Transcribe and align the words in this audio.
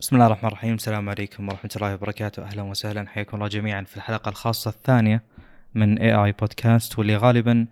بسم 0.00 0.16
الله 0.16 0.26
الرحمن 0.26 0.48
الرحيم. 0.48 0.74
السلام 0.74 1.08
عليكم 1.08 1.48
ورحمة 1.48 1.70
الله 1.76 1.94
وبركاته. 1.94 2.42
أهلا 2.42 2.62
وسهلا. 2.62 3.08
حياكم 3.08 3.36
الله 3.36 3.48
جميعا 3.48 3.82
في 3.82 3.96
الحلقة 3.96 4.28
الخاصة 4.28 4.68
الثانية 4.68 5.22
من 5.74 5.98
اي 5.98 6.14
اي 6.14 6.32
بودكاست 6.32 6.98
واللي 6.98 7.16
غالبا 7.16 7.66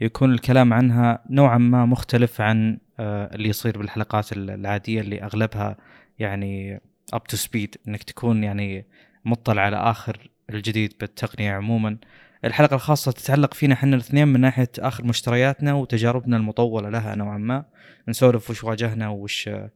يكون 0.00 0.32
الكلام 0.32 0.72
عنها 0.72 1.24
نوعا 1.30 1.58
ما 1.58 1.86
مختلف 1.86 2.40
عن 2.40 2.78
آه، 3.00 3.34
اللي 3.34 3.48
يصير 3.48 3.78
بالحلقات 3.78 4.32
العادية 4.32 5.00
اللي 5.00 5.22
أغلبها 5.22 5.76
يعني 6.18 6.80
up 7.12 7.24
to 7.24 7.36
speed 7.36 7.76
إنك 7.88 8.02
تكون 8.02 8.44
يعني 8.44 8.86
مطلع 9.24 9.62
على 9.62 9.76
آخر 9.76 10.30
الجديد 10.50 10.94
بالتقنية 11.00 11.52
عموما. 11.52 11.96
الحلقة 12.44 12.74
الخاصة 12.74 13.12
تتعلق 13.12 13.54
فينا 13.54 13.74
إحنا 13.74 13.96
الاثنين 13.96 14.28
من 14.28 14.40
ناحية 14.40 14.70
آخر 14.78 15.04
مشترياتنا 15.04 15.74
وتجاربنا 15.74 16.36
المطولة 16.36 16.88
لها 16.88 17.14
نوعا 17.14 17.38
ما. 17.38 17.64
نسولف 18.08 18.50
وش 18.50 18.64
واجهنا 18.64 19.08
وش 19.08 19.48
آه، 19.48 19.70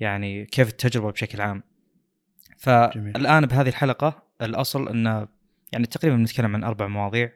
يعني 0.00 0.46
كيف 0.46 0.68
التجربة 0.68 1.10
بشكل 1.10 1.40
عام. 1.40 1.62
فالآن 2.58 3.46
بهذه 3.46 3.68
الحلقة 3.68 4.22
الأصل 4.42 4.88
أن 4.88 5.26
يعني 5.72 5.86
تقريبا 5.86 6.16
بنتكلم 6.16 6.54
عن 6.56 6.64
أربع 6.64 6.86
مواضيع. 6.86 7.32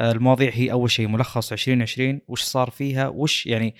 المواضيع 0.00 0.50
هي 0.54 0.72
أول 0.72 0.90
شيء 0.90 1.08
ملخص 1.08 1.52
2020 1.52 2.20
وش 2.28 2.42
صار 2.42 2.70
فيها 2.70 3.08
وش 3.08 3.46
يعني 3.46 3.74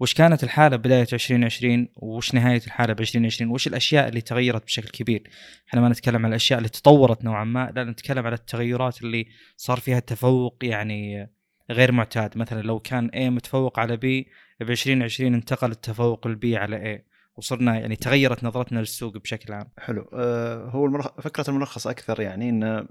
وش 0.00 0.14
كانت 0.14 0.44
الحالة 0.44 0.76
بداية 0.76 1.06
2020 1.12 1.88
وش 1.96 2.34
نهاية 2.34 2.60
الحالة 2.66 2.92
ب 2.92 3.00
2020 3.00 3.50
وش 3.50 3.66
الأشياء 3.66 4.08
اللي 4.08 4.20
تغيرت 4.20 4.64
بشكل 4.64 4.88
كبير. 4.88 5.30
إحنا 5.68 5.80
ما 5.80 5.88
نتكلم 5.88 6.26
عن 6.26 6.30
الأشياء 6.30 6.58
اللي 6.58 6.68
تطورت 6.68 7.24
نوعا 7.24 7.44
ما 7.44 7.72
لا 7.76 7.84
نتكلم 7.84 8.26
على 8.26 8.34
التغيرات 8.34 9.02
اللي 9.02 9.26
صار 9.56 9.80
فيها 9.80 10.00
تفوق 10.00 10.56
يعني 10.62 11.30
غير 11.70 11.92
معتاد. 11.92 12.38
مثلا 12.38 12.62
لو 12.62 12.80
كان 12.80 13.10
A 13.10 13.18
متفوق 13.18 13.78
على 13.78 13.96
B 13.96 14.28
ب 14.60 14.70
2020 14.70 15.34
انتقل 15.34 15.70
التفوق 15.70 16.26
البي 16.26 16.56
على 16.56 16.96
A. 16.96 17.11
وصرنا 17.42 17.78
يعني 17.80 17.96
تغيرت 17.96 18.44
نظرتنا 18.44 18.78
للسوق 18.78 19.16
بشكل 19.16 19.52
عام. 19.52 19.68
حلو. 19.78 20.10
أه 20.14 20.64
هو 20.64 20.86
الملخ... 20.86 21.20
فكرة 21.20 21.50
الملخص 21.50 21.86
أكثر 21.86 22.20
يعني 22.20 22.48
انه 22.48 22.86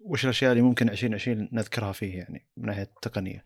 وش 0.00 0.24
الأشياء 0.24 0.52
اللي 0.52 0.62
ممكن 0.62 0.88
2020 0.88 1.48
نذكرها 1.52 1.92
فيه 1.92 2.18
يعني 2.18 2.46
من 2.56 2.66
ناحية 2.66 2.82
التقنية. 2.82 3.44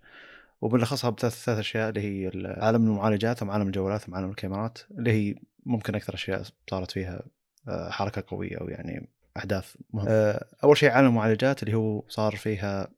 وبنلخصها 0.60 1.10
بثلاث 1.10 1.44
ثلاث 1.44 1.58
أشياء 1.58 1.88
اللي 1.88 2.00
هي 2.00 2.30
عالم 2.56 2.86
المعالجات 2.86 3.42
وعالم 3.42 3.66
الجوالات 3.66 4.08
وعالم 4.08 4.30
الكاميرات 4.30 4.78
اللي 4.98 5.12
هي 5.12 5.34
ممكن 5.66 5.94
أكثر 5.94 6.14
أشياء 6.14 6.42
صارت 6.70 6.90
فيها 6.90 7.22
آه، 7.68 7.90
حركة 7.90 8.24
قوية 8.26 8.58
أو 8.60 8.68
يعني 8.68 9.08
أحداث 9.36 9.74
مهمة. 9.92 10.10
أه 10.10 10.46
أول 10.64 10.76
شيء 10.76 10.90
عالم 10.90 11.08
المعالجات 11.08 11.62
اللي 11.62 11.76
هو 11.76 12.02
صار 12.08 12.36
فيها 12.36 12.88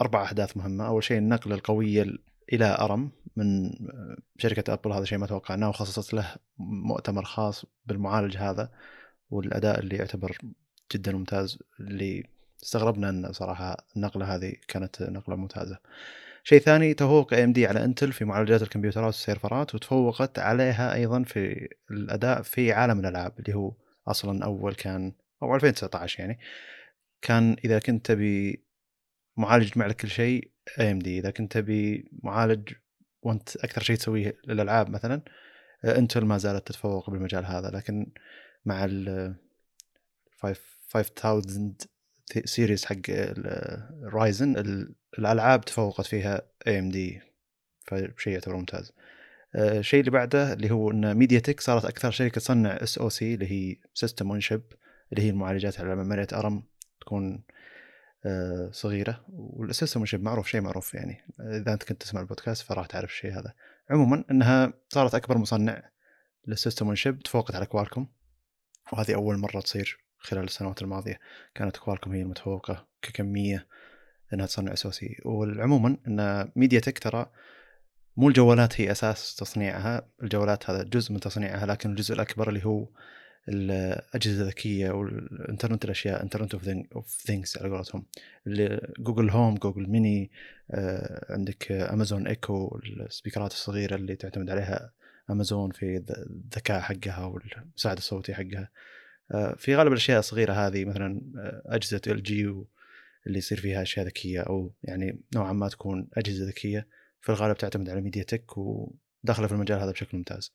أربع 0.00 0.22
أحداث 0.22 0.56
مهمة، 0.56 0.86
أول 0.86 1.04
شيء 1.04 1.18
النقله 1.18 1.54
القويه 1.54 2.06
إلى 2.52 2.76
أرم 2.80 3.10
من 3.36 3.70
شركة 4.38 4.72
أبل 4.72 4.92
هذا 4.92 5.04
شيء 5.04 5.18
ما 5.18 5.26
توقعناه 5.26 5.68
وخصصت 5.68 6.14
له 6.14 6.34
مؤتمر 6.58 7.24
خاص 7.24 7.64
بالمعالج 7.86 8.36
هذا 8.36 8.72
والأداء 9.30 9.80
اللي 9.80 9.96
يعتبر 9.96 10.38
جدا 10.92 11.12
ممتاز 11.12 11.58
اللي 11.80 12.24
استغربنا 12.62 13.08
أن 13.08 13.32
صراحة 13.32 13.76
النقله 13.96 14.34
هذه 14.34 14.52
كانت 14.68 15.02
نقلة 15.02 15.36
ممتازة. 15.36 15.78
شيء 16.44 16.60
ثاني 16.60 16.94
تفوق 16.94 17.32
AMD 17.34 17.66
على 17.66 17.84
Intel 17.84 18.12
في 18.12 18.24
معالجات 18.24 18.62
الكمبيوترات 18.62 19.06
والسيرفرات 19.06 19.74
وتفوقت 19.74 20.38
عليها 20.38 20.94
أيضا 20.94 21.22
في 21.22 21.68
الأداء 21.90 22.42
في 22.42 22.72
عالم 22.72 23.00
الألعاب 23.00 23.38
اللي 23.38 23.54
هو 23.54 23.72
أصلا 24.08 24.44
أول 24.44 24.74
كان 24.74 25.12
أو 25.42 25.54
2019 25.54 26.20
يعني 26.20 26.38
كان 27.22 27.56
إذا 27.64 27.78
كنت 27.78 28.06
تبي 28.06 28.64
معالج 29.36 29.66
يجمع 29.66 29.86
لك 29.86 29.96
كل 29.96 30.08
شيء 30.08 30.49
AMD 30.80 31.18
إذا 31.18 31.30
كنت 31.30 31.52
تبي 31.52 32.10
معالج 32.22 32.72
وأنت 33.22 33.56
أكثر 33.56 33.82
شيء 33.82 33.96
تسويه 33.96 34.36
للألعاب 34.46 34.90
مثلا 34.90 35.22
Intel 35.84 36.24
ما 36.24 36.38
زالت 36.38 36.66
تتفوق 36.66 37.10
بالمجال 37.10 37.44
هذا 37.44 37.70
لكن 37.70 38.12
مع 38.64 38.84
ال 38.84 39.34
5000 40.38 41.10
series 42.44 42.84
حق 42.84 43.10
Ryzen 44.02 44.56
الألعاب 45.18 45.64
تفوقت 45.64 46.06
فيها 46.06 46.42
AMD 46.66 47.20
فشيء 47.86 48.32
يعتبر 48.32 48.56
ممتاز. 48.56 48.92
الشيء 49.54 50.00
اللي 50.00 50.10
بعده 50.10 50.52
اللي 50.52 50.70
هو 50.70 50.90
إن 50.90 51.14
MediaTek 51.14 51.60
صارت 51.60 51.84
أكثر 51.84 52.10
شركة 52.10 52.40
تصنع 52.40 52.70
SoC 52.70 53.34
اللي 53.34 53.50
هي 53.50 53.76
system 53.94 54.30
on 54.30 54.40
chip 54.40 54.62
اللي 55.12 55.22
هي 55.22 55.30
المعالجات 55.30 55.80
على 55.80 55.96
معماريه 55.96 56.26
أرم 56.32 56.62
تكون 57.00 57.34
آه، 57.34 57.59
صغيرة 58.70 59.24
وال 59.28 59.47
system 59.47 60.04
شيء 60.04 60.20
معروف 60.20 60.48
شيء 60.48 60.60
معروف 60.60 60.94
يعني. 60.94 61.24
إذا 61.40 61.72
أنت 61.72 61.82
كنت 61.82 62.02
تسمع 62.02 62.20
البودكاست 62.20 62.62
فراح 62.62 62.86
تعرف 62.86 63.10
الشيء 63.10 63.32
هذا. 63.32 63.54
عموما 63.90 64.24
إنها 64.30 64.72
صارت 64.88 65.14
أكبر 65.14 65.38
مصنع 65.38 65.90
لل 66.46 66.58
system 66.58 66.94
chip 66.94 67.18
تفوقت 67.18 67.54
على 67.54 67.66
Qualcomm 67.66 68.06
وهذه 68.92 69.14
أول 69.14 69.38
مرة 69.38 69.60
تصير 69.60 70.04
خلال 70.18 70.44
السنوات 70.44 70.82
الماضية. 70.82 71.20
كانت 71.54 71.76
Qualcomm 71.76 72.12
هي 72.12 72.22
المتفوقة 72.22 72.88
ككمية 73.02 73.66
إنها 74.32 74.46
تصنع 74.46 74.72
SoC 74.72 75.16
وعموما 75.24 75.96
إن 76.06 76.50
MediaTek 76.56 76.98
ترى 76.98 77.26
مو 78.16 78.28
الجوالات 78.28 78.80
هي 78.80 78.90
أساس 78.90 79.34
تصنيعها 79.34 80.08
الجوالات 80.22 80.70
هذا 80.70 80.82
جزء 80.82 81.12
من 81.12 81.20
تصنيعها 81.20 81.66
لكن 81.66 81.90
الجزء 81.90 82.14
الأكبر 82.14 82.48
اللي 82.48 82.64
هو 82.64 82.88
الأجهزة 83.48 84.42
الذكية 84.42 84.90
والانترنت 84.90 85.84
الأشياء 85.84 86.22
internet 86.22 86.54
of 86.92 87.22
things 87.26 87.58
على 87.58 87.68
قولتهم. 87.68 88.06
Google 88.98 89.30
Home 89.30 89.54
Google 89.54 89.88
Mini 89.88 90.30
عندك 91.30 91.72
Amazon 91.72 92.26
Echo 92.26 92.80
السبيكرات 92.84 93.52
الصغيرة 93.52 93.94
اللي 93.94 94.16
تعتمد 94.16 94.50
عليها 94.50 94.92
امازون 95.30 95.70
في 95.70 95.96
الذكاء 96.30 96.80
حقها 96.80 97.24
والمساعد 97.24 97.96
الصوتي 97.96 98.34
حقها. 98.34 98.70
آه، 99.32 99.54
في 99.58 99.76
غالب 99.76 99.92
الأشياء 99.92 100.18
الصغيرة 100.18 100.52
هذه 100.52 100.84
مثلا 100.84 101.20
آه، 101.38 101.62
أجهزة 101.66 102.00
LG 102.06 102.44
اللي 103.26 103.38
يصير 103.38 103.60
فيها 103.60 103.82
أشياء 103.82 104.06
ذكية 104.06 104.40
أو 104.40 104.72
يعني 104.82 105.20
نوعا 105.34 105.52
ما 105.52 105.68
تكون 105.68 106.08
أجهزة 106.14 106.46
ذكية. 106.46 106.86
في 107.20 107.28
الغالب 107.28 107.56
تعتمد 107.56 107.88
على 107.88 108.00
MediaTek 108.00 108.58
وداخله 108.58 109.46
في 109.46 109.52
المجال 109.52 109.78
هذا 109.80 109.90
بشكل 109.90 110.16
ممتاز. 110.16 110.52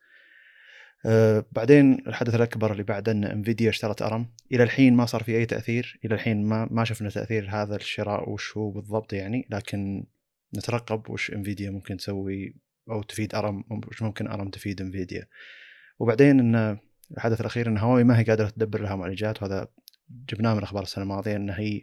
آه، 1.06 1.46
بعدين 1.52 2.08
الحدث 2.08 2.36
الأكبر 2.36 2.72
اللي 2.72 2.84
بعده 2.84 3.12
أن 3.12 3.24
انفيديا 3.24 3.70
اشترت 3.70 4.02
أرم 4.02 4.30
إلى 4.52 4.64
الحين 4.64 4.96
ما 4.96 5.06
صار 5.06 5.24
في 5.24 5.38
أي 5.38 5.46
تأثير 5.46 6.00
إلى 6.06 6.16
الحين 6.16 6.44
ما 6.44 6.68
ما 6.72 6.84
شفنا 6.84 7.10
تأثير 7.10 7.50
هذا 7.50 7.76
الشراء 7.76 8.30
وش 8.30 8.58
هو 8.58 8.72
بالضبط 8.72 9.14
يعني 9.14 9.48
لكن 9.50 10.06
نترقب 10.58 11.10
وش 11.10 11.32
انفيديا 11.32 11.72
ممكن 11.72 11.98
تسوي 11.98 12.56
أو 12.90 13.04
تفيد 13.04 13.36
أرم 13.36 13.64
وش 13.88 14.02
ممكن 14.02 14.28
أرم 14.28 14.50
تفيد 14.50 14.82
انفيديا 14.82 15.28
وبعدين 16.00 16.40
إن 16.40 16.78
الحدث 17.12 17.42
الأخير 17.42 17.68
إن 17.68 17.78
هواوي 17.78 18.04
ما 18.04 18.20
هي 18.20 18.24
قادرة 18.24 18.50
تدبر 18.50 18.82
لها 18.82 18.96
معالجات 18.96 19.44
وهذا 19.44 19.68
جبناه 20.10 20.54
من 20.54 20.64
أخبار 20.64 20.84
السنة 20.84 21.04
الماضية 21.04 21.36
إن 21.36 21.50
هي 21.50 21.82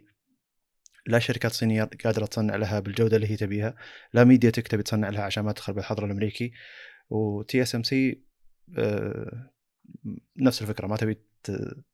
لا 1.07 1.19
شركات 1.19 1.51
صينية 1.51 1.89
قادرة 2.03 2.25
تصنع 2.25 2.55
لها 2.55 2.79
بالجودة 2.79 3.15
اللي 3.15 3.31
هي 3.31 3.35
تبيها 3.35 3.75
لا 4.13 4.23
ميديا 4.23 4.49
تك 4.49 4.67
تبي 4.67 4.83
تصنع 4.83 5.09
لها 5.09 5.21
عشان 5.23 5.43
ما 5.43 5.51
تدخل 5.51 5.73
بالحظر 5.73 6.05
الأمريكي. 6.05 6.51
و 7.09 7.61
TSMC 7.61 8.23
نفس 10.37 10.61
الفكرة 10.61 10.87
ما 10.87 10.97
تبي 10.97 11.17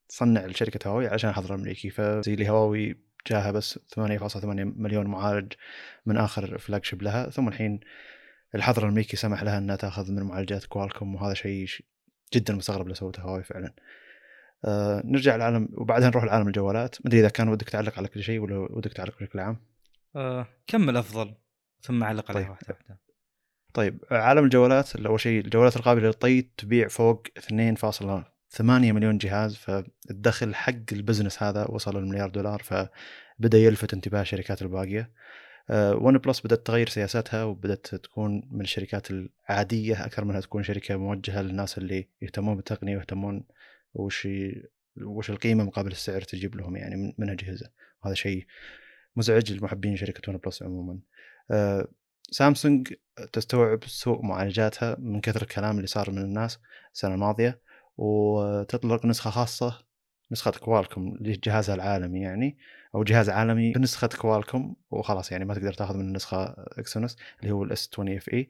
تصنع 0.10 0.46
لشركة 0.46 0.88
هواوي 0.88 1.08
عشان 1.08 1.30
الحظر 1.30 1.56
الامريكي 1.56 1.90
فزي 1.90 2.34
اللي 2.34 2.50
هواوي 2.50 3.10
جاها 3.28 3.52
بس 3.52 3.80
8.8 3.96 4.46
مليون 4.46 5.08
معالج 5.08 5.54
من 6.06 6.18
آخر 6.18 6.58
flagship 6.58 7.02
لها 7.02 7.30
ثم 7.30 7.48
الحين 7.48 7.80
الحظر 8.56 8.84
الأمريكي 8.84 9.18
سمح 9.18 9.44
لها 9.44 9.58
إنها 9.58 9.76
تأخذ 9.76 10.12
من 10.12 10.24
معالجات 10.24 10.66
Qualcomm 10.66 11.16
وهذا 11.16 11.34
شيء 11.34 11.68
جدا 12.34 12.54
مستغرب 12.54 12.82
اللي 12.82 12.96
سوته 12.96 13.22
هواوي 13.22 13.44
فعلا. 13.44 13.74
آه 14.66 15.02
نرجع 15.06 15.36
لعالم 15.36 15.70
وبعدها 15.72 16.10
نروح 16.10 16.24
لعالم 16.24 16.48
الجوالات، 16.48 16.96
ما 16.96 17.08
أدري 17.08 17.20
إذا 17.20 17.30
كان 17.30 17.50
ودك 17.50 17.70
تعلق 17.70 17.98
على 17.98 18.08
كل 18.08 18.24
شيء 18.24 18.40
ولا 18.40 18.58
ودك 18.58 18.94
تعلق 18.94 19.18
بشكل 19.20 19.40
عام؟ 19.40 19.58
آه 20.16 20.48
كمل 20.68 20.98
أفضل 20.98 21.36
ثم 21.82 22.04
علق 22.04 22.32
عليها 22.32 22.44
طيب. 22.44 22.52
واحدة 22.52 22.74
واحدة. 22.74 23.09
طيب 23.74 24.00
عالم 24.12 24.44
الجوالات 24.44 24.96
أول 24.96 25.20
شيء 25.20 25.40
الجوالات 25.40 25.76
القابلة 25.76 26.08
للطي 26.08 26.42
تبيع 26.42 26.88
فوق 26.88 27.28
2.8 27.40 28.62
مليون 28.62 29.18
جهاز 29.18 29.56
فالدخل 29.56 30.56
حق 30.56 30.74
ال 30.92 30.98
business 30.98 31.44
هذا 31.44 31.66
وصل 31.70 31.98
المليار 31.98 32.30
دولار 32.30 32.62
فبدأ 32.64 33.58
يلفت 33.58 33.94
انتباه 33.94 34.22
الشركات 34.22 34.62
الباقية. 34.62 35.12
One 35.72 36.16
آه، 36.16 36.20
Plus 36.20 36.42
بدأت 36.42 36.68
تغير 36.68 36.90
سياساتها 36.90 37.44
وبدأت 37.44 37.96
تكون 37.96 38.42
من 38.52 38.62
الشركات 38.62 39.08
العادية 39.12 40.06
أكثر 40.06 40.26
منها 40.26 40.40
تكون 40.40 40.64
شركة 40.64 40.98
موجهة 40.98 41.42
للناس 41.42 41.78
اللي 41.78 42.08
يهتمون 42.22 42.56
بالتقنية 42.56 42.98
ويهتمون 42.98 43.44
وش 43.94 44.28
وش 45.02 45.30
القيمة 45.30 45.64
مقابل 45.64 45.92
السعر 45.92 46.22
تجيب 46.22 46.56
لهم 46.56 46.76
يعني 46.76 47.16
من 47.18 47.30
اجهزه 47.30 47.70
وهذا 48.04 48.16
شيء 48.16 48.46
مزعج 49.16 49.54
لمحبين 49.54 49.96
شركة 49.96 50.32
OnePlus 50.32 50.64
عموما. 50.64 51.00
آه، 51.52 51.88
سامسونج 52.32 52.94
تستوعب 53.34 53.84
سوء 53.84 54.26
معالجاتها 54.26 54.98
من 55.00 55.22
كثر 55.22 55.42
الكلام 55.42 55.76
اللي 55.76 55.88
صار 55.88 56.12
من 56.12 56.18
الناس 56.18 56.60
السنة 56.94 57.14
الماضية 57.14 57.62
وتطلق 57.98 59.06
نسخة 59.06 59.30
خاصة 59.30 59.86
نسخة 60.32 60.52
Qualcomm 60.52 61.18
لجهازها 61.22 61.76
العالمي 61.76 62.22
يعني 62.22 62.58
أو 62.96 63.04
جهاز 63.04 63.30
عالمي 63.30 63.72
بنسخة 63.72 64.08
Qualcomm 64.08 64.76
وخلاص 64.92 65.32
يعني 65.32 65.46
ما 65.46 65.54
تقدر 65.54 65.74
تاخذ 65.74 65.98
من 65.98 66.02
النسخه 66.02 66.56
Exynos 66.58 67.18
اللي 67.42 67.52
هو 67.52 67.64
ال 67.64 67.70
S20 67.70 67.90
FE 67.94 68.50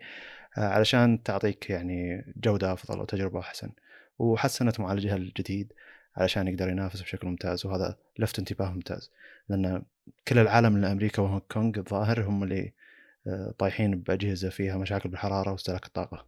علشان 0.57 1.23
تعطيك 1.23 1.69
يعني 1.69 2.25
جودة 2.37 2.73
أفضل 2.73 2.99
وتجربة 2.99 3.39
أحسن. 3.39 3.71
وحسنت 4.19 4.79
معالجها 4.79 5.15
الجديد 5.15 5.73
علشان 6.17 6.47
يقدر 6.47 6.69
ينافس 6.69 7.01
بشكل 7.01 7.27
ممتاز 7.27 7.65
وهذا 7.65 7.97
لفت 8.19 8.39
انتباه 8.39 8.71
ممتاز. 8.71 9.11
لأن 9.49 9.83
كل 10.27 10.39
العالم 10.39 10.73
من 10.73 10.85
أمريكا 10.85 11.21
وهونغ 11.21 11.39
كونغ 11.51 11.79
الظاهر 11.79 12.23
هم 12.23 12.43
اللي 12.43 12.61
آه، 12.61 12.71
طايحين 13.57 13.99
بأجهزة 13.99 14.49
فيها 14.49 14.77
مشاكل 14.77 15.09
بالحرارة 15.09 15.51
واستهلاك 15.51 15.85
الطاقة. 15.85 16.25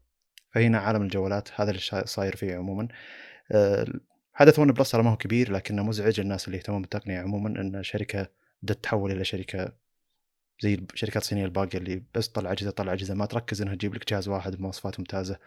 فهنا 0.51 0.79
عالم 0.79 1.01
الجوالات 1.01 1.49
هذا 1.55 1.69
اللي 1.71 1.81
صاير 2.05 2.35
فيه 2.35 2.55
عموما. 2.55 2.87
آه، 3.51 3.87
حدث 4.33 4.59
ون 4.59 4.71
بلس 4.71 4.95
ما 4.95 5.09
هو 5.11 5.17
كبير 5.17 5.51
لكنه 5.51 5.83
مزعج 5.83 6.19
الناس 6.19 6.45
اللي 6.47 6.57
يهتمون 6.57 6.81
بالتقنية 6.81 7.19
عموما 7.19 7.49
إن 7.61 7.83
شركة 7.83 8.27
بدات 8.63 8.77
تتحول 8.77 9.11
إلى 9.11 9.23
شركة 9.23 9.71
زي 10.61 10.73
الشركات 10.93 11.21
الصينية 11.21 11.45
الباقية 11.45 11.77
اللي 11.79 12.03
بس 12.15 12.29
تطلع 12.29 12.51
أجهزة 12.51 12.71
تطلع 12.71 12.93
أجهزة 12.93 13.13
ما 13.13 13.25
تركز 13.25 13.61
إنها 13.61 13.75
تجيب 13.75 13.95
لك 13.95 14.09
جهاز 14.09 14.27
واحد 14.27 14.55
بمواصفات 14.55 14.99
ممتازة 14.99 15.37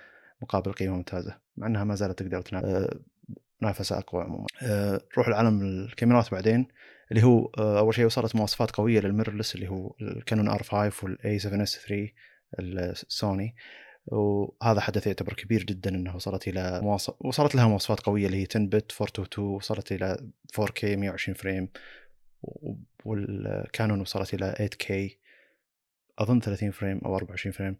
مقابل 0.43 0.73
قيمة 0.73 0.96
ممتازة 0.96 1.38
مع 1.56 1.67
إنها 1.67 1.85
ما 1.85 1.94
زالت 1.94 2.19
تقدر 2.19 2.43
تنا- 2.43 2.64
آه، 3.62 3.75
أقوى 3.91 4.23
عموما. 4.23 4.46
آه، 4.62 5.00
نروح 5.12 5.29
لعالم 5.29 5.62
الكاميرات 5.62 6.31
بعدين. 6.32 6.67
اللي 7.11 7.23
هو 7.23 7.51
آه، 7.59 7.79
أول 7.79 7.95
شيء 7.95 8.06
وصلت 8.06 8.37
مواصفات 8.37 8.71
قوية 8.71 9.01
لل 9.00 9.10
mirrorless 9.10 9.55
اللي 9.55 9.69
هو 9.69 9.95
ال 10.00 10.49
Canon 10.49 10.62
R5 10.62 11.05
وال 11.05 11.38
a7S 11.38 11.87
3 11.87 12.09
السوني 12.59 13.55
وهذا 14.06 14.81
حدث 14.81 15.06
يعتبر 15.06 15.33
كبير 15.33 15.65
جدا 15.65 15.91
انه 15.91 16.17
وصلت 16.17 16.49
إلى 16.49 16.81
مواصف... 16.83 17.15
وصلت 17.21 17.55
لها 17.55 17.69
مواصفات 17.69 18.01
قوية 18.01 18.27
اللي 18.27 18.43
هي 18.43 18.47
10 18.51 18.61
bit 18.67 18.93
422 19.01 19.49
وصلت 19.49 19.93
إلى 19.93 20.17
4K 20.61 20.85
120 20.85 21.35
frame 21.35 21.69
وال 23.05 23.32
Canon 23.32 24.00
وصلت 24.01 24.35
إلى 24.35 24.71
8K 24.71 24.93
أظن 26.19 26.41
30 26.41 26.71
frame 26.70 27.00
أو 27.05 27.17
24 27.17 27.53
frame 27.52 27.76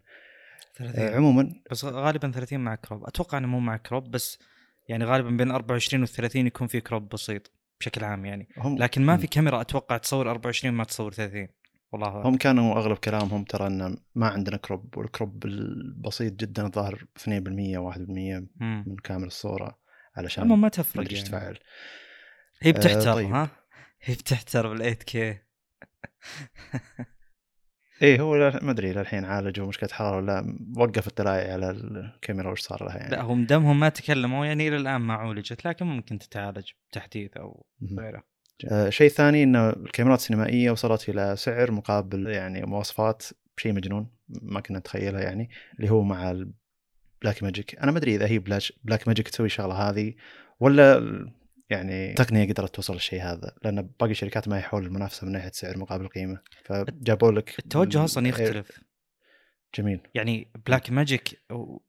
30 0.75 1.01
آه، 1.01 1.15
عموما 1.15 1.53
بس 1.71 1.85
غالبا 1.85 2.31
30 2.31 2.59
مع 2.59 2.75
crop 2.75 3.07
أتوقع 3.07 3.37
إنه 3.37 3.47
مو 3.47 3.59
مع 3.59 3.77
crop 3.77 4.11
بس 4.11 4.39
يعني 4.87 5.05
غالبا 5.05 5.29
بين 5.29 5.51
24 5.51 6.03
و 6.03 6.05
30 6.05 6.47
يكون 6.47 6.67
في 6.67 6.81
crop 6.81 7.09
بسيط. 7.09 7.51
بشكل 7.79 8.03
عام 8.03 8.25
يعني 8.25 8.47
هم 8.57 8.77
لكن 8.77 9.01
ما. 9.05 9.17
في 9.17 9.27
كاميرا 9.27 9.61
أتوقع 9.61 9.97
تصور 9.97 10.31
24 10.31 10.73
ما 10.73 10.83
تصور 10.83 11.13
30 11.13 11.47
والله 11.91 12.07
أعلم. 12.07 12.27
هم 12.27 12.37
كانوا 12.37 12.75
أغلب 12.75 12.97
كلامهم 12.97 13.43
ترى 13.43 13.67
ان 13.67 13.97
ما 14.15 14.27
عندنا 14.27 14.57
crop 14.57 14.97
وال 14.97 15.13
crop 15.13 15.45
البسيط 15.45 16.33
جدا 16.33 16.65
الظاهر 16.65 17.05
2% 17.19 17.27
1% 17.27 17.27
مم. 17.27 18.83
من 18.87 18.95
كامل 18.95 19.27
الصورة 19.27 19.79
علشان 20.15 20.43
اما 20.43 20.55
ما 20.55 20.69
تفرق 20.69 21.13
يعني. 21.13 21.25
تفعل 21.25 21.57
هي 22.61 22.71
آه، 22.71 22.73
بتحتر 22.73 23.13
طيب. 23.13 23.33
ها 23.33 23.49
هي 24.01 24.13
بتحتر 24.13 24.67
بال 24.67 24.77
8 24.77 24.93
K 24.93 25.39
إيه 28.01 28.21
هو 28.21 28.59
ما 28.61 28.71
أدري 28.71 28.93
للحين 28.93 29.25
عالجوا 29.25 29.67
مشكله 29.67 29.89
حرارة 29.91 30.17
ولا 30.17 30.57
وقف 30.77 31.07
الدلائع 31.07 31.53
على 31.53 31.69
الكاميرا 31.69 32.51
وش 32.51 32.61
صار 32.61 32.85
لها 32.85 32.97
يعني. 32.97 33.11
لا 33.11 33.21
هم 33.21 33.45
دمهم 33.45 33.79
ما 33.79 33.89
تكلموا 33.89 34.45
يعني 34.45 34.67
إلى 34.67 34.77
الآن 34.77 35.01
ما 35.01 35.13
عولجت 35.13 35.65
لكن 35.65 35.85
ممكن 35.85 36.19
تتعالج 36.19 36.71
بتحديث 36.91 37.37
أو. 37.37 37.65
غيره. 37.99 38.23
آه، 38.71 38.89
شيء 38.89 39.09
ثاني 39.09 39.43
انه 39.43 39.69
الكاميرات 39.69 40.19
السينمائية 40.19 40.71
وصلت 40.71 41.09
إلى 41.09 41.35
سعر 41.35 41.71
مقابل 41.71 42.27
يعني 42.27 42.61
مواصفات 42.61 43.23
شيء 43.57 43.73
مجنون 43.73 44.07
ما 44.29 44.59
كنا 44.59 44.79
نتخيلها 44.79 45.21
يعني 45.21 45.49
اللي 45.79 45.91
هو 45.91 46.03
مع 46.03 46.31
ال 46.31 47.43
Blackmagic 47.43 47.79
أنا 47.79 47.91
ما 47.91 47.97
أدري 47.97 48.15
إذا 48.15 48.27
هي 48.27 48.39
Blackmagic 48.39 49.29
تسوي 49.29 49.45
الشغلة 49.45 49.73
هذه 49.73 50.13
ولا 50.59 50.99
يعني 51.69 52.13
تقنيه 52.13 52.53
قدرت 52.53 52.75
توصل 52.75 52.93
للشيء 52.93 53.21
هذا 53.21 53.55
لأن 53.63 53.81
باقي 53.99 54.11
الشركات 54.11 54.47
ما 54.47 54.59
يحول 54.59 54.85
المنافسه 54.85 55.25
من 55.25 55.31
ناحية 55.31 55.51
سعر 55.51 55.77
مقابل 55.77 56.07
قيمة. 56.07 56.41
فجابوا 56.65 57.31
لك 57.31 57.59
التوجه 57.59 58.03
أصلا 58.03 58.27
يختلف. 58.27 58.81
جميل. 59.75 59.99
يعني 60.15 60.51
Blackmagic 60.67 61.41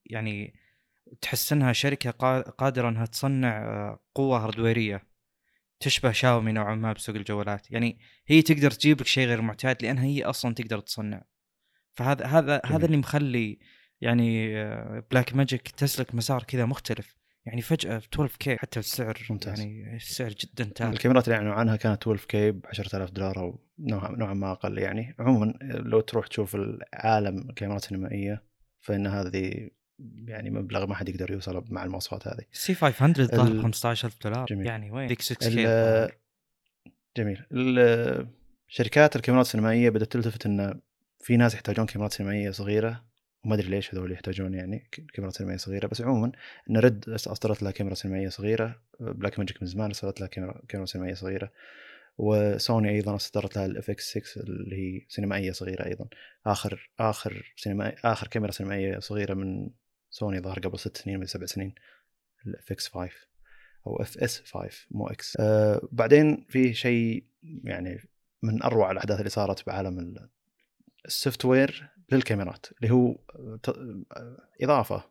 يعني 0.07 0.55
تحس 1.21 1.53
إنها 1.53 1.73
شركة 1.73 2.11
قا- 2.11 2.51
قادرة 2.51 2.89
إنها 2.89 3.07
تصنع 3.07 3.65
آه، 3.65 4.01
قوة 4.15 4.45
هاردويريه 4.45 5.07
تشبه 5.81 6.13
شاومي 6.13 6.53
نوعا 6.53 6.75
ما 6.75 6.93
بسوق 6.93 7.17
الجوالات. 7.17 7.71
يعني 7.71 7.99
هي 8.27 8.43
تقدر 8.43 8.71
تجيب 8.71 9.01
لك 9.01 9.07
شيء 9.07 9.27
غير 9.27 9.43
معتاد 9.43 9.83
لانها 9.83 10.05
هي 10.05 10.25
أصلا 10.25 10.55
تقدر 10.55 10.81
تصنع. 10.81 11.23
فهذا 11.93 12.27
هذا 12.27 12.61
جميل. 12.65 12.77
هذا 12.77 12.87
اللي 12.87 12.97
مخلي 12.97 13.59
يعني 14.01 14.55
Blackmagic 15.01 15.69
تسلك 15.69 16.15
مسار 16.15 16.43
كذا 16.43 16.67
مختلف. 16.67 17.17
يعني 17.47 17.63
فجأة 17.63 17.97
12 17.97 18.37
K 18.39 18.57
حتى 18.57 18.79
السعر 18.81 19.27
ممتاز. 19.31 19.61
يعني 19.61 19.97
السعر 19.97 20.29
جدا 20.29 20.65
تافه 20.65 20.93
الكاميرات 20.93 21.25
اللي 21.29 21.37
اعلنوا 21.37 21.53
عنها 21.55 21.77
كانت 21.77 22.09
12K 22.09 22.35
ب 22.37 22.61
10000 22.67 23.11
دولار 23.11 23.39
أو 23.39 23.61
نوعا 23.79 24.35
ما 24.35 24.53
أقل 24.53 24.79
يعني. 24.79 25.15
عموما 25.19 25.55
لو 25.63 26.01
تروح 26.01 26.27
تشوف 26.27 26.55
العالم 26.55 27.51
الكاميرات 27.51 27.83
السينمائيه 27.83 28.43
فإن 28.81 29.07
هذه 29.07 29.71
يعني 30.25 30.51
مبلغ 30.51 30.87
ما 30.87 30.95
حد 30.95 31.09
يقدر 31.09 31.31
يوصل 31.31 31.65
مع 31.69 31.85
المواصفات 31.85 32.29
هذه. 32.29 32.45
C 32.53 32.75
500 32.75 33.13
ظهر 33.27 33.53
ال- 33.53 33.63
15000 33.63 34.23
دولار. 34.25 34.47
جميل. 34.47 34.67
يعني 34.67 34.91
وين؟ 34.91 35.07
ديك 35.07 35.23
6 35.23 35.47
ال- 35.49 35.55
K 36.09 36.17
جميل. 37.17 37.43
ال- 37.53 38.27
شركات 38.69 39.17
الكاميرات 39.17 39.47
السينمائية 39.47 39.91
بدأت 39.91 40.13
تلتفت 40.13 40.47
إن 40.47 40.81
في 41.21 41.37
ناس 41.37 41.55
يحتاجون 41.55 41.87
كاميرات 41.87 42.13
سينمائية 42.13 42.51
صغيرة 42.51 43.05
وما 43.45 43.55
أدري 43.55 43.69
ليش 43.69 43.95
هذول 43.95 44.13
يحتاجون 44.13 44.55
يعني 44.55 44.79
ك- 44.93 45.11
كاميرات 45.13 45.35
سينمائية 45.37 45.59
صغيرة 45.59 45.87
بس 45.87 46.01
عموما 46.01 46.33
إن 46.71 46.77
RED 46.77 47.09
أصدرت 47.09 47.63
لها 47.63 47.71
كاميرا 47.71 47.95
سينمائية 47.95 48.29
صغيرة 48.29 48.83
Blackmagic 49.01 49.63
من 49.63 49.69
زمان 49.69 49.91
اصدرت 49.91 50.21
لها 50.21 50.29
كاميرا 50.29 50.63
كاميرا 50.69 50.87
سينمائية 50.87 51.15
صغيرة. 51.15 51.53
وسوني 52.19 52.91
أيضا 52.91 53.15
أصدرت 53.17 53.57
لها 53.57 53.67
ال 53.67 53.91
FX 53.91 54.19
6 54.19 54.41
اللي 54.41 54.77
هي 54.77 55.07
سينمائية 55.09 55.53
صغيرة 55.53 55.87
أيضا. 55.87 56.07
آخر 56.47 56.91
آخر 56.99 57.53
سينمائي 57.57 57.97
آخر 58.05 58.27
كاميرا 58.27 58.53
سينمائية 58.53 58.99
صغيرة 58.99 59.35
من 59.35 59.71
سوني 60.11 60.41
ظهر 60.41 60.59
قبل 60.59 60.79
ست 60.79 60.97
سنين 60.97 61.21
من 61.21 61.27
سبع 61.27 61.47
سنين 61.47 61.75
ال 62.47 62.73
FX 62.73 62.89
5 62.89 63.11
أو 63.87 64.03
FS 64.03 64.41
5 64.41 64.87
مو 64.91 65.07
X. 65.09 65.37
آه 65.41 65.89
بعدين 65.93 66.47
في 66.49 66.75
شيء 66.75 67.25
يعني 67.65 68.01
من 68.43 68.63
أروع 68.63 68.91
الأحداث 68.91 69.19
اللي 69.19 69.31
صارت 69.31 69.67
بعالم 69.67 69.99
ال- 69.99 70.29
ال 71.07 71.45
software 71.45 71.89
للكاميرات 72.13 72.67
اللي 72.73 72.95
هو 72.95 73.17
آه، 73.69 74.49
إضافة 74.63 75.05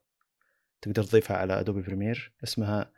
تقدر 0.82 1.04
تضيفها 1.04 1.38
على 1.38 1.60
Adobe 1.60 1.82
Premiere 1.82 2.34
اسمها 2.44 2.92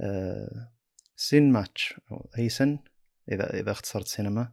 آه، 0.00 0.72
CineMatch 1.16 1.94
أو 2.10 2.30
هي 2.34 2.48
cine 2.48 2.78
إذا 3.32 3.60
إذا 3.60 3.70
اختصرت 3.70 4.06
سينما. 4.06 4.52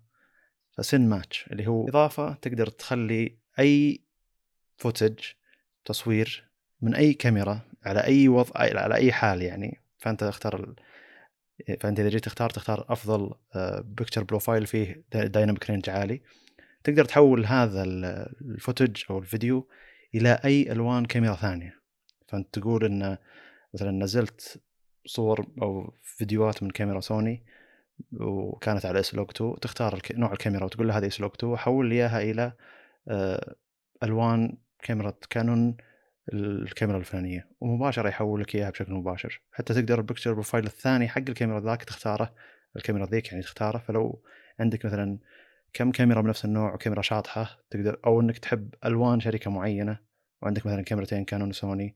ف 0.77 1.09
CineMatch 1.09 1.47
اللي 1.51 1.67
هو 1.67 1.87
إضافة 1.87 2.33
تقدر 2.33 2.67
تخلي 2.67 3.37
أي 3.59 4.01
footage 4.77 5.19
تصوير 5.85 6.49
من 6.81 6.95
أي 6.95 7.13
كاميرا 7.13 7.61
على 7.83 8.03
أي 8.03 8.27
وضع 8.27 8.51
على 8.55 8.95
أي 8.95 9.11
حال 9.11 9.41
يعني. 9.41 9.81
فأنت 9.97 10.23
اختار. 10.23 10.75
فأنت 11.79 11.99
إذا 11.99 12.09
جيت 12.09 12.25
تختار 12.25 12.49
تختار 12.49 12.85
أفضل 12.89 13.33
picture 13.83 14.23
profile 14.23 14.67
فيه 14.67 15.03
dynamic 15.11 15.69
range 15.69 15.89
عالي. 15.89 16.21
تقدر 16.87 17.05
تحول 17.05 17.45
هذا 17.45 17.83
ال- 17.83 18.05
ال 18.41 18.49
footage 18.49 19.03
أو 19.09 19.19
الفيديو 19.19 19.67
إلى 20.15 20.39
أي 20.45 20.71
ألوان 20.71 21.05
كاميرا 21.05 21.35
ثانية. 21.35 21.81
فأنت 22.27 22.59
تقول 22.59 22.85
إن 22.85 23.17
مثلا 23.73 23.91
نزلت 23.91 24.61
صور 25.05 25.47
أو 25.61 25.93
فيديوهات 26.03 26.63
من 26.63 26.69
كاميرا 26.69 26.99
سوني 26.99 27.45
وكانت 28.19 28.85
على 28.85 28.99
S-Log 28.99 29.29
2 29.35 29.59
تختار 29.59 30.01
نوع 30.13 30.33
الكاميرا 30.33 30.65
وتقول 30.65 30.87
له 30.87 30.97
هذه 30.97 31.07
S-Log 31.07 31.31
2 31.35 31.57
حول 31.57 31.89
لي 31.89 31.95
إياها 31.95 32.21
إلى 32.21 32.53
آه، 33.07 33.55
ألوان 34.03 34.57
كاميرا 34.83 35.13
Canon 35.29 35.77
الكاميرا 36.33 36.97
الفلانية. 36.97 37.47
ومباشره 37.61 38.09
يحول 38.09 38.41
لك 38.41 38.55
إياها 38.55 38.69
بشكل 38.69 38.93
مباشر. 38.93 39.41
حتى 39.51 39.73
تقدر 39.73 39.99
ال 39.99 40.03
picture 40.03 40.33
profile 40.33 40.65
الثاني 40.65 41.07
حق 41.07 41.23
الكاميرا 41.29 41.59
ذاك 41.59 41.83
تختاره 41.83 42.33
الكاميرا 42.75 43.05
ذيك 43.05 43.31
يعني 43.31 43.43
تختاره. 43.43 43.77
فلو 43.77 44.23
عندك 44.59 44.85
مثلا 44.85 45.17
كم 45.77 45.91
كاميرا 45.91 46.21
بنفس 46.21 46.45
النوع 46.45 46.73
وكاميرا 46.73 47.01
شاطحة؟ 47.01 47.59
تقدر 47.69 47.99
أو 48.05 48.21
إنك 48.21 48.37
تحب 48.37 48.73
ألوان 48.85 49.19
شركة 49.19 49.51
معينة 49.51 49.99
وعندك 50.41 50.65
مثلا 50.65 50.81
كاميرتين 50.81 51.25
Canon 51.25 51.49
و 51.49 51.57
Sony. 51.57 51.95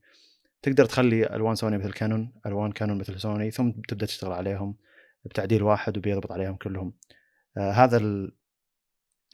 تقدر 0.62 0.86
تخلي 0.86 1.36
ألوان 1.36 1.56
سوني 1.56 1.78
مثل 1.78 1.94
Canon 1.94 2.34
ألوان 2.46 2.72
Canon 2.72 2.98
مثل 2.98 3.20
سوني 3.20 3.52
ثم 3.52 3.72
تبدأ 3.72 4.06
تشتغل 4.06 4.32
عليهم 4.32 4.76
بتعديل 5.26 5.64
واحد 5.64 5.98
وبيضبط 5.98 6.32
عليهم 6.32 6.56
كلهم. 6.56 6.94
آه 7.58 7.72
هذا 7.72 7.98
ال... 7.98 8.32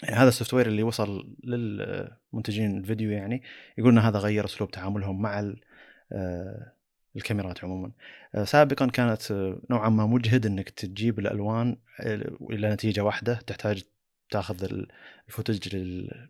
يعني 0.03 0.15
هذا 0.15 0.29
ال 0.29 0.53
software 0.53 0.67
اللي 0.67 0.83
وصل 0.83 1.35
للمنتجين 1.43 2.77
الفيديو 2.77 3.11
يعني 3.11 3.43
يقول 3.77 3.91
إن 3.91 3.97
هذا 3.97 4.19
غير 4.19 4.45
أسلوب 4.45 4.71
تعاملهم 4.71 5.21
مع 5.21 5.39
ال- 5.39 5.61
آه، 6.11 6.73
الكاميرات 7.15 7.63
عموما. 7.63 7.91
آه، 8.35 8.43
سابقا 8.43 8.87
كانت 8.87 9.31
آه، 9.31 9.61
نوعا 9.69 9.89
ما 9.89 10.05
مجهد 10.05 10.45
إنك 10.45 10.69
تجيب 10.69 11.19
الألوان 11.19 11.77
آه، 11.99 12.37
إلى 12.41 12.69
نتيجة 12.69 13.01
واحدة 13.01 13.33
تحتاج 13.47 13.83
تاخذ 14.29 14.63
ال- 14.63 14.87
ال 15.27 15.33
footage 15.33 15.75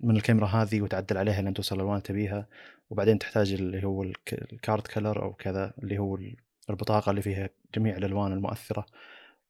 من 0.02 0.16
الكاميرا 0.16 0.48
هذه 0.48 0.82
وتعدل 0.82 1.18
عليها 1.18 1.42
لين 1.42 1.54
توصل 1.54 1.76
الالوان 1.76 2.04
تبيها. 2.04 2.48
وبعدين 2.90 3.20
تحتاج 3.20 3.54
اللي 3.54 3.84
هو 3.86 4.04
الك- 4.04 4.54
ال 4.54 4.61
card 4.61 4.88
color 4.88 5.22
أو 5.24 5.34
كذا 5.34 5.74
اللي 5.84 5.98
هو 5.98 6.16
ال- 6.16 6.36
البطاقة 6.70 7.10
اللي 7.10 7.22
فيها 7.22 7.50
جميع 7.76 7.98
الألوان 7.98 8.34
المؤثرة. 8.34 8.86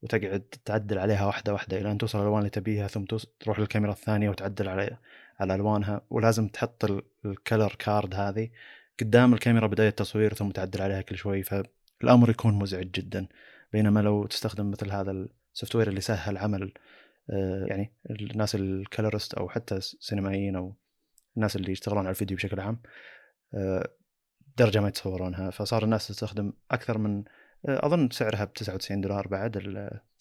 وتقعد 0.02 0.42
تعدل 0.64 0.98
عليها 0.98 1.26
واحدة 1.26 1.52
واحدة 1.52 1.80
إلى 1.80 1.90
أن 1.90 1.98
توصل 1.98 2.18
الالوان 2.18 2.38
اللي 2.38 2.50
تبيها 2.50 2.86
ثم 2.88 3.04
تروح 3.40 3.58
للكاميرا 3.58 3.92
الثانية 3.92 4.30
وتعدل 4.30 4.68
على 4.68 4.96
على 5.40 5.54
ألوانها. 5.54 6.00
ولازم 6.10 6.48
تحط 6.48 6.84
ال- 6.84 7.02
ال 7.24 7.33
color 7.33 7.76
card 7.78 8.14
هذه 8.14 8.50
قدام 9.00 9.34
الكاميرا 9.34 9.66
بداية 9.66 9.88
التصوير 9.88 10.34
ثم 10.34 10.50
تعدل 10.50 10.82
عليها 10.82 11.00
كل 11.00 11.16
شوي. 11.16 11.42
فالأمر 11.42 12.30
يكون 12.30 12.54
مزعج 12.54 12.90
جدا. 12.90 13.26
بينما 13.72 14.00
لو 14.00 14.26
تستخدم 14.26 14.70
مثل 14.70 14.90
هذا 14.92 15.10
ال 15.54 15.76
software 15.76 15.88
اللي 15.88 16.00
سهل 16.00 16.38
عمل 16.38 16.72
يعني 17.68 17.92
الناس 18.10 18.54
ال 18.54 18.63
colorist 18.63 19.34
أو 19.34 19.48
حتى 19.48 19.74
السينمائيين 19.74 20.56
أو 20.56 20.76
الناس 21.36 21.56
اللي 21.56 21.72
يشتغلون 21.72 22.00
على 22.00 22.10
الفيديو 22.10 22.36
بشكل 22.36 22.60
عام 22.60 22.82
آه، 23.54 23.88
درجة 24.56 24.80
ما 24.80 24.88
يتصورونها. 24.88 25.50
فصار 25.50 25.84
الناس 25.84 26.08
تستخدم 26.08 26.52
أكثر 26.70 26.98
من 26.98 27.24
آه، 27.68 27.86
أظن 27.86 28.10
سعرها 28.10 28.44
ب 28.44 28.52
99 28.52 29.00
دولار 29.00 29.28
بعد 29.28 29.56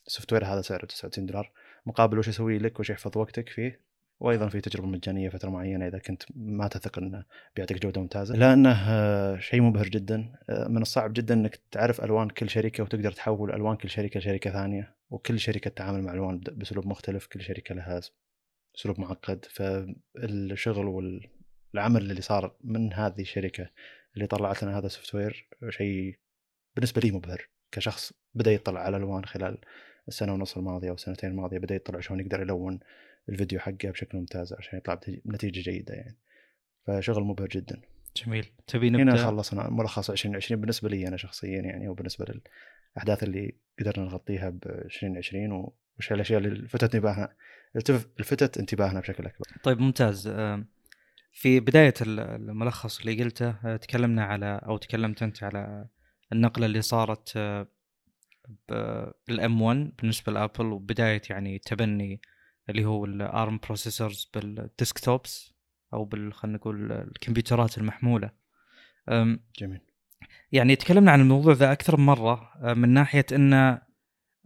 ال 0.08 0.34
software 0.34 0.46
هذا 0.46 0.62
سعره 0.62 0.86
99 0.86 1.26
دولار. 1.26 1.52
مقابل 1.86 2.20
وش 2.20 2.28
يسوي 2.28 2.58
لك 2.58 2.80
وش 2.80 2.90
يحفظ 2.90 3.18
وقتك 3.18 3.50
فيه. 3.50 3.87
وأيضا 4.20 4.48
في 4.50 4.62
تجربة 4.62 4.88
مجانية 4.88 5.30
فترة 5.30 5.50
معينة 5.50 5.88
إذا 5.88 6.00
كنت 6.00 6.24
ما 6.36 6.68
تثق 6.68 7.00
إنه 7.00 7.26
بيعطيك 7.56 7.84
جودة 7.84 8.02
ممتازة. 8.02 8.36
لأنه 8.36 8.76
آه، 8.90 9.38
شيء 9.40 9.62
مبهر 9.62 9.88
جدا 9.88 10.34
آه، 10.50 10.68
من 10.68 10.82
الصعب 10.82 11.14
جدا 11.14 11.34
إنك 11.34 11.60
تعرف 11.72 12.02
ألوان 12.04 12.30
كل 12.30 12.50
شركة 12.50 12.84
وتقدر 12.84 13.12
تحول 13.12 13.52
ألوان 13.54 13.76
كل 13.76 13.90
شركة 13.90 14.20
لشركة 14.20 14.52
ثانية 14.52 14.96
وكل 15.10 15.40
شركة 15.40 15.70
تتعامل 15.70 16.02
مع 16.04 16.14
ألوان 16.14 16.40
باسلوب 16.40 16.88
مختلف 16.88 17.28
كل 17.28 17.42
شركة 17.42 17.76
لها 17.76 18.02
اسلوب 18.76 19.00
معقد. 19.00 19.46
فالشغل 19.50 20.86
والعمل 20.86 22.02
اللي 22.02 22.22
صار 22.22 22.56
من 22.64 22.94
هذه 22.94 23.22
الشركة 23.22 23.70
اللي 24.16 24.28
طلعت 24.28 24.64
لنا 24.64 24.78
هذا 24.78 24.86
ال 24.86 25.16
software 25.16 25.48
شيء 25.70 26.18
بالنسبة 26.76 27.02
لي 27.02 27.12
مبهر. 27.12 27.50
كشخص 27.72 28.14
بدأ 28.34 28.52
يطلع 28.52 28.80
على 28.80 28.98
الالوان 28.98 29.26
خلال 29.26 29.58
السنة 30.08 30.34
ونص 30.34 30.58
الماضية 30.58 30.90
أو 30.90 30.94
السنتين 30.94 31.30
الماضية 31.30 31.58
بدأ 31.58 31.76
يطلع 31.76 32.00
شلون 32.00 32.20
يقدر 32.20 32.42
يلون 32.42 32.80
الفيديو 33.30 33.60
حقه 33.60 33.90
بشكل 33.90 34.18
ممتاز 34.18 34.54
عشان 34.54 34.78
يطلع 34.78 35.00
بنتيجه 35.26 35.62
جيدة 35.62 35.94
يعني. 35.94 36.18
فشغل 36.88 37.24
مبهر 37.24 37.48
جدا. 37.48 37.82
جميل. 38.16 38.46
تبي 38.68 38.90
نبدأ؟ 38.90 39.04
هنا 39.04 39.26
خلصنا 39.26 39.70
ملخص 39.70 40.10
2020 40.10 40.62
بالنسبة 40.62 40.90
لي 40.90 41.08
أنا 41.08 41.18
شخصيا 41.18 41.62
يعني 41.62 41.88
وبالنسبه 41.88 42.26
للأحداث 42.26 43.24
اللي 43.24 43.56
قدرنا 43.80 44.06
نغطيها 44.06 44.50
ب 44.50 44.64
2020 44.66 45.52
وش 46.00 46.12
الأشياء 46.12 46.40
اللي 46.40 46.50
لفتت 46.50 46.84
انتباهنا 46.84 47.34
لفتت 48.20 48.58
انتباهنا 48.58 49.00
بشكل 49.00 49.26
أكبر. 49.26 49.46
طيب 49.64 49.80
ممتاز. 49.80 50.30
في 51.38 51.60
بداية 51.60 51.94
الملخص 52.02 53.00
اللي 53.00 53.24
قلته 53.24 53.56
آه، 53.66 53.78
تكلمنا 53.78 54.24
على 54.24 54.62
أو 54.66 54.78
تكلمت 54.78 55.24
أنت 55.24 55.44
على 55.44 55.88
النقلة 56.34 56.66
اللي 56.66 56.82
صارت 56.82 57.34
آه، 57.38 57.68
بال 59.28 59.50
M 59.50 59.62
1 59.62 59.92
بالنسبة 60.00 60.32
ل 60.32 60.38
Apple 60.38 60.66
وبداية 60.66 61.22
يعني 61.30 61.60
تبني 61.60 62.22
اللي 62.70 62.86
هو 62.86 63.06
ال 63.06 63.19
ARM 63.19 63.60
processors 63.64 64.32
بال 64.34 64.58
desktops 64.58 65.54
أو 65.94 66.06
بال 66.06 66.34
خلينا 66.34 66.58
نقول 66.58 66.92
الكمبيوترات 66.92 67.78
المحمولة. 67.78 68.30
جميل. 69.60 69.82
يعني 70.52 70.76
تكلمنا 70.76 71.12
عن 71.12 71.22
الموضوع 71.22 71.54
ذا 71.54 71.72
أكثر 71.72 71.98
من 71.98 72.06
مرة 72.06 72.52
أه، 72.62 72.74
من 72.74 72.90
ناحية 72.90 73.26
إن 73.32 73.54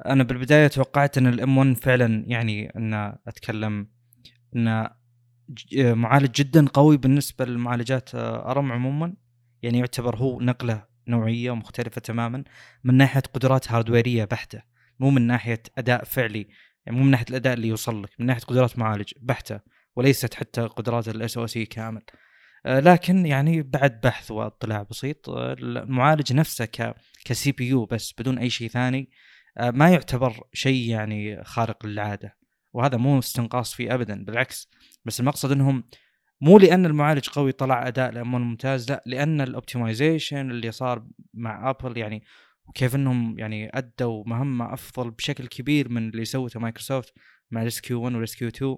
أنا 0.05 0.23
بالبداية 0.23 0.67
توقعت 0.67 1.17
إن 1.17 1.27
ال 1.27 1.42
M 1.42 1.57
1 1.57 1.73
فعلا 1.73 2.23
يعني 2.27 2.69
إن 2.75 2.93
أتكلم 3.27 3.87
إن 4.55 4.89
معالج 5.77 6.31
جدا 6.31 6.67
قوي 6.67 6.97
بالنسبة 6.97 7.45
للمعالجات 7.45 8.09
ARM 8.15 8.71
عموما. 8.71 9.13
يعني 9.61 9.79
يعتبر 9.79 10.15
هو 10.15 10.41
نقلة 10.41 10.85
نوعية 11.07 11.51
ومختلفه 11.51 12.01
تماما 12.01 12.43
من 12.83 12.97
ناحية 12.97 13.23
قدرات 13.33 13.71
hardware 13.71 14.15
يه 14.15 14.25
بحتة 14.25 14.61
مو 14.99 15.09
من 15.09 15.27
ناحية 15.27 15.63
أداء 15.77 16.03
فعلي 16.03 16.47
يعني 16.85 16.97
مو 16.97 17.03
من 17.03 17.11
ناحية 17.11 17.25
الأداء 17.29 17.53
اللي 17.53 17.67
يوصل 17.67 18.03
لك 18.03 18.09
من 18.19 18.25
ناحية 18.25 18.41
قدرات 18.41 18.79
معالج 18.79 19.13
بحتة 19.21 19.59
وليست 19.95 20.33
حتى 20.33 20.61
قدرات 20.61 21.07
ال 21.07 21.38
SoC 21.38 21.65
كامل. 21.65 22.01
آه، 22.65 22.79
لكن 22.79 23.25
يعني 23.25 23.61
بعد 23.61 24.01
بحث 24.01 24.31
واطلاع 24.31 24.83
بسيط 24.83 25.29
آه، 25.29 25.53
المعالج 25.53 26.33
نفسه 26.33 26.65
ك 26.65 26.95
ك 27.25 27.51
CPU 27.51 27.85
بس 27.85 28.13
بدون 28.19 28.38
أي 28.38 28.50
شيء 28.50 28.69
ثاني 28.69 29.09
آه، 29.57 29.71
ما 29.71 29.89
يعتبر 29.89 30.43
شيء 30.53 30.89
يعني 30.89 31.43
خارق 31.43 31.85
للعادة. 31.85 32.38
وهذا 32.73 32.97
مو 32.97 33.19
استنقاص 33.19 33.73
فيه 33.73 33.93
ابدا 33.93 34.25
بالعكس. 34.25 34.69
بس 35.05 35.19
المقصد 35.19 35.51
إنهم 35.51 35.83
مو 36.41 36.57
لأن 36.57 36.85
المعالج 36.85 37.29
قوي 37.29 37.51
طلع 37.51 37.88
أداء 37.88 38.23
ممتاز 38.23 38.91
لا 38.91 39.03
لأن 39.05 39.41
ال 39.41 39.50
optimization 39.50 40.51
اللي 40.51 40.71
صار 40.71 41.07
مع 41.33 41.69
ابل 41.69 41.97
يعني 41.97 42.23
وكيف 42.71 42.95
إنهم 42.95 43.39
يعني 43.39 43.69
أدوا 43.73 44.23
مهمة 44.27 44.73
أفضل 44.73 45.11
بشكل 45.11 45.47
كبير 45.47 45.89
من 45.89 46.09
اللي 46.09 46.25
سوته 46.25 46.59
مايكروسوفت 46.59 47.13
مع 47.51 47.61
ال 47.61 47.66
SQ1 47.66 47.81
وال 47.81 48.01
SQ2 48.01 48.77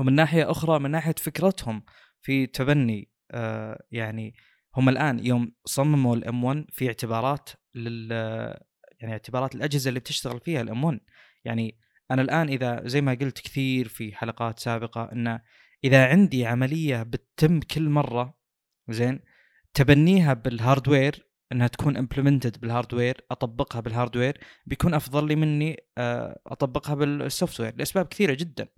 ومن 0.00 0.12
ناحية 0.14 0.50
أخرى 0.50 0.78
من 0.78 0.90
ناحية 0.90 1.14
فكرتهم 1.18 1.82
في 2.20 2.46
تبني 2.46 3.10
آه 3.30 3.84
يعني 3.90 4.34
هم 4.76 4.88
الآن 4.88 5.26
يوم 5.26 5.52
صمموا 5.64 6.16
ال 6.16 6.44
M1 6.44 6.64
في 6.72 6.86
اعتبارات 6.86 7.50
لل 7.74 8.10
يعني 9.00 9.12
اعتبارات 9.12 9.54
الأجهزة 9.54 9.88
اللي 9.88 10.00
بتشتغل 10.00 10.40
فيها 10.40 10.60
ال 10.60 10.84
M1 10.84 11.00
يعني 11.44 11.78
أنا 12.10 12.22
الآن 12.22 12.48
إذا 12.48 12.82
زي 12.88 13.00
ما 13.00 13.14
قلت 13.14 13.40
كثير 13.40 13.88
في 13.88 14.12
حلقات 14.12 14.58
سابقة 14.58 15.12
إن 15.12 15.38
إذا 15.84 16.06
عندي 16.08 16.46
عملية 16.46 17.02
بتتم 17.02 17.60
كل 17.60 17.88
مرة 17.88 18.38
زين 18.88 19.20
تبنيها 19.74 20.32
بال 20.32 20.51
hardware 20.51 21.29
إنها 21.52 21.66
تكون 21.66 21.96
implemented 21.96 22.60
بال 22.60 22.73
hardware 22.73 23.24
أطبقها 23.30 23.80
بال 23.80 23.92
hardware 23.92 24.38
بيكون 24.66 24.94
أفضل 24.94 25.28
لي 25.28 25.36
مني 25.36 25.76
آه، 25.98 26.40
أطبقها 26.46 26.94
بال 26.94 27.60
software 27.60 27.74
لأسباب 27.76 28.06
كثيرة 28.06 28.34
جدا. 28.34 28.68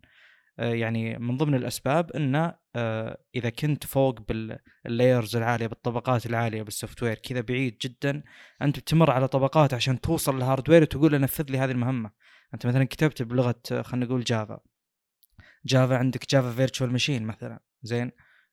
آه، 0.59 0.75
يعني 0.75 1.19
من 1.19 1.37
ضمن 1.37 1.55
الأسباب 1.55 2.13
إنه 2.13 2.55
آه، 2.77 3.19
إذا 3.35 3.51
كنت 3.51 3.87
فوق 3.87 4.19
بال 4.29 4.56
layers 4.56 5.37
العالية 5.37 5.67
بالطبقات 5.67 6.27
العالية 6.27 6.63
بال 6.63 7.03
software 7.03 7.19
كذا 7.19 7.41
بعيد 7.41 7.79
جدا 7.83 8.23
أنت 8.63 8.79
بتمر 8.79 9.11
على 9.11 9.29
طبقات 9.29 9.75
عشان 9.75 10.01
توصل 10.01 10.37
لل 10.37 10.46
hardware 10.46 10.83
وتقول 10.83 11.21
نفذ 11.21 11.45
لي 11.51 11.59
هذه 11.59 11.71
المهمة. 11.71 12.11
أنت 12.55 12.67
مثلا 12.67 12.85
كتبت 12.85 13.23
بلغة 13.23 13.63
خلينا 13.83 14.07
نقول 14.07 14.25
Java 14.25 14.61
Java 15.67 15.97
عندك 15.97 16.31
Java 16.31 16.51
virtual 16.53 16.93
machine 16.93 17.23
مثلا 17.23 17.61
زين؟ 17.83 18.13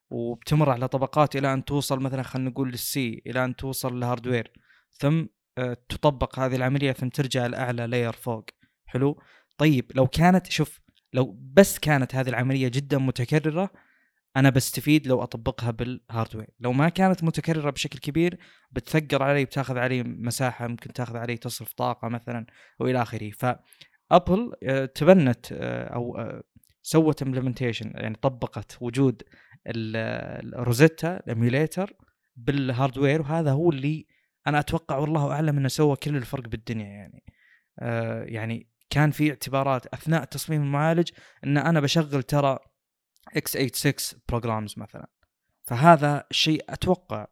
وبتمر 0.09 0.69
على 0.69 0.87
طبقات 0.87 1.35
إلى 1.35 1.53
أن 1.53 1.65
توصل 1.65 1.99
مثلا 1.99 2.23
خلينا 2.23 2.49
نقول 2.49 2.69
لل 2.69 3.04
C 3.04 3.21
إلى 3.27 3.45
أن 3.45 3.55
توصل 3.55 3.97
لل 3.97 4.08
hardware 4.08 4.51
ثم 4.91 5.25
آه، 5.57 5.77
تطبق 5.89 6.39
هذه 6.39 6.55
العملية 6.55 6.91
ثم 6.91 7.09
ترجع 7.09 7.47
لأعلى 7.47 7.87
layer 7.87 8.13
فوق. 8.13 8.45
حلو؟ 8.85 9.21
طيب 9.57 9.91
لو 9.95 10.07
كانت 10.07 10.51
شوف 10.51 10.79
لو 11.13 11.37
بس 11.53 11.79
كانت 11.79 12.15
هذه 12.15 12.29
العملية 12.29 12.67
جدا 12.67 12.97
متكررة 12.97 13.69
أنا 14.37 14.49
بستفيد 14.49 15.07
لو 15.07 15.23
أطبقها 15.23 15.71
بال 15.71 15.86
hardware. 15.86 16.49
لو 16.59 16.73
ما 16.73 16.89
كانت 16.89 17.23
متكررة 17.23 17.69
بشكل 17.69 17.99
كبير 17.99 18.39
بتثقل 18.71 19.23
علي 19.23 19.45
بتاخذ 19.45 19.77
علي 19.77 20.03
مساحة 20.03 20.67
ممكن 20.67 20.93
تاخذ 20.93 21.17
علي 21.17 21.37
تصرف 21.37 21.73
طاقة 21.73 22.07
مثلا 22.07 22.45
وإلى 22.79 23.01
آخره. 23.01 23.31
ف 23.31 23.52
Apple 23.52 24.53
آه، 24.63 24.85
تبنت 24.85 25.51
آه، 25.51 25.87
أو 25.87 26.17
سوت 26.81 27.21
implementation 27.21 27.91
يعني 27.95 28.15
طبقت 28.15 28.77
وجود 28.81 29.23
ال 29.69 29.88
Rosetta 29.88 31.17
ال 31.17 31.26
emulator 31.26 31.93
بال 32.35 32.53
hardware 32.53 33.21
وهذا 33.21 33.51
هو 33.51 33.69
اللي 33.69 34.05
أنا 34.47 34.59
أتوقع 34.59 34.97
والله 34.97 35.31
أعلم 35.31 35.57
إنه 35.57 35.67
سوى 35.67 35.95
كل 35.95 36.15
الفرق 36.15 36.47
بالدنيا 36.47 36.87
يعني. 36.87 37.23
آه 37.79 38.23
يعني 38.23 38.67
كان 38.89 39.11
في 39.11 39.29
اعتبارات 39.29 39.85
أثناء 39.85 40.23
تصميم 40.23 40.61
المعالج 40.61 41.09
إن 41.43 41.57
أنا 41.57 41.79
بشغل 41.79 42.23
ترى 42.23 42.59
x86 43.37 44.15
programs 44.29 44.73
مثلا. 44.77 45.09
فهذا 45.63 46.23
الشيء 46.31 46.65
أتوقع 46.69 47.27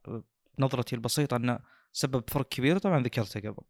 نظرتي 0.59 0.95
البسيطة 0.95 1.37
إنه 1.37 1.59
سبب 1.91 2.23
فرق 2.29 2.49
كبير 2.49 2.77
طبعا 2.77 3.03
ذكرته 3.03 3.39
قبل. 3.39 3.63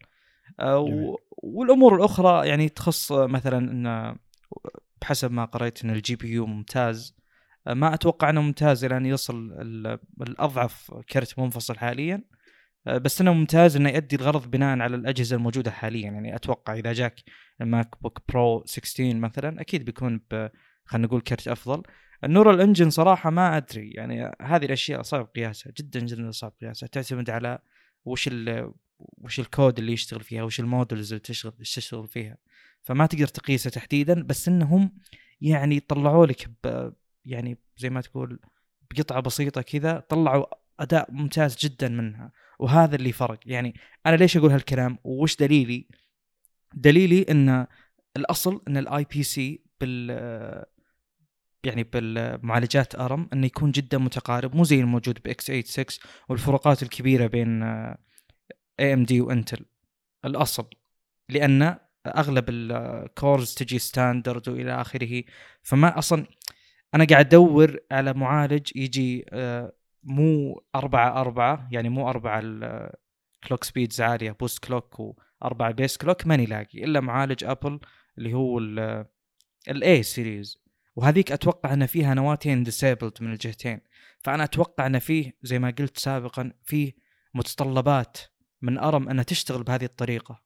آه 0.59 1.15
والأمور 1.37 1.95
الأخرى 1.95 2.47
يعني 2.47 2.69
تخص 2.69 3.11
مثلا 3.11 3.57
إن 3.57 4.17
بحسب 5.01 5.31
ما 5.31 5.45
قريت 5.45 5.83
إن 5.83 5.89
ال 5.89 6.15
GPU 6.15 6.45
ممتاز. 6.45 7.16
ما 7.67 7.93
أتوقع 7.93 8.29
إنه 8.29 8.41
ممتاز 8.41 8.83
إلى 8.85 8.97
أن 8.97 9.05
يصل 9.05 9.51
لأضعف 10.21 10.93
كرت 11.11 11.39
منفصل 11.39 11.77
حاليا. 11.77 12.23
بس 12.85 13.21
إنه 13.21 13.33
ممتاز 13.33 13.75
إنه 13.75 13.89
يؤدي 13.89 14.15
الغرض 14.15 14.51
بناء 14.51 14.79
على 14.79 14.95
الأجهزة 14.95 15.35
الموجودة 15.35 15.71
حاليا. 15.71 16.11
يعني 16.11 16.35
أتوقع 16.35 16.73
إذا 16.73 16.93
جاك 16.93 17.23
ال 17.61 18.01
MacBook 18.01 18.21
Pro 18.29 18.63
16 18.65 19.15
مثلا 19.15 19.61
أكيد 19.61 19.85
بيكون 19.85 20.21
خلينا 20.85 21.07
نقول 21.07 21.21
كرت 21.21 21.47
أفضل. 21.47 21.83
ال 22.23 22.29
neural 22.29 22.61
engine 22.61 22.89
صراحة 22.89 23.29
ما 23.29 23.57
أدري. 23.57 23.91
يعني 23.91 24.31
هذه 24.41 24.65
الأشياء 24.65 25.01
صعب 25.01 25.29
قياسها 25.35 25.73
جدا 25.77 25.99
جدا 25.99 26.31
صعب 26.31 26.53
قياسها. 26.61 26.87
تعتمد 26.87 27.29
على 27.29 27.59
وش 28.05 28.29
وش 29.17 29.39
الكود 29.39 29.79
اللي 29.79 29.93
يشتغل 29.93 30.21
فيها 30.23 30.43
وش 30.43 30.59
ال 30.59 30.67
models 30.67 31.13
اللي 31.13 31.19
تشتغل 31.19 31.51
تشتغل 31.51 32.07
فيها. 32.07 32.37
فما 32.83 33.05
تقدر 33.05 33.27
تقيسه 33.27 33.69
تحديدا 33.69 34.23
بس 34.23 34.47
إنهم 34.47 34.91
يعني 35.41 35.79
طلعوا 35.79 36.25
لك 36.25 36.49
يعني 37.27 37.57
زي 37.77 37.89
ما 37.89 38.01
تقول 38.01 38.39
بقطعة 38.91 39.19
بسيطة 39.19 39.61
كذا 39.61 39.99
طلعوا 39.99 40.45
أداء 40.79 41.11
ممتاز 41.11 41.57
جدا 41.57 41.87
منها. 41.87 42.31
وهذا 42.59 42.95
اللي 42.95 43.11
فرق. 43.11 43.39
يعني 43.45 43.73
أنا 44.05 44.15
ليش 44.15 44.37
أقول 44.37 44.51
هالكلام؟ 44.51 44.97
وش 45.03 45.35
دليلي؟ 45.35 45.87
دليلي 46.73 47.25
إن 47.29 47.67
الأصل 48.17 48.61
إن 48.67 48.77
ال 48.77 49.05
IPC 49.13 49.63
بال 49.81 50.65
يعني 51.63 51.83
بالمعالجات 51.83 52.95
ARM 52.95 53.29
إنه 53.33 53.45
يكون 53.45 53.71
جدا 53.71 53.97
متقارب. 53.97 54.55
مو 54.55 54.63
زي 54.63 54.79
الموجود 54.79 55.19
ب 55.25 55.45
x86 55.45 55.85
والفروقات 56.29 56.83
الكبيرة 56.83 57.27
بين 57.27 57.63
AMD 58.79 59.21
و 59.21 59.29
Intel 59.29 59.65
الأصل. 60.25 60.69
لأن 61.29 61.77
أغلب 62.07 62.45
ال 62.49 62.67
cores 62.67 63.53
تجي 63.53 63.79
standard 63.79 64.49
وإلى 64.49 64.81
آخره. 64.81 65.23
فما 65.61 65.97
أصلا 65.97 66.25
أنا 66.95 67.05
قاعد 67.05 67.25
أدور 67.25 67.79
على 67.91 68.13
معالج 68.13 68.71
يجي 68.75 69.25
آه، 69.29 69.73
مو 70.03 70.61
أربعة 70.75 71.21
أربعة 71.21 71.67
يعني 71.71 71.89
مو 71.89 72.09
أربعة 72.09 72.41
ال 72.43 72.63
clock 72.63 73.63
speeds 73.63 74.01
عالية 74.01 74.31
boost 74.31 74.65
clock 74.65 74.99
وأربعة 74.99 75.71
base 75.71 75.97
clock 75.97 76.27
ماني 76.27 76.45
لاقي 76.45 76.83
إلا 76.83 76.99
معالج 76.99 77.43
Apple 77.43 77.79
اللي 78.17 78.33
هو 78.33 78.59
ال 79.67 80.03
A 80.03 80.12
series 80.12 80.67
وهذيك 80.97 81.31
أتوقع 81.31 81.73
أن 81.73 81.85
فيها 81.85 82.13
نواتين 82.13 82.63
disabled 82.63 83.13
من 83.21 83.31
الجهتين. 83.31 83.81
فأنا 84.19 84.43
أتوقع 84.43 84.85
أن 84.85 84.99
فيه 84.99 85.37
زي 85.43 85.59
ما 85.59 85.69
قلت 85.79 85.97
سابقا 85.97 86.53
فيه 86.63 86.93
متطلبات 87.33 88.17
من 88.61 88.77
ARM 88.77 89.09
انها 89.09 89.23
تشتغل 89.23 89.63
بهذه 89.63 89.85
الطريقة. 89.85 90.43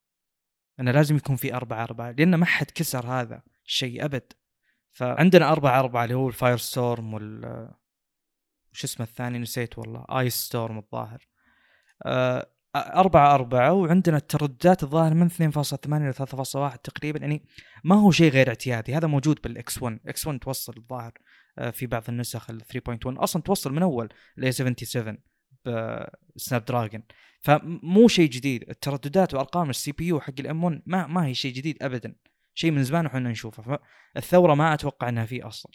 انه 0.79 0.91
لازم 0.91 1.15
يكون 1.15 1.35
في 1.35 1.55
أربعة 1.55 1.83
أربعة 1.83 2.11
لأن 2.11 2.35
ما 2.35 2.45
حد 2.45 2.71
كسر 2.71 3.07
هذا 3.07 3.43
الشيء 3.65 4.05
أبد. 4.05 4.33
فعندنا 4.91 5.51
أربعة 5.51 5.79
أربعة 5.79 6.03
اللي 6.03 6.15
هو 6.15 6.27
ال 6.27 6.57
Firestorm 6.57 7.13
وال 7.13 7.69
وش 8.73 8.83
اسمه 8.83 9.05
الثاني 9.05 9.39
نسيت 9.39 9.77
والله 9.77 10.05
Icestorm 10.09 10.77
الظاهر. 10.77 11.27
آه، 12.05 12.47
أربعة 12.75 13.35
أربعة 13.35 13.73
وعندنا 13.73 14.17
الترددات 14.17 14.83
الظاهر 14.83 15.13
من 15.13 15.29
2.8 15.29 16.01
إلى 16.01 16.13
3.1 16.13 16.77
تقريبا 16.83 17.19
يعني 17.19 17.45
ما 17.83 17.95
هو 17.95 18.11
شيء 18.11 18.31
غير 18.31 18.49
اعتيادي. 18.49 18.95
هذا 18.95 19.07
موجود 19.07 19.39
بال 19.43 19.62
X1 19.62 19.81
X1 19.81 20.39
توصل 20.39 20.73
الظاهر 20.77 21.13
آه، 21.57 21.69
في 21.69 21.85
بعض 21.87 22.03
النسخ 22.09 22.49
ال 22.49 22.61
3.1 22.61 23.17
أصلا 23.17 23.41
توصل 23.41 23.73
من 23.73 23.81
أول 23.83 24.09
ال 24.37 24.53
77 24.53 25.17
ب 26.35 26.65
Snapdragon 26.65 27.03
فمو 27.41 28.07
شيء 28.07 28.29
جديد. 28.29 28.69
الترددات 28.69 29.33
وأرقام 29.33 29.69
ال 29.69 29.91
CPU 29.91 30.19
حق 30.19 30.33
ال 30.39 30.63
M1 30.63 30.81
ما 30.85 31.07
ما 31.07 31.25
هي 31.25 31.33
شيء 31.33 31.53
جديد 31.53 31.83
ابدا. 31.83 32.15
شيء 32.53 32.71
من 32.71 32.83
زمان 32.83 33.05
وحنا 33.05 33.29
نشوفه. 33.29 33.79
فالثورة 34.15 34.53
ما 34.53 34.73
أتوقع 34.73 35.09
إنها 35.09 35.25
فيه 35.25 35.47
أصلا. 35.47 35.71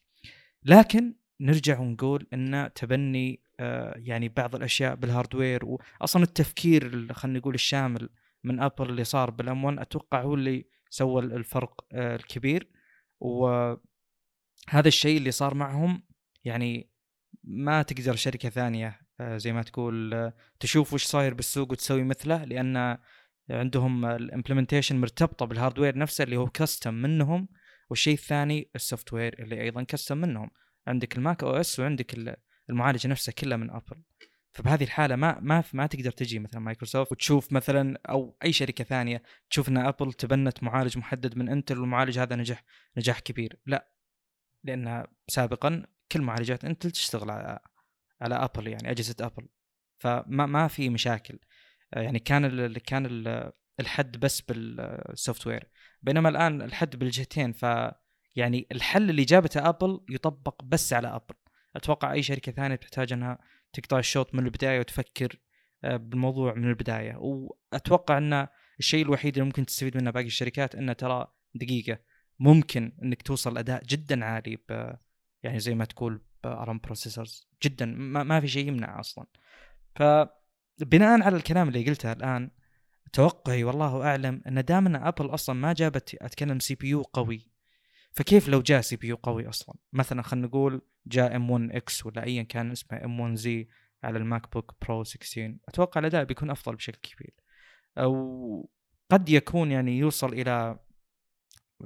لكن 0.62 1.14
نرجع 1.40 1.78
ونقول 1.80 2.26
إن 2.33 2.71
تبني 2.75 3.42
آه 3.61 3.95
يعني 3.97 4.28
بعض 4.28 4.54
الأشياء 4.54 4.95
بال 4.94 5.08
hardware 5.08 5.64
واصلا 5.64 6.23
التفكير 6.23 7.12
خلينا 7.12 7.38
نقول 7.38 7.54
الشامل 7.54 8.09
من 8.45 8.61
Apple 8.61 8.90
اللي 8.90 9.04
صار 9.04 9.30
بال 9.30 9.64
M1 9.64 9.78
أتوقع 9.78 10.23
هو 10.23 10.35
اللي 10.35 10.64
سوى 10.90 11.23
الفرق 11.23 11.85
آه 11.92 12.16
الكبير. 12.16 12.71
وهذا 13.21 13.78
الشيء 14.87 15.18
اللي 15.18 15.30
صار 15.30 15.54
معهم 15.54 16.02
يعني 16.45 16.90
ما 17.45 17.83
تقدر 17.83 18.16
شركة 18.16 18.49
ثانية 18.49 19.00
آه، 19.21 19.37
زي 19.37 19.52
ما 19.52 19.62
تقول 19.62 20.33
تشوف 20.61 20.92
وش 20.95 21.04
صاير 21.04 21.35
بالسوق 21.35 21.73
وتسوي 21.73 22.04
مثله 22.04 22.45
لأن 22.45 22.99
عندهم 23.50 24.04
ال 24.04 24.11
implementation 24.11 25.00
مرتبطة 25.00 25.46
بال 25.46 25.57
hardware 25.57 25.99
نفسه 25.98 26.24
اللي 26.24 26.36
هو 26.36 26.48
custom 26.49 26.94
منهم 26.94 27.48
والشيء 27.90 28.14
الثاني 28.14 28.70
ال 28.75 29.12
software 29.12 29.42
اللي 29.42 29.62
أيضا 29.62 29.82
custom 29.82 30.18
منهم. 30.18 30.50
عندك 30.86 31.16
ال 31.16 31.44
macOS 31.44 31.80
وعندك 31.80 32.36
المعالج 32.70 33.06
نفسه 33.06 33.32
كله 33.32 33.56
من 33.56 33.70
Apple 33.70 34.02
فبهذه 34.52 34.84
الحالة 34.84 35.16
ما 35.16 35.40
ما 35.40 35.64
ما 35.72 35.86
تقدر 35.86 36.10
تجي 36.10 36.38
مثلا 36.38 36.60
مايكروسوفت 36.60 37.12
وتشوف 37.12 37.52
مثلا 37.52 37.98
أو 38.08 38.36
أي 38.44 38.52
شركة 38.52 38.84
ثانية 38.84 39.22
تشوف 39.50 39.68
إن 39.68 39.76
Apple 39.76 40.12
تبنت 40.12 40.62
معالج 40.62 40.98
محدد 40.98 41.38
من 41.38 41.48
Intel 41.49 41.78
والمعالج 41.78 42.18
هذا 42.18 42.36
نجح 42.36 42.64
نجاح 42.96 43.20
كبير. 43.20 43.60
لا 43.66 43.92
لأن 44.64 45.06
سابقا 45.28 45.86
كل 46.12 46.22
معالجات 46.22 46.64
Intel 46.64 46.90
تشتغل 46.90 47.30
على 47.30 47.58
على 48.20 48.34
Apple 48.35 48.66
يعني 48.66 48.90
أجهزة 48.90 49.16
Apple 49.20 49.49
فما 49.98 50.46
ما 50.46 50.68
في 50.68 50.88
مشاكل. 50.88 51.38
يعني 51.93 52.19
كان 52.19 52.45
ال 52.45 52.78
كان 52.78 53.07
ال 53.07 53.52
الحد 53.81 54.16
بس 54.16 54.40
بال 54.40 55.46
software. 55.46 55.68
بينما 56.02 56.28
الآن 56.28 56.62
الحد 56.62 56.97
بالجهتين 56.97 57.52
ف 57.52 57.66
يعني 58.37 58.66
الحل 58.72 59.11
اللي 59.11 59.25
جابته 59.25 59.68
Apple 59.68 60.00
يطبق 60.11 60.64
بس 60.64 60.92
على 60.92 61.09
Apple 61.09 61.35
أتوقع 61.77 62.12
أي 62.12 62.22
شركة 62.22 62.53
ثانية 62.53 62.77
تحتاج 62.77 63.12
إنها 63.12 63.38
تقطع 63.72 63.99
الشوط 63.99 64.35
من 64.35 64.44
البداية 64.46 64.81
وتفكر 64.81 65.40
آه، 65.85 65.96
بالموضوع 65.96 66.55
من 66.55 66.68
البداية. 66.68 67.16
وأتوقع 67.16 68.18
إن 68.18 68.46
الشيء 68.79 69.05
الوحيد 69.05 69.35
اللي 69.35 69.44
ممكن 69.46 69.66
تستفيد 69.66 69.96
منه 69.96 70.11
باقي 70.11 70.27
الشركات 70.27 70.75
إنه 70.75 70.92
ترى 70.92 71.27
دقيقة 71.55 71.99
ممكن 72.38 72.92
إنك 73.03 73.22
توصل 73.22 73.59
أداء 73.59 73.83
جدا 73.85 74.25
عالي 74.25 74.57
ب 74.57 74.96
يعني 75.42 75.61
زي 75.61 75.75
ما 75.75 75.85
تقول 75.85 76.22
ARM 76.44 76.79
processors 76.79 77.48
جدا 77.64 77.87
ما, 77.87 78.22
ما 78.22 78.40
في 78.40 78.49
شيء 78.49 78.68
يمنع 78.68 79.01
أصلا. 79.01 79.27
فبناء 80.80 81.22
على 81.22 81.36
الكلام 81.36 81.68
اللي 81.68 81.84
قلته 81.84 82.12
الآن 82.12 82.50
توقعي 83.12 83.64
والله 83.64 84.02
أعلم 84.02 84.42
أن 84.46 84.64
دام 84.64 84.86
أن 84.86 84.96
ابل 84.96 85.34
أصلا 85.34 85.54
ما 85.54 85.72
جابت 85.72 86.14
أتكلم 86.14 86.58
CPU 86.59 87.02
قوي 87.02 87.50
فكيف 88.12 88.48
لو 88.48 88.62
جاء 88.62 88.80
CPU 88.81 89.16
قوي 89.16 89.48
أصلا؟ 89.48 89.74
مثلا 89.92 90.22
خلينا 90.22 90.46
نقول 90.46 90.82
جاء 91.06 91.36
M1X 91.37 92.07
ولا 92.06 92.24
ايا 92.24 92.42
كان 92.42 92.70
اسمه 92.70 93.04
M1Z 93.05 93.68
على 94.04 94.18
الماك 94.18 94.52
بوك 94.52 94.74
برو 94.82 95.04
16 95.04 95.56
أتوقع 95.68 96.00
الأداء 96.00 96.24
بيكون 96.24 96.50
أفضل 96.50 96.76
بشكل 96.76 96.98
كبير. 97.02 97.34
أو 97.98 98.68
قد 99.10 99.28
يكون 99.28 99.72
يعني 99.72 99.98
يوصل 99.98 100.32
إلى 100.32 100.78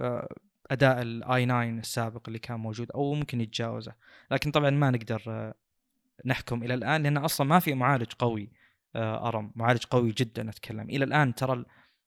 آه، 0.00 0.28
أداء 0.70 1.02
ال 1.02 1.46
i9 1.46 1.64
السابق 1.64 2.22
اللي 2.28 2.38
كان 2.38 2.60
موجود 2.60 2.90
أو 2.90 3.14
ممكن 3.14 3.40
يتجاوزه. 3.40 3.94
لكن 4.30 4.50
طبعا 4.50 4.70
ما 4.70 4.90
نقدر 4.90 5.22
آه، 5.28 5.54
نحكم 6.24 6.62
إلى 6.62 6.74
الآن 6.74 7.02
لأن 7.02 7.16
أصلا 7.16 7.46
ما 7.46 7.58
في 7.58 7.74
معالج 7.74 8.12
قوي 8.18 8.50
ARM. 8.96 9.52
معالج 9.56 9.84
قوي 9.84 10.12
جدا 10.12 10.50
أتكلم. 10.50 10.90
إلى 10.90 11.04
الآن 11.04 11.34
ترى 11.34 11.64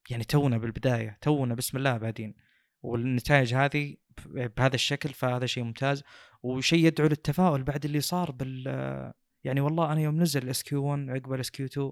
يعني 0.09 0.23
تونا 0.23 0.57
بالبداية 0.57 1.17
تونا 1.21 1.55
بسم 1.55 1.77
الله 1.77 1.97
بعدين. 1.97 2.35
والنتائج 2.81 3.53
هذه 3.53 3.95
بهذا 4.25 4.75
الشكل 4.75 5.09
فهذا 5.09 5.45
شيء 5.45 5.63
ممتاز. 5.63 6.03
وشيء 6.43 6.85
يدعو 6.85 7.07
للتفاؤل 7.07 7.63
بعد 7.63 7.85
اللي 7.85 8.01
صار 8.01 8.31
بال 8.31 9.13
يعني 9.43 9.61
والله 9.61 9.91
أنا 9.91 10.01
يوم 10.01 10.21
نزل 10.21 10.43
ال 10.43 10.63
SQ1 10.63 11.09
عقب 11.09 11.33
ال 11.33 11.51
SQ2 11.51 11.91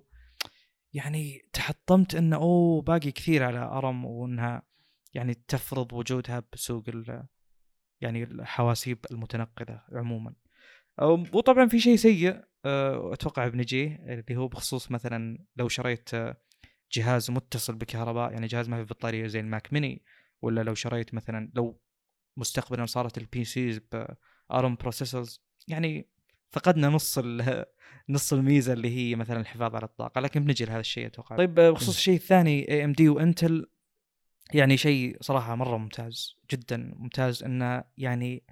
يعني 0.93 1.41
تحطمت 1.53 2.15
إنه 2.15 2.35
أوه 2.35 2.81
باقي 2.81 3.11
كثير 3.11 3.43
على 3.43 3.59
ARM 3.59 4.05
وإنها 4.05 4.63
يعني 5.13 5.33
تفرض 5.33 5.93
وجودها 5.93 6.43
بسوق 6.53 6.83
يعني 8.01 8.23
الحواسيب 8.23 9.05
المتنقلة 9.11 9.81
عموما. 9.91 10.33
وطبعا 11.33 11.67
في 11.67 11.79
شيء 11.79 11.95
سيء 11.95 12.41
آه، 12.65 13.13
أتوقع 13.13 13.47
بنجيه 13.47 13.95
اللي 14.05 14.35
هو 14.35 14.47
بخصوص 14.47 14.91
مثلا 14.91 15.45
لو 15.55 15.67
شريت 15.67 16.09
جهاز 16.91 17.31
متصل 17.31 17.75
بكهرباء 17.75 18.31
يعني 18.31 18.47
جهاز 18.47 18.69
ما 18.69 18.77
في 18.77 18.83
بطارية 18.83 19.27
زي 19.27 19.39
الماك 19.39 19.73
ميني 19.73 20.03
ولا 20.41 20.61
لو 20.63 20.75
شريت 20.75 21.13
مثلا 21.13 21.51
لو 21.55 21.81
مستقبلا 22.37 22.85
صارت 22.85 23.17
ال 23.17 23.43
PCs 23.43 23.81
ب 24.49 24.56
ARM 24.56 24.75
processors 24.75 25.41
يعني 25.67 26.09
فقدنا 26.51 26.89
نص 26.89 27.19
نص 28.09 28.33
الميزة 28.33 28.73
اللي 28.73 28.97
هي 28.97 29.15
مثلا 29.15 29.39
الحفاظ 29.39 29.75
على 29.75 29.85
الطاقة 29.85 30.21
لكن 30.21 30.43
بنجي 30.43 30.65
لهذا 30.65 30.79
الشيء 30.79 31.05
أتوقع. 31.05 31.35
طيب 31.37 31.55
بخصوص 31.55 31.95
الشيء 31.95 32.15
الثاني 32.15 32.71
AMD 32.71 33.09
وانتل 33.09 33.67
يعني 34.53 34.77
شيء 34.77 35.17
صراحة 35.21 35.55
مرة 35.55 35.77
ممتاز 35.77 36.37
جدا 36.51 36.93
ممتاز 36.95 37.43
إنه 37.43 37.83
يعني 37.97 38.43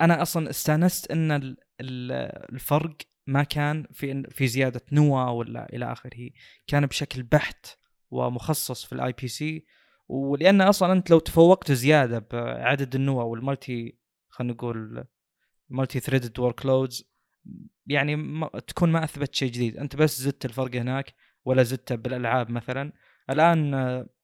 أنا 0.00 0.22
أصلا 0.22 0.50
استأنست 0.50 1.10
إن 1.10 1.56
الفرق 1.80 2.96
ما 3.26 3.42
كان 3.42 3.86
في 3.92 4.22
في 4.30 4.46
زيادة 4.46 4.80
نوا 4.92 5.24
ولا 5.30 5.68
إلى 5.72 5.92
آخره. 5.92 6.30
كان 6.66 6.86
بشكل 6.86 7.22
بحت 7.22 7.66
ومخصص 8.10 8.84
في 8.84 8.92
ال 8.92 9.12
IPC 9.12 9.66
ولأن 10.08 10.60
أصلا 10.60 10.92
أنت 10.92 11.10
لو 11.10 11.18
تفوقت 11.18 11.72
زيادة 11.72 12.18
بعدد 12.32 12.94
النوا 12.94 13.22
وال 13.22 13.44
multi 13.44 13.98
خلينا 14.28 14.52
نقول 14.52 15.04
multi-threaded 15.68 16.38
workloads 16.38 17.10
يعني 17.86 18.16
ما 18.16 18.48
تكون 18.66 18.92
ما 18.92 19.04
أثبت 19.04 19.34
شيء 19.34 19.50
جديد. 19.50 19.76
أنت 19.76 19.96
بس 19.96 20.20
زدت 20.20 20.44
الفرق 20.44 20.74
هناك 20.74 21.14
ولا 21.44 21.62
زدته 21.62 21.94
بالألعاب 21.94 22.50
مثلا. 22.50 22.92
الآن 23.30 23.72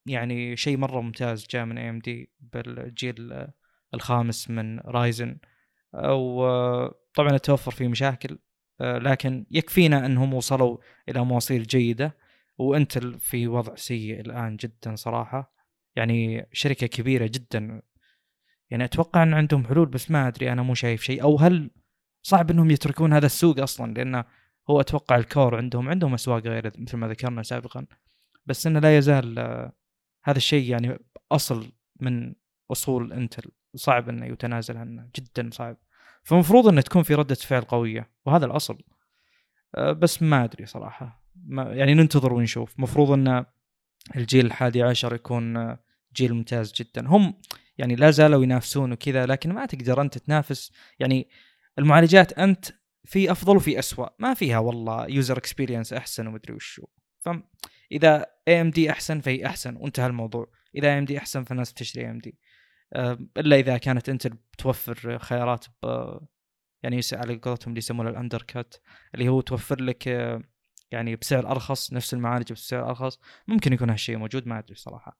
يعني 0.06 0.56
شيء 0.56 0.76
مرة 0.76 1.00
ممتاز 1.00 1.46
جاء 1.50 1.64
من 1.64 1.78
AMD 1.78 2.30
بالجيل 2.40 3.46
الخامس 3.94 4.50
من 4.50 4.80
رايزن 4.80 5.38
وطبعا 6.02 7.38
توفر 7.38 7.70
فيه 7.70 7.88
مشاكل 7.88 8.38
لكن 8.80 9.46
يكفينا 9.50 10.06
أنهم 10.06 10.34
وصلوا 10.34 10.78
إلى 11.08 11.24
مواصيل 11.24 11.62
جيدة. 11.62 12.24
وإنتل 12.58 13.18
في 13.18 13.48
وضع 13.48 13.74
سيء 13.74 14.20
الآن 14.20 14.56
جدا 14.56 14.94
صراحة. 14.94 15.54
يعني 15.96 16.48
شركة 16.52 16.86
كبيرة 16.86 17.26
جدا. 17.26 17.82
يعني 18.70 18.84
أتوقع 18.84 19.22
أن 19.22 19.34
عندهم 19.34 19.66
حلول 19.66 19.86
بس 19.86 20.10
ما 20.10 20.28
أدري 20.28 20.52
أنا 20.52 20.62
مو 20.62 20.74
شايف 20.74 21.02
شيء. 21.02 21.22
أو 21.22 21.36
هل 21.36 21.70
صعب 22.22 22.50
أنهم 22.50 22.70
يتركون 22.70 23.12
هذا 23.12 23.26
السوق 23.26 23.60
أصلا؟ 23.60 23.94
لأنه 23.94 24.24
هو 24.70 24.80
أتوقع 24.80 25.16
الكور 25.16 25.56
عندهم 25.56 25.88
عندهم 25.88 26.14
أسواق 26.14 26.42
غير 26.42 26.72
مثل 26.78 26.96
ما 26.96 27.08
ذكرنا 27.08 27.42
سابقا. 27.42 27.86
بس 28.46 28.66
إنه 28.66 28.80
لا 28.80 28.98
يزال 28.98 29.38
هذا 30.24 30.36
الشيء 30.36 30.70
يعني 30.70 30.98
أصل 31.32 31.72
من 32.00 32.34
أصول 32.70 33.12
إنتل. 33.12 33.50
صعب 33.74 34.08
إنه 34.08 34.26
يتنازل 34.26 34.76
عنه 34.76 35.08
جدا 35.16 35.50
صعب. 35.52 35.76
فمفروض 36.22 36.68
إنه 36.68 36.80
تكون 36.80 37.02
في 37.02 37.14
ردة 37.14 37.34
فعل 37.34 37.62
قوية 37.62 38.10
وهذا 38.26 38.46
الأصل. 38.46 38.78
أه، 39.74 39.92
بس 39.92 40.22
ما 40.22 40.44
أدري 40.44 40.66
صراحة. 40.66 41.24
ما 41.46 41.62
يعني 41.62 41.94
ننتظر 41.94 42.32
ونشوف. 42.32 42.80
مفروض 42.80 43.10
انه 43.10 43.46
الجيل 44.16 44.46
الحادي 44.46 44.82
عشر 44.82 45.14
يكون 45.14 45.56
آه، 45.56 45.78
جيل 46.16 46.34
ممتاز 46.34 46.72
جدا. 46.72 47.06
هم 47.08 47.34
يعني 47.78 47.96
لا 47.96 48.10
زالوا 48.10 48.42
ينافسون 48.42 48.92
وكذا 48.92 49.26
لكن 49.26 49.52
ما 49.52 49.66
تقدر 49.66 50.00
أنت 50.00 50.18
تنافس. 50.18 50.72
يعني 50.98 51.28
المعالجات 51.78 52.32
أنت 52.32 52.66
في 53.04 53.32
أفضل 53.32 53.56
وفي 53.56 53.78
اسوء 53.78 54.08
ما 54.18 54.34
فيها 54.34 54.58
والله 54.58 55.06
user 55.06 55.38
experience 55.38 55.92
أحسن 55.92 56.26
ومدري 56.26 56.54
وشو. 56.54 56.86
فاذا 57.18 58.26
AMD 58.48 58.90
أحسن 58.90 59.20
فهي 59.20 59.46
أحسن 59.46 59.76
وانتهى 59.76 60.06
الموضوع. 60.06 60.50
إذا 60.74 60.88
AMD 60.88 61.18
أحسن 61.18 61.44
فالناس 61.44 61.72
بتشتري 61.72 62.04
AMD 62.04 62.38
إلا 63.36 63.56
إذا 63.56 63.78
كانت 63.78 64.08
انتل 64.08 64.26
بتوفر 64.26 65.18
خيارات 65.18 65.64
يعني 66.82 67.00
على 67.12 67.34
قولتهم 67.34 67.68
اللي 67.68 67.78
يسمونه 67.78 68.10
ال 68.10 68.42
undercut 68.42 68.74
اللي 69.14 69.28
هو 69.28 69.40
توفر 69.40 69.82
لك 69.82 70.08
آه، 70.08 70.42
يعني 70.90 71.16
بسعر 71.16 71.50
أرخص 71.50 71.92
نفس 71.92 72.14
المعالج 72.14 72.52
بسعر 72.52 72.88
أرخص 72.88 73.18
ممكن 73.48 73.72
يكون 73.72 73.90
هالشيء 73.90 74.16
موجود 74.16 74.46
ما 74.46 74.58
أدري 74.58 74.74
صراحة. 74.74 75.18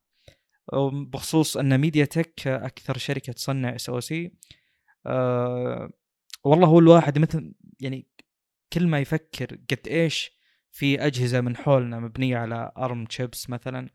بخصوص 0.93 1.57
أن 1.57 1.79
ميديا 1.79 2.05
تك 2.05 2.47
أكثر 2.49 2.99
شركة 2.99 3.33
تصنع 3.33 3.75
SoC 3.75 4.33
والله 6.45 6.69
هو 6.69 6.79
الواحد 6.79 7.19
مثل 7.19 7.55
يعني 7.81 8.07
كل 8.73 8.87
ما 8.87 8.99
يفكر 9.01 9.59
قد 9.71 9.89
إيش 9.89 10.39
في 10.71 11.07
أجهزة 11.07 11.41
من 11.41 11.57
حولنا 11.57 12.01
مبنية 12.01 12.37
على 12.37 12.73
ARM 12.79 13.05
chips 13.05 13.51
مثلا 13.51 13.91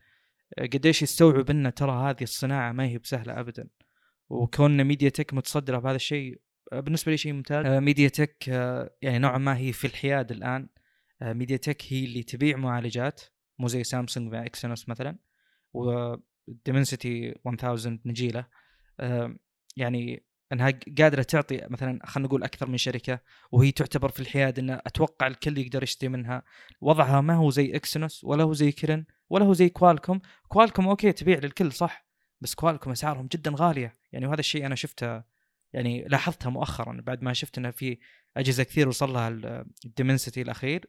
قديش 0.58 1.02
يستوعب 1.02 1.50
ان 1.50 1.74
ترى 1.74 1.92
هذه 1.92 2.24
الصناعة 2.24 2.72
ما 2.72 2.86
هي 2.86 2.98
بسهلة 2.98 3.40
ابدا. 3.40 3.68
وكوننا 4.30 4.84
ميديا 4.84 5.10
تك 5.10 5.34
متصدرة 5.34 5.80
بهذا 5.80 5.96
الشيء 5.96 6.42
بالنسبة 6.72 7.12
لي 7.12 7.18
شيء 7.18 7.34
ممتاز. 7.34 7.66
ميديا 7.66 8.08
تك 8.08 8.48
يعني 9.02 9.20
نوعا 9.20 9.38
ما 9.38 9.58
هي 9.58 9.74
في 9.74 9.88
الحياد 9.88 10.32
الآن. 10.32 10.70
ميديا 11.22 11.58
تك 11.58 11.84
هي 11.88 12.06
اللي 12.06 12.24
تبيع 12.24 12.58
معالجات 12.58 13.22
مو 13.60 13.68
زي 13.68 13.84
سامسونج 13.84 14.34
مع 14.34 14.46
إكسينوس 14.46 14.90
مثلا. 14.90 15.18
وديمنسيتي 15.74 17.36
1000 17.48 17.88
نجيلة. 18.06 18.46
يعني 19.78 20.24
إنها 20.54 20.80
قادرة 20.98 21.24
تعطي 21.24 21.68
مثلا 21.70 22.00
خلينا 22.06 22.28
نقول 22.28 22.44
أكثر 22.44 22.70
من 22.70 22.78
شركة 22.78 23.20
وهي 23.52 23.72
تعتبر 23.72 24.10
في 24.10 24.20
الحياد 24.20 24.60
إن 24.60 24.70
أتوقع 24.70 25.28
الكل 25.28 25.58
يقدر 25.58 25.84
يشتري 25.84 26.10
منها. 26.10 26.44
وضعها 26.82 27.22
ما 27.22 27.36
هو 27.36 27.50
زي 27.50 27.76
إكسينوس 27.76 28.24
ولا 28.24 28.44
هو 28.44 28.54
زي 28.54 28.72
كيرين. 28.72 29.06
ولا 29.30 29.46
هو 29.46 29.54
زي 29.54 29.70
كوالكوم 29.70 30.22
كوالكوم 30.48 30.88
أوكي 30.88 31.12
تبيع 31.12 31.40
للكل 31.40 31.72
صح 31.72 32.10
بس 32.42 32.56
كوالكوم 32.56 32.92
أسعارهم 32.92 33.28
جدا 33.28 33.52
غالية. 33.56 33.94
يعني 34.12 34.26
وهذا 34.26 34.40
الشيء 34.40 34.66
أنا 34.66 34.76
شفته 34.76 35.24
يعني 35.74 36.04
لاحظتها 36.08 36.50
مؤخرا 36.50 37.02
بعد 37.02 37.24
ما 37.24 37.34
شفت 37.34 37.58
إنه 37.58 37.72
في 37.72 38.00
أجهزة 38.38 38.64
كثير 38.64 38.88
وصل 38.88 39.14
لها 39.14 39.28
الديمنسيتي 39.86 40.42
الأخير. 40.42 40.86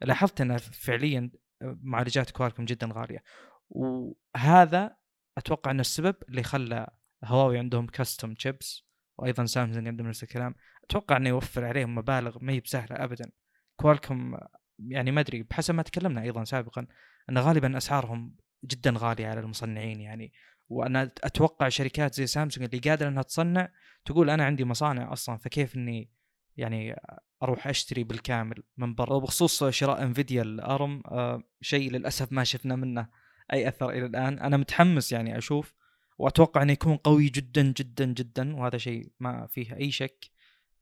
لاحظت 0.00 0.40
ان 0.40 0.56
فعليا 0.56 1.30
معالجات 1.62 2.30
كوالكوم 2.30 2.64
جدا 2.64 2.88
غالية. 2.92 3.22
وهذا 3.70 4.96
أتوقع 5.38 5.70
ان 5.70 5.80
السبب 5.80 6.16
اللي 6.28 6.42
خلى 6.42 6.86
هواوي 7.24 7.58
عندهم 7.58 7.86
كاستم 7.86 8.34
شيبس 8.38 8.84
وأيضا 9.18 9.44
سامسونج 9.44 9.86
عندهم 9.86 10.08
نفس 10.08 10.22
الكلام. 10.22 10.54
أتوقع 10.84 11.16
إنه 11.16 11.28
يوفر 11.28 11.64
عليهم 11.64 11.94
مبالغ 11.94 12.38
ما 12.40 12.52
هي 12.52 12.60
بسهلة 12.60 13.04
ابدا. 13.04 13.30
كوالكم 13.76 14.36
يعني 14.78 15.10
ما 15.10 15.20
أدري 15.20 15.42
بحسب 15.42 15.74
ما 15.74 15.82
تكلمنا 15.82 16.22
أيضا 16.22 16.44
سابقا 16.44 16.86
أن 17.30 17.38
غالبا 17.38 17.76
أسعارهم 17.76 18.36
جدا 18.64 18.94
غالية 18.96 19.26
على 19.26 19.40
المصنعين 19.40 20.00
يعني. 20.00 20.32
وأنا 20.68 21.02
أتوقع 21.02 21.68
شركات 21.68 22.14
زي 22.14 22.26
سامسونج 22.26 22.68
اللي 22.74 22.90
قادرة 22.90 23.08
إنها 23.08 23.22
تصنع 23.22 23.68
تقول 24.04 24.30
أنا 24.30 24.44
عندي 24.44 24.64
مصانع 24.64 25.12
أصلا 25.12 25.36
فكيف 25.36 25.76
إني 25.76 26.10
يعني 26.56 26.96
أروح 27.42 27.66
أشتري 27.66 28.04
بالكامل 28.04 28.62
من 28.76 28.94
برا؟ 28.94 29.14
وبخصوص 29.14 29.64
شراء 29.64 30.02
انفيديا 30.02 30.42
الارم 30.42 31.02
آه 31.06 31.42
شيء 31.60 31.90
للأسف 31.90 32.32
ما 32.32 32.44
شفنا 32.44 32.76
منه 32.76 33.08
أي 33.52 33.68
أثر 33.68 33.90
إلى 33.90 34.06
الآن. 34.06 34.38
أنا 34.38 34.56
متحمس 34.56 35.12
يعني 35.12 35.38
أشوف 35.38 35.74
وأتوقع 36.18 36.62
إنه 36.62 36.72
يكون 36.72 36.96
قوي 36.96 37.28
جدا 37.28 37.62
جدا 37.62 38.04
جدا 38.04 38.56
وهذا 38.56 38.78
شيء 38.78 39.12
ما 39.20 39.46
فيه 39.46 39.76
أي 39.76 39.90
شك. 39.90 40.30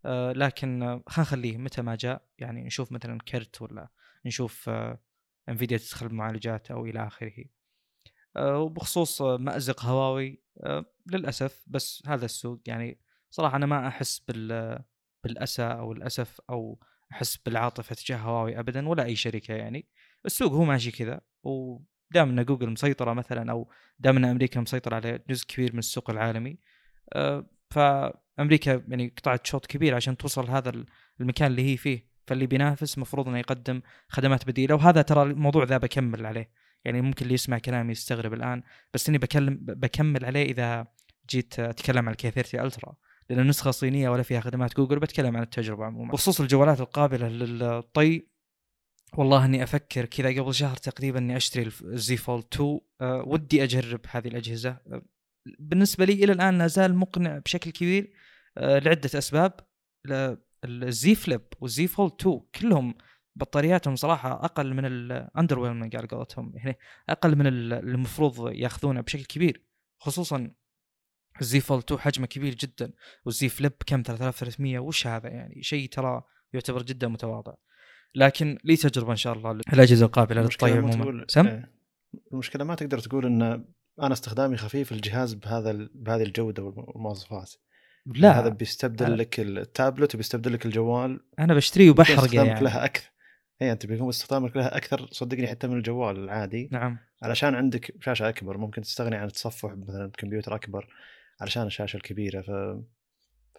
آه 0.05 0.33
لكن 0.33 0.81
خلينا 0.81 1.03
نخليه 1.19 1.57
متى 1.59 1.83
ما 1.83 1.97
جاء 1.97 2.23
يعني 2.39 2.65
نشوف 2.65 2.93
مثلا 2.93 3.19
كرت 3.19 3.63
ولا 3.63 3.89
نشوف 4.27 4.69
آه 4.69 4.99
انفيديا 5.51 5.79
تدخل 5.79 6.09
بمعالجات 6.09 6.71
أو 6.71 6.87
إلى 6.87 7.07
آخره. 7.07 7.45
آه 8.37 8.59
وبخصوص 8.59 9.23
مأزق 9.23 9.85
هواوي 9.85 10.43
آه 10.65 10.85
للأسف 11.07 11.65
بس 11.67 12.03
هذا 12.07 12.25
السوق 12.25 12.61
يعني 12.67 13.01
صراحة 13.31 13.57
أنا 13.57 13.67
ما 13.67 13.89
أحس 13.89 14.19
بال 14.19 14.79
بالأسى 15.25 15.63
أو 15.63 15.93
الأسف 15.93 16.41
أو 16.51 16.81
أحس 17.13 17.37
بالعاطفة 17.37 17.95
تجاه 17.95 18.17
هواوي 18.17 18.59
ابدا 18.59 18.89
ولا 18.89 19.05
أي 19.05 19.17
شركة 19.17 19.55
يعني. 19.55 19.89
السوق 20.27 20.53
هو 20.53 20.65
ماشي 20.65 20.91
كذا 20.91 21.21
ودام 21.43 22.39
ان 22.39 22.45
جوجل 22.45 22.71
مسيطرة 22.71 23.13
مثلا 23.13 23.53
أو 23.53 23.71
دام 23.99 24.17
ان 24.17 24.25
أمريكا 24.25 24.61
مسيطرة 24.61 24.95
على 24.95 25.21
جزء 25.29 25.47
كبير 25.47 25.73
من 25.73 25.79
السوق 25.79 26.11
العالمي. 26.11 26.59
آه، 27.13 27.51
فأمريكا 27.71 28.85
يعني 28.89 29.15
قطعت 29.19 29.47
شوط 29.47 29.67
كبير 29.67 29.95
عشان 29.95 30.17
توصل 30.17 30.51
هذا 30.51 30.85
المكان 31.21 31.51
اللي 31.51 31.73
هي 31.73 31.77
فيه. 31.77 32.10
فاللي 32.31 32.47
بينافس 32.47 32.95
المفروض 32.95 33.29
إنه 33.29 33.39
يقدم 33.39 33.81
خدمات 34.09 34.47
بديلة 34.47 34.75
وهذا 34.75 35.03
ترى 35.03 35.23
الموضوع 35.23 35.65
ذا 35.65 35.77
بكمل 35.77 36.27
عليه. 36.27 36.51
يعني 36.85 37.01
ممكن 37.01 37.23
اللي 37.23 37.35
يسمع 37.35 37.59
كلامي 37.59 37.93
يستغرب 37.93 38.33
الآن 38.33 38.63
بس 38.95 39.09
إني 39.09 39.19
بكلم 39.19 39.59
بكمل 39.61 40.25
عليه 40.25 40.51
إذا 40.51 40.87
جيت 41.31 41.61
أتكلم 41.61 42.07
عن 42.07 42.13
الكي 42.13 42.31
30 42.31 42.61
ألترا. 42.61 42.95
لأن 43.31 43.39
النسخه 43.39 43.71
صينية 43.71 44.09
ولا 44.09 44.23
فيها 44.23 44.41
خدمات 44.41 44.77
جوجل 44.77 44.99
بتكلم 44.99 45.37
عن 45.37 45.43
التجربة 45.43 45.85
عموما. 45.85 46.13
بخصوص 46.13 46.41
الجوالات 46.41 46.81
القابلة 46.81 47.29
للطي 47.29 48.27
والله 49.15 49.45
إني 49.45 49.63
أفكر 49.63 50.05
كذا 50.05 50.43
قبل 50.43 50.55
شهر 50.55 50.77
تقريبا 50.77 51.19
إني 51.19 51.37
أشتري 51.37 51.63
الزي 51.83 52.17
فولد 52.17 52.45
2 52.53 52.81
أه 53.01 53.25
ودي 53.27 53.65
أجرب 53.65 54.01
هذه 54.11 54.29
الأجهزة. 54.29 54.71
أه 54.71 55.03
بالنسبة 55.59 56.05
لي 56.05 56.13
إلى 56.13 56.33
الآن 56.33 56.59
لا 56.59 56.67
زال 56.67 56.95
مقنع 56.95 57.39
بشكل 57.39 57.71
كبير. 57.71 58.13
أه 58.59 58.79
لعدة 58.79 59.11
أسباب. 59.19 59.53
الزي 60.65 61.15
فليب 61.15 61.43
والزي 61.61 61.87
فولد 61.87 62.13
2 62.21 62.41
كلهم 62.55 62.95
بطارياتهم 63.37 63.97
صراحة 63.97 64.45
أقل 64.45 64.75
من 64.75 64.85
ال 64.85 65.59
underwhelming 65.59 65.97
على 65.97 66.07
قولتهم. 66.07 66.53
يعني 66.55 66.79
أقل 67.09 67.37
من 67.37 67.47
المفروض 67.73 68.53
ياخذونه 68.53 69.01
بشكل 69.01 69.25
كبير 69.25 69.65
خصوصا 69.99 70.51
الزي 71.41 71.61
فولد 71.61 71.83
2 71.83 72.01
حجمه 72.01 72.27
كبير 72.27 72.55
جدا 72.55 72.93
والزي 73.25 73.49
فليب 73.49 73.73
كم؟ 73.87 74.03
3300 74.03 74.79
وش 74.79 75.07
هذا؟ 75.07 75.29
يعني 75.29 75.63
شيء 75.63 75.89
ترى 75.89 76.23
يعتبر 76.53 76.83
جدا 76.83 77.09
متواضع. 77.09 77.55
لكن 78.15 78.59
لي 78.65 78.77
تجربة 78.77 79.11
إن 79.11 79.17
شاء 79.17 79.33
الله 79.33 79.51
الاجهزه 79.51 80.07
القابلة 80.07 80.43
للطي 80.43 80.73
عموما. 80.73 81.25
سم؟ 81.29 81.47
إيه. 81.47 81.73
المشكلة 82.33 82.65
ما 82.65 82.75
تقدر 82.75 82.99
تقول 82.99 83.27
إن 83.27 83.43
أنا 84.03 84.13
استخدامي 84.13 84.57
خفيف 84.57 84.93
الجهاز 84.93 85.35
بهذا 85.35 85.89
بهذه 85.95 86.23
الجودة 86.23 86.63
والمواصفات. 86.63 87.53
لا. 88.07 88.41
هذا 88.41 88.49
بيستبدل. 88.49 89.19
لك 89.19 89.41
التابلت 89.41 90.15
وبيستبدل 90.15 90.53
لك 90.53 90.67
الجوال 90.67 91.21
أنا 91.39 91.55
بشتريه 91.55 91.91
وبحرقه 91.91 92.45
يعني. 92.45 92.61
لها 92.61 92.85
أكثر. 92.85 93.11
اي 93.63 93.73
أنت 93.73 93.87
بيكون 93.87 94.09
استخدامك 94.09 94.57
لها 94.57 94.77
أكثر 94.77 95.09
صدقني 95.13 95.47
حتى 95.47 95.67
من 95.67 95.77
الجوال 95.77 96.17
العادي. 96.17 96.69
نعم. 96.73 96.99
علشان 97.23 97.55
عندك 97.55 97.95
شاشة 98.01 98.29
أكبر 98.29 98.59
ممكن 98.59 98.83
تستغني 98.83 99.17
عن 99.17 99.27
التصفح 99.27 99.73
مثلا 99.73 100.11
كمبيوتر 100.19 100.55
أكبر 100.55 100.89
علشان 101.41 101.67
الشاشة 101.67 101.97
الكبيرة. 101.97 102.41
ف 102.41 102.51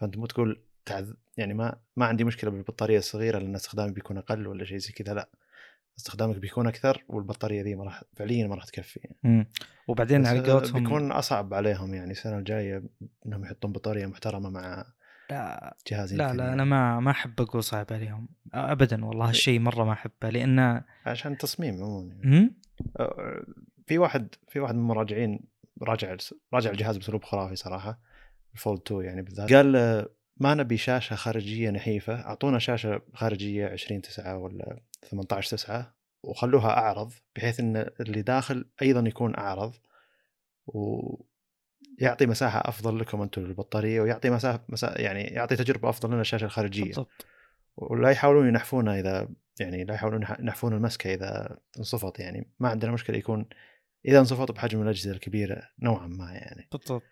فأنت 0.01 0.17
مو 0.17 0.25
تقول 0.25 0.63
تعذ... 0.86 1.13
يعني 1.38 1.54
ما 1.54 1.80
ما 1.95 2.06
عندي 2.06 2.23
مشكلة 2.23 2.51
بالبطارية 2.51 2.97
الصغيرة 2.97 3.39
لأن 3.39 3.56
استخدامي 3.56 3.91
بيكون 3.91 4.17
أقل 4.17 4.47
ولا 4.47 4.65
شيء 4.65 4.77
زي 4.77 4.91
كذا 4.91 5.13
لا. 5.13 5.30
استخدامك 6.02 6.38
بيكون 6.38 6.68
أكثر 6.68 7.04
والبطارية 7.08 7.62
ذي 7.62 7.76
ما 7.76 7.84
راح 7.84 8.04
فعليا 8.16 8.48
ما 8.48 8.56
راح 8.56 8.66
تكفي 8.66 9.00
يعني. 9.04 9.48
وبعدين 9.88 10.26
على 10.26 10.52
قولتهم 10.52 10.84
بيكون 10.84 11.12
أصعب 11.12 11.54
عليهم 11.54 11.94
يعني 11.94 12.12
السنة 12.12 12.38
الجاية 12.38 12.84
إنهم 13.26 13.44
يحطون 13.44 13.72
بطارية 13.72 14.06
محترمة 14.06 14.50
مع 14.50 14.86
لا 15.30 15.78
جهاز 15.88 16.14
لا 16.14 16.34
لا 16.34 16.54
أنا 16.54 16.64
ما 16.64 17.00
ما 17.00 17.12
أحب 17.12 17.42
أقول 17.42 17.64
صعب 17.64 17.86
عليهم. 17.92 18.28
ابدا 18.54 19.06
والله 19.06 19.30
هالشيء 19.30 19.60
مرة 19.60 19.84
ما 19.84 19.92
أحبه 19.92 20.30
لأنه 20.30 20.84
عشان 21.06 21.38
تصميم 21.38 21.76
عموما 21.76 22.14
يعني. 22.14 22.54
في 23.88 23.98
واحد 23.98 24.36
في 24.48 24.60
واحد 24.60 24.76
من 24.76 24.82
المراجعين 24.82 25.40
راجع 25.82 26.18
راجع 26.54 26.72
الجهاز 26.72 26.98
بأسلوب 26.98 27.24
خرافي 27.24 27.56
صراحة 27.56 28.00
الفولد 28.54 28.82
2 28.86 29.02
يعني 29.02 29.22
بالذات. 29.22 29.54
قال 29.54 30.06
ما 30.38 30.54
نبي 30.54 30.78
شاشة 30.78 31.16
خارجية 31.16 31.70
نحيفة 31.70 32.14
أعطونا 32.14 32.60
شاشة 32.60 33.02
خارجية 33.14 33.68
20 33.68 34.02
9 34.02 34.38
ولا 34.38 34.80
18 35.10 35.58
9 35.58 35.96
وخلوها 36.24 36.70
أعرض 36.70 37.14
بحيث 37.36 37.60
إن 37.60 37.90
اللي 38.00 38.22
داخل 38.22 38.66
أيضا 38.82 39.08
يكون 39.08 39.36
أعرض 39.36 39.74
ويعطي 40.68 42.26
مساحة 42.26 42.60
أفضل 42.70 43.00
لكم 43.00 43.22
أنتم 43.22 43.42
للبطارية 43.42 44.02
ويعطي 44.02 44.30
مساحة 44.30 44.66
مسا... 44.70 45.02
يعني 45.02 45.24
يعطي 45.24 45.56
تجربة 45.56 45.90
أفضل 45.90 46.10
لنا 46.12 46.22
الشاشة 46.22 46.46
الخارجية. 46.46 46.84
بالضبط. 46.84 47.26
ولا 47.78 48.10
يحاولون 48.10 48.48
ينحفونها 48.48 49.00
إذا 49.00 49.30
يعني 49.60 49.84
لا 49.84 49.94
يحاولون 49.94 50.26
ينحفون 50.40 50.74
المسكة 50.74 51.14
إذا 51.14 51.58
انصفط 51.78 52.20
يعني 52.20 52.52
ما 52.60 52.70
عندنا 52.70 52.92
مشكلة 52.92 53.18
يكون 53.18 53.46
إذا 54.06 54.20
انصفط 54.20 54.52
بحجم 54.52 54.82
الأجهزة 54.82 55.12
الكبيرة 55.12 55.62
نوعا 55.80 56.08
ما 56.08 56.32
يعني. 56.32 56.68
بالضبط. 56.72 57.04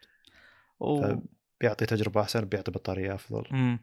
و... 0.79 1.15
بيعطي 1.61 1.85
تجربة 1.85 2.21
أحسن 2.21 2.45
بيعطي 2.45 2.71
بطارية 2.71 3.13
أفضل 3.15 3.43
مم. 3.51 3.79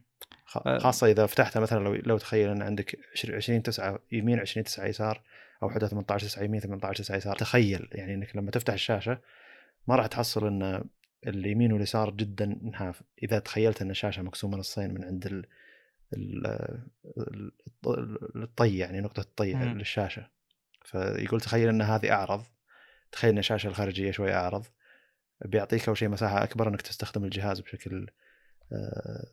خاصة 0.78 1.06
إذا 1.06 1.26
فتحتها 1.26 1.60
مثلا 1.60 1.84
لو 1.84 1.94
لو 1.94 2.18
تخيل 2.18 2.48
إن 2.50 2.62
عندك 2.62 2.98
20 3.28 3.62
9 3.62 3.98
يمين 4.12 4.40
20 4.40 4.64
9 4.64 4.86
يسار 4.86 5.22
أو 5.62 5.70
حدها 5.70 5.88
18 5.88 6.26
9 6.26 6.42
يمين 6.42 6.60
18 6.60 7.02
9 7.04 7.16
يسار 7.16 7.36
تخيل 7.36 7.88
يعني 7.92 8.14
إنك 8.14 8.36
لما 8.36 8.50
تفتح 8.50 8.72
الشاشة 8.72 9.18
ما 9.88 9.96
راح 9.96 10.06
تحصل 10.06 10.46
إن 10.46 10.84
اليمين 11.26 11.72
واليسار 11.72 12.10
جدا 12.10 12.44
انحاف 12.64 13.02
إذا 13.22 13.38
تخيلت 13.38 13.82
إن 13.82 13.90
الشاشة 13.90 14.22
مقسومة 14.22 14.56
نصين 14.58 14.94
من 14.94 15.04
عند 15.04 15.26
ال 15.26 15.46
ال 16.12 16.46
ال- 17.16 18.42
الطي 18.42 18.76
يعني 18.78 19.00
نقطة 19.00 19.20
الطي 19.20 19.54
مم. 19.54 19.78
للشاشة 19.78 20.28
فيقول 20.84 21.40
تخيل 21.40 21.68
إن 21.68 21.82
هذه 21.82 22.12
أعرض 22.12 22.42
تخيل 23.12 23.30
إن 23.30 23.38
الشاشة 23.38 23.66
الخارجية 23.68 24.10
شوي 24.10 24.34
أعرض 24.34 24.66
بيعطيك 25.44 25.88
أول 25.88 25.96
شيء 25.96 26.08
مساحة 26.08 26.44
أكبر 26.44 26.68
إنك 26.68 26.82
تستخدم 26.82 27.24
الجهاز 27.24 27.60
بشكل 27.60 28.06
آه، 28.72 29.26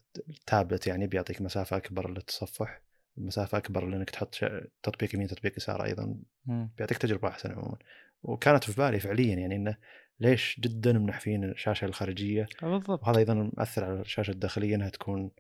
تابلت 0.48 0.88
يعني 0.88 1.08
بيعطيك 1.08 1.42
مسافة 1.42 1.78
أكبر 1.78 2.10
للتصفح 2.10 2.82
مسافة 3.18 3.58
أكبر 3.58 3.86
لإنك 3.86 4.10
تحط 4.10 4.36
تطبيق 4.84 5.16
يمين 5.16 5.28
تطبيق 5.28 5.58
يسار 5.58 5.84
أيضا. 5.84 6.16
بيعطيك 6.46 6.98
تجربة 6.98 7.28
أحسن 7.28 7.52
عموما. 7.52 7.78
وكانت 8.24 8.64
في 8.64 8.82
بالي 8.82 9.00
فعليا 9.00 9.36
يعني 9.36 9.56
إنه 9.56 9.78
ليش 10.20 10.60
جدا 10.60 10.94
منحفين 10.94 11.44
الشاشة 11.44 11.86
الخارجية؟ 11.86 12.48
بالضبط. 12.62 13.04
وهذا 13.04 13.18
أيضا 13.18 13.52
مأثر 13.58 13.84
على 13.84 14.02
الشاشة 14.02 14.32
الداخلية 14.32 14.76
إنها 14.76 14.90
تكون 14.90 15.32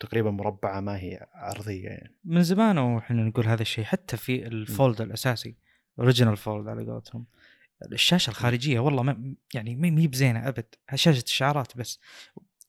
تقريبا 0.00 0.30
مربعة 0.30 0.80
ما 0.80 0.96
هي 0.96 1.26
عرضية 1.34 1.88
يعني. 1.88 2.14
من 2.24 2.42
زمان 2.42 2.78
وإحنا 2.78 3.22
نقول 3.22 3.46
هذا 3.46 3.62
الشيء 3.62 3.84
حتى 3.84 4.16
في 4.16 4.46
الفولد 4.46 5.00
الأساسي 5.00 5.56
original 5.98 6.36
Fold 6.36 6.68
على 6.68 6.84
قولتهم. 6.84 7.26
الشاشة 7.92 8.30
الخارجية 8.30 8.80
والله 8.80 9.02
ما 9.02 9.34
يعني 9.54 9.76
ما 9.76 10.00
هي 10.00 10.06
بزينة 10.06 10.48
أبد. 10.48 10.74
شاشة 10.94 11.24
اشعارات 11.26 11.76
بس. 11.76 12.00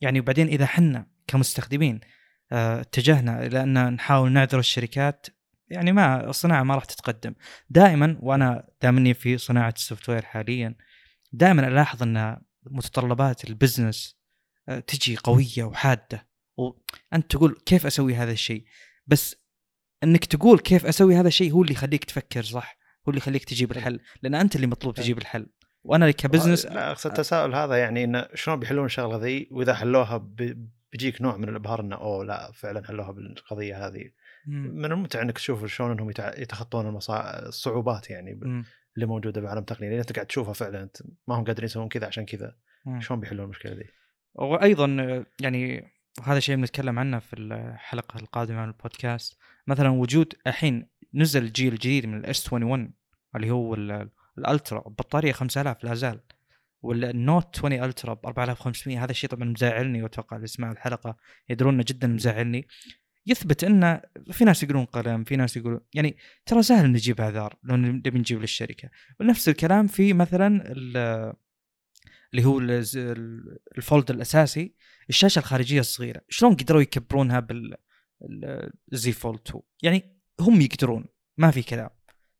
يعني 0.01 0.19
وبعدين 0.19 0.47
إذا 0.47 0.65
حنا 0.65 1.07
كمستخدمين 1.27 1.99
آه، 2.51 2.81
اتجهنا 2.81 3.45
إلى 3.45 3.63
أن 3.63 3.93
نحاول 3.93 4.31
نعذر 4.31 4.59
الشركات 4.59 5.27
يعني 5.69 5.91
ما 5.91 6.29
الصناعة 6.29 6.63
ما 6.63 6.75
راح 6.75 6.85
تتقدم. 6.85 7.33
دائما 7.69 8.17
وأنا 8.21 8.69
دامني 8.81 9.13
في 9.13 9.37
صناعة 9.37 9.73
ال 9.77 10.09
software 10.09 10.25
حاليا 10.25 10.75
دائما 11.31 11.67
ألاحظ 11.67 12.03
أن 12.03 12.41
متطلبات 12.65 13.49
ال 13.49 13.57
business 13.57 14.15
آه، 14.69 14.79
تجي 14.79 15.15
قوية 15.15 15.63
وحادة. 15.63 16.27
وانت 16.57 17.31
تقول 17.31 17.61
كيف 17.65 17.85
أسوي 17.85 18.15
هذا 18.15 18.31
الشيء؟ 18.31 18.65
بس 19.07 19.35
إنك 20.03 20.25
تقول 20.25 20.59
كيف 20.59 20.85
أسوي 20.85 21.15
هذا 21.15 21.27
الشيء 21.27 21.51
هو 21.51 21.61
اللي 21.61 21.73
يخليك 21.73 22.03
تفكر 22.03 22.43
صح. 22.43 22.80
هو 23.07 23.09
اللي 23.09 23.17
يخليك 23.17 23.43
تجيب 23.43 23.71
الحل 23.71 23.99
لأن 24.21 24.35
أنت 24.35 24.55
اللي 24.55 24.67
مطلوب 24.67 24.95
تجيب 24.95 25.17
الحل 25.17 25.47
وأنا 25.83 26.11
كبزنس 26.11 26.65
لا 26.65 26.91
أقصد 26.91 27.09
التساؤل 27.09 27.55
هذا 27.55 27.75
يعني 27.75 28.03
انه 28.03 28.27
شلون 28.33 28.59
بيحلون 28.59 28.85
الشغلة 28.85 29.17
ذي 29.17 29.47
وإذا 29.51 29.73
حلوها 29.73 30.17
بيجيك 30.91 31.21
نوع 31.21 31.37
من 31.37 31.49
الإبهار 31.49 31.81
إنه 31.81 31.95
أوه 31.95 32.25
لا 32.25 32.51
فعلا 32.51 32.87
حلوها 32.87 33.11
بالقضية 33.11 33.87
هذه. 33.87 34.11
من 34.45 34.85
الممتع 34.85 35.21
إنك 35.21 35.37
تشوف 35.37 35.65
شلون 35.65 35.91
إنهم 35.91 36.09
يتخطون 36.19 36.87
المصا... 36.87 37.47
الصعوبات 37.47 38.09
يعني 38.09 38.33
ب-. 38.33 38.63
اللي 38.95 39.05
موجودة 39.05 39.41
بعالم 39.41 39.59
التقنيه 39.59 39.89
لأن 39.89 39.99
أنت 39.99 40.13
قاعد 40.13 40.25
تشوفها 40.25 40.53
فعلا 40.53 40.83
أنت 40.83 40.97
ما 41.27 41.35
هم 41.35 41.43
قادرين 41.43 41.65
يسوون 41.65 41.87
كذا 41.87 42.07
عشان 42.07 42.25
كذا. 42.25 42.55
شلون 42.99 43.19
بيحلون 43.19 43.45
المشكلة 43.45 43.71
ذي؟ 43.71 43.85
وأيضا 44.33 44.85
يعني 45.41 45.91
هذا 46.23 46.39
شيء 46.39 46.55
بنتكلم 46.55 46.99
عنه 46.99 47.19
في 47.19 47.39
الحلقة 47.39 48.19
القادمة 48.19 48.61
من 48.61 48.67
البودكاست 48.67 49.37
مثلا 49.67 49.89
وجود 49.89 50.33
الحين 50.47 50.90
نزل 51.13 51.51
جيل 51.51 51.75
جديد 51.75 52.05
من 52.05 52.17
ال 52.17 52.53
S21 52.53 52.93
اللي 53.35 53.51
هو 53.51 53.73
ال- 53.73 54.09
ال 54.37 54.44
Ultra 54.44 54.79
بطارية 54.79 55.31
5000 55.31 55.83
لا 55.83 55.93
زال. 55.95 56.19
وال 56.81 57.07
Note 57.07 57.57
20 57.57 57.73
Ultra 57.83 58.13
ب 58.13 58.25
4500 58.25 59.03
هذا 59.03 59.11
الشيء 59.11 59.29
طبعا 59.29 59.43
مزعلني 59.49 60.03
وأتوقع 60.03 60.35
اللي 60.35 60.43
يسمع 60.43 60.71
الحلقة 60.71 61.17
يدرون 61.49 61.81
جدا 61.81 62.07
مزعلني. 62.07 62.67
يثبت 63.27 63.63
إنه 63.63 64.01
في 64.31 64.45
ناس 64.45 64.63
يقولون 64.63 64.85
قلم 64.85 65.23
في 65.23 65.35
ناس 65.35 65.57
يقولون 65.57 65.79
يعني 65.93 66.17
ترى 66.45 66.63
سهل 66.63 66.91
نجيب 66.91 67.21
اعذار 67.21 67.55
لو 67.63 67.75
نبي 67.75 68.19
نجيب 68.19 68.41
للشركة. 68.41 68.89
ونفس 69.19 69.49
الكلام 69.49 69.87
في 69.87 70.13
مثلا 70.13 70.71
ال- 70.71 71.33
اللي 72.33 72.45
هو 72.45 72.59
ال 73.77 73.84
Fold 73.84 74.11
الأساسي 74.11 74.73
الشاشة 75.09 75.39
الخارجية 75.39 75.79
الصغيرة. 75.79 76.21
شلون 76.29 76.55
قدروا 76.55 76.81
يكبرونها 76.81 77.39
بال 77.39 77.75
الزي 78.93 79.11
Fold 79.11 79.39
2 79.47 79.61
يعني 79.83 80.20
هم 80.41 80.61
يقدرون. 80.61 81.05
ما 81.37 81.51
في 81.51 81.63
كلام. 81.63 81.89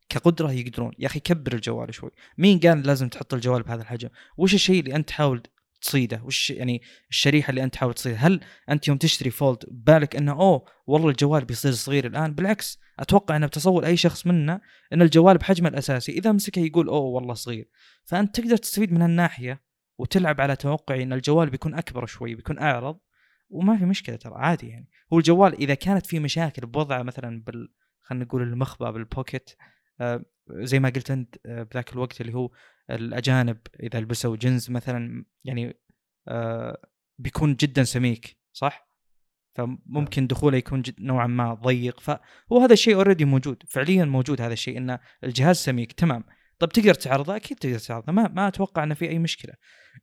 كقدرة 0.10 0.52
يقدرون. 0.52 0.92
يا 1.00 1.08
أخي 1.08 1.20
كبر 1.20 1.54
الجوال 1.54 1.94
شوي. 1.94 2.12
مين 2.38 2.60
قال 2.60 2.88
لازم 2.88 3.10
تحط 3.10 3.34
الجوال 3.34 3.64
بهذا 3.64 3.82
الحجم؟ 3.82 4.10
وش 4.38 4.54
الشيء 4.54 4.80
اللي 4.80 4.96
أنت 4.96 5.08
تحاول 5.08 5.44
تصيده؟ 5.82 6.22
وش 6.24 6.50
يعني 6.50 6.82
الشريحة 7.10 7.50
اللي 7.50 7.64
أنت 7.64 7.74
تحاول 7.74 7.94
تصيدها 7.94 8.28
هل 8.28 8.42
أنت 8.70 8.88
يوم 8.88 8.98
تشتري 8.98 9.30
Fold 9.30 9.64
بالك 9.68 10.16
إنه 10.16 10.32
أوه 10.32 10.66
والله 10.88 11.10
الجوال 11.10 11.46
بيصير 11.46 11.72
صغير 11.72 12.08
الآن؟ 12.08 12.34
بالعكس 12.34 12.80
أتوقع 13.00 13.36
ان 13.36 13.48
بتصور 13.48 13.86
أي 13.86 13.98
شخص 13.98 14.28
منا 14.28 14.62
إن 14.94 15.02
الجوال 15.02 15.38
بحجمه 15.38 15.70
الأساسي 15.70 16.12
إذا 16.12 16.32
مسكه 16.32 16.60
يقول 16.60 16.88
أوه 16.88 17.02
والله 17.02 17.34
صغير. 17.34 17.70
فأنت 18.06 18.40
تقدر 18.40 18.58
تستفيد 18.58 18.94
من 18.94 19.02
هالناحية 19.02 19.62
وتلعب 19.98 20.42
على 20.42 20.56
توقعي 20.56 21.04
إن 21.04 21.14
الجوال 21.14 21.50
بيكون 21.50 21.74
أكبر 21.74 22.06
شوي 22.06 22.36
بيكون 22.36 22.60
أعرض. 22.60 23.00
وما 23.50 23.78
في 23.78 23.86
مشكلة 23.86 24.16
ترى 24.16 24.34
عادي 24.36 24.68
يعني. 24.68 24.90
هو 25.14 25.18
الجوال 25.18 25.54
إذا 25.54 25.74
كانت 25.74 26.06
في 26.06 26.20
مشاكل 26.20 26.66
بوضعه 26.66 27.04
مثلا 27.04 27.44
بال 27.44 27.70
خلينا 28.02 28.26
نقول 28.26 28.42
المخبى 28.42 28.92
بال 28.92 29.07
pocket 29.07 29.52
آه، 30.02 30.26
زي 30.50 30.80
ما 30.80 30.90
قلت 30.90 31.12
أنت 31.12 31.36
آه، 31.46 31.64
بذاك 31.64 31.94
الوقت 31.94 32.22
اللي 32.22 32.34
هو 32.34 32.52
الأجانب 32.90 33.58
إذا 33.84 34.00
لبسوا 34.00 34.36
جنز 34.36 34.72
مثلا 34.72 35.26
يعني 35.44 35.80
آه، 36.28 36.82
بيكون 37.20 37.56
جدا 37.56 37.84
سميك 37.84 38.38
صح؟ 38.54 38.92
فممكن 39.56 40.28
دخوله 40.28 40.58
يكون 40.58 40.82
جد 40.82 41.02
نوعا 41.02 41.28
ما 41.28 41.54
ضيق. 41.54 42.00
فهو 42.00 42.60
هذا 42.62 42.74
الشيء 42.74 42.96
already 42.96 43.26
موجود 43.26 43.64
فعليا 43.68 44.06
موجود 44.06 44.42
هذا 44.42 44.54
الشيء 44.54 44.78
إن 44.78 45.00
الجهاز 45.24 45.58
سميك 45.58 45.92
تمام. 45.92 46.24
طب 46.60 46.70
تقدر 46.70 46.94
تعرضه؟ 46.94 47.36
أكيد 47.36 47.58
تقدر 47.58 47.80
تعرضه 47.80 48.12
ما 48.14 48.28
ما 48.28 48.48
أتوقع 48.48 48.84
إنه 48.84 48.94
في 48.94 49.10
أي 49.10 49.20
مشكلة. 49.20 49.54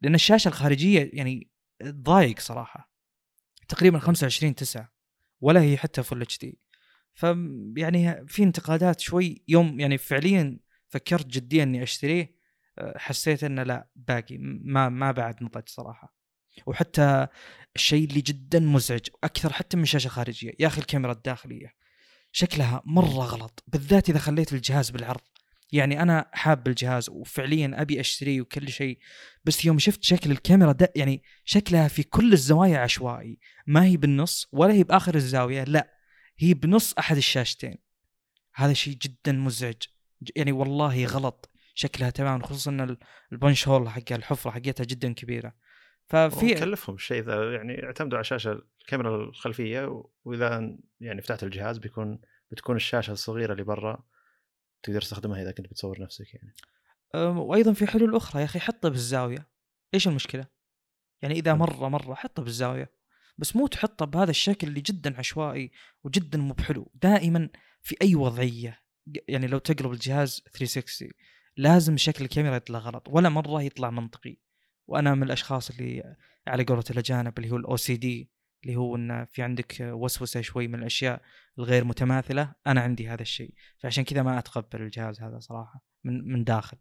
لأن 0.03 0.15
الشاشة 0.15 0.49
الخارجية 0.49 1.11
يعني 1.13 1.51
ضايق 1.85 2.41
صراحة. 2.41 2.93
تقريبا 3.69 3.99
25 3.99 4.55
9 4.55 4.93
ولا 5.41 5.61
هي 5.61 5.77
حتى 5.77 6.03
فل 6.03 6.23
اتش 6.23 6.39
دي 6.39 6.61
ف 7.19 7.27
يعني 7.77 8.27
في 8.27 8.43
انتقادات 8.43 9.01
شوي 9.01 9.43
يوم 9.49 9.81
يعني 9.81 9.99
فعليا 9.99 10.59
فكرت 10.89 11.27
جديا 11.27 11.63
إني 11.63 11.83
أشتريه 11.83 12.35
حسيت 12.97 13.45
إنه 13.45 13.63
لا 13.63 13.89
باقي 13.97 14.39
ما 14.41 14.89
ما 14.89 15.13
بعد 15.13 15.43
نضج 15.43 15.69
صراحة. 15.69 16.15
وحتى 16.67 17.27
الشيء 17.77 18.09
اللي 18.09 18.21
جدا 18.21 18.61
مزعج 18.61 19.01
أكثر 19.25 19.53
حتى 19.53 19.77
من 19.77 19.83
الشاشه 19.83 20.07
الخارجيه 20.07 20.53
يا 20.59 20.67
أخي 20.67 20.81
الكاميرا 20.81 21.13
الداخلية. 21.13 21.75
شكلها 22.33 22.83
مرة 22.85 23.25
غلط 23.25 23.65
بالذات 23.67 24.11
إذا 24.11 24.19
خليت 24.19 24.53
الجهاز 24.53 24.91
بالعرض. 24.91 25.21
يعني 25.73 26.03
أنا 26.03 26.31
حاب 26.33 26.69
الجهاز 26.69 27.09
وفعليا 27.11 27.83
أبي 27.83 28.01
أشتريه 28.01 28.41
وكل 28.41 28.69
شيء 28.69 28.99
بس 29.45 29.65
يوم 29.65 29.79
شفت 29.79 30.05
شكل 30.05 30.31
الكاميرا 30.31 30.73
ده 30.73 30.93
يعني 30.97 31.23
شكلها 31.45 31.89
في 31.89 32.03
كل 32.03 32.33
الزوايا 32.33 32.79
عشوائي. 32.79 33.39
ما 33.67 33.85
هي 33.85 33.97
بالنص 33.97 34.49
ولا 34.53 34.73
هي 34.73 34.83
بآخر 34.85 35.15
الزاوية 35.15 35.65
لا. 35.65 35.98
هي 36.39 36.55
بنص 36.55 36.95
أحد 36.99 37.17
الشاشتين. 37.17 37.79
هذا 38.55 38.73
شيء 38.73 38.95
جدا 38.95 39.33
مزعج. 39.33 39.83
يعني 40.37 40.53
والله 40.53 41.07
غلط 41.07 41.51
شكلها 41.75 42.11
تمام 42.11 42.43
خصوصا 42.43 42.71
ان 42.71 42.81
ال- 42.81 42.99
البنش 43.33 43.69
هول 43.69 43.89
حق 43.89 44.13
الحفرة 44.13 44.51
حقتها 44.51 44.85
جدا 44.85 45.13
كبيرة. 45.13 45.55
في 46.09 46.31
ففي 46.31 46.55
كلفهم 46.55 46.95
الشيء 46.95 47.23
ذا 47.23 47.55
يعني 47.55 47.85
اعتمدوا 47.85 48.19
على 48.19 48.21
الشاشة 48.21 48.63
الكاميرا 48.81 49.17
الخلفية 49.17 50.05
وإذا 50.25 50.79
يعني 51.01 51.23
فتحت 51.23 51.43
الجهاز 51.43 51.79
بيكون 51.79 52.21
بتكون 52.51 52.77
الشاشة 52.77 53.13
الصغيرة 53.13 53.53
اللي 53.53 53.65
برا 53.65 54.05
تقدر 54.83 55.01
تستخدمها 55.01 55.43
إذا 55.43 55.53
كنت 55.53 55.67
بتصور 55.67 56.01
نفسك 56.01 56.27
يعني. 56.35 56.55
وأيضا 57.39 57.73
في 57.73 57.87
حلول 57.87 58.17
أخرى 58.17 58.41
يا 58.41 58.47
أخي 58.47 58.61
حطه 58.61 58.89
بالزاوية. 58.89 59.49
إيش 59.95 60.09
المشكلة؟ 60.09 60.47
يعني 61.23 61.35
إذا. 61.35 61.55
مرة 61.55 61.89
مرة 61.89 62.15
حطه 62.15 62.43
بالزاوية. 62.43 62.98
بس 63.39 63.57
مو 63.57 63.67
تحطه 63.67 64.05
بهذا 64.05 64.31
الشكل 64.31 64.69
اللي 64.69 64.81
جدا 64.81 65.19
عشوائي 65.19 65.71
وجدا 66.05 66.39
مو 66.39 66.55
بحلو. 66.55 66.93
دائما 66.95 67.49
في 67.83 67.97
أي 68.03 68.15
وضعية 68.15 68.81
يعني 69.29 69.47
لو 69.47 69.59
تقلب 69.59 69.93
الجهاز 69.93 70.43
360 70.53 71.09
لازم 71.57 71.97
شكل 71.97 72.25
الكاميرا 72.25 72.57
يطلع 72.57 72.79
غلط 72.79 73.09
ولا 73.09 73.29
مرة 73.29 73.63
يطلع 73.63 73.91
منطقي. 73.91 74.37
وأنا 74.87 75.15
من 75.15 75.23
الأشخاص 75.23 75.71
اللي 75.71 76.17
على 76.47 76.65
قولة 76.65 76.85
الأجانب 76.91 77.39
اللي 77.39 77.51
هو 77.51 77.57
الاو 77.57 77.77
سي 77.77 77.97
دي 77.97 78.31
اللي 78.63 78.77
هو 78.77 78.97
إن 78.97 79.25
في 79.25 79.43
عندك 79.43 79.77
وسوسة 79.81 80.41
شوي 80.41 80.69
من 80.69 80.79
الأشياء 80.79 81.23
الغير 81.59 81.85
متماثلة 81.85 82.55
أنا 82.67 82.81
عندي 82.81 83.09
هذا 83.09 83.23
الشيء. 83.23 83.55
فعشان 83.79 84.05
كذا 84.05 84.23
ما 84.23 84.39
أتقبل 84.39 84.83
الجهاز 84.83 85.21
هذا 85.21 85.39
صراحة 85.39 85.85
من 86.05 86.33
من 86.33 86.45
داخل. 86.45 86.77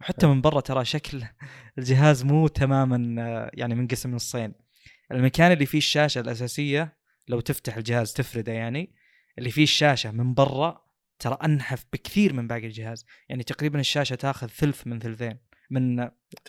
وحتى 0.00 0.26
من 0.26 0.40
برا 0.40 0.60
ترى 0.60 0.84
شكل 0.84 1.22
الجهاز 1.78 2.24
مو 2.24 2.48
تماما 2.48 3.50
يعني 3.54 3.74
منقسم 3.74 4.14
نصين. 4.14 4.63
المكان 5.12 5.52
اللي 5.52 5.66
فيه 5.66 5.78
الشاشة 5.78 6.20
الأساسية 6.20 6.96
لو 7.28 7.40
تفتح 7.40 7.76
الجهاز 7.76 8.12
تفرده 8.12 8.52
يعني 8.52 8.94
اللي 9.38 9.50
فيه 9.50 9.62
الشاشة 9.62 10.10
من 10.10 10.34
برا 10.34 10.84
ترى 11.18 11.38
أنحف 11.44 11.84
بكثير 11.92 12.32
من 12.32 12.46
باقي 12.46 12.66
الجهاز. 12.66 13.06
يعني 13.28 13.42
تقريبا 13.42 13.80
الشاشة 13.80 14.14
تاخذ 14.14 14.46
ثلث 14.48 14.86
من 14.86 14.98
ثلثين 14.98 15.38
من 15.70 16.08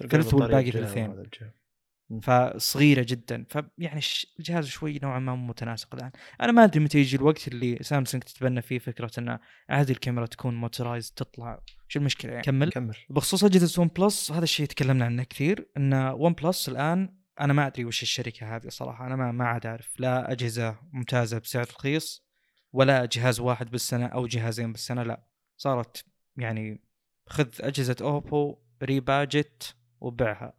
ثلث 0.09 0.33
والباقي 0.33 0.71
ثلثين. 0.71 1.23
فصغيرة 2.21 3.05
جدا. 3.09 3.45
فيعني 3.49 3.97
الش- 3.97 4.35
الجهاز 4.39 4.67
شوي 4.67 4.99
نوعا 5.03 5.19
ما 5.19 5.35
متناسق 5.35 5.95
الآن. 5.95 6.11
أنا 6.41 6.51
ما 6.51 6.63
أدري 6.63 6.79
متى 6.79 6.99
يجي 6.99 7.15
الوقت 7.17 7.47
اللي 7.47 7.77
سامسونج 7.81 8.23
تتبنى 8.23 8.61
فيه 8.61 8.79
فكرة 8.79 9.11
إن 9.17 9.39
عادي 9.69 9.93
الكاميرا 9.93 10.25
تكون 10.25 10.55
motorized 10.55 11.11
تطلع. 11.11 11.63
شو 11.87 11.99
المشكلة 11.99 12.31
يعني؟ 12.31 12.43
كمل. 12.43 12.71
كمل. 12.71 12.95
بخصوص 13.09 13.43
اجهزه 13.43 13.81
ون 13.81 13.87
بلس 13.87 14.31
هذا 14.31 14.43
الشيء 14.43 14.65
تكلمنا 14.65 15.05
عنه 15.05 15.23
كثير 15.23 15.67
إن 15.77 15.93
ون 15.93 16.33
بلس 16.33 16.69
الآن 16.69 17.17
أنا 17.39 17.53
ما 17.53 17.67
أدري 17.67 17.85
وش 17.85 18.03
الشركة 18.03 18.55
هذه 18.55 18.67
صراحة 18.69 19.07
أنا 19.07 19.15
ما 19.15 19.31
ما 19.31 19.45
عاد 19.45 19.65
أعرف. 19.65 19.99
لا 19.99 20.31
أجهزة 20.31 20.77
ممتازة 20.91 21.39
بسعر 21.39 21.67
رخيص 21.77 22.25
ولا 22.73 23.05
جهاز 23.05 23.39
واحد 23.39 23.71
بالسنة 23.71 24.05
أو 24.05 24.27
جهازين 24.27 24.71
بالسنة 24.71 25.03
لا. 25.03 25.23
صارت 25.57 26.05
يعني 26.37 26.81
خذ 27.27 27.47
أجهزة 27.59 27.95
أوبو 28.01 28.57
repackaged 28.83 29.75
وبيعها. 30.01 30.53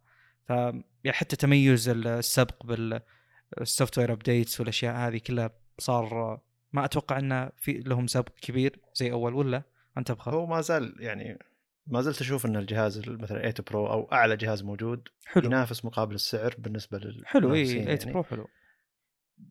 ف 0.44 0.50
يعني 0.50 1.16
حتى 1.16 1.36
تميز 1.36 1.88
السبق 1.88 2.66
بال 2.66 3.98
software 3.98 4.12
updates 4.12 4.60
والأشياء 4.60 4.96
هذه 4.96 5.18
كلها 5.18 5.50
صار 5.78 6.40
ما 6.72 6.84
أتوقع 6.84 7.18
إنه 7.18 7.50
في 7.56 7.72
لهم 7.72 8.06
سبق 8.06 8.32
كبير 8.40 8.80
زي 8.94 9.12
أول 9.12 9.34
ولا؟ 9.34 9.62
أنت 9.98 10.12
بخير 10.12 10.34
هو 10.34 10.46
ما 10.46 10.60
زال 10.60 10.94
يعني 10.98 11.38
ما 11.86 12.00
زلت 12.00 12.20
أشوف 12.20 12.46
إن 12.46 12.56
الجهاز 12.56 13.08
مثلا 13.08 13.38
8 13.38 13.54
Pro 13.70 13.86
أو 13.86 14.12
أعلى 14.12 14.36
جهاز 14.36 14.62
موجود 14.62 15.08
حلو. 15.26 15.46
ينافس 15.46 15.84
مقابل 15.84 16.14
السعر 16.14 16.54
بالنسبة 16.58 16.98
لل 16.98 17.26
حلو 17.26 17.54
اي 17.54 17.62
المنافسين 17.62 17.84
8 17.84 17.98
يعني. 17.98 18.12
Pro 18.12 18.22
حلو. 18.22 18.48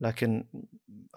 لكن 0.01 0.45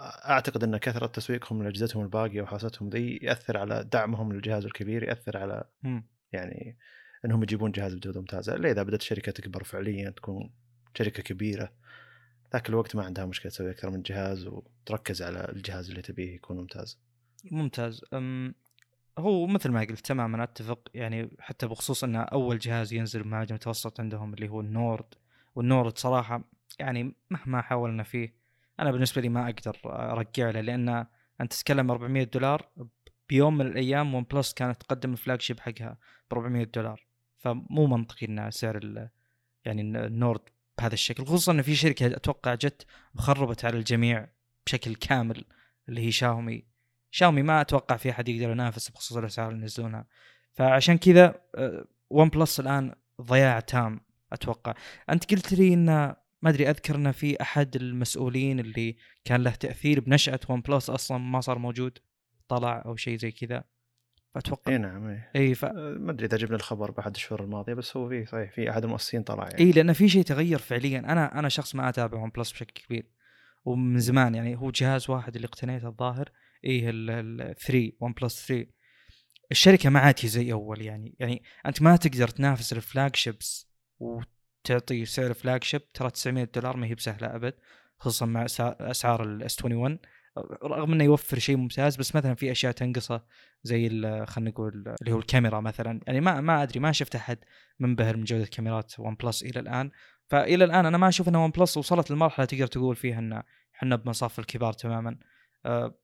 أعتقد 0.01 0.65
إن 0.65 0.77
كثرة 0.77 1.07
تسويقهم 1.07 1.63
لأجهزتهم 1.63 2.05
الباقية 2.05 2.43
وحاستهم 2.43 2.89
ذي 2.89 3.17
يأثر 3.23 3.57
على 3.57 3.85
دعمهم 3.93 4.33
للجهاز 4.33 4.65
الكبير 4.65 5.03
يأثر 5.03 5.37
على 5.37 5.65
مم. 5.83 6.07
يعني 6.33 6.79
إنهم 7.25 7.43
يجيبون 7.43 7.73
جهاز 7.73 7.95
بجوده 7.95 8.21
ممتازه 8.21 8.55
الا 8.55 8.71
إذا 8.71 8.83
بدأت 8.83 9.01
الشركة 9.01 9.33
تكبر 9.33 9.65
فعليا 9.65 10.11
تكون 10.11 10.55
شركة 10.95 11.23
كبيرة. 11.23 11.73
ذاك 12.53 12.69
الوقت 12.69 12.97
ما 12.97 13.05
عندها 13.05 13.27
مشكلة 13.27 13.53
تسوي 13.53 13.71
أكثر 13.71 13.91
من 13.91 14.03
جهاز 14.03 14.47
وتركز 14.47 15.23
على 15.23 15.49
الجهاز 15.53 15.89
اللي 15.89 16.03
تبيه 16.03 16.35
يكون 16.35 16.57
ممتاز. 16.57 16.99
ممتاز. 17.45 18.05
أم 18.13 18.55
هو 19.19 19.47
مثل 19.47 19.71
ما 19.71 19.81
قلت 19.81 20.07
تماما 20.07 20.45
أتفق. 20.45 20.89
يعني 20.95 21.31
حتى 21.41 21.67
بخصوص 21.67 22.05
إن 22.05 22.17
أول 22.17 22.59
جهاز 22.59 22.93
ينزل 22.93 23.23
بمعالج 23.23 23.53
متوسط 23.53 24.01
عندهم 24.01 24.35
اللي 24.35 24.49
هو 24.49 24.61
النورد. 24.61 25.15
وال 25.55 25.69
Nord 25.69 25.99
صراحة 25.99 26.45
يعني 26.79 27.15
مهما 27.31 27.63
حاولنا 27.63 28.03
فيه 28.03 28.35
أنا 28.81 28.91
بالنسبة 28.91 29.23
لي 29.23 29.29
ما 29.29 29.45
أقدر 29.45 29.77
أرجع 29.85 30.51
له 30.51 30.61
لأن 30.61 31.07
أنت 31.41 31.53
تتكلم 31.53 31.91
400 31.91 32.25
دولار 32.25 32.69
بيوم 33.29 33.59
من 33.59 33.67
الأيام 33.67 34.15
ون 34.15 34.23
بلس 34.23 34.53
كانت 34.53 34.83
تقدم 34.83 35.13
ال 35.13 35.41
flagship 35.41 35.61
حقها 35.61 35.99
ب 36.31 36.35
400 36.35 36.65
دولار. 36.65 37.07
فمو 37.37 37.87
منطقي 37.87 38.27
إن 38.27 38.51
سعر 38.51 39.09
يعني 39.65 39.83
ال 39.83 39.94
Nord 39.94 40.41
بهذا 40.79 40.95
الشكل. 40.95 41.25
خصوصا 41.25 41.53
إن 41.53 41.63
في 41.63 41.75
شركة 41.75 42.07
أتوقع 42.07 42.55
جت 42.55 42.87
وخربت 43.15 43.65
على 43.65 43.77
الجميع 43.77 44.29
بشكل 44.67 44.95
كامل 44.95 45.45
اللي 45.89 46.01
هي 46.01 46.13
شاومي. 46.13 46.65
شاومي 47.19 47.43
ما 47.43 47.61
أتوقع 47.61 47.97
في 47.97 48.11
أحد 48.11 48.29
يقدر 48.29 48.51
ينافس 48.51 48.89
بخصوص 48.89 49.17
الأسعار 49.17 49.49
اللي 49.49 49.61
ينزلونها. 49.61 50.07
فعشان 50.53 50.99
كذا 50.99 51.35
ون 52.11 52.29
بلس 52.29 52.61
الآن 52.61 52.95
ضياع 53.23 53.61
تام 53.61 54.01
أتوقع. 54.33 54.75
أنت 55.11 55.31
قلت 55.31 55.53
لي 55.53 55.75
إن 55.75 55.87
ما 56.43 56.51
أدري 56.51 56.71
أذكر 56.71 56.95
إن 56.95 57.13
في 57.13 57.43
أحد 57.43 57.77
المسؤولين 57.77 58.61
اللي 58.61 58.97
كان 59.25 59.43
له 59.43 59.51
تأثير 59.51 60.01
بنشأة 60.01 60.41
ون 60.49 60.61
بلس 60.61 60.91
أصلا 60.91 61.19
ما 61.19 61.41
صار 61.41 61.59
موجود 61.59 61.99
طلع 62.49 62.83
أو 62.87 62.97
شيء 62.97 63.19
زي 63.19 63.31
كذا. 63.31 63.65
فأتوقع 64.35 64.73
إي 64.73 64.79
نعم 64.79 65.07
إي. 65.07 65.21
إي 65.37 65.55
ف... 65.55 65.65
ما 65.65 66.11
أدري 66.11 66.27
إذا 66.27 66.37
جبنا 66.37 66.57
الخبر 66.57 66.91
باحد 66.91 67.15
الشهور 67.15 67.43
الماضية 67.43 67.75
بس 67.75 67.97
هو 67.97 68.09
في 68.09 68.27
صحيح 68.27 68.53
في 68.53 68.71
أحد 68.71 68.85
المؤسسين 68.85 69.23
طلع 69.23 69.49
يعني. 69.49 69.59
إي 69.59 69.71
لأن 69.73 69.93
في 69.93 70.09
شيء 70.09 70.23
تغير 70.23 70.59
فعليا. 70.59 70.99
أنا 70.99 71.39
أنا 71.39 71.49
شخص 71.49 71.75
ما 71.75 71.89
أتابع 71.89 72.19
ون 72.19 72.31
بلس 72.31 72.53
بشكل 72.53 72.83
كبير 72.83 73.07
ومن 73.65 73.99
زمان 73.99 74.35
يعني 74.35 74.57
هو 74.57 74.71
جهاز 74.71 75.11
واحد 75.11 75.35
اللي 75.35 75.47
اقتنيته 75.47 75.89
الظاهر. 75.89 76.31
إيه 76.65 76.91
ال 76.91 77.55
3 77.59 77.93
ون 78.01 78.13
بلس 78.13 78.47
3 78.47 78.67
الشركة 79.51 79.91
ما 79.91 80.01
عاد 80.01 80.15
هي 80.21 80.29
زي 80.29 80.53
أول 80.53 80.83
يعني. 80.83 81.17
يعني 81.19 81.43
أنت 81.67 81.83
ما 81.83 81.97
تقدر 81.97 82.29
تنافس 82.29 82.73
ال 82.73 83.17
flagships 83.17 83.69
وتعطي 83.99 85.05
سعر 85.05 85.35
flagship 85.35 85.93
ترى 85.93 86.11
900 86.11 86.45
دولار 86.45 86.77
ما 86.77 86.87
هي 86.87 86.95
بسهلة 86.95 87.35
أبد 87.35 87.55
خصوصا 87.99 88.27
مع 88.27 88.45
أسعار 88.81 89.23
ال 89.23 89.65
S21 89.65 89.99
رغم 90.65 90.93
إنه 90.93 91.05
يوفر 91.05 91.39
شيء 91.39 91.57
ممتاز 91.57 91.97
بس 91.97 92.17
مثلا 92.17 92.35
في 92.35 92.51
أشياء 92.51 92.73
تنقصه 92.73 93.25
زي 93.63 93.89
خلينا 94.27 94.51
نقول 94.51 94.95
اللي 95.01 95.13
هو 95.13 95.19
الكاميرا 95.19 95.61
مثلا. 95.61 96.01
يعني 96.07 96.21
ما 96.21 96.41
ما 96.41 96.63
أدري 96.63 96.81
ما 96.81 96.93
شفت 96.93 97.15
أحد 97.15 97.39
منبهر 97.79 98.17
من 98.17 98.25
جودة 98.25 98.47
كاميرات 98.47 99.01
ون 99.01 99.15
بلس 99.15 99.43
إلى 99.43 99.61
الآن. 99.61 99.91
فإلى 100.29 100.65
الآن 100.65 100.87
أنا 100.87 100.99
ما 100.99 101.09
أشوف 101.09 101.29
ان 101.29 101.37
ون 101.37 101.51
بلس 101.51 101.77
وصلت 101.77 102.11
لمرحلة 102.11 102.47
تقدر 102.47 102.67
تقول 102.67 102.97
فيها 102.97 103.19
ان 103.19 103.43
إحنا 103.75 103.97
بمصاف 103.97 104.39
الكبار 104.39 104.73
تماما. 104.73 105.19
آه، 105.67 105.95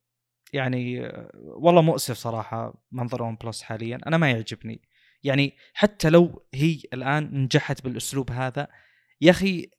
يعني 0.54 1.12
والله 1.34 1.82
مؤسف 1.82 2.16
صراحة 2.16 2.84
منظر 2.92 3.22
ون 3.22 3.36
بلس 3.36 3.62
حاليا 3.62 3.98
أنا 4.06 4.16
ما 4.16 4.30
يعجبني. 4.30 4.82
يعني 5.22 5.56
حتى 5.74 6.10
لو 6.10 6.46
هي 6.54 6.78
الآن 6.92 7.42
نجحت 7.42 7.84
بالأسلوب 7.84 8.30
هذا 8.30 8.68
يا 9.20 9.30
أخي 9.30 9.70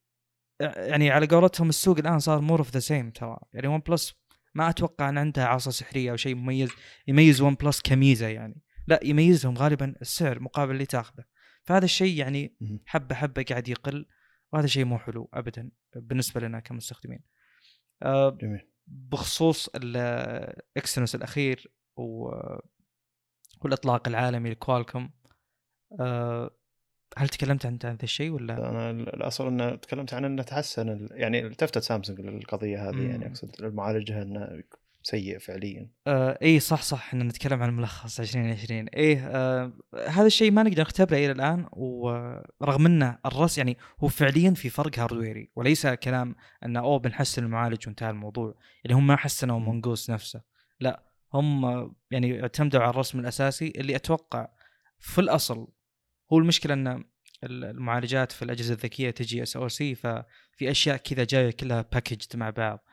آه، 0.61 0.85
يعني 0.85 1.11
على 1.11 1.27
قولتهم 1.27 1.69
السوق 1.69 1.97
الآن 1.97 2.19
صار 2.19 2.41
more 2.41 2.59
of 2.59 2.71
the 2.71 2.79
same 2.79 3.09
ترى. 3.11 3.37
يعني 3.53 3.67
ون 3.67 3.79
بلس 3.79 4.15
ما 4.55 4.69
أتوقع 4.69 5.09
أن 5.09 5.17
عندها 5.17 5.45
عصا 5.45 5.71
سحرية 5.71 6.11
أو 6.11 6.15
شيء 6.15 6.35
مميز 6.35 6.69
يميز 7.07 7.41
ون 7.41 7.55
بلس 7.55 7.81
كميزة 7.81 8.27
يعني. 8.27 8.61
لا 8.87 8.99
يميزهم 9.03 9.57
غالبا 9.57 9.95
السعر 10.01 10.39
مقابل 10.39 10.71
اللي 10.71 10.85
تاخذه. 10.85 11.23
فهذا 11.63 11.85
الشيء 11.85 12.19
يعني. 12.19 12.57
حبة 12.85 13.15
حبة 13.15 13.45
قاعد 13.49 13.67
يقل 13.67 14.05
وهذا 14.53 14.67
شيء 14.67 14.85
مو 14.85 14.97
حلو 14.97 15.29
ابدا 15.33 15.71
بالنسبة 15.95 16.41
لنا 16.41 16.59
كمستخدمين. 16.59 17.23
آه، 18.03 18.37
جميل. 18.41 18.74
بخصوص 18.87 19.69
ال 19.75 19.95
Exynos 19.95 21.15
الأخير 21.15 21.71
و... 21.97 22.31
والإطلاق 23.61 24.07
العالمي 24.07 24.49
ل 24.49 24.56
Qualcomm 24.56 25.09
آه، 25.99 26.51
هل 27.17 27.29
تكلمت 27.29 27.65
عن 27.65 27.79
عن 27.83 27.95
ذا 27.95 28.03
الشيء 28.03 28.31
ولا؟ 28.31 28.69
أنا 28.69 28.89
الاصل 28.89 29.47
ان 29.47 29.79
تكلمت 29.79 30.13
عن 30.13 30.25
انه 30.25 30.43
تحسن 30.43 31.07
يعني 31.11 31.39
التفتت 31.39 31.83
سامسونج 31.83 32.21
للقضية 32.21 32.89
هذه 32.89 32.95
مم. 32.95 33.09
يعني 33.09 33.27
أقصد 33.27 33.61
المعالجة 33.61 34.21
إنه 34.21 34.63
سيء 35.05 35.39
فعليا. 35.39 35.89
آه 36.07 36.37
اي 36.41 36.59
صح 36.59 36.81
صح 36.81 37.07
إحنا 37.07 37.23
نتكلم 37.23 37.63
عن 37.63 37.75
ملخص 37.75 38.19
2020 38.19 38.87
إيه 38.87 39.27
آه 39.27 39.73
هذا 40.07 40.27
الشيء 40.27 40.51
ما 40.51 40.63
نقدر 40.63 40.81
نختبره 40.81 41.17
إلى 41.17 41.31
الآن 41.31 41.65
ورغم 41.71 42.85
انه 42.85 43.17
الرس 43.25 43.57
يعني 43.57 43.77
هو 43.99 44.07
فعليا 44.07 44.51
في 44.51 44.69
فرق 44.69 44.99
هاردويري 44.99 45.49
وليس 45.55 45.87
كلام 45.87 46.35
انه 46.65 46.79
أوه 46.79 46.99
بنحسن 46.99 47.43
المعالج 47.43 47.87
وانتهى 47.87 48.09
الموضوع. 48.09 48.55
يعني 48.83 48.97
هم 48.97 49.07
ما 49.07 49.15
حسنوا 49.15 49.59
مم. 49.59 49.65
مونجوس 49.65 50.09
نفسه. 50.09 50.41
لا 50.79 51.03
هم 51.33 51.65
يعني 52.11 52.41
اعتمدوا 52.41 52.81
على 52.81 52.89
الرسم 52.89 53.19
الأساسي 53.19 53.73
اللي 53.75 53.95
أتوقع 53.95 54.47
في 54.99 55.21
الأصل 55.21 55.67
هو 56.33 56.37
المشكلة 56.39 56.73
إن 56.73 57.03
المعالجات 57.43 58.31
في 58.31 58.41
الأجهزة 58.41 58.73
الذكية 58.73 59.09
تجي 59.09 59.43
SoC 59.43 59.95
ففي 59.95 60.71
أشياء 60.71 60.97
كذا 60.97 61.23
جاية 61.23 61.51
كلها 61.51 61.85
packaged 61.93 62.35
مع 62.35 62.49
بعض. 62.49 62.85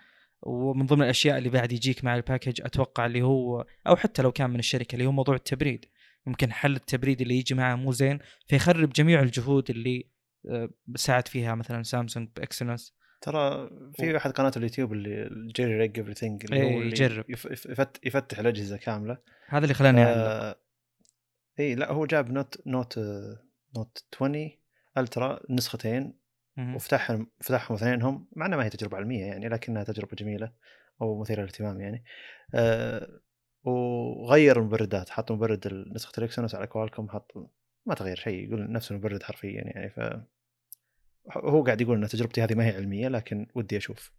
ومن 0.43 0.87
ضمن 0.87 1.03
الأشياء 1.03 1.39
اللي 1.39 1.49
بعد 1.49 1.73
يجيك 1.73 2.05
مع 2.05 2.17
ال 2.17 2.22
package 2.22 2.61
أتوقع 2.63 3.07
اللي 3.07 3.23
هو 3.23 3.67
أو 3.87 3.97
حتى 3.97 4.23
لو 4.23 4.33
كان 4.33 4.51
من 4.51 4.59
الشركة 4.59 4.95
اللي 4.95 5.07
هو 5.07 5.13
موضوع 5.13 5.35
التبريد. 5.35 5.85
ممكن 6.27 6.53
حل 6.53 6.77
التبريد 6.77 7.21
اللي 7.21 7.39
يجي 7.39 7.55
معه 7.55 7.75
مو 7.77 7.93
زين 7.93 8.19
فيخرب 8.49 8.91
جميع 8.91 9.23
الجهود 9.23 9.71
اللي 9.71 10.09
آه، 10.51 10.71
ساعد 10.97 11.29
فيها 11.29 11.55
مثلا 11.55 11.83
سامسونج 11.83 12.29
ب 12.37 12.45
Exynos 12.45 12.95
ترى 13.21 13.71
في 13.95 14.17
أحد 14.17 14.31
قناة 14.31 14.53
اليوتيوب 14.57 14.93
اللي 14.93 15.29
JerryRigEverything 15.57 16.45
اللي 16.45 16.57
إيه، 16.57 16.75
هو 16.75 16.79
اللي 16.81 16.87
يجرب. 16.87 17.25
يف- 17.31 17.45
يف- 17.45 17.67
يفت 17.67 18.07
يفتح 18.07 18.39
الأجهزة 18.39 18.77
كاملة. 18.77 19.19
هذا 19.49 19.63
اللي 19.65 19.75
خلاني 19.75 20.03
آه 20.05 20.57
اي 21.61 21.75
لا 21.75 21.93
هو 21.93 22.07
جاب 22.07 22.31
Note 22.31 22.63
Note 22.67 22.99
آه، 22.99 23.39
Note 23.77 24.05
20 24.15 24.51
Ultra 24.99 25.41
نسختين. 25.51 26.19
وفتحهم 26.59 27.31
فتحهم 27.41 27.77
اثنينهم 27.77 28.29
مع 28.37 28.47
إنها 28.47 28.59
ما 28.59 28.65
هي 28.65 28.71
تجربة 28.71 28.97
علمية 28.97 29.25
يعني 29.25 29.49
لكنها 29.49 29.85
تجربة 29.85 30.17
جميلة 30.19 30.53
أو 31.03 31.21
مثيرة 31.21 31.41
للاهتمام 31.41 31.81
يعني. 31.81 32.05
آه 32.55 33.21
وغير 33.65 34.59
المبردات 34.59 35.11
حط 35.11 35.33
مبرد 35.33 35.87
نسخه 35.95 36.13
ال 36.19 36.24
Exynos 36.24 36.55
على 36.55 36.67
Qualcomm 36.67 37.09
حط 37.09 37.33
ما 37.87 37.95
تغير 37.95 38.17
شيء 38.17 38.45
يقول 38.49 38.73
نفس 38.73 38.91
المبرد 38.91 39.23
حرفيا 39.23 39.63
يعني 39.65 39.91
ف 39.91 40.01
هو 41.37 41.63
قاعد 41.65 41.81
يقول 41.81 42.03
إن 42.03 42.09
تجربتي 42.09 42.43
هذه 42.43 42.55
ما 42.55 42.67
هي 42.67 42.77
علمية 42.77 43.09
لكن 43.09 43.47
ودي 43.55 43.77
أشوف. 43.77 44.13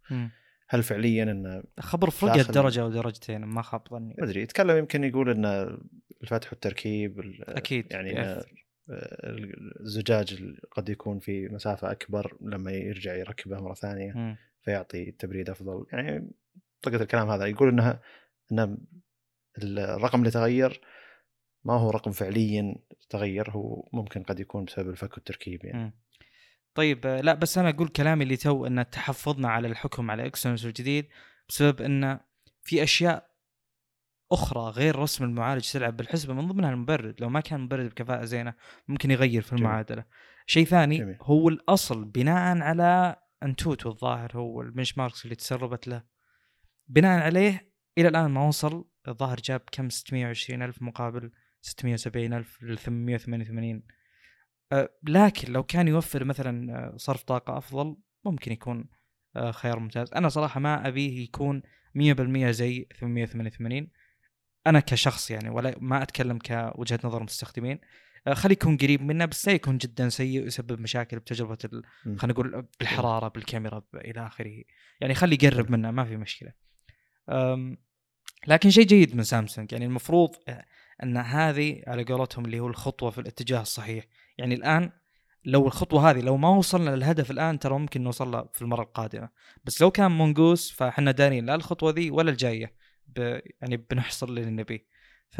هل 0.68 0.82
فعليا 0.82 1.22
انه 1.22 1.62
خبر 1.80 2.10
فرقت 2.10 2.50
درجة 2.50 2.80
أو 2.82 2.90
درجتين 2.90 3.44
ما 3.44 3.62
خاب 3.62 3.88
ظني. 3.90 4.14
ما 4.18 4.24
أدري 4.24 4.42
يتكلم 4.42 4.76
يمكن 4.76 5.04
يقول 5.04 5.30
إن 5.30 5.44
الفتح 6.22 6.52
والتركيب 6.52 7.20
ال- 7.20 7.44
أكيد 7.50 7.92
يعني 7.92 8.12
الزجاج 9.80 10.56
قد 10.70 10.88
يكون 10.88 11.18
في 11.18 11.48
مسافة 11.48 11.90
أكبر 11.90 12.36
لما 12.40 12.72
يرجع 12.72 13.14
يركبه 13.14 13.60
مرة 13.60 13.74
ثانية 13.74 14.12
مم. 14.12 14.36
فيعطي 14.62 15.10
تبريد 15.10 15.50
أفضل 15.50 15.86
يعني 15.92 16.30
طقة 16.82 17.02
الكلام 17.02 17.30
هذا 17.30 17.46
يقول 17.46 17.68
انها 17.68 18.00
ان 18.52 18.78
الرقم 19.58 20.18
اللي 20.18 20.30
تغير 20.30 20.80
ما 21.64 21.74
هو 21.74 21.90
رقم 21.90 22.12
فعليا 22.12 22.76
تغير 23.08 23.50
هو 23.50 23.88
ممكن 23.92 24.22
قد 24.22 24.40
يكون 24.40 24.64
بسبب 24.64 24.90
الفك 24.90 25.14
والتركيب 25.14 25.64
يعني 25.64 25.84
مم. 25.84 25.92
طيب 26.74 27.06
لا 27.06 27.34
بس 27.34 27.58
أنا 27.58 27.68
أقول 27.68 27.88
كلامي 27.88 28.24
اللي 28.24 28.36
تو 28.36 28.66
إن 28.66 28.90
تحفظنا 28.90 29.48
على 29.48 29.68
الحكم 29.68 30.10
على 30.10 30.26
اكسينوس 30.26 30.64
الجديد 30.64 31.06
بسبب 31.48 31.82
إن 31.82 32.20
في 32.62 32.82
أشياء 32.82 33.33
أخرى 34.34 34.70
غير 34.70 34.96
رسم 34.96 35.24
المعالج 35.24 35.72
تلعب 35.72 35.96
بالحسبة 35.96 36.34
من 36.34 36.48
ضمنها 36.48 36.70
المبرد. 36.70 37.20
لو 37.20 37.28
ما 37.28 37.40
كان 37.40 37.60
مبرد 37.60 37.90
بكفاءة 37.90 38.24
زينة 38.24 38.54
ممكن 38.88 39.10
يغير 39.10 39.42
في. 39.42 39.52
المعادلة. 39.52 40.04
شيء 40.46 40.64
ثاني 40.64 40.98
جميل. 40.98 41.16
هو 41.22 41.48
الأصل 41.48 42.04
بناء 42.04 42.58
على 42.58 43.16
AnTuTu 43.42 43.88
الظاهر 43.88 44.36
هو 44.36 44.62
ال 44.62 44.98
benchmarks 44.98 45.24
اللي 45.24 45.34
تسربت 45.34 45.88
له. 45.88 46.02
بناء 46.88 47.22
عليه 47.22 47.74
إلى 47.98 48.08
الآن 48.08 48.30
ما 48.30 48.48
وصل 48.48 48.84
الظاهر 49.08 49.40
جاب 49.44 49.60
كم؟ 49.72 49.88
620 49.88 50.62
ألف 50.62 50.82
مقابل 50.82 51.30
670 51.60 52.32
ألف 52.32 52.62
ل 52.62 52.78
888 52.78 53.82
أه، 54.72 54.90
لكن 55.02 55.52
لو 55.52 55.62
كان 55.62 55.88
يوفر 55.88 56.24
مثلا 56.24 56.72
أه، 56.72 56.96
صرف 56.96 57.22
طاقة 57.22 57.58
أفضل 57.58 57.96
ممكن 58.24 58.52
يكون 58.52 58.88
أه، 59.36 59.50
خيار 59.50 59.78
ممتاز. 59.78 60.14
أنا 60.14 60.28
صراحة 60.28 60.60
ما 60.60 60.88
أبيه 60.88 61.24
يكون 61.24 61.62
100% 61.94 62.50
زي 62.50 62.88
888 63.00 63.90
أنا 64.66 64.80
كشخص 64.80 65.30
يعني 65.30 65.50
ولا 65.50 65.74
ما 65.80 66.02
أتكلم 66.02 66.38
كوجهة 66.38 66.98
نظر 67.04 67.18
المستخدمين 67.18 67.78
آه، 68.26 68.34
خليه 68.34 68.52
يكون 68.52 68.76
قريب 68.76 69.02
منه 69.02 69.24
بس 69.24 69.48
لا 69.48 69.54
يكون 69.54 69.78
جدا 69.78 70.08
سيء 70.08 70.42
ويسبب 70.42 70.80
مشاكل 70.80 71.18
بتجربة. 71.18 71.58
خلينا 72.04 72.32
نقول 72.32 72.66
بالحرارة 72.78 73.28
بالكاميرا 73.28 73.82
إلى 73.94 74.26
آخره. 74.26 74.62
يعني 75.00 75.14
خليه 75.14 75.38
يقرب 75.42 75.70
منه 75.70 75.90
ما 75.90 76.04
في 76.04 76.16
مشكلة. 76.16 76.52
لكن 78.46 78.70
شيء 78.70 78.84
جيد 78.84 79.16
من 79.16 79.22
سامسونج 79.22 79.72
يعني 79.72 79.84
المفروض 79.84 80.30
آه، 80.48 80.64
أن 81.02 81.16
هذه 81.16 81.82
على 81.86 82.04
قولتهم 82.04 82.44
اللي 82.44 82.60
هو 82.60 82.66
الخطوة 82.66 83.10
في 83.10 83.20
الاتجاه 83.20 83.60
الصحيح. 83.62 84.04
يعني 84.38 84.54
الآن 84.54 84.90
لو 85.44 85.66
الخطوة 85.66 86.10
هذه 86.10 86.20
لو 86.20 86.36
ما 86.36 86.48
وصلنا 86.48 86.90
للهدف 86.90 87.30
الآن 87.30 87.58
ترى 87.58 87.78
ممكن 87.78 88.02
نوصل 88.02 88.30
له 88.30 88.48
في 88.52 88.62
المرة 88.62 88.82
القادمة. 88.82 89.28
بس 89.64 89.82
لو 89.82 89.90
كان 89.90 90.10
مونجوس 90.10 90.72
فإحنا 90.72 91.10
دارين 91.10 91.46
لا 91.46 91.54
الخطوة 91.54 91.92
ذي 91.92 92.10
ولا 92.10 92.30
الجاية. 92.30 92.74
ب... 93.06 93.40
يعني 93.60 93.76
بنحصل 93.76 94.28
اللي 94.28 94.50
نبيه 94.50 94.86
ف 95.30 95.38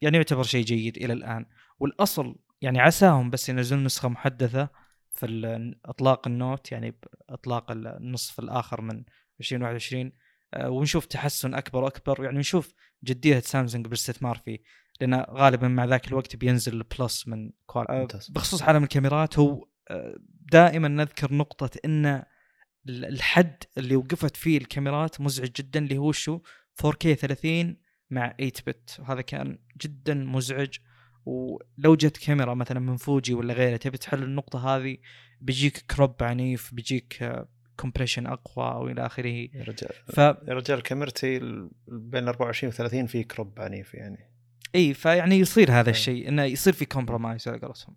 يعني 0.00 0.16
يعتبر 0.16 0.42
شيء 0.42 0.64
جيد 0.64 0.96
إلى 0.96 1.12
الآن. 1.12 1.46
والأصل 1.78 2.36
يعني 2.60 2.80
عساهم 2.80 3.30
بس 3.30 3.48
ينزلون 3.48 3.84
نسخة 3.84 4.08
محدثة 4.08 4.68
في 5.10 5.74
إطلاق 5.84 6.26
النوت 6.26 6.72
يعني 6.72 6.98
باطلاق 7.28 7.70
النصف 7.70 8.38
الآخر 8.40 8.80
من 8.80 9.04
2021 9.40 10.12
آه، 10.54 10.70
ونشوف 10.70 11.06
تحسن 11.06 11.54
أكبر 11.54 11.84
وأكبر. 11.84 12.24
يعني 12.24 12.38
نشوف 12.38 12.74
جدية 13.04 13.38
سامسونج 13.40 13.84
بالاستثمار 13.84 14.36
فيه 14.44 14.58
لأن 15.00 15.14
غالبا 15.30 15.68
مع 15.68 15.84
ذاك 15.84 16.08
الوقت 16.08 16.36
بينزل 16.36 16.72
البلس 16.74 17.28
من 17.28 17.50
كوالكوم. 17.66 17.86
بخصوص 18.34 18.62
عالم 18.62 18.82
الكاميرات 18.82 19.38
هو 19.38 19.66
آه، 19.90 20.14
دائما 20.52 20.88
نذكر 20.88 21.34
نقطة 21.34 21.70
إن 21.84 22.06
ال- 22.88 23.04
الحد 23.04 23.56
اللي 23.78 23.96
وقفت 23.96 24.36
فيه 24.36 24.58
الكاميرات 24.58 25.20
مزعج 25.20 25.48
جدا 25.52 25.80
اللي 25.80 25.98
هو 25.98 26.12
شو؟ 26.12 26.40
4K 26.82 27.12
30 27.12 27.76
مع 28.10 28.34
8 28.38 28.52
bit 28.66 28.96
وهذا 29.00 29.20
كان 29.20 29.58
جدا 29.80 30.14
مزعج. 30.14 30.78
ولو 31.24 31.94
جت 31.94 32.16
كاميرا 32.16 32.54
مثلا 32.54 32.80
من 32.80 32.96
فوجي 32.96 33.34
ولا 33.34 33.54
غيره 33.54 33.76
تبي 33.76 33.98
تحل 33.98 34.22
النقطة 34.22 34.76
هذه 34.76 34.96
بيجيك 35.40 35.78
crop 35.78 36.22
عنيف 36.22 36.74
بيجيك 36.74 37.32
compression 37.76 38.26
أقوى 38.26 38.66
أو 38.66 38.88
إلى 38.88 39.06
آخره. 39.06 39.48
يا 39.54 39.62
رجال. 39.62 39.90
ف 40.06 40.18
يا 40.18 40.54
رجال 40.54 40.82
كاميرتي 40.82 41.38
بين 41.88 42.28
24 42.28 42.72
و 42.72 42.76
30 42.76 43.06
في 43.06 43.24
crop 43.24 43.60
عنيف 43.60 43.94
يعني. 43.94 44.30
إي 44.74 44.94
فيعني 44.94 45.38
يصير 45.38 45.70
هذا 45.70 45.80
إيه. 45.80 45.90
الشيء 45.90 46.28
إنه 46.28 46.42
يصير 46.42 46.72
في 46.72 46.84
compromise 46.84 47.48
على 47.48 47.58
قولتهم. 47.58 47.96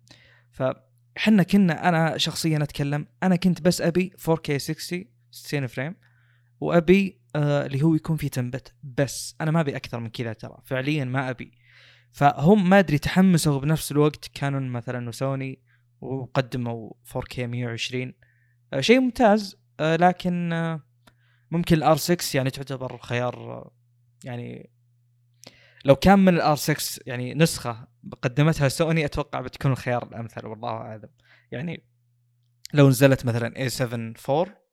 فاحنا 0.50 1.42
كنا 1.42 1.88
أنا 1.88 2.18
شخصيا 2.18 2.62
أتكلم 2.62 3.06
أنا 3.22 3.36
كنت 3.36 3.62
بس 3.62 3.80
أبي 3.80 4.12
4K 4.18 4.56
60 4.56 5.04
60 5.30 5.66
frame 5.66 5.94
وأبي 6.60 7.20
آه 7.36 7.66
اللي 7.66 7.82
هو 7.82 7.94
يكون 7.94 8.16
في 8.16 8.28
10 8.28 8.43
bit. 8.43 8.74
بس 8.82 9.36
أنا 9.40 9.50
ما 9.50 9.60
أبي 9.60 9.76
أكثر 9.76 10.00
من 10.00 10.08
كذا 10.08 10.32
ترى. 10.32 10.56
فعليا 10.64 11.04
ما 11.04 11.30
أبي. 11.30 11.52
فهم 12.12 12.70
ما 12.70 12.78
أدري 12.78 12.98
تحمسوا 12.98 13.60
بنفس 13.60 13.92
الوقت. 13.92 14.30
كانون 14.34 14.68
مثلا 14.68 15.08
وسوني 15.08 15.62
وقدموا 16.00 16.92
4K 17.12 17.38
120 17.38 18.14
آه 18.72 18.80
شيء 18.80 19.00
ممتاز. 19.00 19.56
آه 19.80 19.96
لكن 19.96 20.52
ممكن 21.50 21.76
ال 21.76 21.96
R6 21.96 22.36
يعني 22.36 22.50
تعتبر 22.50 22.98
خيار 22.98 23.70
يعني 24.24 24.70
لو 25.84 25.96
كان 25.96 26.18
من 26.18 26.34
ال 26.34 26.56
R6 26.56 27.02
يعني 27.06 27.34
نسخة 27.34 27.88
قدمتها 28.22 28.68
سوني 28.68 29.04
أتوقع 29.04 29.40
بتكون 29.40 29.72
الخيار 29.72 30.02
الأمثل 30.08 30.46
والله 30.46 30.68
أعلم. 30.68 31.08
يعني 31.50 31.84
لو 32.74 32.88
نزلت 32.88 33.26
مثلا 33.26 33.68
A7 33.68 33.82
4 34.30 34.64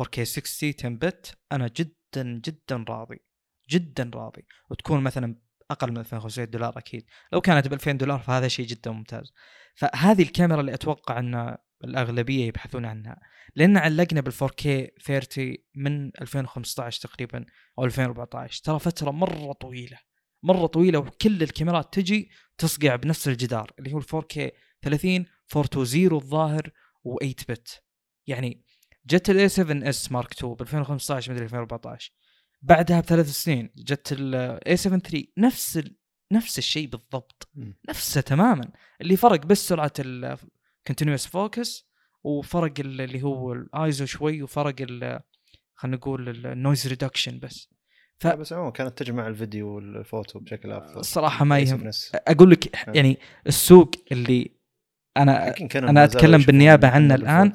4K 0.00 0.22
60 0.22 0.72
10 0.78 0.88
بت 0.88 1.38
أنا 1.52 1.68
جدا 1.76 1.97
جدا 2.16 2.84
راضي 2.88 3.20
جدا 3.70 4.10
راضي. 4.14 4.46
وتكون 4.70 5.00
مثلا 5.00 5.36
أقل 5.70 5.90
من 5.90 5.98
2500 5.98 6.46
دولار 6.46 6.78
أكيد. 6.78 7.06
لو 7.32 7.40
كانت 7.40 7.68
ب 7.68 7.72
2000 7.72 7.92
دولار 7.92 8.18
فهذا 8.18 8.48
شيء 8.48 8.66
جدا 8.66 8.90
ممتاز. 8.90 9.32
فهذه 9.74 10.22
الكاميرا 10.22 10.60
اللي 10.60 10.74
أتوقع 10.74 11.18
أن 11.18 11.56
الأغلبية 11.84 12.46
يبحثون 12.46 12.84
عنها 12.84 13.20
لأن 13.56 13.76
علقنا 13.76 14.20
بال 14.20 14.32
4K 14.32 14.88
30 15.04 15.54
من 15.74 16.10
2015 16.20 17.00
تقريبا 17.00 17.44
أو 17.78 17.84
2014 17.84 18.62
ترى 18.64 18.78
فترة 18.78 19.10
مرة 19.10 19.52
طويلة 19.52 19.98
مرة 20.42 20.66
طويلة 20.66 20.98
وكل 20.98 21.42
الكاميرات 21.42 21.94
تجي 21.94 22.30
تصقع 22.58 22.96
بنفس 22.96 23.28
الجدار 23.28 23.70
اللي 23.78 23.92
هو 23.92 23.98
ال 23.98 24.04
4K 24.04 24.50
30 24.82 25.26
420 25.56 26.12
الظاهر 26.12 26.70
و8 27.08 27.44
bit 27.48 27.82
يعني 28.26 28.64
جت 29.10 29.30
ال 29.30 29.48
a7S 29.48 30.12
Mark 30.12 30.32
2 30.32 30.54
ب 30.54 30.60
2015 30.62 31.32
مدري 31.32 31.44
2014 31.44 32.12
بعدها 32.62 33.00
بثلاث 33.00 33.30
سنين 33.30 33.70
جت 33.76 34.12
ال 34.12 34.76
a7 34.76 34.98
3 34.98 35.24
نفس 35.38 35.76
ال... 35.76 35.96
نفس 36.32 36.58
الشيء 36.58 36.88
بالضبط. 36.88 37.48
نفسه 37.88 38.20
تماما. 38.20 38.70
اللي 39.00 39.16
فرق 39.16 39.46
بس 39.46 39.68
سرعة 39.68 39.92
ال 39.98 40.10
continuous 40.10 41.26
focus 41.26 41.88
وفرق 42.24 42.72
ال- 42.80 43.00
اللي 43.00 43.22
هو 43.22 43.52
الايزو 43.52 44.06
شوي 44.06 44.42
وفرق 44.42 44.74
خلينا 45.74 45.96
نقول 45.96 46.46
ال 46.46 46.53
noise 46.53 46.86
reduction 46.88 47.38
بس. 47.38 47.68
ف- 48.18 48.26
بس 48.26 48.52
عموما 48.52 48.70
كانت 48.70 48.98
تجمع 48.98 49.26
الفيديو 49.26 49.68
والفوتو 49.68 50.38
بشكل 50.38 50.72
أفضل. 50.72 51.00
الصراحه 51.00 51.44
ما 51.44 51.58
يهم 51.58 51.90
أقول 52.14 52.50
لك 52.50 52.88
يعني 52.96 53.18
السوق 53.46 53.90
اللي 54.12 54.50
أنا 55.16 55.48
يشوفون 56.04 56.36
بالنيابة 56.46 56.88
إن 56.88 56.92
عنه 57.12 57.14
الفوتو- 57.16 57.20
الآن 57.20 57.52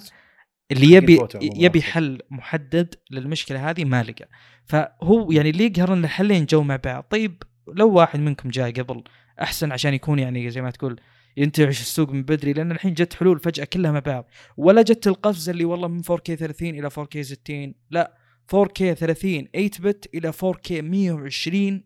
اللي 0.72 0.92
يبي 0.92 1.18
يبي. 1.66 1.82
حل 1.82 2.20
محدد 2.30 2.96
للمشكلة 3.12 3.70
هذه 3.70 3.86
ما 3.86 4.04
لقى. 4.04 4.28
فهو 4.66 5.32
يعني 5.32 5.50
اللي 5.50 5.64
يقهر 5.66 5.94
ان 5.94 6.04
الحلين 6.04 6.46
جو 6.46 6.64
مع 6.64 6.76
بعض. 6.76 7.04
طيب 7.04 7.44
لو 7.68 7.92
واحد 7.94 8.20
منكم 8.20 8.50
جاء 8.50 8.72
قبل 8.72 9.04
أحسن 9.42 9.72
عشان 9.72 9.94
يكون 9.94 10.20
يعني 10.20 10.50
زي 10.50 10.62
ما 10.62 10.72
تقول 10.72 11.00
ينتعش 11.38 11.82
السوق 11.82 12.10
من 12.10 12.24
بدري 12.24 12.54
لأن 12.54 12.72
الحين 12.72 12.94
جت 12.94 13.14
حلول 13.14 13.40
فجأة 13.40 13.66
كلها 13.66 13.92
مع 13.92 14.00
بعض. 14.00 14.28
ولا 14.58 14.82
جت 14.82 15.08
القفزة 15.08 15.52
اللي 15.52 15.66
والله 15.66 15.88
من 15.88 16.02
4K 16.04 16.34
30 16.34 16.70
إلى 16.70 16.90
4K 16.90 17.20
60 17.22 17.74
لا 17.92 18.18
4K 18.56 18.94
30 18.94 19.48
8 19.54 19.70
bit 19.80 20.10
إلى 20.16 20.34
4K 20.34 20.72
120 20.72 21.84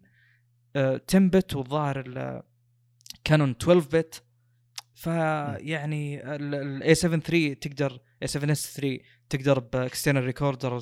آه، 0.76 1.02
10 1.10 1.20
bit 1.20 1.56
والظاهر 1.56 2.00
ال- 2.08 2.42
كانون 3.24 3.50
12 3.62 3.88
bit 3.94 4.24
فيعني 4.96 6.36
ال 6.36 6.96
a7 6.96 7.20
3 7.20 7.54
تقدر 7.54 8.00
a7S 8.22 8.78
3 8.78 9.00
تقدر 9.30 9.60
ب 9.60 9.67
external 9.67 10.24
recorder 10.24 10.80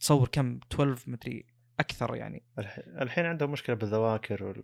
تصور 0.00 0.28
كم؟ 0.32 0.60
12 0.72 1.10
مدري 1.10 1.46
أكثر 1.80 2.16
يعني. 2.16 2.42
الح- 2.58 2.80
الحين 3.00 3.26
عندهم 3.26 3.50
مشكلة 3.50 3.76
بالذواكر 3.76 4.44
وال... 4.44 4.62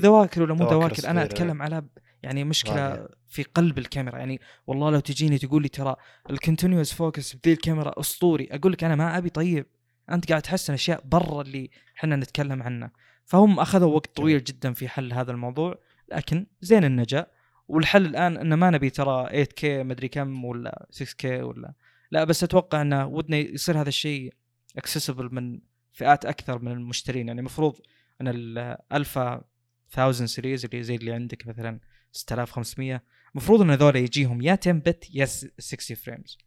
ذواكر 0.00 0.42
ولا 0.42 0.54
مو 0.54 0.64
ذواكر 0.70 1.10
أنا. 1.10 1.22
أتكلم 1.22 1.62
على 1.62 1.82
يعني 2.22 2.44
مشكلة 2.44 2.88
غالية. 2.88 3.08
في 3.28 3.42
قلب 3.42 3.78
الكاميرا. 3.78 4.18
يعني 4.18 4.40
والله 4.66 4.90
لو 4.90 5.00
تجيني 5.00 5.38
تقول 5.38 5.62
لي 5.62 5.68
ترى 5.68 5.96
ال 6.30 6.36
continuous 6.36 6.92
focus 6.94 7.36
بذي 7.36 7.52
الكاميرا 7.52 8.00
أسطوري 8.00 8.48
أقول 8.52 8.72
لك 8.72 8.84
أنا 8.84 8.94
ما 8.96 9.18
أبي 9.18 9.30
طيب. 9.30 9.66
أنت 10.10 10.28
قاعد 10.28 10.42
تحسن 10.42 10.72
أشياء 10.72 11.00
برا 11.04 11.42
اللي 11.42 11.70
إحنا 11.96 12.16
نتكلم 12.16 12.62
عنه. 12.62 12.90
فهم 13.24 13.60
أخذوا 13.60 13.94
وقت 13.94 14.16
طويل 14.16 14.44
جدا 14.44 14.72
في 14.72 14.88
حل 14.88 15.12
هذا 15.12 15.32
الموضوع 15.32 15.78
لكن 16.12 16.46
زين 16.60 16.84
النجا 16.84 17.26
والحل 17.72 18.06
الآن 18.06 18.36
إنه 18.36 18.56
ما 18.56 18.70
نبي 18.70 18.90
ترى 18.90 19.44
8K 19.44 19.64
مدري 19.64 20.08
كم 20.08 20.44
ولا 20.44 20.86
6K 20.92 21.24
ولا 21.24 21.74
لا 22.10 22.24
بس 22.24 22.44
أتوقع 22.44 22.82
إنه 22.82 23.06
ودنا 23.06 23.36
يصير 23.36 23.80
هذا 23.80 23.88
الشيء 23.88 24.34
accessible 24.76 25.34
من 25.34 25.60
فئات 25.92 26.24
أكثر 26.24 26.58
من 26.58 26.72
المشترين. 26.72 27.28
يعني 27.28 27.40
المفروض 27.40 27.80
إن 28.20 28.28
الالفا 28.28 29.44
1000 29.98 30.30
series 30.30 30.64
اللي 30.64 30.82
زي 30.82 30.94
اللي 30.94 31.12
عندك 31.12 31.46
مثلا 31.46 31.80
6500 32.12 33.02
المفروض 33.34 33.60
إن 33.60 33.70
هذول 33.70 33.96
يجيهم 33.96 34.42
يا 34.42 34.58
10 34.60 34.72
bit 34.72 35.14
يا 35.14 35.24
60 35.24 35.96
frames 35.96 36.38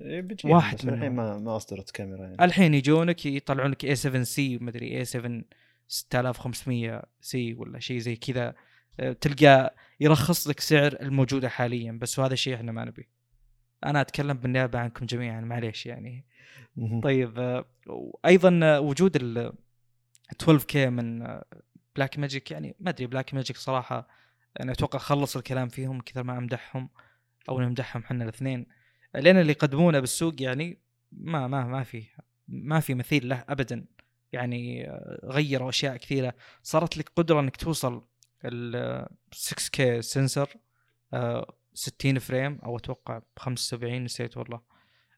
إيه، 0.00 0.36
واحد 0.44 0.76
بس 0.76 0.84
الحين. 0.84 1.12
ما 1.12 1.38
ما 1.38 1.56
أصدرت 1.56 1.90
كاميرا 1.90 2.22
يعني. 2.22 2.44
الحين 2.44 2.74
يجونك 2.74 3.26
يطلعون 3.26 3.70
لك 3.70 3.84
اي 3.84 3.94
7 3.94 4.22
سي 4.22 4.58
مدري 4.58 4.98
اي 4.98 5.04
7 5.04 5.42
6500 5.88 7.02
سي 7.20 7.54
ولا 7.54 7.78
شيء 7.78 7.98
زي 7.98 8.16
كذا. 8.16 8.54
تلقى 9.20 9.74
يرخص 10.00 10.48
لك 10.48 10.60
سعر 10.60 10.96
الموجودة 11.00 11.48
حاليا 11.48 11.92
بس 11.92 12.18
وهذا 12.18 12.32
الشيء 12.32 12.54
إحنا 12.54 12.72
ما 12.72 12.84
نبي 12.84 13.08
أنا 13.84 14.00
أتكلم 14.00 14.36
بالنيابة 14.36 14.78
عنكم 14.78 15.06
جميعا 15.06 15.40
معليش 15.40 15.86
يعني. 15.86 16.26
طيب 17.02 17.38
آه، 17.38 17.64
وأيضا 17.86 18.60
آه، 18.62 18.80
وجود 18.80 19.16
ال 19.16 19.52
12K 20.42 20.76
من 20.76 21.38
بلاك 21.96 22.18
ماجيك 22.18 22.50
يعني 22.50 22.76
ما 22.80 22.90
أدري 22.90 23.06
بلاك 23.06 23.34
ماجيك 23.34 23.56
صراحة 23.56 24.08
أنا 24.60 24.72
أتوقع 24.72 24.98
خلص 24.98 25.36
الكلام 25.36 25.68
فيهم 25.68 26.00
كثر 26.00 26.22
ما 26.22 26.38
أمدحهم 26.38 26.88
أو 27.48 27.60
نمدحهم 27.60 28.02
إحنا 28.02 28.24
الاثنين. 28.24 28.66
لأن 29.14 29.36
اللي 29.36 29.52
يقدمونه 29.52 30.00
بالسوق 30.00 30.42
يعني 30.42 30.78
ما 31.12 31.46
ما 31.46 31.64
ما 31.64 31.82
في 31.82 32.04
ما 32.48 32.80
في 32.80 32.94
مثيل 32.94 33.28
له 33.28 33.44
ابدا. 33.48 33.84
يعني 34.32 34.90
آه، 34.90 35.20
غيروا 35.24 35.68
أشياء 35.68 35.96
كثيرة. 35.96 36.34
صارت 36.62 36.96
لك 36.96 37.08
قدرة 37.16 37.40
إنك 37.40 37.56
توصل 37.56 38.04
ال 38.44 39.06
6K 39.34 40.00
sensor 40.00 40.56
آه، 41.14 41.54
60 41.74 42.18
frame 42.18 42.58
أو 42.64 42.76
أتوقع 42.76 43.18
ب 43.18 43.24
75 43.36 44.04
نسيت 44.04 44.36
والله. 44.36 44.60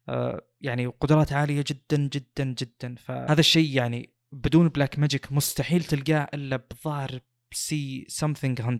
آه، 0.08 0.42
يعني 0.60 0.86
قدرات 0.86 1.32
عالية 1.32 1.64
جدا 1.66 2.08
جدا 2.08 2.54
جدا. 2.58 2.94
فهذا 2.94 3.40
الشيء 3.40 3.76
يعني 3.76 4.10
بدون 4.32 4.68
بلاك 4.68 4.98
ماجيك 4.98 5.32
مستحيل 5.32 5.84
تلقاه 5.84 6.28
إلا 6.34 6.56
بظاهر 6.56 7.20
C 7.52 8.06
something 8.08 8.62
100 8.62 8.78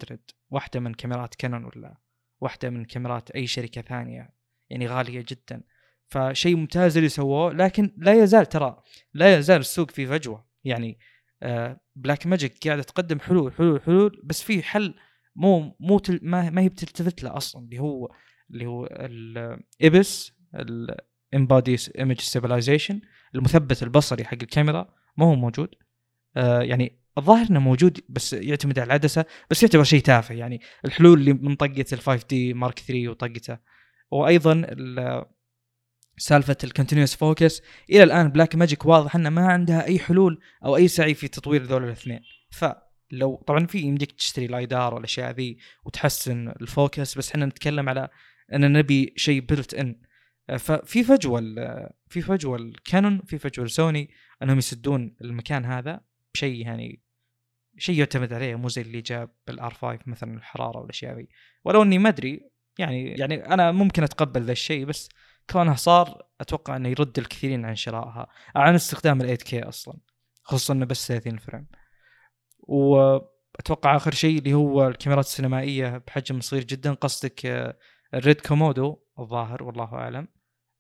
واحدة 0.50 0.80
من 0.80 0.94
كاميرات 0.94 1.34
كانون 1.34 1.64
ولا 1.64 1.96
واحدة 2.40 2.70
من 2.70 2.84
كاميرات 2.84 3.30
أي 3.30 3.46
شركة 3.46 3.82
ثانية 3.82 4.34
يعني 4.70 4.86
غالية 4.86 5.24
جدا. 5.28 5.62
فشيء 6.08 6.56
ممتاز 6.56 6.96
اللي 6.96 7.08
سووه 7.08 7.52
لكن 7.52 7.94
لا 7.96 8.22
يزال 8.22 8.46
ترى 8.46 8.82
لا 9.14 9.38
يزال 9.38 9.60
السوق 9.60 9.90
فيه 9.90 10.06
فجوة. 10.06 10.46
يعني 10.64 10.98
بلاك 11.96 12.26
ماجيك 12.26 12.66
قاعدة 12.66 12.82
تقدم 12.82 13.20
حلول 13.20 13.52
حلول 13.52 13.82
حلول 13.82 14.20
بس 14.24 14.42
في 14.42 14.62
حل 14.62 14.94
مو 15.36 15.76
مو 15.80 15.98
تل 15.98 16.20
ما, 16.22 16.50
ما 16.50 16.62
هي 16.62 16.68
بتلتفت 16.68 17.22
له 17.22 17.36
أصلا 17.36 17.64
اللي 17.64 17.78
هو 17.78 18.12
اللي 18.50 18.66
هو 18.66 18.88
ال 18.90 19.19
IBIS 19.19 20.32
ال 20.54 20.70
in-body 20.70 21.76
image 21.98 22.20
stabilization 22.20 23.00
المثبت 23.34 23.82
البصري 23.82 24.24
حق 24.24 24.38
الكاميرا 24.42 24.94
ما 25.16 25.26
هو 25.26 25.34
موجود. 25.34 25.68
آه 26.36 26.60
يعني 26.62 26.98
الظاهر 27.18 27.46
إنه 27.50 27.60
موجود 27.60 28.00
بس 28.08 28.32
يعتمد 28.32 28.78
على 28.78 28.86
العدسة 28.86 29.24
بس 29.50 29.62
يعتبر 29.62 29.84
شيء 29.84 30.00
تافه 30.00 30.34
يعني 30.34 30.60
الحلول 30.84 31.18
اللي 31.18 31.32
من 31.32 31.54
طقه 31.54 31.84
ال 31.92 31.98
5D 31.98 32.54
Mark 32.54 32.78
3 32.78 33.08
وطقته. 33.08 33.58
وأيضا 34.10 34.66
سالفة 36.18 36.56
ال 36.64 36.69
continuous 36.69 37.14
focus 37.14 37.62
إلى 37.90 38.02
الآن 38.02 38.28
بلاك 38.28 38.56
ماجيك 38.56 38.86
واضح 38.86 39.16
إنه 39.16 39.30
ما 39.30 39.46
عندها 39.46 39.84
أي 39.84 39.98
حلول 39.98 40.40
أو 40.64 40.76
أي 40.76 40.88
سعي 40.88 41.14
في 41.14 41.28
تطوير 41.28 41.62
ذول 41.62 41.84
الاثنين. 41.84 42.20
فلو 42.50 43.44
طبعا 43.46 43.66
فيه 43.66 43.78
يمديك 43.78 44.12
تشتري 44.12 44.46
LiDAR 44.46 44.94
والاشياء 44.94 45.30
ذي 45.30 45.58
وتحسن 45.84 46.48
ال 46.48 46.60
focus 46.60 47.18
بس 47.18 47.30
إحنا 47.30 47.46
نتكلم 47.46 47.88
على 47.88 48.08
إن 48.54 48.72
نبي 48.72 49.12
شيء 49.16 49.40
built-in 49.40 50.00
ففي 50.58 51.04
فجوة 51.04 51.40
في 52.08 52.20
فجوة 52.20 52.56
ال 52.56 52.67
Canon 52.67 53.22
في 53.26 53.38
فجوة 53.38 53.66
سوني 53.66 54.10
أنهم 54.42 54.58
يسدون 54.58 55.16
المكان 55.20 55.64
هذا 55.64 56.00
بشيء 56.34 56.66
يعني 56.66 57.02
شيء 57.78 57.98
يعتمد 57.98 58.32
عليه 58.32 58.54
مو 58.54 58.68
زي 58.68 58.82
اللي 58.82 59.00
جاب 59.00 59.30
بال 59.46 59.74
R5 59.74 59.98
مثلا 60.06 60.36
الحرارة 60.36 60.78
والاشياء 60.78 61.16
ذي. 61.16 61.28
ولو 61.64 61.82
إني 61.82 61.98
ما 61.98 62.08
أدري 62.08 62.50
يعني 62.78 63.10
يعني 63.10 63.54
أنا 63.54 63.72
ممكن 63.72 64.02
أتقبل 64.02 64.42
ذا 64.42 64.52
الشيء 64.52 64.84
بس 64.84 65.08
كونه 65.50 65.74
صار 65.74 66.26
أتوقع 66.40 66.76
إنه 66.76 66.88
يرد 66.88 67.18
الكثيرين 67.18 67.64
عن 67.64 67.74
شرائها 67.74 68.26
عن 68.56 68.74
استخدام 68.74 69.20
ال 69.20 69.38
8K 69.38 69.68
أصلا 69.68 69.98
خصوصا 70.42 70.74
إنه 70.74 70.86
بس 70.86 71.08
30 71.08 71.38
frame. 71.38 71.66
وأتوقع 72.58 73.96
آخر 73.96 74.14
شيء 74.14 74.38
اللي 74.38 74.54
هو 74.54 74.88
الكاميرات 74.88 75.24
السينمائية 75.24 75.98
بحجم 76.06 76.40
صغير 76.40 76.64
جدا 76.64 76.94
قصدك 76.94 77.46
آه، 77.46 77.78
ال 78.14 78.21
RED 78.21 78.40
Komodo 78.40 78.98
الظاهر 79.18 79.62
والله 79.62 79.94
أعلم. 79.94 80.28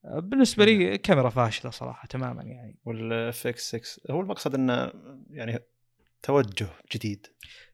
آه، 0.04 0.20
بالنسبة 0.20 0.64
لي 0.64 0.98
كاميرا 0.98 1.30
فاشلة 1.30 1.70
صراحة 1.70 2.06
تماما 2.06 2.42
يعني. 2.42 2.78
وال 2.84 3.46
FX6 3.46 4.12
هو 4.12 4.20
المقصد 4.20 4.54
إنه 4.54 4.92
يعني 5.30 5.58
توجه 6.22 6.68
جديد. 6.94 7.26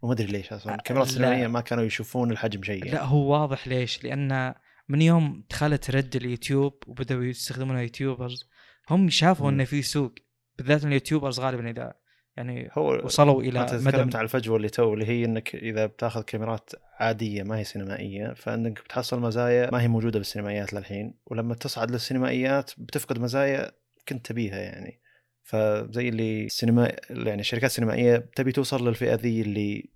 وما 0.02 0.12
أدري 0.12 0.26
ليش 0.26 0.52
أصلا. 0.52 0.74
الكاميرات 0.74 1.06
لا. 1.06 1.12
السينمائية 1.12 1.46
ما 1.46 1.60
كانوا 1.60 1.84
يشوفون 1.84 2.30
الحجم 2.30 2.62
شيء 2.62 2.78
يعني. 2.78 2.90
لا 2.90 3.04
هو 3.04 3.32
واضح 3.32 3.68
ليش؟ 3.68 4.04
لأن 4.04 4.54
من 4.92 5.02
يوم 5.02 5.44
دخلت 5.50 5.90
RED 5.90 6.16
ال 6.16 6.25
YouTube 6.25 6.82
وبدأوا 6.86 7.24
يستخدمونها 7.24 7.82
YouTubers 7.82 8.48
هم 8.90 9.08
شافوا. 9.08 9.50
إنه 9.50 9.64
في 9.64 9.82
سوق 9.82 10.14
بالذات 10.58 10.84
ال 10.84 10.90
YouTubers 10.90 11.40
غالبا 11.40 11.70
إذا 11.70 11.94
يعني 12.36 12.70
هو 12.72 13.04
وصلوا 13.04 13.42
إلى 13.42 13.60
أنت 13.60 13.74
تكلمت 13.74 14.16
عن 14.16 14.24
الفجوة 14.24 14.56
اللي 14.56 14.68
تو 14.68 14.94
اللي 14.94 15.06
هي 15.06 15.24
إنك 15.24 15.54
إذا 15.54 15.86
بتاخذ 15.86 16.22
كاميرات 16.22 16.70
عادية 16.98 17.42
ما 17.42 17.58
هي 17.58 17.64
سينمائية 17.64 18.32
فإنك 18.32 18.84
بتحصل 18.84 19.20
مزايا 19.20 19.70
ما 19.70 19.82
هي 19.82 19.88
موجودة 19.88 20.18
بالسينمائيات 20.18 20.72
للحين 20.72 21.14
ولما 21.26 21.54
تصعد 21.54 21.90
للسينمائيات 21.90 22.70
بتفقد 22.78 23.18
مزايا 23.18 23.72
كنت 24.08 24.26
تبيها 24.26 24.58
يعني 24.58 25.00
فزي 25.42 26.08
اللي 26.08 26.44
السينما 26.44 26.92
يعني 27.10 27.40
الشركات 27.40 27.70
السينمائيه 27.70 28.16
تبي 28.36 28.52
توصل 28.52 28.88
للفئة 28.88 29.14
ذي 29.14 29.40
اللي 29.40 29.90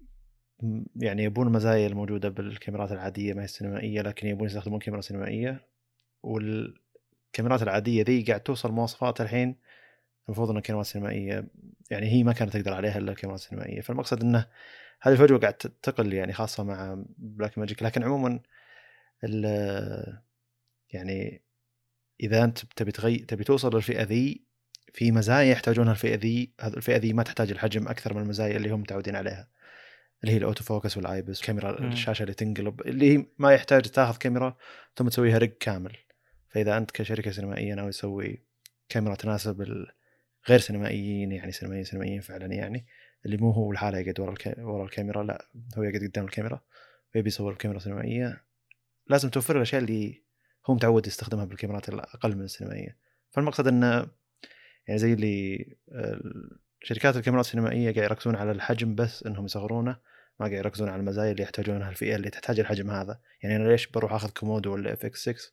يعني 0.96 1.24
يبون 1.24 1.46
المزايا 1.46 1.86
الموجودة 1.86 2.28
بالكاميرات 2.28 2.92
العادية 2.92 3.34
ما 3.34 3.40
هي 3.40 3.44
السينمائية 3.44 4.02
لكن 4.02 4.26
يبون 4.28 4.46
يستخدمون 4.46 4.78
كاميرا 4.80 5.00
سينمائية. 5.00 5.66
والكاميرات 6.22 7.62
العادية 7.62 8.02
ذي 8.02 8.22
قاعد 8.22 8.40
توصل 8.40 8.72
مواصفات 8.72 9.20
الحين 9.20 9.56
المفروض 10.28 10.50
إنها 10.50 10.60
كاميرات 10.60 10.86
سينمائية 10.86 11.48
يعني 11.90 12.06
هي 12.12 12.24
ما 12.24 12.32
كانت 12.32 12.52
تقدر 12.56 12.74
عليها 12.74 12.98
إلا 12.98 13.12
الكاميرات 13.12 13.40
السينمائيه 13.40 13.80
فالمقصد 13.80 14.22
إنه 14.22 14.46
هذه 15.02 15.12
الفجوة 15.12 15.38
قاعد 15.38 15.54
تقل 15.54 16.12
يعني 16.12 16.32
خاصة 16.32 16.64
مع 16.64 17.04
Blackmagic 17.18 17.82
لكن 17.82 18.02
عموما 18.02 18.40
يعني 20.92 21.42
إذا 22.20 22.44
أنت 22.44 22.58
تبي 22.58 22.92
تغي... 22.92 23.18
تبي 23.18 23.44
توصل 23.44 23.74
للفئة 23.74 24.02
ذي 24.02 24.46
في 24.92 25.12
مزايا 25.12 25.52
يحتاجونها 25.52 25.92
الفئة 25.92 26.14
ذي 26.14 26.52
الفئة 26.64 26.96
ذي 26.96 27.12
ما 27.12 27.22
تحتاج 27.22 27.50
الحجم 27.50 27.88
أكثر 27.88 28.14
من 28.14 28.22
المزايا 28.22 28.56
اللي 28.56 28.70
هم 28.70 28.80
متعودين 28.80 29.16
عليها. 29.16 29.48
اللي 30.22 30.32
هي 30.34 30.36
ال 30.36 30.42
auto 30.42 30.64
focus 30.64 30.96
وال 30.96 31.11
IBIS 31.11 31.42
كاميرا 31.42 31.80
مم. 31.80 31.92
الشاشة 31.92 32.22
اللي 32.22 32.34
تنقلب 32.34 32.80
اللي 32.80 33.16
هي 33.16 33.26
ما 33.38 33.52
يحتاج 33.52 33.82
تاخذ 33.82 34.16
كاميرا 34.16 34.56
ثم 34.96 35.08
تسويها 35.08 35.38
rig 35.38 35.58
كامل. 35.60 35.96
فإذا 36.48 36.76
أنت 36.76 36.90
كشركة 36.90 37.30
سينمائية 37.30 37.74
ناوي 37.74 37.90
تسوي 37.90 38.42
كاميرا 38.88 39.14
تناسب 39.14 39.62
الغير 39.62 40.60
سينمائيين 40.60 41.32
يعني 41.32 41.52
سينمائيين 41.52 41.84
سينمائيين 41.84 42.20
فعلا 42.20 42.46
يعني 42.46 42.86
اللي 43.26 43.36
مو 43.36 43.50
هو 43.50 43.72
الحاله 43.72 43.98
يقعد 43.98 44.20
ورا 44.20 44.32
الك... 44.32 44.54
ورا 44.58 44.84
الكاميرا 44.84 45.22
لا 45.22 45.48
هو 45.78 45.82
يقعد 45.82 46.02
قدام 46.08 46.24
الكاميرا 46.24 46.60
ويبي 47.14 47.28
يصور 47.28 47.52
بكاميرا 47.52 47.78
سينمائية. 47.78 48.44
لازم 49.06 49.28
توفر 49.28 49.54
له 49.54 49.58
الأشياء 49.58 49.82
اللي 49.82 50.22
هو 50.66 50.74
متعود 50.74 51.06
يستخدمها 51.06 51.44
بالكاميرات 51.44 51.88
الأقل 51.88 52.36
من 52.36 52.44
السينمائية. 52.44 52.96
فالمقصد 53.30 53.66
إنه 53.66 54.06
يعني 54.86 54.98
زي 54.98 55.12
اللي 55.12 55.66
شركات 56.82 57.16
الكاميرات 57.16 57.44
السينمائية 57.44 57.94
قاعد 57.94 58.04
يركزون 58.10 58.36
على 58.36 58.52
الحجم 58.52 58.94
بس 58.94 59.22
إنهم 59.22 59.44
يصغرونه 59.44 59.96
ما 60.40 60.46
قاعد 60.46 60.52
يركزون 60.52 60.88
على 60.88 61.00
المزايا 61.00 61.30
اللي 61.30 61.42
يحتاجونها 61.42 61.90
الفئة 61.90 62.16
اللي 62.16 62.30
تحتاج 62.30 62.60
الحجم 62.60 62.90
هذا. 62.90 63.20
يعني 63.42 63.56
أنا 63.56 63.68
ليش 63.68 63.86
بروح 63.86 64.12
آخذ 64.12 64.30
Komodo 64.30 64.72
ولا 64.72 64.92
FX6 64.92 65.52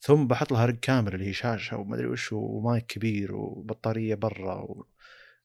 ثم 0.00 0.26
بحط 0.26 0.52
لها 0.52 0.66
rig 0.66 0.74
كامل 0.74 1.14
اللي 1.14 1.26
هي 1.26 1.32
شاشة 1.32 1.76
وما 1.76 1.94
أدري 1.94 2.06
وش 2.06 2.32
ومايك 2.32 2.86
كبير 2.86 3.34
وبطارية 3.34 4.14
برا 4.14 4.54
و 4.54 4.86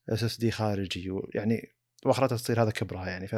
SSD 0.08 0.50
خارجي 0.50 1.10
ويعني 1.10 1.74
وأخرتها 2.06 2.36
تصير 2.36 2.62
هذا 2.62 2.70
كبرها 2.70 3.08
يعني. 3.08 3.26
ف 3.26 3.34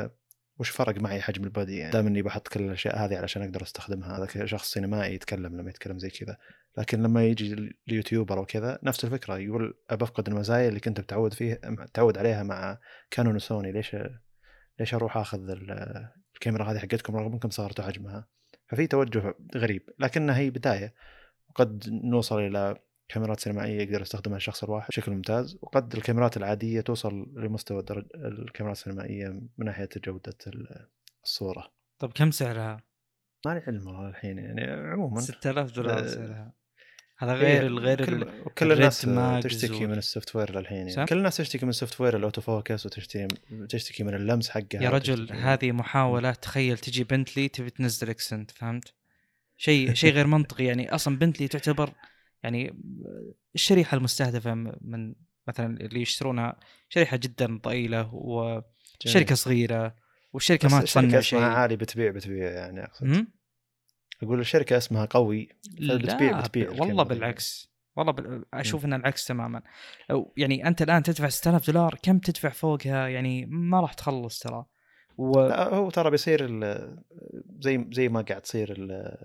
وش 0.61 0.71
فرق 0.71 1.01
معي 1.01 1.21
حجم 1.23 1.45
ال 1.45 1.50
body؟ 1.50 1.76
يعني 1.79 1.93
دام 1.93 2.07
إني 2.07 2.23
بحط 2.23 2.49
كل 2.49 2.61
الأشياء 2.61 3.05
هذه 3.05 3.17
علشان 3.17 3.43
أقدر 3.43 3.63
أستخدمها 3.63 4.19
هذا 4.19 4.27
كشخص 4.27 4.73
سينمائي 4.73 5.15
يتكلم 5.15 5.57
لما 5.57 5.71
يتكلم 5.71 5.99
زي 5.99 6.11
كذا. 6.11 6.37
لكن 6.79 7.03
لما 7.03 7.25
يجي 7.25 7.75
ال 7.89 7.94
YouTuber 7.94 8.39
أو 8.39 8.45
كذا 8.47 8.79
نفس 8.83 9.05
الفكرة 9.05 9.39
يقول 9.39 9.79
ابى 9.91 10.05
أفقد 10.05 10.29
المزايا 10.29 10.69
اللي 10.69 10.81
كنت 10.81 11.01
متعود 11.01 11.35
فيه 11.35 11.61
متعود 11.65 12.19
عليها 12.19 12.43
مع 12.43 12.79
Canon 13.11 13.37
و 13.37 13.43
Sony. 13.43 13.72
ليش 13.73 13.97
ليش 14.81 14.95
أروح 14.95 15.17
أخذ 15.17 15.51
ال- 15.51 16.09
الكاميرا 16.35 16.65
هذه 16.65 16.79
حقتكم 16.79 17.17
رغم 17.17 17.33
إنكم 17.33 17.51
صغرتوا 17.51 17.85
حجمها؟ 17.85 18.29
ففي 18.69 18.87
توجه 18.87 19.35
غريب 19.57 19.91
لكنها 19.99 20.37
هي 20.39 20.51
بداية. 20.51 20.95
وقد 21.51 21.85
نوصل 22.05 22.39
إلى 22.41 22.77
كاميرات 23.15 23.41
سينمائية 23.41 23.81
يقدر 23.83 24.01
يستخدمها 24.03 24.37
الشخص 24.37 24.65
الواحد 24.65 24.89
بشكل 24.89 25.13
ممتاز 25.13 25.59
وقد 25.63 25.95
الكاميرات 25.95 26.37
العادية 26.37 26.81
توصل 26.81 27.27
لمستوى 27.37 27.83
درج 27.83 28.05
الكاميرات 28.15 28.77
السينمائية 28.77 29.29
من 29.29 29.67
ناحية 29.67 29.89
جودة 30.05 30.37
ال- 30.47 30.89
الصورة 31.25 31.73
طب 31.99 32.13
كم 32.13 32.31
سعرها؟ 32.31 32.83
ما 33.47 33.55
لي 33.55 33.63
علم 33.67 33.87
والله 33.87 34.09
الحين 34.09 34.39
يعني 34.39 34.63
عموما 34.91 35.21
6000 35.21 35.73
دولار 35.73 36.07
سعرها 36.07 36.53
هذا 37.19 37.33
غير 37.33 37.61
إيه، 37.61 37.67
الغير 37.67 38.05
كل, 38.07 38.23
ال- 38.23 38.55
كل 38.55 38.73
الناس 38.73 39.01
تشتكي 39.43 39.87
من 39.87 39.99
ال 39.99 40.37
software 40.37 40.59
للحين؟ 40.59 40.89
يعني 40.89 41.07
كل 41.07 41.19
الناس 41.19 41.37
تشتكي 41.37 41.65
من 41.67 41.71
ال 41.70 41.74
software 41.74 42.01
ال 42.01 42.16
auto 42.16 42.41
focus 42.41 42.87
وتشتكي 42.87 43.27
تشتكي 43.69 44.05
من 44.05 44.15
اللمس 44.15 44.49
حقها 44.51 44.83
يا 44.83 44.91
رجل 44.91 45.33
هذه 45.33 45.73
محاولة 45.73 46.33
تخيل 46.33 46.79
تجي 46.79 47.05
بنتلي 47.05 47.49
تبي 47.49 47.71
تنزل 47.71 48.11
Accent 48.11 48.51
فهمت؟ 48.51 48.95
شيء 49.57 49.95
شيء 49.95 50.13
غير 50.13 50.27
منطقي 50.27 50.65
يعني 50.65 50.95
أصلا 50.95 51.19
بنتلي 51.19 51.49
تعتبر 51.49 51.91
يعني 52.43 52.74
الشريحة 53.55 53.97
المستهدفة 53.97 54.55
م- 54.55 54.72
من 54.80 55.14
مثلا 55.49 55.80
اللي 55.80 56.01
يشترونها 56.03 56.57
شريحة 56.88 57.16
جدا 57.16 57.59
ضئيلة 57.64 58.14
وشركة 58.14 59.34
صغيرة 59.34 59.95
والشركة 60.32 60.68
بس 60.68 60.74
ما 60.74 60.80
تصنع 60.80 61.05
اسمها 61.09 61.20
شيء. 61.20 61.38
عالي 61.41 61.76
بتبيع 61.76 62.11
بتبيع 62.11 62.51
يعني 62.51 62.84
أقصد؟ 62.84 63.26
أقول 64.22 64.41
الشركة 64.41 64.76
اسمها 64.76 65.05
قوي 65.05 65.49
بتبيع 65.80 66.41
ب- 66.41 66.45
الكاميرا 66.57 66.80
والله. 66.80 67.03
بالعكس 67.05 67.70
والله 67.97 68.12
بال... 68.12 68.45
أشوف 68.55 68.84
إن 68.84 68.93
العكس 68.93 69.24
تماما. 69.26 69.62
أو 70.11 70.32
يعني 70.36 70.66
أنت 70.68 70.82
الآن 70.82 71.03
تدفع 71.03 71.28
6000 71.28 71.66
دولار 71.70 71.99
كم 72.03 72.18
تدفع 72.18 72.49
فوقها؟ 72.49 73.09
يعني 73.09 73.47
ما 73.47 73.80
راح 73.80 73.95
تخلص 73.95 74.38
ترى. 74.38 74.64
و... 75.18 75.41
لا 75.49 75.74
هو 75.74 75.91
ترى 75.91 76.11
بيصير 76.11 76.45
ال- 76.45 77.03
زي 77.61 77.86
زي 77.93 78.09
ما 78.09 78.20
قاعد 78.20 78.41
تصير 78.43 78.72
ال- 78.72 79.16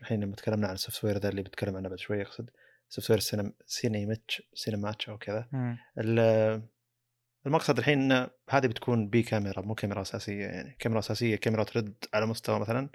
الحين 0.00 0.20
لما 0.24 0.36
تكلمنا 0.36 0.66
عن 0.68 0.74
ال 0.74 1.04
software 1.04 1.18
ذا 1.18 1.28
اللي 1.28 1.42
بتكلم 1.42 1.76
عنه 1.76 1.88
بعد 1.88 1.98
شوي 1.98 2.22
أقصد. 2.22 2.50
software 2.92 3.20
سينم 3.20 3.52
CineMatch 3.66 4.42
CineMatch 4.54 5.08
أو 5.08 5.18
كذا. 5.18 5.48
المقصد 7.46 7.78
الحين 7.78 8.12
إن 8.12 8.28
هذه 8.50 8.66
بتكون 8.66 9.08
B 9.08 9.22
camera 9.22 9.60
مو 9.62 9.74
كاميرا 9.74 10.02
أساسية 10.02 10.44
يعني. 10.46 10.76
كاميرا 10.78 10.98
أساسية 11.00 11.36
كاميرا 11.36 11.64
ترد 11.64 11.94
على 12.14 12.26
مستوى 12.26 12.60
مثلا 12.60 12.88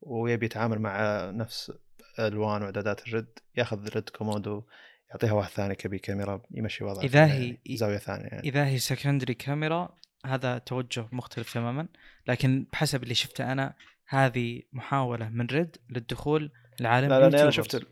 ويبي 0.00 0.46
يتعامل 0.46 0.78
مع 0.78 1.24
نفس 1.30 1.72
ألوان 2.18 2.62
وإعدادات 2.62 3.08
ال 3.08 3.15
RED 3.15 3.38
يأخذ 3.56 3.96
RED 3.96 4.08
Komodo 4.08 4.62
يعطيها 5.10 5.32
واحد 5.32 5.50
ثاني 5.50 5.74
ك 5.74 5.86
B 5.86 5.98
camera 5.98 6.42
يمشي 6.50 6.84
وضعه 6.84 7.02
إذا 7.02 7.26
فيها 7.26 7.34
هي- 7.66 7.76
زاوية 7.76 7.98
ثانية 7.98 8.26
يعني. 8.26 8.48
إذا 8.48 8.66
هي 8.66 8.78
secondary 8.78 9.34
camera 9.34 9.96
هذا 10.26 10.58
توجه 10.58 11.06
مختلف 11.12 11.54
تماما. 11.54 11.88
لكن 12.26 12.66
بحسب 12.72 13.02
اللي 13.02 13.14
شفته 13.14 13.52
أنا 13.52 13.74
هذه 14.08 14.62
محاولة 14.72 15.28
من 15.28 15.46
RED 15.46 15.76
للدخول 15.90 16.50
لعالم 16.80 17.08
لا 17.08 17.20
لا 17.20 17.26
أنا 17.26 17.40
YouTubers. 17.40 17.54
شفت 17.54 17.74
ال... 17.74 17.86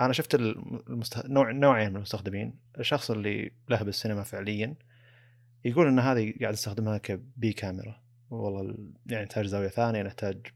أنا 0.00 0.12
شفت 0.12 0.34
المست... 0.34 1.26
نوع 1.26 1.50
نوعين 1.52 1.90
من 1.90 1.96
المستخدمين 1.96 2.54
الشخص 2.78 3.10
اللي 3.10 3.50
له 3.68 3.82
بالسينما 3.82 4.22
فعليا 4.22 4.74
يقول 5.64 5.86
إن 5.86 5.98
هذه 5.98 6.34
قاعد 6.40 6.52
يستخدمها 6.54 6.98
ك 6.98 7.25
B 7.25 7.52
camera 7.52 8.02
والله 8.30 8.60
ال- 8.60 8.92
يعني 9.06 9.24
نحتاج 9.24 9.46
زاوية 9.46 9.68
ثانية 9.68 10.02
نحتاج 10.02 10.46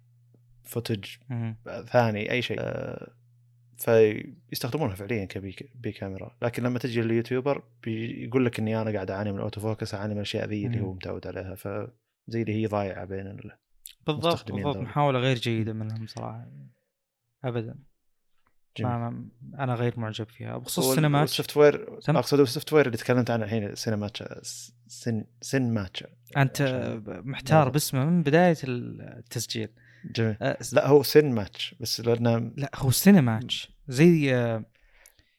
footage. 0.62 1.05
ثاني 1.86 2.30
أي 2.30 2.42
شيء 2.42 2.57
آه، 2.61 3.12
فيستخدمونها 3.78 4.95
فعليا 4.95 5.24
ك 5.24 5.40
B 5.40 5.57
B 5.74 5.92
camera 5.92 6.36
لكن 6.42 6.62
لما 6.62 6.78
تجي 6.78 7.01
ال 7.01 7.07
YouTuber 7.07 7.62
بيقول 7.82 8.45
لك 8.45 8.59
إني 8.59 8.82
أنا 8.82 8.92
قاعد 8.92 9.11
أعاني 9.11 9.32
من 9.32 9.38
ال 9.38 9.43
auto 9.43 9.61
focus 9.61 9.95
أعاني 9.95 10.12
من 10.14 10.16
الأشياء 10.20 10.49
ذي 10.49 10.66
اللي. 10.66 10.80
هو 10.80 10.92
متعود 10.95 11.26
عليها 11.26 11.55
فزي 11.55 12.42
اللي 12.42 12.53
هي 12.55 12.66
ضايعة 12.66 13.05
بين 13.05 13.26
ال... 13.26 13.51
بالضبط 14.07 14.53
بالضبط. 14.53 14.76
محاولة 14.76 15.18
غير 15.18 15.36
جيدة 15.36 15.72
منهم 15.72 16.07
صراحة 16.07 16.47
ابدا. 17.45 17.78
ما 18.81 19.25
أنا 19.59 19.75
غير 19.75 20.01
معجب 20.01 20.29
فيها. 20.29 20.57
بخصوص 20.59 20.87
وال- 20.87 20.95
CineMat. 20.95 21.20
وال 21.20 21.57
software؟ 21.57 21.99
أقصد 22.09 22.41
ال 22.40 22.72
software 22.72 22.86
اللي 22.87 22.97
تكلمت 22.97 23.31
عنه 23.31 23.45
الحين 23.45 23.75
CineMatch 23.74 24.22
سن 24.87 25.25
CineMatch 25.40 26.05
انت 26.37 26.62
محتار. 27.25 27.68
باسمه 27.68 28.05
من 28.05 28.22
بداية 28.22 28.57
التسجيل. 28.64 29.68
جميل. 30.14 30.37
أه، 30.43 30.62
س- 30.62 30.75
لا 30.75 30.87
هو 30.89 31.03
سن 31.03 31.31
ماتش 31.35 31.75
بس 31.81 32.01
لأنه 32.01 32.39
لا 32.57 32.70
هو 32.75 32.91
سينماتش. 32.91 33.72
زي 33.89 34.35
آه، 34.35 34.64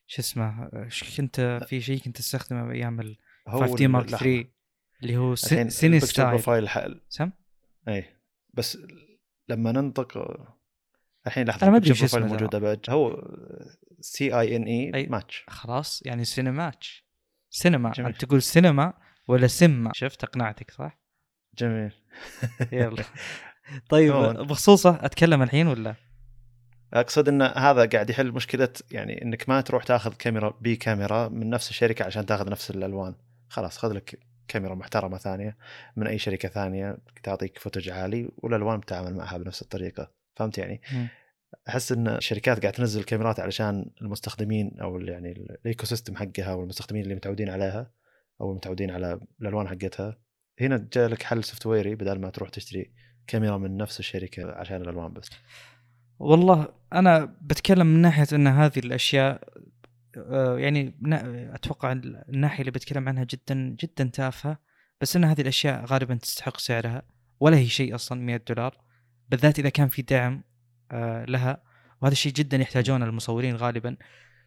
شو 0.08 0.22
اسمه 0.22 0.70
كنت 1.18 1.60
في 1.68 1.82
شيء 1.82 2.00
كنت 2.00 2.20
أستخدمه 2.20 2.64
بأيام 2.68 3.00
ال 3.00 3.18
هو 3.48 3.60
5 3.60 3.76
دي 3.76 3.88
مارك 3.88 4.06
لحظة. 4.12 4.18
3 4.18 4.46
اللي 5.04 5.18
هو 5.18 5.36
سيني 5.36 6.00
ستايل 6.00 6.28
بروفايل 6.30 6.70
سم؟ 7.10 7.32
اي 7.88 8.06
بس 8.54 8.78
لما 9.50 9.72
ننطق 9.72 10.18
الحين 11.28 11.48
لحظة 11.48 11.64
أنا 11.64 11.72
ما 11.72 11.78
البكتشر 11.78 12.06
وش 12.06 12.14
اسمه 12.14 12.28
موجوده 12.28 12.60
بعد 12.60 12.80
هو 12.90 13.28
سي 14.00 14.40
اي 14.40 14.56
ان 14.56 14.94
أي. 14.96 15.08
ماتش 15.08 15.46
خلاص 15.48 16.02
يعني 16.06 16.26
سينماتش 16.26 17.06
سينما 17.50 17.92
جميل. 17.92 18.10
أنت 18.10 18.26
تقول 18.26 18.42
سينما 18.42 18.94
ولا 19.28 19.48
سينما 19.48 19.92
شفت 19.94 20.24
اقنعتك 20.24 20.72
صح؟ 20.72 21.00
جميل 21.58 21.92
يلا 22.72 23.04
طيب. 23.90 24.14
بخصوصه 24.48 25.00
أتكلم 25.02 25.42
الحين 25.42 25.68
ولا؟ 25.68 25.96
أقصد 26.94 27.28
إن 27.28 27.42
هذا 27.42 27.86
قاعد 27.86 28.10
يحل 28.10 28.32
مشكلة 28.32 28.70
يعني 28.92 29.22
إنك 29.22 29.50
ما 29.50 29.62
تروح 29.62 29.84
تاخذ 29.84 30.14
كاميرا 30.14 30.58
B 30.62 30.76
camera 30.76 31.28
من 31.28 31.50
نفس 31.50 31.70
الشركة 31.70 32.06
عشان 32.06 32.26
تاخذ 32.26 32.50
نفس 32.50 32.72
الألوان 32.72 33.16
خلاص 33.50 33.78
خذ 33.78 33.94
لك 33.94 34.20
كاميرا 34.48 34.76
محترمة 34.76 35.18
ثانية 35.18 35.58
من 35.96 36.08
أي 36.08 36.18
شركة 36.18 36.50
ثانية 36.50 36.98
تعطيك 37.24 37.60
footage 37.60 37.90
عالي 37.90 38.30
والألوان 38.38 38.80
بتتعامل 38.80 39.16
معها 39.16 39.38
بنفس 39.38 39.62
الطريقة 39.62 40.12
فهمت 40.36 40.58
يعني. 40.58 40.82
أحس 41.70 41.92
إن 41.92 42.08
الشركات 42.08 42.60
قاعد 42.62 42.74
تنزل 42.74 43.04
كاميرات 43.04 43.40
علشان 43.40 43.92
المستخدمين 44.02 44.80
أو 44.82 45.00
يعني 45.00 45.32
ال- 45.32 45.52
ال 45.52 45.86
ecosystem 45.86 46.16
حقها 46.16 46.54
والمستخدمين 46.54 47.04
اللي 47.04 47.16
متعودين 47.16 47.50
عليها 47.50 47.92
أو 48.42 48.54
متعودين 48.54 48.92
على 48.92 49.20
الألوان 49.42 49.68
حقتها. 49.68 50.18
هنا 50.62 50.88
جاء 50.94 51.08
لك 51.08 51.24
حل 51.24 51.44
سوفت 51.44 51.66
ويري 51.66 51.96
بدل 51.96 52.20
ما 52.20 52.30
تروح 52.30 52.50
تشتري 52.50 52.92
كاميرا 53.28 53.58
من 53.58 53.78
نفس 53.78 54.00
الشركة 54.00 54.52
عشان 54.52 54.82
الألوان 54.82 55.14
بس. 55.14 55.30
والله 56.20 56.68
أنا 56.94 57.38
بتكلم 57.42 57.88
من 57.88 58.02
ناحية 58.02 58.28
إن 58.34 58.48
هذه 58.48 58.80
الأشياء 58.80 59.50
آه، 60.18 60.60
يعني 60.60 60.94
أتوقع 61.56 61.92
الناحية 61.92 62.60
اللي 62.60 62.72
بتكلم 62.72 63.10
عنها 63.10 63.24
جدا 63.24 63.76
جدا 63.80 64.04
تافهة 64.14 64.58
بس 65.02 65.16
إن 65.16 65.24
هذه 65.24 65.42
الأشياء 65.42 65.86
غالبا 65.86 66.16
تستحق 66.16 66.58
سعرها 66.58 67.02
ولا 67.40 67.58
هي 67.58 67.68
شيء 67.68 67.96
أصلا 67.96 68.22
100 68.22 68.42
دولار. 68.50 68.85
بالذات 69.30 69.60
إذا 69.60 69.70
كان 69.70 69.88
في 69.88 70.02
دعم 70.02 70.44
آه، 70.92 71.26
لها. 71.26 71.64
وهذا 72.02 72.12
الشيء 72.12 72.34
جدا 72.34 72.58
يحتاجونه 72.58 73.06
المصورين 73.06 73.56
غالبا. 73.56 73.98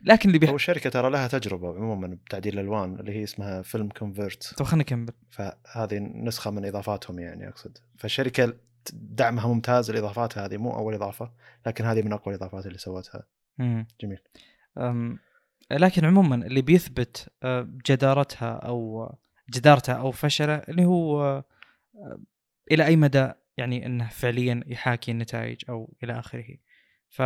لكن 0.03 0.29
اللي 0.29 0.39
هو 0.39 0.41
بيح... 0.41 0.51
الشركة 0.51 0.91
ترى 0.91 1.11
لها 1.11 1.29
تجربة 1.29 1.77
عموما 1.77 2.07
بتعديل 2.07 2.59
الألوان 2.59 3.01
اللي 3.01 3.13
هي 3.13 3.25
اسمها 3.25 3.63
فيلم 3.63 3.89
كونفرت. 3.89 4.55
طب 4.57 4.65
خلينا 4.65 4.83
نكمل. 4.83 5.13
فهذه 5.31 5.99
نسخة 5.99 6.51
من 6.51 6.65
إضافاتهم 6.65 7.19
يعني 7.19 7.49
أقصد. 7.49 7.79
فالشركة 7.97 8.55
دعمها 8.93 9.49
ممتاز 9.49 9.91
الاضافات 9.91 10.39
هذه 10.39 10.57
مو 10.57 10.75
أول 10.75 10.95
إضافة 10.95 11.33
لكن 11.67 11.85
هذه 11.85 12.03
من 12.03 12.13
أقوى 12.13 12.35
الإضافات 12.35 12.67
اللي 12.67 12.79
سوتها. 12.79 13.23
مم. 13.59 13.87
جميل. 14.01 14.19
أم، 14.79 15.19
لكن 15.71 16.05
عموما 16.05 16.35
اللي 16.35 16.63
بيثبت 16.63 17.29
آه، 17.43 17.69
جدارتها 17.91 18.53
أو 18.53 19.09
جدارتها 19.51 19.95
أو 19.95 20.11
فشلها 20.11 20.69
اللي 20.69 20.85
هو 20.85 21.23
آه، 21.23 21.45
إلى 22.71 22.87
أي 22.87 22.97
مدى 22.97 23.33
يعني 23.59 23.87
إنه 23.87 24.09
فعليا 24.09 24.65
يحاكي 24.67 25.11
النتائج 25.11 25.59
أو 25.69 25.97
إلى 26.05 26.19
آخره. 26.19 26.57
ف 27.09 27.23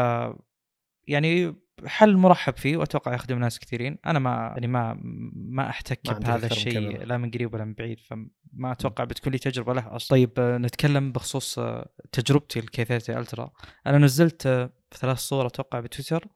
يعني 1.09 1.55
حل 1.87 2.17
مرحب 2.17 2.57
فيه 2.57 2.77
وأتوقع 2.77 3.15
يخدم 3.15 3.39
ناس 3.39 3.59
كثيرين. 3.59 3.99
أنا 4.07 4.19
ما 4.19 4.31
يعني 4.31 4.67
ما 4.67 5.01
ما 5.35 5.69
أحتك 5.69 6.01
ما 6.07 6.19
بهذا 6.19 6.47
الشيء. 6.47 7.05
لا 7.05 7.19
من 7.19 7.31
قريب 7.31 7.55
ولا 7.55 7.65
من 7.65 7.75
بعيد 7.75 8.01
فما 8.01 8.73
أتوقع 8.73 9.05
بتكون 9.05 9.33
لي 9.33 9.39
تجربة 9.39 9.75
له 9.75 9.97
أصلا. 9.97 10.11
طيب 10.11 10.31
آه، 10.39 10.59
نتكلم 10.59 11.13
بخصوص 11.13 11.59
آه، 11.59 11.89
تجربتي 12.13 12.59
ال 12.59 12.71
K 12.71 12.83
Ultra 13.19 13.53
أنا 13.87 13.99
نزلت 13.99 14.47
آه، 14.47 14.73
ثلاث 14.95 15.19
صور 15.19 15.47
أتوقع 15.47 15.81
بتويتر. 15.81 16.29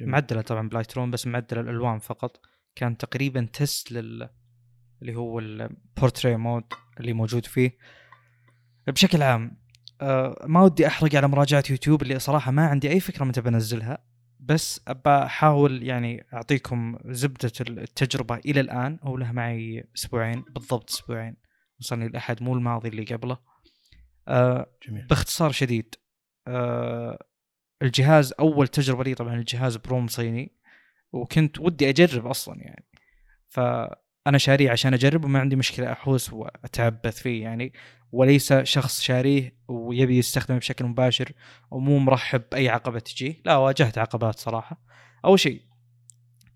معدلة 0.00 0.40
طبعا 0.40 0.68
ب 0.68 0.96
Lightroom 0.96 1.10
بس 1.10 1.26
معدل 1.26 1.58
الألوان 1.58 1.98
فقط. 1.98 2.40
كان 2.74 2.96
تقريبا 2.96 3.48
test 3.52 3.92
لل 3.92 4.28
اللي 5.02 5.14
هو 5.14 5.38
ال 5.38 5.49
portrait 5.49 6.36
mode 6.36 6.64
اللي 7.00 7.12
موجود 7.12 7.46
فيه. 7.46 7.78
بشكل 8.86 9.22
عام 9.22 9.56
آه، 10.00 10.44
ما 10.46 10.62
ودي 10.62 10.86
أحرق 10.86 11.14
على 11.14 11.28
مراجعة 11.28 11.64
يوتيوب 11.70 12.02
اللي 12.02 12.18
صراحة 12.18 12.50
ما 12.50 12.66
عندي 12.66 12.90
أي 12.90 13.00
فكرة 13.00 13.24
متى 13.24 13.40
بنزلها 13.40 13.98
بس 14.40 14.80
ابى 14.88 15.10
احاول 15.10 15.82
يعني 15.82 16.26
أعطيكم 16.32 16.98
زبدة 17.04 17.52
التجربة 17.60 18.36
إلى 18.36 18.60
الآن 18.60 18.98
هو 19.02 19.16
له 19.16 19.32
معي 19.32 19.84
أسبوعين 19.96 20.44
بالضبط 20.50 20.90
أسبوعين 20.90 21.36
وصلني 21.80 22.06
الأحد 22.06 22.42
مو 22.42 22.54
الماضي 22.54 22.88
اللي 22.88 23.04
قبله. 23.04 23.38
آه، 24.28 24.66
جميل. 24.88 25.06
باختصار 25.06 25.52
شديد 25.52 25.94
آه 26.48 27.26
الجهاز 27.82 28.34
أول 28.40 28.68
تجربة 28.68 29.04
لي 29.04 29.14
طبعا 29.14 29.34
الجهاز 29.34 29.76
بروم 29.76 30.08
صيني 30.08 30.52
وكنت 31.12 31.60
ودي 31.60 31.88
أجرب 31.88 32.26
أصلا 32.26 32.56
يعني. 32.58 32.86
فأنا 33.48 34.38
شاريه 34.38 34.70
عشان 34.70 34.94
أجرب 34.94 35.24
وما 35.24 35.40
عندي 35.40 35.56
مشكلة 35.56 35.92
أحوس 35.92 36.32
وأتعبث 36.32 37.22
فيه 37.22 37.42
يعني. 37.42 37.72
وليس 38.12 38.52
شخص 38.52 39.00
شاريه 39.00 39.56
ويبي 39.68 40.18
يستخدمه 40.18 40.58
بشكل 40.58 40.84
مباشر 40.84 41.32
ومو 41.70 41.98
مرحب 41.98 42.42
بأي 42.52 42.68
عقبة 42.68 42.98
تجيه. 42.98 43.42
لا 43.44 43.56
واجهت 43.56 43.98
عقبات 43.98 44.38
صراحة. 44.38 44.82
أول 45.24 45.40
شيء 45.40 45.62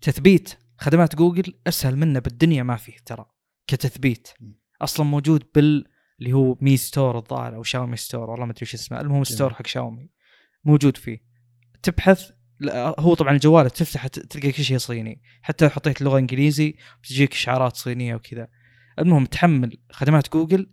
تثبيت 0.01 0.57
خدمات 0.77 1.15
جوجل 1.15 1.53
أسهل 1.67 1.95
منه 1.95 2.19
بالدنيا 2.19 2.63
ما 2.63 2.75
فيه 2.75 2.97
ترى 3.05 3.25
كتثبيت. 3.67 4.27
أصلا 4.81 5.05
موجود 5.05 5.43
بال 5.55 5.85
اللي 6.19 6.33
هو 6.33 6.57
Mi 6.61 6.77
Store 6.77 7.17
الظاهر 7.17 7.55
أو 7.55 7.63
شاومي 7.63 7.97
Store 7.97 8.29
والله 8.29 8.45
ما 8.45 8.51
أدري 8.51 8.63
وش 8.63 8.73
اسمه. 8.73 9.01
المهم 9.01 9.23
store 9.23 9.53
حق 9.53 9.67
شاومي. 9.67 10.09
موجود 10.63 10.97
فيه. 10.97 11.23
تبحث 11.83 12.31
هو 12.73 13.13
طبعا 13.13 13.33
الجوال 13.33 13.69
تفتح 13.69 14.07
تلقى 14.07 14.51
كل 14.51 14.63
شيء 14.63 14.77
صيني. 14.77 15.21
حتى 15.41 15.65
لو 15.65 15.71
حطيت 15.71 16.01
لغة 16.01 16.19
إنجليزي 16.19 16.75
بتجيك 17.03 17.33
إشعارات 17.33 17.75
صينية 17.75 18.15
وكذا. 18.15 18.47
المهم 18.99 19.25
تحمل 19.25 19.77
خدمات 19.91 20.33
جوجل 20.33 20.69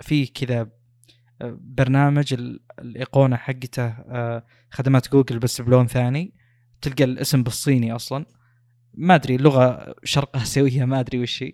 في 0.00 0.26
كذا 0.26 0.60
آه، 1.42 1.58
برنامج 1.60 2.34
ال- 2.34 2.60
الإيقونة 2.78 3.36
حقته 3.36 3.86
آه، 3.86 4.46
خدمات 4.70 5.12
جوجل 5.12 5.38
بس 5.38 5.60
بلون 5.60 5.86
ثاني 5.86 6.34
تلقى 6.80 7.04
الاسم 7.04 7.42
بالصيني 7.42 7.92
أصلا. 7.92 8.26
ما 8.94 9.14
أدري 9.14 9.36
لغة 9.36 9.94
شرق 10.04 10.36
اسيويه 10.36 10.84
ما 10.84 11.00
أدري 11.00 11.18
وش 11.22 11.42
هي. 11.42 11.52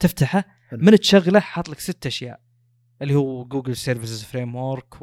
تفتحه. 0.00 0.44
من 0.72 0.98
تشغله 0.98 1.40
حاط 1.40 1.68
لك 1.68 1.80
ست 1.80 2.06
أشياء 2.06 2.40
اللي 3.02 3.14
هو 3.14 3.44
جوجل 3.44 3.76
Services 3.76 4.22
Framework 4.24 4.94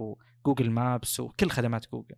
جوجل 0.45 0.69
Maps 0.71 1.19
وكل 1.19 1.49
خدمات 1.49 1.85
جوجل 1.91 2.15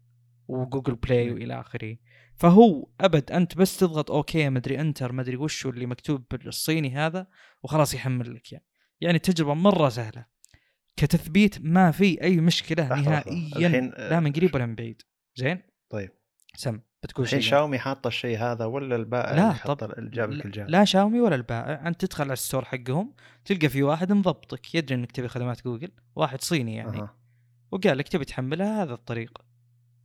وجوجل 0.48 0.96
Play. 0.96 1.32
وإلى 1.32 1.60
آخره. 1.60 1.98
فهو 2.36 2.88
أبد 3.02 3.32
أنت 3.32 3.58
بس 3.58 3.78
تضغط 3.78 4.12
okay 4.12 4.50
مدري 4.50 4.82
enter 4.82 5.12
مدري 5.12 5.36
وش 5.38 5.66
اللي 5.66 5.86
مكتوب 5.86 6.24
بالصيني 6.32 6.96
هذا 6.96 7.28
وخلاص 7.64 7.94
يحمل 7.94 8.36
لك 8.36 8.52
يعني. 8.52 8.66
يعني 9.02 9.16
التجربه 9.16 9.54
مرة 9.54 9.90
سهلة. 9.90 10.33
كتثبيت 10.96 11.62
ما 11.62 11.92
في 11.92 12.22
أي 12.22 12.38
مشكلة. 12.38 12.88
نهائيا. 13.02 13.68
الحين 13.68 13.90
لا 13.98 14.20
من 14.20 14.32
قريب 14.32 14.56
ولا 14.56 14.66
من 14.66 14.76
بعيد. 14.76 15.02
زين؟ 15.36 15.62
طيب. 15.90 16.10
سم 16.56 16.80
بتقول 17.04 17.26
الحين 17.26 17.42
شاومي 17.42 17.80
حاطة 17.80 18.08
الشيء 18.08 18.38
هذا 18.38 18.66
ولا 18.66 18.96
البائع 18.96 19.36
لا، 19.36 19.74
طب- 19.74 20.12
جاب 20.12 20.32
لك 20.32 20.46
الجهاز؟ 20.46 20.70
لا 20.70 20.86
شاومي 20.86 21.20
ولا 21.20 21.36
البائع. 21.36 21.88
أنت 21.88 22.06
تدخل 22.06 22.24
على 22.24 22.34
ال 22.34 22.39
store 22.39 22.66
حقهم 22.66 23.14
تلقى 23.46 23.70
في 23.70 23.84
واحد 23.84 24.12
مضبطك. 24.12 24.76
يدري 24.76 24.96
إنك 24.96 25.12
تبي 25.12 25.28
خدمات 25.28 25.64
جوجل. 25.64 25.92
واحد 26.16 26.42
صيني 26.42 26.76
يعني. 26.76 26.98
أها. 26.98 27.16
وقال 27.72 27.98
لك 27.98 28.08
تبي 28.08 28.26
تحملها 28.26 28.84
هذا 28.84 28.94
الطريق. 28.94 29.38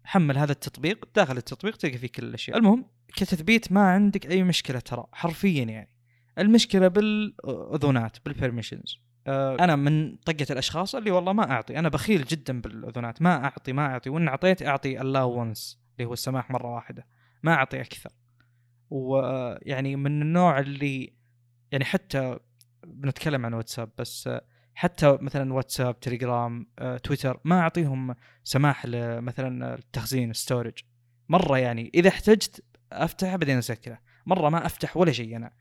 حمل 0.04 0.38
هذا 0.38 0.52
التطبيق. 0.52 1.08
داخل 1.16 1.36
التطبيق 1.36 1.76
تلقى 1.76 1.98
فيه 1.98 2.08
كل 2.08 2.24
الأشياء. 2.24 2.58
المهم 2.58 2.84
كتثبيت 3.16 3.72
ما 3.72 3.80
عندك 3.80 4.30
أي 4.30 4.42
مشكلة 4.42 4.78
ترى 4.78 5.04
حرفيا 5.12 5.64
يعني. 5.64 5.90
المشكلة 6.38 6.88
بالاذونات 6.88 8.16
بال 8.24 8.36
permissions 8.36 8.98
آه، 9.28 9.56
أنا 9.60 9.76
من 9.76 10.16
طبقة 10.16 10.46
الأشخاص 10.50 10.94
اللي 10.94 11.10
والله 11.10 11.32
ما 11.32 11.50
أعطي 11.50 11.78
أنا 11.78 11.88
بخيل 11.88 12.24
جدا 12.24 12.60
بالاذونات 12.60 13.22
ما 13.22 13.44
أعطي 13.44 13.72
ما 13.72 13.86
أعطي 13.86 14.10
وإن 14.10 14.28
أعطيت 14.28 14.62
أعطي 14.62 15.00
ال 15.00 15.16
once 15.16 15.80
اللي 15.96 16.08
هو 16.08 16.12
السماح 16.12 16.50
مرة 16.50 16.74
واحدة 16.74 17.06
ما 17.42 17.54
أعطي 17.54 17.80
أكثر. 17.80 18.10
ويعني 18.90 19.96
من 19.96 20.22
النوع 20.22 20.58
اللي 20.58 21.12
يعني 21.72 21.84
حتى 21.84 22.38
بنتكلم 22.86 23.46
عن 23.46 23.54
واتساب 23.54 23.90
بس 23.98 24.30
حتى 24.74 25.18
مثلا 25.20 25.54
واتساب 25.54 26.00
تليجرام 26.00 26.66
آه، 26.78 26.96
تويتر 26.96 27.40
ما 27.44 27.60
أعطيهم 27.60 28.14
سماح 28.44 28.86
مثلا 28.86 29.74
التخزين 29.74 30.32
storage 30.32 30.78
مرة 31.28 31.58
يعني 31.58 31.90
إذا 31.94 32.08
احتجت 32.08 32.64
أفتح 32.92 33.36
بعدين 33.36 33.58
أسكره. 33.58 33.98
مرة 34.26 34.48
ما 34.48 34.66
أفتح 34.66 34.96
ولا 34.96 35.12
شيء 35.12 35.36
أنا. 35.36 35.52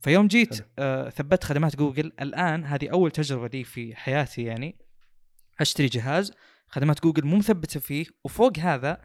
فيوم 0.00 0.26
جيت. 0.26 0.66
آه 0.78 1.10
ثبت 1.10 1.44
خدمات 1.44 1.76
جوجل. 1.76 2.12
الآن 2.20 2.64
هذه 2.64 2.88
أول 2.88 3.10
تجربة 3.10 3.48
لي 3.48 3.64
في 3.64 3.96
حياتي 3.96 4.42
يعني. 4.42 4.78
أشتري 5.60 5.86
جهاز 5.86 6.32
خدمات 6.68 7.02
جوجل 7.02 7.26
مو 7.26 7.36
مثبتة 7.36 7.80
فيه 7.80 8.06
وفوق 8.24 8.58
هذا 8.58 9.00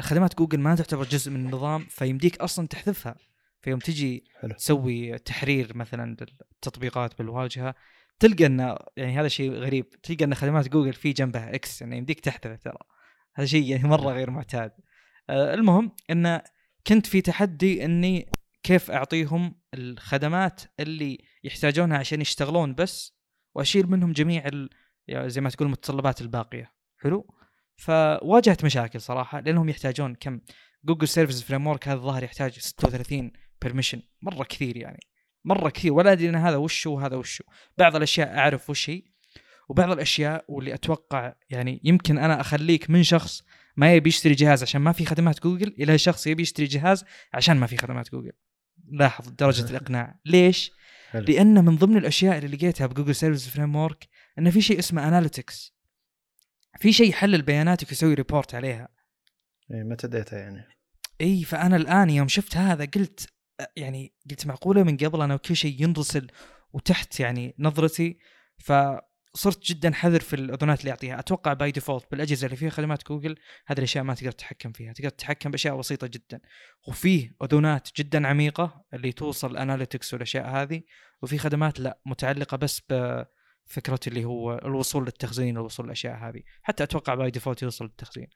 خدمات 0.00 0.38
جوجل 0.38 0.60
ما 0.60 0.74
تعتبر 0.74 1.04
جزء 1.04 1.30
من 1.30 1.46
النظام 1.46 1.86
فيمديك 1.88 2.38
أصلا 2.38 2.66
تحذفها. 2.66 3.16
فيوم 3.62 3.78
تجي 3.78 4.24
حلو. 4.40 4.54
تسوي 4.54 5.18
تحرير 5.18 5.76
مثلا 5.76 6.16
للتطبيقات 6.20 7.18
بالواجهة 7.18 7.74
تلقى 8.18 8.46
إن 8.46 8.76
يعني 8.96 9.20
هذا 9.20 9.28
شيء 9.28 9.52
غريب 9.52 9.90
تلقى 10.02 10.24
إن 10.24 10.34
خدمات 10.34 10.68
جوجل 10.68 10.92
في 10.92 11.12
جنبها 11.12 11.54
إكس 11.54 11.80
يعني 11.80 11.98
يمديك 11.98 12.20
تحذفه 12.20 12.56
ترى. 12.56 12.78
هذا 13.34 13.46
شيء 13.46 13.70
يعني 13.70 13.88
مرة 13.88 14.12
غير 14.12 14.30
معتاد. 14.30 14.72
آه، 15.30 15.54
المهم 15.54 15.92
إن 16.10 16.40
كنت 16.86 17.06
في 17.06 17.20
تحدي 17.20 17.84
إني 17.84 18.30
كيف 18.70 18.90
أعطيهم 18.90 19.54
الخدمات 19.74 20.60
اللي 20.80 21.18
يحتاجونها 21.44 21.98
عشان 21.98 22.20
يشتغلون 22.20 22.74
بس 22.74 23.18
وأشيل 23.54 23.86
منهم 23.86 24.12
جميع 24.12 24.46
ال... 24.46 24.70
زي 25.30 25.40
ما 25.40 25.50
تقول 25.50 25.66
المتطلبات 25.66 26.20
الباقية. 26.20 26.72
حلو؟ 26.96 27.34
فواجهت 27.76 28.64
مشاكل 28.64 29.00
صراحة 29.00 29.40
لأنهم 29.40 29.68
يحتاجون 29.68 30.14
كم؟ 30.14 30.40
جوجل 30.84 31.08
Service 31.08 31.42
Framework 31.42 31.88
هذا 31.88 31.96
الظاهر 31.96 32.22
يحتاج 32.22 32.58
36 32.58 33.32
permission 33.62 34.02
مرة 34.22 34.44
كثير 34.44 34.76
يعني. 34.76 35.00
مرة 35.44 35.70
كثير. 35.70 35.92
ولا 35.92 36.12
أدري 36.12 36.28
إن 36.28 36.34
هذا 36.34 36.56
وش 36.56 36.86
هو 36.86 36.96
وهذا 36.96 37.16
وش 37.16 37.42
بعض 37.78 37.96
الأشياء 37.96 38.38
أعرف 38.38 38.70
وش 38.70 38.90
هي 38.90 39.02
وبعض 39.68 39.90
الأشياء 39.90 40.44
واللي 40.48 40.74
أتوقع 40.74 41.34
يعني 41.50 41.80
يمكن 41.84 42.18
أنا 42.18 42.40
أخليك 42.40 42.90
من 42.90 43.02
شخص 43.02 43.42
ما 43.76 43.94
يبي 43.94 44.08
يشتري 44.08 44.34
جهاز 44.34 44.62
عشان 44.62 44.80
ما 44.80 44.92
في 44.92 45.04
خدمات 45.04 45.42
جوجل 45.42 45.74
إلى 45.78 45.98
شخص 45.98 46.26
يبي 46.26 46.42
يشتري 46.42 46.66
جهاز 46.66 47.04
عشان 47.34 47.56
ما 47.56 47.66
في 47.66 47.76
خدمات 47.76 48.10
جوجل 48.10 48.32
لاحظ 48.90 49.28
درجة 49.28 49.70
الإقناع. 49.70 50.20
ليش؟ 50.24 50.72
حلو. 51.10 51.24
لأن 51.28 51.64
من 51.64 51.76
ضمن 51.76 51.96
الأشياء 51.96 52.38
اللي 52.38 52.56
لقيتها 52.56 52.86
بجوجل 52.86 53.14
Service 53.14 53.48
Framework 53.48 54.08
انه 54.38 54.50
في 54.50 54.60
شيء 54.60 54.78
اسمه 54.78 55.08
analytics 55.08 55.74
في 56.78 56.92
شيء 56.92 57.08
يحلل 57.08 57.42
بياناتك 57.42 57.88
ويسوي 57.88 58.14
report 58.14 58.54
عليها. 58.54 58.88
إيه، 59.70 59.82
metadata 59.82 60.38
يعني؟ 60.38 60.64
إي 61.20 61.44
فأنا 61.44 61.76
الآن 61.76 62.10
يوم 62.10 62.28
شفت 62.28 62.56
هذا 62.56 62.84
قلت 62.84 63.28
يعني 63.76 64.14
قلت 64.30 64.46
معقولة 64.46 64.82
من 64.82 64.96
قبل 64.96 65.22
أنا 65.22 65.36
كل 65.36 65.56
شيء 65.56 65.82
ينرسل 65.82 66.30
وتحت 66.72 67.20
يعني 67.20 67.54
نظرتي 67.58 68.18
فصرت 69.34 69.64
جدا 69.64 69.92
حذر 69.92 70.20
في 70.20 70.36
الاذونات 70.36 70.80
اللي 70.80 70.90
اعطيها 70.90 71.18
أتوقع 71.18 71.52
by 71.52 71.70
default 71.70 72.10
بالأجهزة 72.10 72.46
اللي 72.46 72.56
فيها 72.56 72.70
خدمات 72.70 73.08
جوجل 73.08 73.36
هذه 73.66 73.78
الأشياء 73.78 74.04
ما 74.04 74.14
تقدر 74.14 74.32
تتحكم 74.32 74.72
فيها. 74.72 74.92
تقدر 74.92 75.08
تتحكم 75.08 75.50
بأشياء 75.50 75.76
بسيطة 75.76 76.06
جدا. 76.06 76.40
وفيه 76.88 77.36
اذونات 77.42 77.88
جدا 77.96 78.28
عميقة 78.28 78.84
اللي 78.94 79.12
توصل 79.12 79.50
ال 79.50 79.56
analytics 79.56 80.14
والأشياء 80.14 80.46
هذه 80.48 80.82
وفي 81.22 81.38
خدمات 81.38 81.80
لا 81.80 82.00
متعلقة 82.06 82.56
بس 82.56 82.82
بفكره 82.90 84.00
اللي 84.06 84.24
هو 84.24 84.58
الوصول 84.58 85.04
للتخزين 85.04 85.56
الوصول 85.56 85.86
للأشياء 85.86 86.16
هذه. 86.16 86.42
حتى 86.62 86.82
أتوقع 86.82 87.14
by 87.14 87.30
default 87.30 87.62
يوصل 87.62 87.84
للتخزين. 87.84 88.28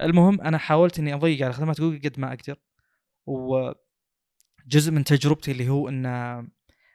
المهم 0.00 0.40
أنا 0.40 0.58
حاولت 0.58 0.98
إني 0.98 1.14
أضيق 1.14 1.44
على 1.44 1.52
خدمات 1.52 1.80
جوجل 1.80 2.10
قد 2.10 2.20
ما 2.20 2.28
أقدر. 2.28 2.56
وجزء 3.26 4.92
من 4.92 5.04
تجربتي 5.04 5.50
اللي 5.50 5.68
هو 5.68 5.88
إن 5.88 6.48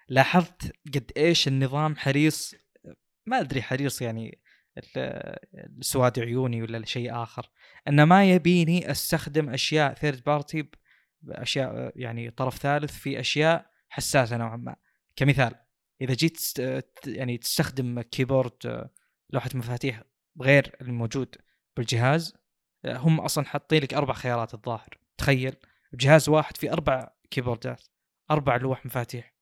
لاحظت 0.10 0.72
قد 0.96 1.12
إيش 1.18 1.48
النظام 1.48 1.96
حريص 1.96 2.56
ما 3.30 3.40
أدري 3.40 3.62
حريص 3.62 4.02
يعني 4.02 4.40
ال- 4.78 5.38
سواد 5.82 6.20
عيوني 6.20 6.62
ولا 6.62 6.86
شيء 6.86 7.24
آخر 7.24 7.50
إنه 7.88 8.06
ما 8.06 8.32
يبيني 8.32 8.92
أستخدم 8.92 9.50
أشياء 9.50 9.94
third 9.94 10.24
party 10.24 10.70
أشياء 11.30 11.92
يعني 11.96 12.30
طرف 12.30 12.58
ثالث 12.58 12.92
في 13.00 13.20
أشياء 13.20 13.70
حساسة 13.90 14.38
نوعا 14.38 14.56
ما. 14.58 14.76
كمثال 15.16 15.56
إذا 16.02 16.14
جيت 16.14 16.40
يعني 17.08 17.38
تستخدم 17.38 18.02
keyboard 18.02 18.88
لوحة 19.30 19.50
مفاتيح 19.54 20.04
غير 20.42 20.76
الموجود 20.82 21.36
بالجهاز 21.78 22.34
هم 22.86 23.20
أصلا 23.20 23.46
حاطين 23.46 23.84
لك 23.84 23.94
أربع 23.94 24.14
خيارات 24.14 24.54
الظاهر. 24.54 24.98
تخيل 25.18 25.56
بجهاز 25.94 26.30
واحد 26.30 26.58
في 26.58 26.74
أربع 26.74 27.12
keyboard 27.32 27.78
ات 27.78 27.84
أربع 28.32 28.56
لوح 28.56 28.86
مفاتيح 28.86 29.34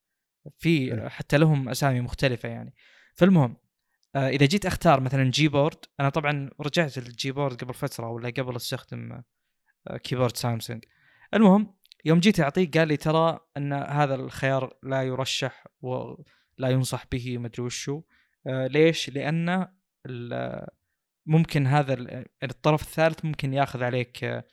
في. 0.57 1.09
حتى 1.09 1.37
لهم 1.37 1.69
أسامي 1.69 2.01
مختلفة 2.01 2.49
يعني. 2.49 2.73
فالمهم 3.15 3.51
آه، 3.51 3.66
إذا 4.15 4.45
جيت 4.45 4.65
أختار 4.65 4.99
مثلا 4.99 5.31
Gboard 5.31 5.77
أنا 5.99 6.09
طبعا 6.09 6.49
رجعت 6.61 6.97
لل 6.97 7.14
Gboard 7.14 7.63
قبل 7.63 7.73
فترة 7.73 8.09
ولا 8.09 8.29
قبل 8.29 8.55
استخدم 8.55 9.21
آه، 9.87 9.97
keyboard 9.97 10.37
سامسونج. 10.37 10.85
المهم 11.33 11.75
يوم 12.05 12.19
جيت 12.19 12.39
اعطيه 12.39 12.71
قال 12.71 12.87
لي 12.87 12.97
ترى 12.97 13.39
أن 13.57 13.73
هذا 13.73 14.15
الخيار 14.15 14.77
لا 14.83 15.03
يرشح 15.03 15.67
ولا 15.81 16.69
ينصح 16.69 17.05
به 17.11 17.37
مدري 17.37 17.63
وشو. 17.63 18.01
آه، 18.47 18.67
ليش؟ 18.67 19.09
لأن 19.09 19.67
ممكن 21.25 21.67
هذا 21.67 21.93
ال- 21.93 22.25
الطرف 22.43 22.81
الثالث 22.81 23.25
ممكن 23.25 23.53
يأخذ 23.53 23.83
عليك 23.83 24.23
آه، 24.23 24.43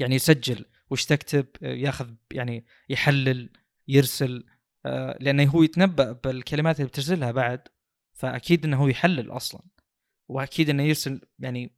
يعني 0.00 0.14
يسجل 0.14 0.64
وش 0.90 1.04
تكتب؟ 1.04 1.46
آه، 1.62 1.66
يأخذ 1.74 2.10
يعني 2.32 2.64
يحلل 2.88 3.50
يرسل 3.88 4.46
آه، 4.86 5.16
لأنه 5.20 5.44
هو 5.50 5.62
يتنبأ 5.62 6.12
بالكلمات 6.12 6.76
اللي 6.76 6.88
بترسلها 6.88 7.30
بعد. 7.32 7.68
فأكيد 8.16 8.64
إنه 8.64 8.76
هو 8.76 8.88
يحلل 8.88 9.30
أصلا. 9.30 9.60
وأكيد 10.28 10.70
إنه 10.70 10.82
يرسل 10.82 11.20
يعني 11.38 11.76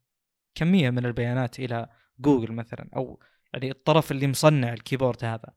كمية 0.55 0.91
من 0.91 1.07
البيانات 1.07 1.61
إلى 1.61 1.89
جوجل 2.19 2.53
مثلا 2.53 2.89
أو 2.97 3.21
يعني 3.53 3.71
الطرف 3.71 4.11
اللي 4.11 4.27
مصنع 4.27 4.73
الكيبورد 4.73 5.25
هذا. 5.25 5.53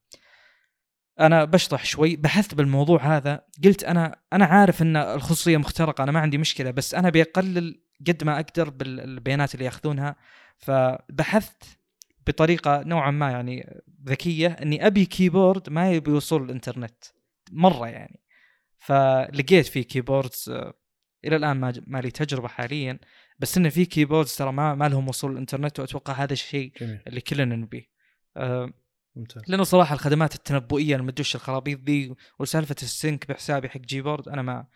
أنا 1.19 1.45
بشطح 1.45 1.85
شوي 1.85 2.15
بحثت 2.15 2.55
بالموضوع 2.55 3.17
هذا 3.17 3.45
قلت 3.63 3.83
أنا 3.83 4.21
أنا 4.33 4.45
عارف 4.45 4.81
إن 4.81 4.97
الخصوصية 4.97 5.57
مخترقة 5.57 6.03
أنا 6.03 6.11
ما 6.11 6.19
عندي 6.19 6.37
مشكلة 6.37 6.71
بس 6.71 6.95
أنا 6.95 7.09
بقلل 7.09 7.81
قد 8.07 8.23
ما 8.23 8.39
أقدر 8.39 8.69
بالبيانات 8.69 9.53
اللي 9.53 9.65
يأخذونها. 9.65 10.15
فبحثت 10.57 11.63
بطريقة 12.27 12.83
نوعا 12.83 13.11
ما 13.11 13.31
يعني 13.31 13.81
ذكية 14.05 14.47
إني 14.47 14.87
أبي 14.87 15.05
keyboard 15.05 15.69
ما 15.69 15.91
يبي 15.91 16.11
وصول 16.11 16.43
الإنترنت 16.43 17.03
مرة 17.51 17.87
يعني. 17.87 18.20
فلقيت 18.81 19.65
في 19.65 19.83
keyboards 19.83 20.49
آه، 20.49 20.73
إلى 21.25 21.35
الآن 21.35 21.57
ما 21.57 21.73
ما 21.87 22.01
لي 22.01 22.11
تجربة 22.11 22.47
حاليا 22.47 22.99
بس 23.39 23.57
انه 23.57 23.69
في 23.69 23.85
keyboards 23.85 24.35
ترى 24.35 24.51
ما, 24.51 24.75
ما 24.75 24.89
لهم 24.89 25.09
وصول 25.09 25.31
الإنترنت 25.31 25.79
وأتوقع 25.79 26.13
هذا 26.13 26.33
الشيء 26.33 26.71
اللي 26.81 27.21
كلنا 27.21 27.55
نبيه. 27.55 27.89
آه، 28.37 28.73
ممتاز. 29.15 29.43
لأنه 29.47 29.63
صراحة 29.63 29.95
الخدمات 29.95 30.35
التنبؤية 30.35 30.95
المدوش 30.95 31.35
الخرابيط 31.35 31.79
ذي 31.79 32.15
وسالفة 32.39 32.75
ال 32.81 32.91
sync 32.91 33.27
بحسابي 33.29 33.69
حق 33.69 33.79
Gboard 33.79 34.29
أنا 34.29 34.41
ما 34.41 34.67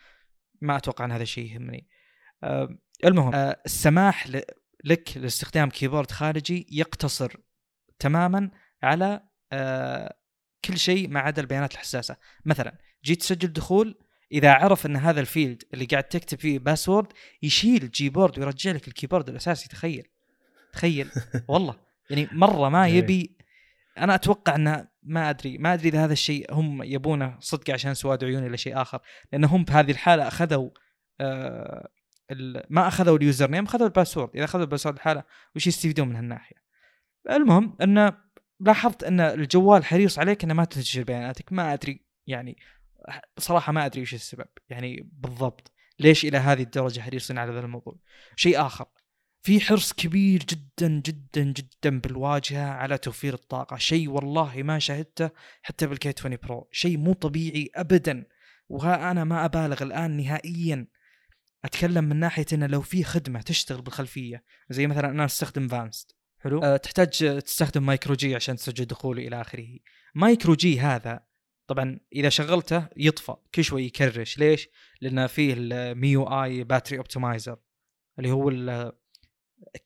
ما 0.62 0.78
أتوقع 0.78 1.06
إن 1.06 1.12
هذا 1.12 1.24
الشيء 1.24 1.52
يهمني. 1.54 1.88
آه، 2.44 2.78
المهم 3.06 3.34
السماح 3.66 4.28
لك 4.84 5.18
لاستخدام 5.18 5.70
keyboard 5.70 6.12
خارجي 6.12 6.68
يقتصر 6.72 7.38
تماما 8.00 8.52
على 8.84 9.22
كل 10.66 10.78
شيء 10.78 11.10
ما 11.10 11.20
عدا 11.20 11.42
البيانات 11.42 11.74
الحساسة، 11.74 12.18
مثلا 12.46 12.78
جيت 13.06 13.20
تسجل 13.20 13.54
دخول 13.54 13.96
إذا 14.32 14.52
عرف 14.52 14.86
إن 14.86 14.96
هذا 14.96 15.20
ال 15.20 15.27
field 15.27 15.64
اللي 15.74 15.86
قاعد 15.86 16.04
تكتب 16.04 16.40
فيه 16.40 16.60
password 16.60 17.08
يشيل 17.44 17.84
ال 17.84 17.92
Gboard 17.92 18.40
ويرجع 18.40 18.72
لك 18.72 18.88
ال 18.88 18.93
keyboard 18.93 19.30
الأساسي. 19.30 19.70
تخيل 19.70 20.08
تخيل. 20.74 21.10
والله 21.48 21.76
يعني 22.10 22.30
مرة 22.32 22.70
ما 22.70 22.86
إيه. 22.86 22.94
يبي 22.94 23.38
أنا 23.98 24.16
أتوقع 24.16 24.56
إنه 24.56 24.88
ما 25.04 25.30
أدري 25.30 25.58
ما 25.58 25.74
أدري 25.74 25.90
إذا 25.90 26.06
هذا 26.06 26.14
الشيء 26.14 26.54
هم 26.54 26.84
يبونه 26.84 27.38
صدق 27.40 27.74
عشان 27.74 27.94
سواد 27.94 28.24
عيون 28.24 28.44
ولا 28.44 28.58
شيء 28.58 28.82
آخر. 28.82 29.00
لأن 29.32 29.44
هم 29.44 29.64
بهذه 29.64 29.92
الحالة 29.92 30.28
أخذوا 30.28 30.70
آه 31.22 31.90
ما 32.70 32.88
أخذوا 32.88 33.18
ال 33.18 33.52
username 33.52 33.64
أخذوا 33.66 33.88
ال 33.88 33.93
password 33.93 34.30
إذا 34.36 34.44
أخذوا 34.44 34.64
ال 34.64 34.67
password 34.67 34.96
الحالة 34.96 35.24
وش 35.56 35.68
يستفيدون 35.68 36.08
من 36.08 36.16
هالناحية؟ 36.16 36.56
المهم 37.30 37.78
إنه 37.82 38.18
لاحظت 38.60 39.04
إن 39.04 39.20
الجوال 39.20 39.86
حريص 39.86 40.20
عليك 40.20 40.44
إنه 40.44 40.54
ما 40.54 40.66
تنتشر 40.66 41.04
بياناتك. 41.04 41.54
ما 41.54 41.74
أدري 41.74 42.02
يعني 42.28 42.58
صراحة 43.38 43.72
ما 43.72 43.86
أدري 43.86 44.02
وش 44.02 44.14
السبب. 44.14 44.48
يعني 44.70 45.10
بالضبط. 45.14 45.72
ليش 46.00 46.26
إلى 46.26 46.38
هذه 46.38 46.62
الدرجة 46.62 47.02
حريصين 47.02 47.38
على 47.38 47.52
هذا 47.52 47.60
الموضوع؟ 47.60 47.96
شيء 48.36 48.66
آخر. 48.66 48.86
في 49.42 49.62
حرص 49.62 49.94
كبير 49.94 50.40
جدا 50.40 51.02
جدا 51.06 51.44
جدا 51.44 52.00
بالواجهة 52.00 52.66
على 52.66 52.98
توفير 52.98 53.34
الطاقة. 53.34 53.78
شيء 53.78 54.10
والله 54.10 54.64
ما 54.64 54.80
شاهدته 54.80 55.30
حتى 55.62 55.88
بال 55.88 56.05
K 56.05 56.14
20 56.18 56.38
Pro. 56.44 56.70
شيء 56.72 56.98
مو 56.98 57.14
طبيعي 57.14 57.70
ابدا. 57.76 58.26
وها 58.70 59.12
أنا 59.12 59.24
ما 59.24 59.46
أبالغ 59.46 59.84
الآن 59.84 60.18
نهائيا. 60.18 60.88
أتكلم 61.66 62.04
من 62.04 62.16
ناحية 62.16 62.46
إنه 62.54 62.68
لو 62.68 62.82
في 62.82 63.04
خدمة 63.04 63.42
تشتغل 63.42 63.82
بالخلفية. 63.82 64.44
زي 64.70 64.88
مثلا 64.88 65.10
أنا 65.10 65.26
أستخدم 65.26 65.68
Vanced. 65.68 66.16
حلو؟ 66.40 66.64
أه 66.64 66.78
تحتاج 66.78 67.42
تستخدم 67.42 67.86
MicroG 67.86 68.36
عشان 68.36 68.56
تسجل 68.56 68.86
دخولي 68.86 69.28
إلى 69.28 69.42
آخره. 69.42 69.68
MicroG 70.16 70.80
هذا 70.80 71.25
طبعا 71.68 72.00
إذا 72.14 72.30
شغلته 72.30 72.88
يطفى 72.98 73.36
كل 73.56 73.64
شوي 73.64 73.86
ي 73.86 73.93
crash. 73.93 74.38
ليش؟ 74.38 74.70
لأن 75.02 75.28
فيه 75.28 75.54
ال 75.58 76.24
MIUI 76.44 76.64
battery 76.64 76.98
optimizer 76.98 77.58
اللي 78.20 78.32
هو 78.32 78.94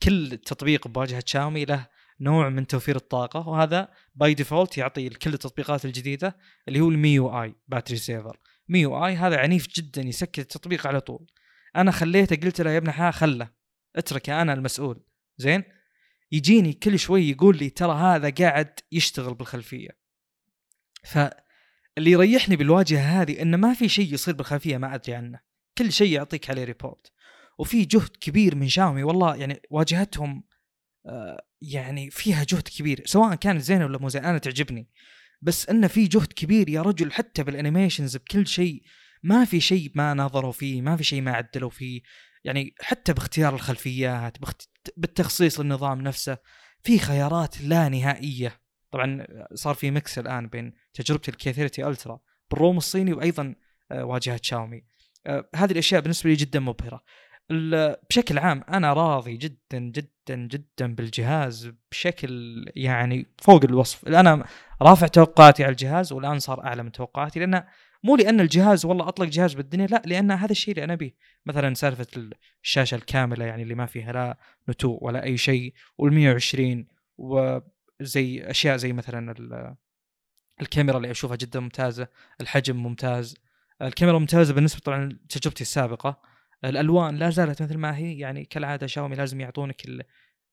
كل 0.04 0.38
تطبيق 0.46 0.88
بواجهة 0.88 1.24
شاومي 1.26 1.66
له 1.66 1.88
نوع 2.22 2.50
من 2.50 2.68
توفير 2.68 2.96
الطاقة 2.96 3.48
وهذا 3.48 3.90
by 4.16 4.34
default 4.34 4.78
يعطي 4.78 5.10
كل 5.10 5.34
التطبيقات 5.34 5.86
الجديدة 5.86 6.38
اللي 6.68 6.80
هو 6.80 6.90
ال 6.90 7.00
MIUI 7.00 7.42
battery 7.44 7.98
saver 7.98 8.40
MIUI 8.70 9.16
هذا 9.16 9.38
عنيف 9.38 9.68
جدا 9.68 10.02
يسكر 10.02 10.42
التطبيق 10.42 10.88
على 10.88 11.02
طول. 11.02 11.28
أنا 11.76 11.92
خليته 11.92 12.36
قلت 12.36 12.62
له 12.62 12.72
يا 12.72 12.78
ابن 12.78 12.92
الحلال 12.92 13.12
خله 13.12 13.50
اتركه 13.96 14.42
أنا 14.42 14.54
المسؤول. 14.54 15.04
زين؟ 15.38 15.64
يجيني 16.32 16.74
كل 16.74 17.00
شوي 17.00 17.30
يقول 17.30 17.58
لي 17.58 17.70
ترى 17.70 17.94
هذا 17.94 18.30
قاعد 18.30 18.80
يشتغل 18.92 19.34
بالخلفية. 19.34 19.90
فاللي 21.96 22.12
يريحني 22.12 22.56
بالواجهة 22.56 23.22
هذه 23.22 23.42
انه 23.42 23.58
ما 23.58 23.74
في 23.74 23.90
شيء 23.90 24.14
يصير 24.14 24.34
بالخلفية 24.34 24.78
ما 24.78 24.96
أدري 24.96 25.16
عنه. 25.16 25.40
كل 25.78 25.92
شيء 25.92 26.12
يعطيك 26.12 26.50
عليه 26.50 26.64
report 26.64 27.12
وفي 27.60 27.86
جهد 27.86 28.10
كبير 28.22 28.56
من 28.56 28.70
شاومي 28.70 29.04
والله 29.04 29.36
يعني 29.36 29.62
واجهتهم 29.70 30.44
آه، 31.06 31.46
يعني 31.62 32.10
فيها 32.10 32.44
جهد 32.44 32.68
كبير 32.78 33.02
سواء 33.06 33.36
كانت 33.36 33.62
زينة 33.62 33.86
ولا 33.86 33.98
مو 33.98 34.10
زينة 34.10 34.30
أنا 34.30 34.38
تعجبني. 34.38 34.90
بس 35.42 35.70
إنه 35.70 35.88
في 35.88 36.08
جهد 36.08 36.34
كبير 36.34 36.70
يا 36.70 36.82
رجل 36.82 37.12
حتى 37.12 37.44
بال 37.44 37.56
animations 37.56 38.18
بكل 38.18 38.48
شيء. 38.48 38.84
ما 39.24 39.46
في 39.46 39.60
شيء 39.60 39.92
ما 39.96 40.14
نظروا 40.14 40.52
فيه 40.52 40.82
ما 40.82 40.98
في 40.98 41.04
شيء 41.04 41.22
ما 41.22 41.32
عدلوا 41.32 41.70
فيه. 41.70 42.02
يعني 42.44 42.74
حتى 42.82 43.14
باختيار 43.14 43.56
الخلفيات. 43.56 44.38
بالتخصيص 44.98 45.60
للنظام 45.60 46.02
نفسه 46.02 46.38
في 46.84 47.00
خيارات 47.00 47.62
لا 47.62 47.90
نهائية. 47.90 48.62
طبعا 48.92 49.28
صار 49.54 49.76
في 49.76 49.92
mix 49.92 50.20
الآن 50.20 50.48
بين 50.48 50.74
تجربة 50.94 51.22
ال 51.30 51.42
K 51.42 51.54
30 51.54 51.88
Ultra 51.88 52.20
بال 52.52 52.62
ROM 52.62 52.78
الصيني 52.78 53.14
وأيضا 53.14 53.56
آه، 53.92 54.04
واجهة 54.06 54.40
شاومي. 54.44 54.84
آه، 55.28 55.50
هذه 55.56 55.72
الأشياء 55.72 56.02
بالنسبة 56.02 56.30
لي 56.30 56.36
جدا 56.36 56.60
مبهرة. 56.60 57.04
بشكل 58.10 58.38
عام 58.38 58.64
أنا 58.70 58.94
راضي 58.94 59.38
جدا 59.38 59.80
جدا 59.80 60.36
جدا 60.36 60.96
بالجهاز 60.96 61.72
بشكل 61.92 62.66
يعني 62.76 63.26
فوق 63.38 63.64
الوصف. 63.64 64.08
أنا 64.08 64.46
رافع 64.82 65.08
توقعاتي 65.08 65.64
على 65.64 65.72
الجهاز 65.72 66.14
والآن 66.14 66.40
صار 66.40 66.64
أعلى 66.64 66.84
من 66.84 66.92
توقعاتي 66.92 67.40
لأن 67.40 67.64
مو 68.04 68.16
لأن 68.16 68.40
الجهاز 68.40 68.86
والله 68.86 69.08
أطلق 69.08 69.28
جهاز 69.28 69.54
بالدنيا 69.54 69.88
لا 69.88 70.02
لأن 70.06 70.32
هذا 70.32 70.52
الشيء 70.52 70.74
اللي 70.74 70.84
أنا 70.84 70.94
أبيه. 70.94 71.16
مثلا 71.46 71.74
سالفة 71.74 72.08
الشاشة 72.64 72.96
الكاملة 72.96 73.46
يعني 73.46 73.64
اللي 73.64 73.76
ما 73.76 73.86
فيها 73.86 74.12
لا 74.12 74.38
نتوء 74.70 75.04
ولا 75.04 75.24
أي 75.24 75.38
شيء 75.38 75.74
وال120 76.02 76.86
وزي 78.02 78.44
أشياء 78.44 78.78
زي 78.78 78.94
مثلا 78.94 79.32
ال- 79.32 79.76
الكاميرا 80.62 80.98
اللي 80.98 81.12
أشوفها 81.12 81.36
جدا 81.36 81.60
ممتازة 81.60 82.08
الحجم 82.42 82.76
ممتاز. 82.84 83.36
الكاميرا 83.82 84.20
ممتازة 84.20 84.54
بالنسبة 84.54 84.80
طبعا 84.82 85.06
لتجربتي 85.06 85.62
السابقة. 85.62 86.22
الألوان 86.66 87.16
لا 87.18 87.30
زالت 87.30 87.62
مثل 87.62 87.78
ما 87.78 87.98
هي 87.98 88.18
يعني 88.20 88.46
كالعادة 88.46 88.88
شاومي 88.88 89.16
لازم 89.16 89.42
يعطونك 89.42 89.86
ال- 89.86 90.04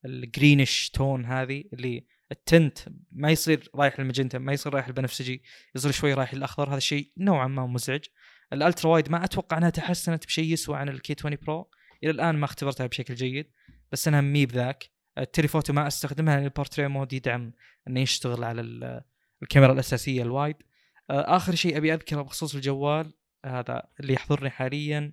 ال 0.04 0.14
greenish 0.14 0.90
tone 0.90 1.24
هذه 1.24 1.64
اللي 1.72 2.06
ال 2.32 2.41
tint 2.41 2.78
ما 3.12 3.30
يصير 3.30 3.70
رايح 3.74 3.98
المجنتا 3.98 4.38
ما 4.38 4.52
يصير 4.52 4.74
رايح 4.74 4.86
البنفسجي 4.86 5.42
يصير 5.74 5.90
شوي 5.90 6.14
رايح 6.14 6.32
الاخضر 6.32 6.68
هذا 6.68 6.76
الشيء 6.76 7.12
نوعا 7.18 7.46
ما 7.46 7.66
مزعج. 7.66 8.04
ال 8.52 8.58
ultra 8.58 8.90
wide 8.90 9.10
ما 9.10 9.24
أتوقع 9.24 9.58
إنها 9.58 9.70
تحسنت 9.70 10.26
بشيء 10.26 10.52
يسوى 10.52 10.76
عن 10.76 10.88
ال 10.88 11.01
K 11.01 11.14
20 11.18 11.36
Pro 11.42 11.70
إلى 12.02 12.10
الآن 12.10 12.34
ما 12.34 12.44
اختبرتها 12.44 12.86
بشكل 12.86 13.14
جيد 13.14 13.52
بس 13.92 14.08
إنها 14.08 14.20
مي 14.20 14.46
بذاك. 14.46 14.90
ال 15.18 15.24
telephoto 15.24 15.72
ما 15.72 15.86
أستخدمها 15.86 16.34
لأن 16.36 16.44
ال 16.44 16.49
portrait 16.49 16.86
mode 16.86 17.12
يدعم 17.12 17.52
إنه 17.88 18.00
يشتغل 18.00 18.44
على 18.44 18.60
ال- 18.60 19.02
الكاميرا 19.42 19.72
الأساسية 19.72 20.22
ال 20.22 20.28
wide. 20.28 20.56
آه، 21.10 21.36
آخر 21.36 21.54
شيء 21.54 21.76
أبي 21.76 21.94
أذكره 21.94 22.22
بخصوص 22.22 22.54
الجوال 22.54 23.12
هذا 23.46 23.82
اللي 24.00 24.12
يحضرني 24.12 24.50
حاليا 24.50 25.12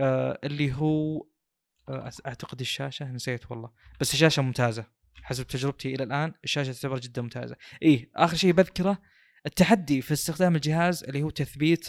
آه، 0.00 0.38
اللي 0.44 0.72
هو 0.74 1.26
آه، 1.88 2.10
أعتقد 2.26 2.60
الشاشة 2.60 3.12
نسيت 3.12 3.50
والله 3.50 3.70
بس 4.00 4.14
الشاشة 4.14 4.42
ممتازة. 4.42 4.84
حسب 5.22 5.46
تجربتي 5.46 5.94
إلى 5.94 6.04
الآن 6.04 6.32
الشاشة 6.44 6.72
تعتبر 6.72 6.98
جدا 6.98 7.22
ممتازة. 7.22 7.56
إيه 7.82 8.10
آخر 8.16 8.36
شيء 8.36 8.52
بذكره 8.52 8.98
التحدي 9.46 10.02
في 10.02 10.12
استخدام 10.12 10.56
الجهاز 10.56 11.04
اللي 11.04 11.22
هو 11.22 11.30
تثبيت 11.30 11.88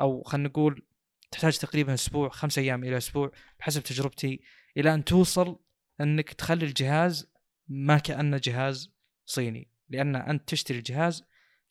أو 0.00 0.22
خلينا 0.22 0.48
نقول 0.48 0.82
تحتاج 1.30 1.58
تقريبا 1.58 1.94
أسبوع 1.94 2.28
خمسة 2.28 2.62
أيام 2.62 2.84
إلى 2.84 2.96
أسبوع 2.96 3.32
بحسب 3.58 3.82
تجربتي. 3.82 4.40
إلى 4.76 4.94
أن 4.94 5.04
توصل 5.04 5.58
انك 6.00 6.32
تخلي 6.32 6.64
الجهاز 6.64 7.32
ما 7.68 7.98
كأنه 7.98 8.40
جهاز 8.44 8.92
صيني 9.26 9.70
لأن 9.88 10.16
أنت 10.16 10.48
تشتري 10.48 10.78
الجهاز 10.78 11.24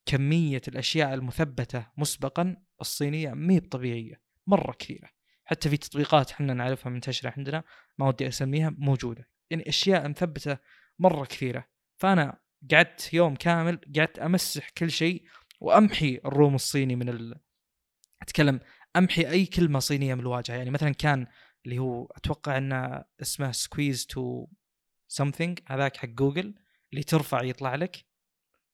كمية 0.06 0.62
الأشياء 0.68 1.14
المثبتة 1.14 1.88
مسبقا 1.98 2.56
الصينية 2.82 3.34
مي 3.34 3.60
طبيعيه 3.60 4.22
مرة 4.48 4.72
كثيرة. 4.72 5.10
حتى 5.46 5.70
في 5.70 5.78
تطبيقات 5.78 6.32
إحنا 6.32 6.54
نعرفها 6.54 6.90
منتشرة 6.90 7.34
عندنا 7.38 7.64
ما 7.98 8.08
ودي 8.08 8.28
أسميها 8.28 8.76
موجودة. 8.78 9.30
يعني 9.50 9.70
أشياء 9.70 10.10
مثبتة 10.10 10.58
مرة 11.00 11.26
كثيرة. 11.26 11.68
فأنا 11.98 12.40
قعدت 12.72 13.14
يوم 13.14 13.36
كامل 13.36 13.80
قعدت 13.98 14.20
أمسح 14.20 14.70
كل 14.70 14.92
شيء 14.92 15.24
وأمحي 15.60 16.22
ال 16.26 16.33
ROM 16.33 16.56
الصيني 16.56 16.96
من 16.96 17.10
ال... 17.10 17.36
أتكلم 18.22 18.60
أمحي 18.96 19.30
أي 19.30 19.46
كلمة 19.46 19.80
صينية 19.80 20.14
من 20.14 20.22
الواجهة. 20.22 20.56
يعني 20.56 20.70
مثلا 20.70 20.92
كان 20.94 21.28
اللي 21.66 21.80
هو 21.80 22.06
أتوقع 22.06 22.58
إنه 22.58 23.04
اسمه 23.22 23.52
squeeze 23.52 24.06
to 24.06 24.48
something 25.08 25.60
هذاك 25.68 25.98
حق 25.98 26.08
جوجل 26.08 26.56
اللي 26.92 27.04
ترفع 27.04 27.44
يطلع 27.44 27.76
لك. 27.76 28.06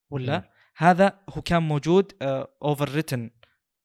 ولا؟ 0.09 0.37
مم. 0.37 0.43
هذا 0.75 1.19
هو 1.29 1.41
كان 1.41 1.63
موجود 1.63 2.11
overwritten 2.63 3.31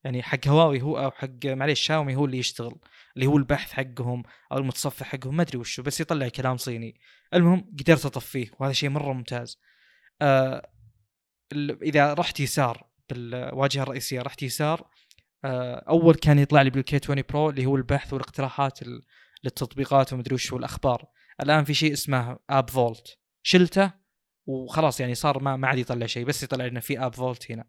يعني 0.04 0.22
حق 0.22 0.48
هواوي 0.48 0.82
هو 0.82 0.98
أو 0.98 1.10
حق 1.10 1.46
معليش 1.46 1.80
شاومي 1.80 2.16
هو 2.16 2.24
اللي 2.24 2.38
يشتغل 2.38 2.80
اللي 3.16 3.26
هو 3.26 3.36
البحث 3.36 3.72
حقهم 3.72 4.22
أو 4.52 4.58
المتصفح 4.58 5.06
حقهم 5.06 5.36
ما 5.36 5.42
أدري 5.42 5.58
وشو 5.58 5.82
بس 5.82 6.00
يطلع 6.00 6.28
كلام 6.28 6.56
صيني. 6.56 7.00
المهم 7.34 7.60
قدرت 7.80 8.06
أطفيه 8.06 8.50
وهذا 8.60 8.72
شيء 8.72 8.88
مرة 8.88 9.12
ممتاز. 9.12 9.60
آه 10.22 10.70
إذا 11.82 12.14
رحت 12.14 12.40
يسار 12.40 12.86
بالواجهة 13.08 13.82
الرئيسية 13.82 14.22
رحت 14.22 14.42
يسار 14.42 14.80
آه 14.80 14.86
أول 15.44 16.14
كان 16.14 16.38
يطلع 16.38 16.62
لي 16.62 16.70
بال 16.70 16.90
K 16.90 17.00
20 17.04 17.22
Pro 17.28 17.50
اللي 17.50 17.66
هو 17.66 17.76
البحث 17.76 18.12
والاقتراحات 18.12 18.82
ال- 18.82 19.02
للتطبيقات 19.44 20.12
ومدري 20.12 20.34
وش 20.34 20.52
والأخبار. 20.52 21.06
الآن 21.42 21.64
في 21.64 21.74
شيء 21.74 21.92
اسمه 21.92 22.38
app 22.50 22.70
vault 22.70 23.18
شلته 23.42 23.92
وخلاص 24.46 25.00
يعني 25.00 25.14
صار 25.14 25.42
ما 25.42 25.56
ما 25.56 25.68
عاد 25.68 25.78
يطلع 25.78 26.06
شيء 26.06 26.24
بس 26.24 26.42
يطلع 26.42 26.66
لنا 26.66 26.80
في 26.80 26.98
app 26.98 27.14
vault 27.14 27.50
هنا. 27.52 27.64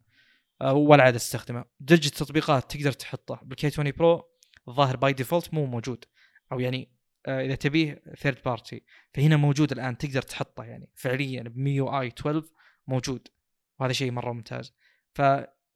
آه، 0.61 0.73
ولا 0.73 1.03
عاد 1.03 1.15
أستخدمه. 1.15 1.65
درجه 1.79 2.07
التطبيقات 2.07 2.71
تقدر 2.75 2.91
تحطه. 2.91 3.39
بال 3.43 3.59
K 3.59 3.67
20 3.67 3.91
Pro 3.91 4.23
الظاهر 4.67 4.95
by 4.97 5.13
default 5.13 5.53
مو 5.53 5.65
موجود. 5.65 6.05
أو 6.51 6.59
يعني 6.59 6.91
آه، 7.27 7.45
إذا 7.45 7.55
تبيه 7.55 8.03
third 8.17 8.37
party 8.45 8.83
فهنا 9.13 9.37
موجود 9.37 9.71
الآن 9.71 9.97
تقدر 9.97 10.21
تحطه 10.21 10.63
يعني. 10.63 10.89
فعليا 10.95 11.43
ب 11.43 11.99
MIUI 12.01 12.07
12 12.07 12.43
موجود. 12.87 13.27
وهذا 13.79 13.93
شيء 13.93 14.11
مرة 14.11 14.31
ممتاز. 14.33 14.73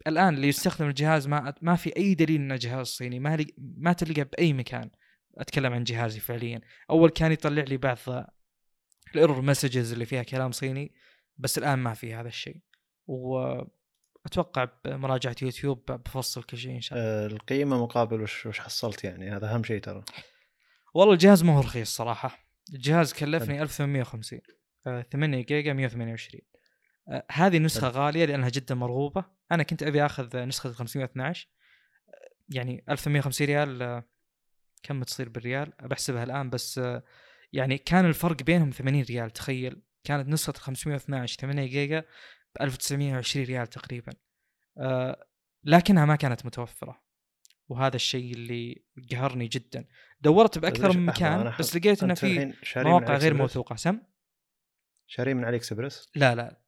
فالان 0.06 0.36
اللي 0.36 0.48
يستخدم 0.48 0.88
الجهاز 0.88 1.28
ما 1.28 1.54
ما 1.62 1.76
في 1.76 1.98
أي 1.98 2.16
دليل 2.16 2.42
انه 2.42 2.56
جهاز 2.56 2.88
صيني 2.88 3.20
ما 3.20 3.46
ما 3.58 3.94
تلقى 3.94 4.24
بأي 4.24 4.54
مكان 4.54 4.90
أتكلم 5.38 5.74
عن 5.74 5.84
جهازي 5.84 6.20
فعليا. 6.20 6.62
أول 6.90 7.10
كان 7.10 7.32
يطلع 7.32 7.64
لي 7.64 7.78
بعض 7.78 7.98
ال 9.16 9.20
error 9.20 9.42
messages 9.42 9.94
اللي 9.94 10.06
فيها 10.06 10.24
كلام 10.24 10.52
صيني 10.52 10.94
بس 11.38 11.58
الآن 11.58 11.80
ما 11.80 11.94
في 11.94 12.14
هذا 12.14 12.28
الشيء. 12.28 12.62
و 13.08 13.40
أتوقع 14.26 14.68
بمراجعة 14.86 15.36
يوتيوب 15.42 15.92
بفصل 15.92 16.44
كل 16.44 16.58
شيء 16.58 16.76
إن 16.76 16.82
شاء 16.82 17.00
الله. 17.00 17.10
آه، 17.10 17.28
القيمة 17.28 17.84
مقابل 17.84 18.22
وش 18.22 18.46
وش 18.46 18.60
حصلت 18.60 19.04
يعني؟ 19.04 19.32
هذا 19.32 19.54
أهم 19.54 19.64
شيء 19.64 19.82
ترى. 19.82 20.04
والله 20.94 21.14
الجهاز 21.14 21.44
ما 21.44 21.58
هو 21.58 21.60
رخيص 21.60 21.96
صراحة. 21.96 22.48
الجهاز 22.74 23.14
كلفني 23.14 23.62
1850 23.62 24.40
آه، 24.88 25.02
8 25.02 25.42
جيجا 25.42 25.74
128 25.74 26.42
آه، 26.42 26.58
هذه 27.32 27.58
نسخة 27.60 27.88
غالية 27.90 28.26
لأنها 28.26 28.50
جدا 28.50 28.76
مرغوبة. 28.76 29.26
أنا 29.52 29.64
كنت 29.64 29.84
أبي 29.84 30.06
آخذ 30.06 30.38
نسخة 30.46 30.72
512 30.72 31.48
آه، 32.10 32.30
يعني 32.50 32.84
1850 32.90 33.48
ريال 33.48 33.82
آه، 33.82 34.04
كم 34.84 35.04
تصير 35.04 35.30
بالريال؟ 35.30 35.74
بحسبها 35.82 36.24
الآن 36.24 36.50
بس 36.50 36.78
آه، 36.80 37.04
يعني 37.54 37.78
كان 37.78 38.06
الفرق 38.06 38.44
بينهم 38.44 38.70
80 38.72 39.04
ريال 39.04 39.32
تخيل. 39.32 39.82
كانت 40.04 40.28
نسخة 40.30 40.54
512 40.54 41.38
8 41.40 41.66
جيجا 41.66 42.00
ب 42.56 42.62
1920 42.62 43.46
ريال 43.46 43.68
تقريبا. 43.68 44.14
آه، 44.78 45.28
لكنها 45.64 46.06
ما 46.06 46.16
كانت 46.16 46.46
متوفرة. 46.46 47.04
وهذا 47.70 47.96
الشيء 47.96 48.34
اللي 48.34 48.84
قهرني 49.12 49.48
جدا. 49.48 49.86
دورت 50.22 50.58
بأكثر 50.58 50.88
ليش- 50.88 50.96
من 50.96 51.06
مكان 51.06 51.40
أنا 51.40 51.56
بس 51.60 51.76
لقيت 51.76 52.04
أنت 52.04 52.20
في 52.20 52.54
مواقع 52.90 53.18
غير؟ 53.18 53.34
موثوقة. 53.34 53.76
سم؟ 53.76 54.00
شاري 55.08 55.34
من 55.34 55.44
AliExpress 55.46 56.10
لا 56.16 56.36
لا. 56.36 56.44
آه 56.44 56.67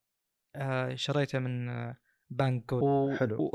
شريته 0.96 1.40
من 1.40 1.70
آه 1.70 1.98
بان 2.30 2.47
جود 2.47 2.72
و... 2.74 3.16
حلو. 3.16 3.42
و... 3.42 3.52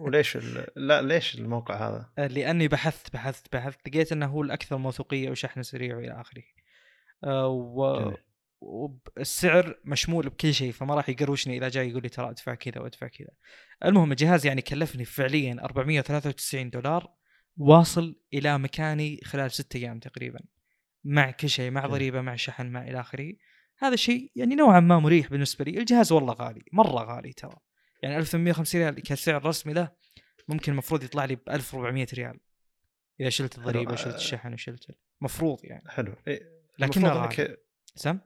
وليش 0.00 0.36
ال... 0.36 0.66
لا 0.88 1.02
ليش 1.02 1.34
الموقع 1.34 1.88
هذا؟ 1.88 2.10
آه، 2.18 2.26
لأني 2.26 2.68
بحثت 2.68 3.12
بحثت 3.12 3.52
بحثت 3.52 3.88
لقيت 3.88 4.12
إنه 4.12 4.26
هو 4.26 4.42
الأكثر 4.42 4.76
موثوقية 4.76 5.30
وشحن 5.30 5.62
سريع 5.62 5.96
وإلى 5.96 6.20
آخره 6.20 6.42
آه 7.24 7.48
و... 7.48 8.00
جميل. 8.00 8.16
والسعر 8.60 9.80
مشمول 9.84 10.28
بكل 10.28 10.54
شيء 10.54 10.72
فما 10.72 10.94
راح 10.94 11.08
يقروشني 11.08 11.58
اذا 11.58 11.68
جاي 11.68 11.90
يقول 11.90 12.02
لي 12.02 12.08
ترى 12.08 12.30
أدفع 12.30 12.54
كذا 12.54 12.80
وأدفع 12.80 13.08
كذا 13.08 13.30
المهم 13.84 14.10
الجهاز 14.10 14.46
يعني 14.46 14.62
كلفني 14.62 15.04
فعليا 15.04 15.56
493 15.64 16.70
دولار 16.70 17.14
واصل 17.56 18.20
إلى 18.34 18.58
مكاني 18.58 19.20
خلال 19.24 19.50
ستة 19.50 19.76
أيام 19.76 19.98
تقريبا 19.98 20.40
مع 21.04 21.30
كل 21.30 21.48
شيء 21.48 21.70
مع. 21.70 21.86
ضريبة 21.86 22.20
مع 22.20 22.36
شحن 22.36 22.66
مع 22.66 22.82
إلى 22.82 23.00
آخره 23.00 23.32
هذا 23.78 23.94
الشيء 23.94 24.30
يعني 24.36 24.54
نوعا 24.54 24.80
ما 24.80 24.98
مريح 24.98 25.28
بالنسبة 25.30 25.64
لي. 25.64 25.78
الجهاز 25.78 26.12
والله 26.12 26.32
غالي 26.32 26.62
مرة 26.72 27.14
غالي 27.14 27.32
ترى. 27.32 27.56
يعني 28.02 28.16
1850 28.18 28.80
ريال 28.80 29.02
كسعر 29.02 29.44
رسمي 29.46 29.72
له 29.72 29.92
ممكن 30.48 30.72
المفروض 30.72 31.02
يطلع 31.02 31.24
لي 31.24 31.36
ب 31.36 31.40
1400 31.50 32.06
ريال. 32.14 32.40
إذا 33.20 33.28
شلت 33.28 33.58
الضريبة. 33.58 33.92
وشلت 33.92 34.14
الشحن 34.14 34.52
وشلت 34.52 34.86
المفروض 35.20 35.58
يعني. 35.64 35.88
حلو. 35.88 36.14
إيه، 36.28 36.42
غالي. 36.82 37.24
انك 37.24 37.58
سم 37.94 38.18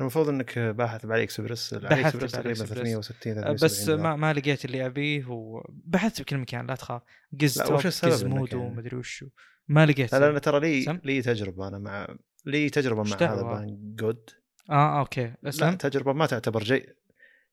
المفروض 0.00 0.28
إنك 0.28 0.58
باحث 0.58 1.06
بعلي 1.06 1.22
اكسبرس 1.22 1.74
علي 1.74 1.88
بحثت 1.88 2.06
اكسبرس 2.06 2.32
تقريبا 2.32 2.50
إكسبرس. 2.50 2.68
360 2.72 3.32
أه، 3.38 3.42
370 3.42 3.54
بس. 3.64 3.88
ما 3.88 4.16
ما 4.16 4.32
لقيت 4.32 4.64
اللي 4.64 4.86
أبيه 4.86 5.24
وبحثت 5.28 6.22
بكل 6.22 6.38
مكان 6.38 6.66
لا 6.66 6.74
تخاف. 6.74 7.02
قز 7.40 7.58
لا، 7.58 7.64
توب 7.66 7.76
وش 7.76 7.86
السبب 7.86 8.12
قز 8.12 8.24
إنك 8.24 8.34
مودو 8.34 8.58
يعني- 8.58 8.74
مدري 8.74 8.96
وشو 8.96 9.28
ما 9.68 9.86
لقيت 9.86 10.12
لا 10.14 10.30
أنا 10.30 10.38
ترى 10.38 10.60
لي؟ 10.60 11.00
لي 11.04 11.22
تجربة 11.22 11.68
أنا 11.68 11.78
مع 11.78 12.16
لي 12.46 12.70
تجربة 12.70 13.02
مع 13.02 13.16
هذا؟ 13.16 13.42
بان 13.42 13.94
جود. 13.96 14.30
آه 14.70 15.00
أوكي. 15.00 15.34
لا 15.42 15.48
أسلم. 15.48 15.74
تجربة 15.74 16.12
ما 16.12 16.26
تعتبر 16.26 16.62
جي 16.62 16.86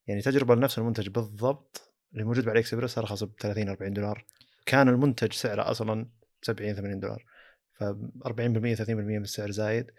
يعني 0.07 0.21
تجربة 0.21 0.55
لنفس 0.55 0.77
المنتج 0.77 1.09
بالضبط 1.09 1.95
اللي 2.13 2.23
موجود 2.23 2.45
بعلي 2.45 2.59
اكسبرس 2.59 2.97
ارخص 2.97 3.23
ب 3.23 3.31
30 3.39 3.69
40 3.69 3.93
دولار. 3.93 4.25
كان 4.65 4.89
المنتج 4.89 5.33
سعره 5.33 5.71
أصلا 5.71 6.09
70 6.41 6.75
80 6.75 6.99
دولار. 6.99 7.25
ف 7.73 7.83
40% 7.83 8.75
30% 8.75 8.89
من 8.89 9.21
السعر 9.21 9.51
زايد. 9.51 9.91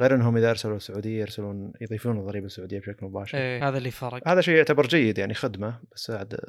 غير 0.00 0.14
إنهم 0.14 0.36
إذا 0.36 0.50
أرسلوا 0.50 0.76
السعودية 0.76 1.20
يرسلون 1.20 1.72
يضيفون 1.80 2.18
الضريبة 2.18 2.46
السعودية 2.46 2.78
بشكل 2.78 3.06
مباشر. 3.06 3.38
إيه 3.38 3.68
هذا 3.68 3.78
اللي 3.78 3.90
فرق 3.90 4.28
هذا 4.28 4.40
شيء 4.40 4.56
يعتبر 4.56 4.86
جيد 4.86 5.18
يعني 5.18 5.34
خدمة 5.34 5.80
بس 5.92 6.10
عاد 6.10 6.40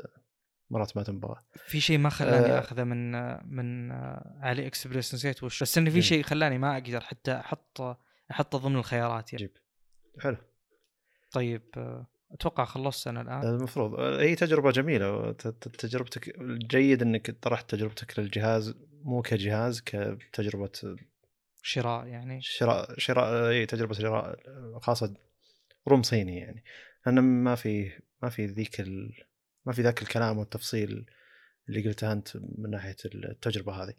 مرات 0.69 0.97
ما 0.97 1.03
تنبغى. 1.03 1.35
في 1.65 1.79
شيء 1.79 1.97
ما 1.97 2.09
خلاني 2.09 2.53
آه. 2.53 2.59
أخذه 2.59 2.83
من 2.83 3.11
من 3.55 3.91
علي 4.41 4.67
اكسبريس 4.67 5.13
نسيت 5.13 5.43
وش. 5.43 5.63
بس 5.63 5.77
انه 5.77 5.89
في. 5.89 6.01
شيء 6.01 6.23
خلاني 6.23 6.57
ما 6.57 6.73
أقدر 6.77 7.01
حتى 7.01 7.31
أحط 7.31 7.81
أحطه 8.31 8.57
ضمن 8.57 8.75
الخيارات 8.75 9.33
يعني. 9.33 9.43
عجيب 9.45 9.57
حلو. 10.19 10.37
طيب 11.31 11.61
آه، 11.77 12.07
أتوقع 12.31 12.65
خلصت 12.65 13.07
أنا 13.07 13.21
الان 13.21 13.55
المفروض. 13.55 13.99
هي 13.99 14.35
تجربة 14.35 14.71
جميلة. 14.71 15.31
تجربتك 15.77 16.41
الجيد 16.41 17.01
إنك 17.01 17.31
طرحت 17.31 17.69
تجربتك 17.69 18.19
للجهاز 18.19 18.75
مو 19.03 19.21
كجهاز 19.21 19.81
كتجربة 19.81 20.71
شراء 21.61 22.05
يعني. 22.05 22.41
شراء 22.41 22.99
شراء 22.99 23.49
اي 23.49 23.65
تجربة 23.65 23.93
شراء 23.93 24.39
خاصة 24.79 25.13
روم 25.87 26.03
صيني 26.03 26.37
يعني. 26.37 26.63
لأن 27.05 27.19
ما 27.19 27.55
في 27.55 27.91
ما 28.23 28.29
في 28.29 28.45
ذيك 28.45 28.79
ال... 28.79 29.23
ما 29.65 29.73
في 29.73 29.81
ذاك 29.81 30.01
الكلام 30.01 30.37
والتفصيل 30.37 31.05
اللي 31.69 31.87
قلته 31.87 32.11
أنت 32.11 32.37
من 32.37 32.69
ناحية 32.69 32.95
التجربة 33.05 33.83
هذه. 33.83 33.93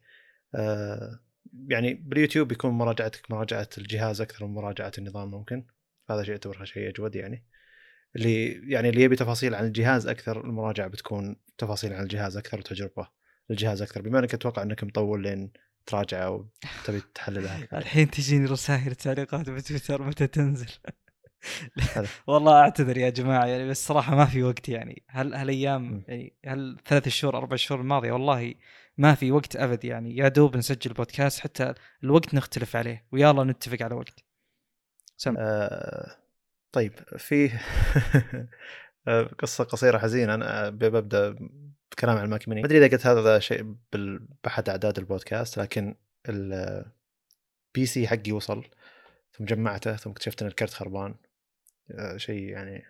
آه 0.55 1.21
يعني 1.69 1.95
باليوتيوب 1.95 2.49
بيكون 2.49 2.71
مراجعتك 2.71 3.31
مراجعة 3.31 3.69
الجهاز 3.79 4.21
أكثر 4.21 4.47
من 4.47 4.55
مراجعة 4.55 4.93
النظام 4.99 5.31
ممكن. 5.31 5.65
هذا 6.11 6.23
شيء 6.23 6.31
يعتبر 6.31 6.65
شيء 6.65 6.89
أجود 6.89 7.17
يعني. 7.17 7.45
اللي 8.17 8.53
يعني 8.73 8.89
اللي 8.89 9.03
يبي 9.03 9.17
تفاصيل 9.17 9.55
عن 9.55 9.65
الجهاز 9.65 10.07
أكثر 10.07 10.45
المراجعة 10.45 10.89
بتكون 10.89 11.37
تفاصيل 11.59 11.93
عن 11.93 12.03
الجهاز 12.03 12.37
أكثر 12.37 12.59
وتجربة 12.59 13.09
للجهاز 13.51 13.83
أكثر. 13.83 14.03
بما 14.03 14.19
أنك 14.19 14.35
أتوقع 14.35 14.63
أنك 14.63 14.85
مطول 14.85 15.23
لين 15.23 15.53
تراجعه 15.87 16.49
وتبي 16.83 17.03
تحللها. 17.15 17.69
الحين 17.79 18.11
تجيني 18.11 18.47
رسائل 18.47 18.95
تعليقات 18.95 19.51
بتويتر 19.51 20.03
متى 20.03 20.27
تنزل. 20.27 20.71
والله 22.27 22.53
أعتذر 22.53 22.99
يا 22.99 23.11
جماعة 23.11 23.47
يعني 23.47 23.69
بس 23.69 23.87
صراحة 23.87 24.17
ما 24.17 24.25
في 24.25 24.43
وقت 24.43 24.69
يعني. 24.69 25.03
هل 25.09 25.35
هالأيام. 25.35 26.05
يعني 26.09 26.35
هل 26.47 26.77
ثلاث 26.87 27.09
شهور 27.09 27.37
أربع 27.37 27.57
شهور 27.57 27.81
الماضية 27.81 28.13
والله 28.13 28.55
ما 28.97 29.15
في 29.15 29.33
وقت 29.33 29.57
أبد 29.57 29.85
يعني. 29.85 30.17
يا 30.17 30.29
دوب 30.29 30.57
نسجل 30.57 30.93
بودكاست 30.93 31.41
حتى 31.41 31.75
الوقت 32.05 32.35
نختلف 32.35 32.77
عليه. 32.77 33.07
ويلا 33.13 33.45
نتفق 33.45 33.83
على 33.83 33.95
وقت. 33.95 34.28
سم. 35.19 35.35
آه 35.39 36.17
طيب 36.73 36.93
في 37.17 37.51
آه، 39.09 39.23
قصة 39.23 39.65
قصيرة 39.65 39.99
حزينة. 39.99 40.35
أنا 40.35 40.71
ببدأ 40.71 41.37
بكلام 41.93 42.17
عن 42.17 42.25
الـ 42.25 42.31
Mac 42.31 42.49
mini 42.49 42.61
ما 42.61 42.67
أدري 42.67 42.79
إذا 42.79 42.97
قلت 42.97 43.07
هذا 43.07 43.39
شيء 43.39 43.75
بأحد 44.45 44.69
أعداد 44.69 44.99
البودكاست 44.99 45.59
لكن 45.59 45.95
ال 46.29 47.87
PC 47.87 48.09
حقي 48.09 48.33
وصل 48.33 48.65
ثم 49.33 49.45
جمعته 49.45 49.97
ثم 49.97 50.11
اكتشفت 50.11 50.43
إن 50.43 50.49
الكرت 50.49 50.73
خربان. 50.75 51.15
آه، 51.91 52.17
شيء 52.17 52.43
يعني 52.43 52.85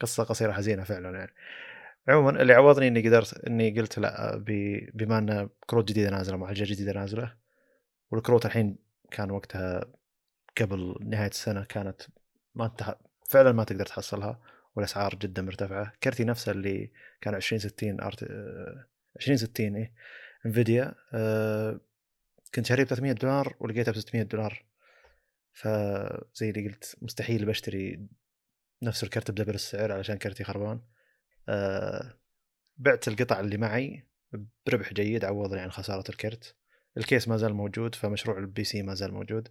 قصة 0.00 0.24
قصيرة 0.24 0.52
حزينة 0.52 0.84
فعلا 0.84 1.18
يعني. 1.18 1.34
عموما 2.08 2.42
اللي 2.42 2.52
عوضني 2.52 2.88
إني 2.88 3.08
قدرت 3.08 3.44
إني 3.46 3.80
قلت 3.80 3.98
لا 3.98 4.36
بما 4.94 5.18
إن 5.18 5.48
كروت 5.66 5.88
جديدة 5.88 6.10
نازلة 6.10 6.36
معالجة 6.36 6.64
جديدة 6.72 6.92
نازلة 6.92 7.36
والكروت 8.10 8.46
الحين 8.46 8.78
كان 9.10 9.30
وقتها 9.30 9.84
قبل 10.60 10.96
نهاية 11.00 11.30
السنة 11.30 11.64
كانت 11.64 12.02
ما 12.54 12.66
انتهى 12.66 12.94
فعلا 13.30 13.52
ما 13.52 13.64
تقدر 13.64 13.86
تحصلها 13.86 14.40
والأسعار 14.76 15.14
جدا 15.14 15.42
مرتفعة. 15.42 15.92
كرتي 16.02 16.24
نفسه 16.24 16.52
اللي 16.52 16.90
كان 17.20 17.34
2060 17.34 18.00
ارت 18.00 18.22
2060 19.16 19.76
إيه 19.76 19.92
انفيديا 20.46 20.94
آه، 21.14 21.80
كنت 22.54 22.66
شاريه 22.66 22.84
ب 22.84 22.86
300 22.86 23.12
دولار 23.12 23.56
ولقيتها 23.60 23.92
ب 23.92 23.96
600 23.96 24.22
دولار 24.22 24.64
فزي 25.52 26.50
اللي 26.50 26.68
قلت 26.68 26.96
مستحيل 27.02 27.44
بشتري 27.44 28.08
نفس 28.82 29.04
الكرت 29.04 29.30
بدبل 29.30 29.54
السعر 29.54 29.92
علشان 29.92 30.16
كرتي 30.16 30.44
خربان. 30.44 30.80
آه، 31.48 32.18
بعت 32.76 33.08
القطع 33.08 33.40
اللي 33.40 33.56
معي 33.56 34.06
بربح 34.66 34.92
جيد 34.92 35.24
عوضني 35.24 35.60
عن 35.60 35.70
خسارة 35.70 36.04
الكرت. 36.10 36.56
الكيس 36.96 37.28
ما 37.28 37.36
زال 37.36 37.54
موجود 37.54 37.94
فمشروع 37.94 38.38
ال 38.38 38.64
PC 38.64 38.82
ما 38.82 38.94
زال 38.94 39.14
موجود. 39.14 39.48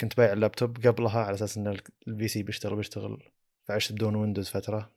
كنت 0.00 0.16
بايع 0.16 0.32
اللابتوب 0.32 0.86
قبلها 0.86 1.20
على 1.20 1.34
أساس 1.34 1.58
إن 1.58 1.76
ال 2.08 2.28
PC 2.28 2.42
بيشتغل 2.42 2.76
بيشتغل. 2.76 3.22
فعشت 3.64 3.92
بدون 3.92 4.14
ويندوز 4.14 4.48
فترة 4.48 4.92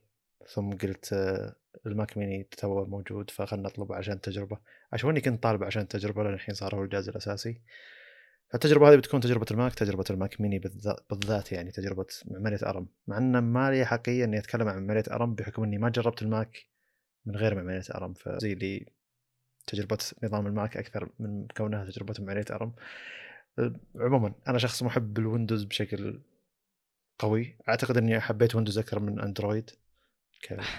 ثم 0.48 0.74
قلت 0.74 1.14
آه، 1.14 1.56
الماك 1.86 2.18
ميني 2.18 2.44
تو 2.44 2.86
موجود 2.86 3.30
فخلنا 3.30 3.64
نطلبه 3.64 3.96
عشان 3.96 4.22
تجربة. 4.22 4.58
عشان 4.94 5.10
اني 5.10 5.22
كنت 5.22 5.44
طالب 5.44 5.64
عشان 5.64 5.88
تجربة 5.88 6.24
لأن 6.24 6.34
الحين 6.34 6.56
صار 6.56 6.76
هو 6.76 6.84
الجهاز 6.84 7.10
الأساسي. 7.10 7.62
فالتجربة 8.50 8.90
هذه 8.90 8.96
بتكون 8.96 9.20
تجربة 9.22 9.46
الماك 9.52 9.76
تجربة 9.76 10.04
الماك 10.10 10.42
ميني 10.42 10.60
بالذات, 11.10 11.52
يعني 11.52 11.72
تجربة 11.72 12.06
معماريه 12.26 12.60
ARM. 12.64 12.88
مع 13.08 13.18
إن 13.18 13.38
ما 13.38 13.72
لي 13.72 13.86
حقيقه 13.86 14.24
إني 14.26 14.38
أتكلم 14.38 14.68
عن 14.68 14.76
معماريه 14.76 15.04
ARM 15.12 15.36
بحكم 15.36 15.64
إني 15.64 15.78
ما 15.78 15.90
جربت 15.90 16.22
الماك 16.22 16.66
من 17.26 17.36
غير 17.36 17.56
معماريه 17.56 17.84
ARM. 17.96 18.14
فزي 18.14 18.54
اللي 18.54 18.86
تجربة 19.68 19.98
نظام 20.24 20.48
الماك 20.48 20.78
أكثر 20.78 21.10
من 21.20 21.48
كونها 21.58 21.86
تجربة 21.86 22.14
معماريه 22.20 22.46
ARM. 22.52 22.74
عموما 23.96 24.34
أنا 24.48 24.58
شخص 24.58 24.84
محب 24.84 25.18
الويندوز 25.18 25.64
بشكل 25.64 26.22
قوي. 27.20 27.58
أعتقد 27.70 27.98
إني 27.98 28.20
حبيت 28.20 28.56
ويندوز 28.56 28.78
أكثر 28.78 29.00
من 29.00 29.20
أندرويد 29.20 29.70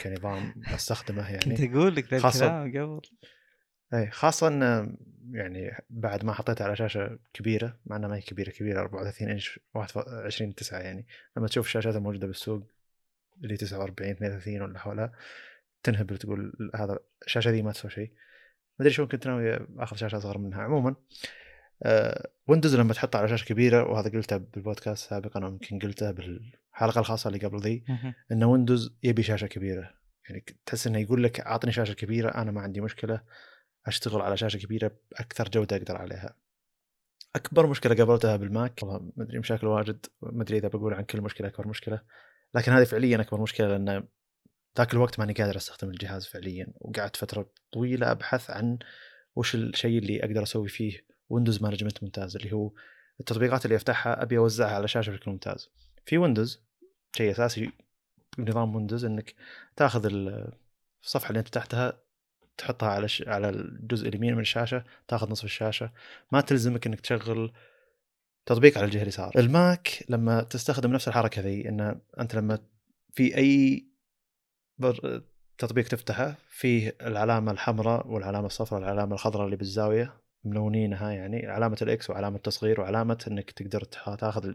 كنظام 0.03 0.55
أستخدمه 0.67 1.39
كنت 1.39 1.61
يعني 1.61 1.73
أقول 1.77 1.95
لك 1.97 2.13
ذا 2.15 2.21
خاصة- 2.31 2.43
الكلام 2.43 2.97
قبل. 2.97 3.09
اي 3.95 4.11
خاصة 4.11 4.49
ان 4.49 4.97
يعني 5.31 5.85
بعد 5.91 6.25
ما 6.25 6.33
حطيتها 6.33 6.65
على 6.65 6.77
شاشة 6.77 7.19
كبيرة 7.35 7.79
مع 7.87 7.97
إنها 7.97 8.09
ما 8.09 8.17
هي 8.17 8.21
كبيرة 8.21 8.51
كبيرة 8.51 8.81
34 8.81 9.29
إنش 9.31 9.61
21 9.75 10.55
9 10.55 10.79
يعني. 10.79 11.07
لما 11.37 11.47
تشوف 11.49 11.67
الشاشات 11.67 11.97
الموجوده 11.97 12.27
بالسوق 12.27 12.63
اللي 13.45 13.57
49 13.57 14.11
32 14.11 14.63
ولا 14.63 14.79
حولها 14.79 15.13
تنهبل 15.83 16.19
تقول 16.19 16.71
هذا 16.75 16.99
الشاشة 17.27 17.51
ذي 17.51 17.63
ما 17.63 17.73
تسوي 17.73 17.91
شيء. 17.91 18.09
ما 18.79 18.81
أدري 18.81 18.91
شلون 18.91 19.09
كنت 19.09 19.27
ناوي 19.27 19.67
أخذ 19.79 19.97
شاشة 19.97 20.17
أصغر 20.19 20.39
منها. 20.39 20.63
عموما 20.63 20.91
آه 20.91 20.97
ويندوز 22.47 22.77
لما 22.77 22.95
تحطها 22.95 23.19
على 23.19 23.29
شاشة 23.29 23.45
كبيرة 23.45 23.85
وهذا 23.85 24.11
قلته 24.11 24.37
بالبودكاست 24.37 25.11
سابقا 25.11 25.45
أو 25.45 25.49
يمكن 25.49 25.79
قلته 25.79 26.11
بالحلقة 26.11 26.99
الخاصة 26.99 27.29
اللي 27.29 27.47
قبل 27.47 27.61
ذي 27.61 27.85
إن 28.33 28.45
ويندوز 28.45 28.97
يبي 29.03 29.23
شاشة 29.23 29.47
كبيرة 29.47 29.91
يعني 30.29 30.45
تحس 30.67 30.87
إنه 30.87 30.99
يقول 30.99 31.23
لك 31.23 31.41
أعطني 31.41 31.73
شاشة 31.73 31.93
كبيرة 31.93 32.31
أنا 32.31 32.51
ما 32.51 32.61
عندي 32.61 32.81
مشكلة 32.81 33.23
أشتغل 33.87 34.21
على 34.21 34.37
شاشة 34.37 34.59
كبيرة 34.59 34.93
بأكثر 35.11 35.49
جودة 35.49 35.77
أقدر 35.77 35.97
عليها. 35.97 36.37
أكبر 37.37 37.67
مشكلة 37.67 37.95
قابلتها 37.95 38.37
بالماك 38.37 38.83
والله 38.83 39.13
ما 39.17 39.25
أدري 39.25 39.39
مشاكل 39.39 39.67
واجد 39.67 40.07
ما 40.23 40.43
أدري 40.43 40.59
إذا 40.59 40.69
بقول 40.69 40.95
عن 40.95 41.05
كل 41.05 41.21
مشكلة 41.21 41.49
أكبر 41.49 41.69
مشكلة 41.69 42.01
لكن 42.55 42.73
هذه 42.73 42.85
فعليا 42.85 43.21
أكبر 43.21 43.41
مشكلة 43.41 43.69
لأن 43.69 44.05
ذاك 44.79 44.95
الوقت 44.95 45.19
ماني 45.19 45.33
قادر 45.33 45.57
أستخدم 45.57 45.91
الجهاز 45.91 46.27
فعليا 46.27 46.67
وقعدت 46.81 47.17
فترة 47.17 47.51
طويلة 47.73 48.11
أبحث 48.11 48.51
عن 48.51 48.79
وش 49.37 49.55
الشيء 49.55 49.99
اللي 49.99 50.25
أقدر 50.25 50.43
أسوي 50.43 50.69
فيه 50.69 51.06
window 51.29 51.63
management 51.63 52.03
ممتاز 52.03 52.37
اللي 52.37 52.53
هو 52.53 52.73
التطبيقات 53.21 53.65
اللي 53.65 53.77
افتحها 53.77 54.23
أبي 54.23 54.39
أوزعها 54.39 54.75
على 54.75 54.89
شاشة 54.89 55.11
بشكل 55.11 55.31
ممتاز. 55.31 55.71
في 56.07 56.19
ويندوز 56.19 56.63
شيء 57.17 57.31
أساسي 57.31 57.71
بنظام 58.39 58.77
ويندوز 58.77 59.05
إنك 59.05 59.35
تاخذ 59.77 60.09
الصفحة 61.03 61.29
اللي 61.29 61.39
أنت 61.39 61.49
فتحتها 61.49 62.01
تحطها 62.59 62.89
على 62.89 63.09
ش... 63.09 63.23
على 63.27 63.49
الجزء 63.49 64.09
اليمين 64.09 64.35
من 64.35 64.41
الشاشة 64.41 64.85
تاخذ 65.09 65.31
نصف 65.31 65.45
الشاشة. 65.45 65.91
ما 66.33 66.41
تلزمك 66.41 66.87
إنك 66.87 67.01
تشغل 67.01 67.53
تطبيق 68.47 68.79
على 68.79 68.85
الجهة 68.85 69.03
اليسار. 69.03 69.33
الماك 69.37 70.05
لما 70.09 70.43
تستخدم 70.43 70.93
نفس 70.93 71.09
الحركة 71.09 71.43
ذي 71.43 71.69
إن 71.69 72.01
أنت 72.21 72.35
لما 72.35 72.59
في 73.13 73.37
أي 73.37 73.87
بر... 74.79 75.23
تطبيق 75.59 75.89
تفتحه 75.89 76.35
فيه 76.51 76.97
العلامة 77.03 77.53
الحمراء 77.53 78.09
والعلامة 78.09 78.47
الصفراء 78.47 78.81
والعلامه 78.81 79.15
الخضراء 79.15 79.45
اللي 79.45 79.57
بالزاوية. 79.57 80.26
ملونينها 80.47 81.13
يعني 81.13 81.47
علامة 81.47 81.77
الإكس 81.83 82.11
وعلامة 82.11 82.37
التصغير 82.37 82.81
وعلامة 82.81 83.25
إنك 83.31 83.51
تقدر 83.51 83.85
تاخذ 84.19 84.53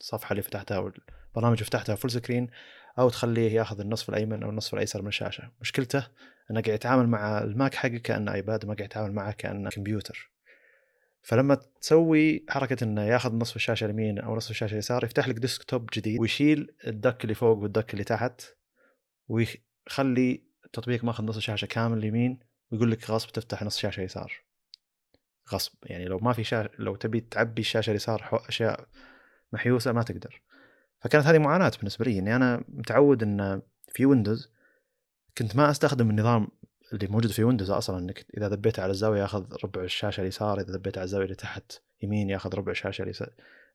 الصفحة 0.00 0.32
اللي 0.32 0.42
فتحتها 0.42 0.76
أو 0.76 0.86
البرنامج 0.86 1.56
اللي 1.56 1.64
فتحتها 1.64 1.94
full 1.94 2.10
screen 2.10 2.50
أو 2.98 3.08
تخليه 3.08 3.52
ياخذ 3.52 3.80
النصف 3.80 4.08
الأيمن 4.08 4.42
أو 4.42 4.50
النصف 4.50 4.74
الأيسر 4.74 5.02
من 5.02 5.08
الشاشة. 5.08 5.50
مشكلته 5.60 6.06
إنه 6.50 6.60
قاعد 6.60 6.74
يتعامل 6.74 7.08
مع 7.08 7.38
الماك 7.38 7.74
حقك 7.74 8.02
كأنه 8.02 8.34
ايباد 8.34 8.66
ما 8.66 8.74
قاعد 8.74 8.88
يتعامل 8.90 9.12
معه 9.12 9.32
كأنه 9.32 9.70
كمبيوتر 9.70 10.32
فلما 11.22 11.54
تسوي 11.80 12.44
حركة 12.48 12.84
إنه 12.84 13.02
ياخذ 13.02 13.34
نصف 13.34 13.56
الشاشة 13.56 13.84
اليمين 13.84 14.18
أو 14.18 14.36
نصف 14.36 14.50
الشاشة 14.50 14.72
اليسار 14.72 15.04
يفتح 15.04 15.28
لك 15.28 15.34
desktop 15.34 15.90
جديد 15.94 16.20
ويشيل 16.20 16.74
ال 16.86 16.94
dock 16.94 17.24
اللي 17.24 17.34
فوق 17.34 17.58
وال 17.58 17.69
dock 17.69 17.92
اللي 17.92 18.04
تحت 18.04 18.42
ويخلي 19.28 20.42
التطبيق 20.64 21.04
ماخذ 21.04 21.24
نص 21.24 21.36
الشاشة 21.36 21.66
كامل 21.66 21.98
اليمين 21.98 22.38
ويقول 22.70 22.90
لك 22.90 23.10
غصب 23.10 23.30
تفتح 23.30 23.62
نص 23.62 23.78
شاشه 23.78 24.00
يسار 24.00 24.47
غصب. 25.54 25.72
يعني 25.82 26.04
لو 26.04 26.18
ما 26.18 26.32
في 26.32 26.44
شاشه 26.44 26.70
لو 26.78 26.96
تبي 26.96 27.20
تعبي 27.20 27.60
الشاشه 27.60 27.90
اليسار 27.90 28.44
أشياء 28.48 28.88
محيوسة 29.52 29.92
ما 29.92 30.02
تقدر. 30.02 30.42
فكانت 31.00 31.26
هذه 31.26 31.38
معاناة 31.38 31.72
بالنسبة 31.78 32.04
لي 32.04 32.18
إني 32.18 32.36
أنا 32.36 32.64
متعود 32.68 33.22
إن 33.22 33.62
في 33.88 34.06
ويندوز 34.06 34.52
كنت 35.38 35.56
ما 35.56 35.70
أستخدم 35.70 36.10
النظام 36.10 36.48
اللي 36.92 37.06
موجود 37.06 37.30
في 37.30 37.44
ويندوز 37.44 37.70
أصلا. 37.70 37.98
إنك 37.98 38.26
إذا 38.36 38.48
ذبيت 38.48 38.78
على 38.78 38.90
الزاوية 38.90 39.20
ياخذ 39.20 39.46
ربع 39.64 39.82
الشاشة 39.82 40.20
اليسار 40.20 40.60
إذا 40.60 40.72
ذبيت 40.72 40.98
على 40.98 41.04
الزاوية 41.04 41.24
اللي 41.24 41.36
تحت 41.36 41.72
يمين 42.02 42.30
ياخذ 42.30 42.54
ربع 42.54 42.72
الشاشة 42.72 43.30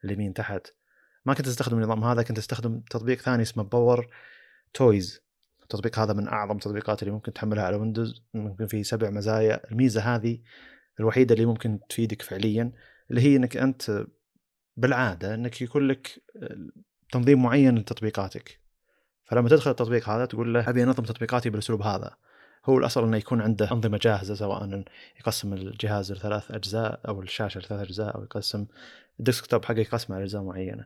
اليمين 0.05 0.33
تحت. 0.33 0.67
ما 1.25 1.33
كنت 1.33 1.47
أستخدم 1.47 1.77
النظام 1.77 2.03
هذا 2.03 2.23
كنت 2.23 2.37
أستخدم 2.37 2.79
تطبيق 2.79 3.19
ثاني 3.19 3.41
اسمه 3.41 3.63
PowerToys 3.63 5.23
التطبيق 5.63 5.99
هذا 5.99 6.13
من 6.13 6.27
أعظم 6.27 6.55
التطبيقات 6.55 7.03
اللي 7.03 7.13
ممكن 7.13 7.33
تحملها 7.33 7.63
على 7.63 7.75
ويندوز 7.75 8.23
ممكن 8.33 8.67
فيه 8.67 8.83
سبع 8.83 9.09
مزايا. 9.09 9.71
الميزة 9.71 10.01
هذه 10.01 10.39
الوحيدة 10.99 11.35
اللي 11.35 11.45
ممكن 11.45 11.79
تفيدك 11.89 12.21
فعليا 12.21 12.71
اللي 13.09 13.21
هي 13.21 13.35
إنك 13.35 13.57
أنت 13.57 14.05
بالعادة 14.77 15.33
إنك 15.33 15.61
يكون 15.61 15.87
لك 15.87 16.23
تنظيم 17.11 17.43
معين 17.43 17.75
لتطبيقاتك. 17.75 18.59
فلما 19.25 19.49
تدخل 19.49 19.71
التطبيق 19.71 20.09
هذا 20.09 20.25
تقول 20.25 20.53
له 20.53 20.69
أبي 20.69 20.83
أنظم 20.83 21.03
تطبيقاتي 21.03 21.49
بالأسلوب 21.49 21.81
هذا. 21.81 22.15
هو 22.65 22.77
الأصل 22.77 23.03
إنه 23.03 23.17
يكون 23.17 23.41
عنده 23.41 23.71
أنظمة 23.71 23.97
جاهزة 23.97 24.35
سواء 24.35 24.83
يقسم 25.19 25.53
الجهاز 25.53 26.11
لثلاث 26.11 26.51
أجزاء 26.51 27.01
أو 27.07 27.21
الشاشة 27.21 27.59
لثلاث 27.59 27.81
أجزاء 27.81 28.15
أو 28.15 28.23
يقسم 28.23 28.65
الديسكتوب 29.19 29.65
حقه 29.65 29.79
يقسمه 29.79 30.15
على 30.15 30.23
أجزاء 30.23 30.43
معينة. 30.43 30.85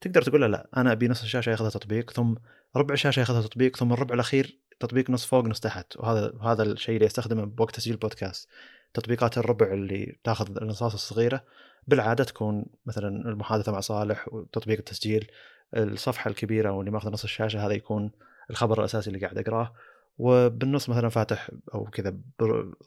تقدر 0.00 0.22
تقول 0.22 0.40
له 0.40 0.46
لا 0.46 0.68
أنا 0.76 0.92
أبي 0.92 1.08
نص 1.08 1.22
الشاشه 1.22 1.50
ياخذها 1.50 1.70
تطبيق 1.70 2.10
ثم 2.10 2.34
ربع 2.76 2.94
الشاشه 2.94 3.20
ياخذها 3.20 3.42
تطبيق 3.42 3.76
ثم 3.76 3.92
الربع 3.92 4.14
الأخير 4.14 4.58
تطبيق 4.80 5.10
نص 5.10 5.24
فوق 5.26 5.44
نص 5.44 5.60
تحت. 5.60 5.96
وهذا 5.96 6.32
هذا 6.42 6.62
الشيء 6.62 6.94
اللي 6.94 7.06
أستخدمه 7.06 7.44
بوقت 7.44 7.76
تسجيل 7.76 7.94
البودكاست 7.94 8.48
تطبيقات 8.94 9.38
الربع 9.38 9.72
اللي 9.72 10.18
تاخذ 10.24 10.50
الانصاص 10.50 10.94
الصغيرة 10.94 11.44
بالعادة 11.86 12.24
تكون 12.24 12.66
مثلا 12.86 13.08
المحادثة 13.08 13.72
مع 13.72 13.80
صالح 13.80 14.28
وتطبيق 14.32 14.78
التسجيل 14.78 15.30
الصفحة 15.76 16.30
الكبيرة 16.30 16.70
واللي 16.70 16.90
ماخذ 16.90 17.10
نص 17.10 17.24
الشاشة 17.24 17.66
هذا 17.66 17.72
يكون 17.72 18.10
الخبر 18.50 18.78
الأساسي 18.78 19.10
اللي 19.10 19.20
قاعد 19.20 19.38
أقراه. 19.38 19.74
وبالنص 20.18 20.88
مثلا 20.88 21.08
فاتح 21.08 21.50
أو 21.74 21.84
كذا 21.84 22.16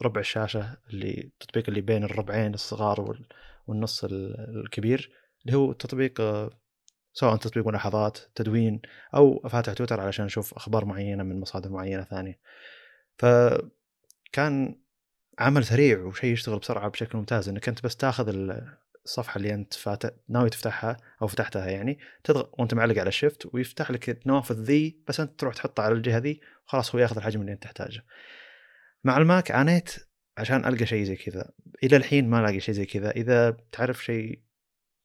ربع 0.02 0.20
الشاشة 0.20 0.76
اللي 0.90 1.20
التطبيق 1.20 1.64
اللي 1.68 1.80
بين 1.80 2.04
الربعين 2.04 2.54
الصغار 2.54 3.16
والنص 3.66 4.04
الكبير 4.04 5.10
اللي 5.46 5.56
هو 5.56 5.72
تطبيق 5.72 6.20
سواء 7.12 7.36
تطبيق 7.36 7.66
ملاحظات 7.66 8.18
تدوين 8.34 8.80
أو 9.14 9.48
فاتح 9.48 9.72
تويتر 9.72 10.00
علشان 10.00 10.24
أشوف 10.24 10.54
أخبار 10.54 10.84
معينة 10.84 11.22
من 11.22 11.40
مصادر 11.40 11.70
معينة 11.70 12.04
ثانية. 12.04 12.38
فكان 13.18 14.80
عمل 15.38 15.64
سريع 15.64 15.98
وشيء 15.98 16.32
يشتغل 16.32 16.58
بسرعة 16.58 16.88
بشكل 16.88 17.18
ممتاز 17.18 17.48
إنك 17.48 17.68
أنت 17.68 17.84
بس 17.84 17.96
تاخذ 17.96 18.28
الصفحة 19.04 19.38
اللي 19.38 19.54
أنت 19.54 19.74
فاتح 19.74 20.10
ناوي 20.28 20.50
تفتحها 20.50 20.96
أو 21.22 21.26
فتحتها 21.26 21.66
يعني 21.66 21.98
تضغط 22.24 22.54
وأنت 22.58 22.74
معلق 22.74 22.98
على 22.98 23.08
ال 23.08 23.16
shift 23.16 23.54
ويفتح 23.54 23.90
لك 23.90 24.10
النوافذ 24.10 24.62
ذي 24.62 25.02
بس 25.08 25.20
أنت 25.20 25.40
تروح 25.40 25.54
تحطها 25.54 25.82
على 25.82 25.94
الجهة 25.94 26.18
ذي 26.18 26.40
وخلاص 26.66 26.94
هو 26.94 27.00
ياخذ 27.00 27.16
الحجم 27.16 27.40
اللي 27.40 27.52
أنت 27.52 27.62
تحتاجه. 27.62 28.04
مع 29.04 29.16
الماك 29.16 29.50
عانيت 29.50 29.94
عشان 30.38 30.64
ألقى 30.64 30.86
شيء 30.86 31.04
زي 31.04 31.16
كذا 31.16 31.50
إلى 31.84 31.96
الحين 31.96 32.28
ما 32.28 32.40
الاقي 32.40 32.60
شيء 32.60 32.74
زي 32.74 32.86
كذا 32.86 33.10
إذا 33.10 33.56
تعرف 33.72 34.04
شيء 34.04 34.40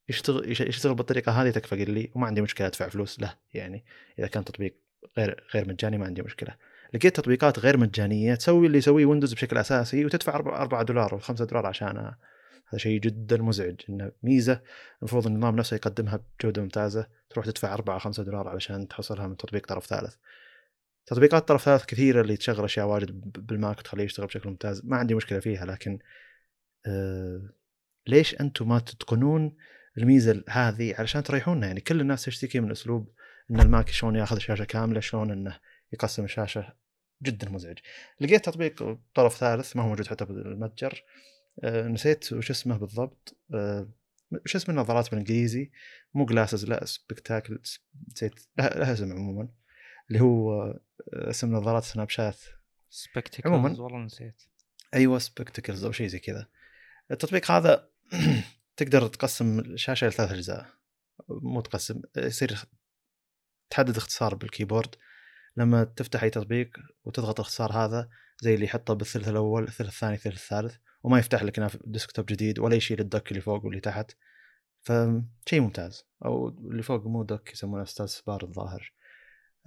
يشتغل 0.10 0.52
يشتغل 0.52 0.96
بالطريقة 0.96 1.32
هذه 1.32 1.50
تكفى 1.50 1.86
قل 1.86 1.92
لي 1.92 2.12
وما 2.16 2.28
عندي 2.28 2.42
مشكلة 2.42 2.68
أدفع 2.68 2.90
فلوس 2.90 3.20
له 3.20 3.38
يعني 3.54 3.86
إذا 4.20 4.28
كان 4.28 4.46
تطبيق 4.46 4.76
غير 5.18 5.44
غير 5.56 5.68
مجاني 5.68 5.98
ما 5.98 6.06
عندي 6.06 6.22
مشكلة. 6.22 6.56
لقيت 6.94 7.16
تطبيقات 7.16 7.60
غير 7.60 7.78
مجانية 7.78 8.36
تسوي 8.36 8.68
اللي 8.68 8.78
يسويه 8.78 9.06
ويندوز 9.06 9.34
بشكل 9.34 9.58
أساسي 9.58 10.06
وتدفع 10.06 10.36
4 10.36 10.84
دولار 10.84 11.14
أو 11.14 11.20
5 11.20 11.46
دولار 11.46 11.66
عشانها 11.66 12.18
هذا 12.72 12.78
شيء 12.78 13.00
جدا 13.00 13.38
مزعج 13.38 13.76
إنه 13.90 14.12
ميزة. 14.24 14.62
المفروض 15.02 15.28
النظام 15.28 15.56
نفسه 15.56 15.76
يقدمها 15.76 16.20
بجودة 16.40 16.62
ممتازة. 16.62 17.08
تروح 17.30 17.46
تدفع 17.46 17.74
4 17.74 18.00
5 18.00 18.24
دولار 18.24 18.48
علشان 18.48 18.88
تحصلها 18.88 19.28
من 19.28 19.38
تطبيق 19.38 19.68
طرف 19.68 19.86
ثالث. 19.86 20.16
تطبيقات 21.06 21.48
طرف 21.48 21.64
ثالث 21.64 21.86
كثيرة 21.86 22.22
اللي 22.22 22.38
تشغل 22.38 22.64
أشياء 22.64 22.88
واجد 22.88 23.22
بالماك 23.48 23.80
وتخليه 23.80 24.04
يشتغل 24.04 24.28
بشكل 24.28 24.50
ممتاز. 24.50 24.82
ما 24.86 24.98
عندي 24.98 25.16
مشكلة 25.16 25.40
فيها 25.40 25.66
لكن 25.66 26.00
آه 26.86 27.50
ليش 28.08 28.42
أنتم 28.42 28.70
ما 28.70 28.80
تتقنون 28.80 29.56
الميزة 29.98 30.44
هذه 30.50 30.96
علشان 30.98 31.24
تريحوننا 31.24 31.68
يعني 31.68 31.82
كل 31.82 32.02
الناس 32.02 32.26
تشتكي 32.26 32.60
من 32.60 32.72
أسلوب 32.72 33.14
إن 33.52 33.60
الماك 33.60 33.90
شلون 33.90 34.16
ياخذ 34.16 34.38
شاشه 34.38 34.64
كاملة 34.64 35.00
شلون 35.00 35.32
إنه 35.32 35.58
يقسم 35.94 36.24
الشاشة 36.24 36.74
جدا 37.22 37.50
مزعج. 37.50 37.78
لقيت 38.20 38.46
تطبيق 38.46 38.98
طرف 39.16 39.38
ثالث 39.38 39.76
ما 39.76 39.84
هو 39.84 39.88
موجود 39.88 40.08
حتى 40.08 40.26
بالمتجر. 40.26 41.04
آه 41.64 41.88
نسيت 41.88 42.34
وش 42.34 42.52
اسمه 42.52 42.78
بالضبط. 42.78 43.38
آه 43.54 43.90
وش 44.32 44.56
اسم 44.56 44.72
النظارات 44.72 45.10
بالإنجليزي؟ 45.10 45.72
مو 46.14 46.26
glasses 46.26 46.66
لا 46.66 46.86
spectacle 46.86 47.60
نسيت. 48.12 48.40
لها 48.58 48.94
اسم 48.94 49.12
عموما. 49.12 49.50
اللي 50.10 50.22
هو 50.22 50.62
آه، 51.14 51.30
اسم 51.30 51.56
نظارات 51.56 51.84
سناب 51.84 52.10
شات. 52.10 52.38
Spectacles 52.90 53.54
عموما. 53.54 53.82
والله 53.82 54.00
نسيت. 54.00 54.42
أيوه 54.94 55.20
Spectacles 55.20 55.86
أو 55.86 55.92
شيء 55.92 56.08
زي 56.08 56.20
كذا. 56.20 56.48
التطبيق 57.12 57.52
هذا 57.52 57.90
تقدر 58.78 59.08
تقسم 59.08 59.60
الشاشة 59.60 60.08
لثلاث 60.08 60.32
أجزاء. 60.32 60.66
مو 61.30 61.62
تقسم 61.62 62.02
يصير 62.18 62.58
تحدد 63.70 63.98
اختصار 63.98 64.36
بال 64.36 64.47
keyboard. 64.47 64.96
لما 65.58 65.84
تفتح 65.84 66.24
أي 66.24 66.30
تطبيق 66.30 66.70
وتضغط 67.04 67.40
الاختصار 67.40 67.72
هذا 67.72 68.10
زي 68.42 68.56
اللي 68.56 68.66
يحطه 68.66 68.94
بالثلث 68.94 69.28
الأول 69.28 69.64
الثلث 69.64 69.90
الثاني 69.90 70.16
الثلث 70.16 70.36
الثالث 70.36 70.76
وما 71.04 71.20
يفتح 71.20 71.44
لك 71.44 71.60
desktop 71.86 72.26
جديد 72.26 72.60
ولا 72.60 72.76
يشيل 72.76 73.00
ال 73.00 73.06
dock 73.06 73.32
اللي 73.32 73.42
فوق 73.42 73.66
واللي 73.66 73.80
تحت. 73.80 74.12
فشيء 74.82 75.62
ممتاز. 75.62 76.06
أو 76.26 76.48
اللي 76.50 76.84
فوق 76.84 77.06
مو 77.06 77.24
dock 77.24 77.54
يسمونه 77.54 77.84
status 77.84 78.22
bar 78.22 78.44
الظاهر. 78.44 78.94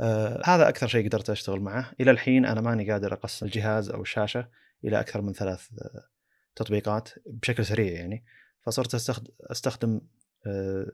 آه 0.00 0.42
هذا 0.44 0.68
أكثر 0.68 0.86
شيء 0.86 1.08
قدرت 1.08 1.30
أشتغل 1.30 1.60
معه. 1.60 1.92
إلى 2.00 2.10
الحين 2.10 2.46
أنا 2.46 2.60
ماني 2.60 2.90
قادر 2.90 3.12
اقسم 3.12 3.46
الجهاز 3.46 3.90
أو 3.90 4.02
الشاشة 4.02 4.48
إلى 4.84 5.00
أكثر 5.00 5.22
من 5.22 5.32
ثلاث 5.32 5.68
آه 5.72 6.08
تطبيقات 6.56 7.10
بشكل 7.26 7.66
سريع 7.66 7.92
يعني. 7.92 8.24
فصرت 8.66 8.94
استخدم 8.94 9.32
أستخدم 9.40 10.00
آه 10.46 10.92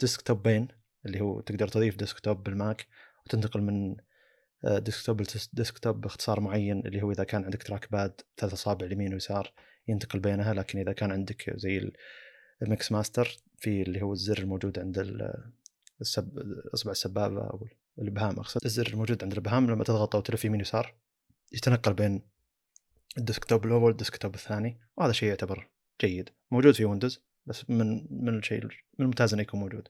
desktopين 0.00 0.68
اللي 1.06 1.20
هو 1.20 1.40
تقدر 1.40 1.68
تضيف 1.68 1.96
desktop 1.96 2.42
بالماك 2.42 2.86
وتنتقل 3.26 3.60
من 3.60 3.96
آه، 4.64 4.78
desktop 4.78 5.20
ل 5.20 5.30
desktop 5.30 6.00
باختصار 6.00 6.40
معين 6.40 6.86
اللي 6.86 7.02
هو 7.02 7.12
إذا 7.12 7.24
كان 7.24 7.44
عندك 7.44 7.62
trackpad 7.62 8.20
ثلاث 8.36 8.52
أصابع 8.52 8.86
اليمين 8.86 9.12
ويسار 9.14 9.52
ينتقل 9.88 10.18
بينها 10.18 10.54
لكن 10.54 10.78
إذا 10.78 10.92
كان 10.92 11.12
عندك 11.12 11.54
زي 11.56 11.92
ال 12.62 12.72
MX 12.72 12.92
Master 12.92 13.36
في 13.58 13.82
اللي 13.82 14.02
هو 14.02 14.12
الزر 14.12 14.38
الموجود 14.38 14.78
عند 14.78 14.98
السب... 16.00 16.38
أصبع 16.74 16.92
السبابة 16.92 17.40
أو 17.40 17.68
الإبهام 17.98 18.38
أقصد. 18.38 18.60
الزر 18.64 18.86
الموجود 18.86 19.22
عند 19.22 19.32
الإبهام 19.32 19.70
لما 19.70 19.84
تضغطه 19.84 20.18
وتلف 20.18 20.44
يمين 20.44 20.60
يسار 20.60 20.94
يتنقل 21.52 21.92
بين 21.92 22.22
ال 23.18 23.24
desktop 23.24 23.66
الأول 23.66 23.82
وال 23.82 23.94
desktop 23.94 24.34
الثاني 24.34 24.80
وهذا 24.96 25.12
شيء 25.12 25.28
يعتبر 25.28 25.68
جيد. 26.00 26.30
موجود 26.50 26.74
في 26.74 26.84
Windows 26.84 27.20
بس 27.46 27.70
من 27.70 28.06
من 28.10 28.38
الشيء 28.38 28.64
من 28.64 28.70
الممتاز 29.00 29.32
إنه 29.32 29.42
يكون 29.42 29.60
موجود. 29.60 29.88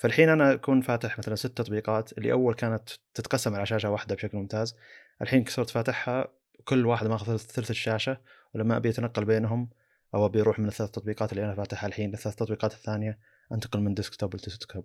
فالحين 0.00 0.28
أنا 0.28 0.52
أكون 0.52 0.80
فاتح 0.80 1.18
مثلا 1.18 1.34
ست 1.34 1.46
تطبيقات 1.46 2.18
اللي 2.18 2.32
أول 2.32 2.54
كانت 2.54 2.88
تتقسم 3.14 3.54
على 3.54 3.66
شاشة 3.66 3.90
واحدة 3.90 4.14
بشكل 4.14 4.38
ممتاز. 4.38 4.76
الحين 5.22 5.44
صرت 5.48 5.70
فاتحها 5.70 6.28
كل 6.64 6.86
واحد 6.86 7.06
ماخذ 7.06 7.36
ثلث 7.36 7.70
الشاشة 7.70 8.20
ولما 8.54 8.76
أبي 8.76 8.88
أتنقل 8.88 9.24
بينهم 9.24 9.70
أو 10.14 10.26
أبي 10.26 10.40
أروح 10.40 10.58
من 10.58 10.68
الثلاث 10.68 10.90
تطبيقات 10.90 11.32
اللي 11.32 11.44
أنا 11.44 11.54
فاتحها 11.54 11.86
الحين 11.86 12.10
للثلاث 12.10 12.34
تطبيقات 12.34 12.72
الثانية 12.72 13.18
أنتقل 13.52 13.80
من 13.80 13.94
desktop 13.94 14.36
ل 14.36 14.42
desktop 14.42 14.84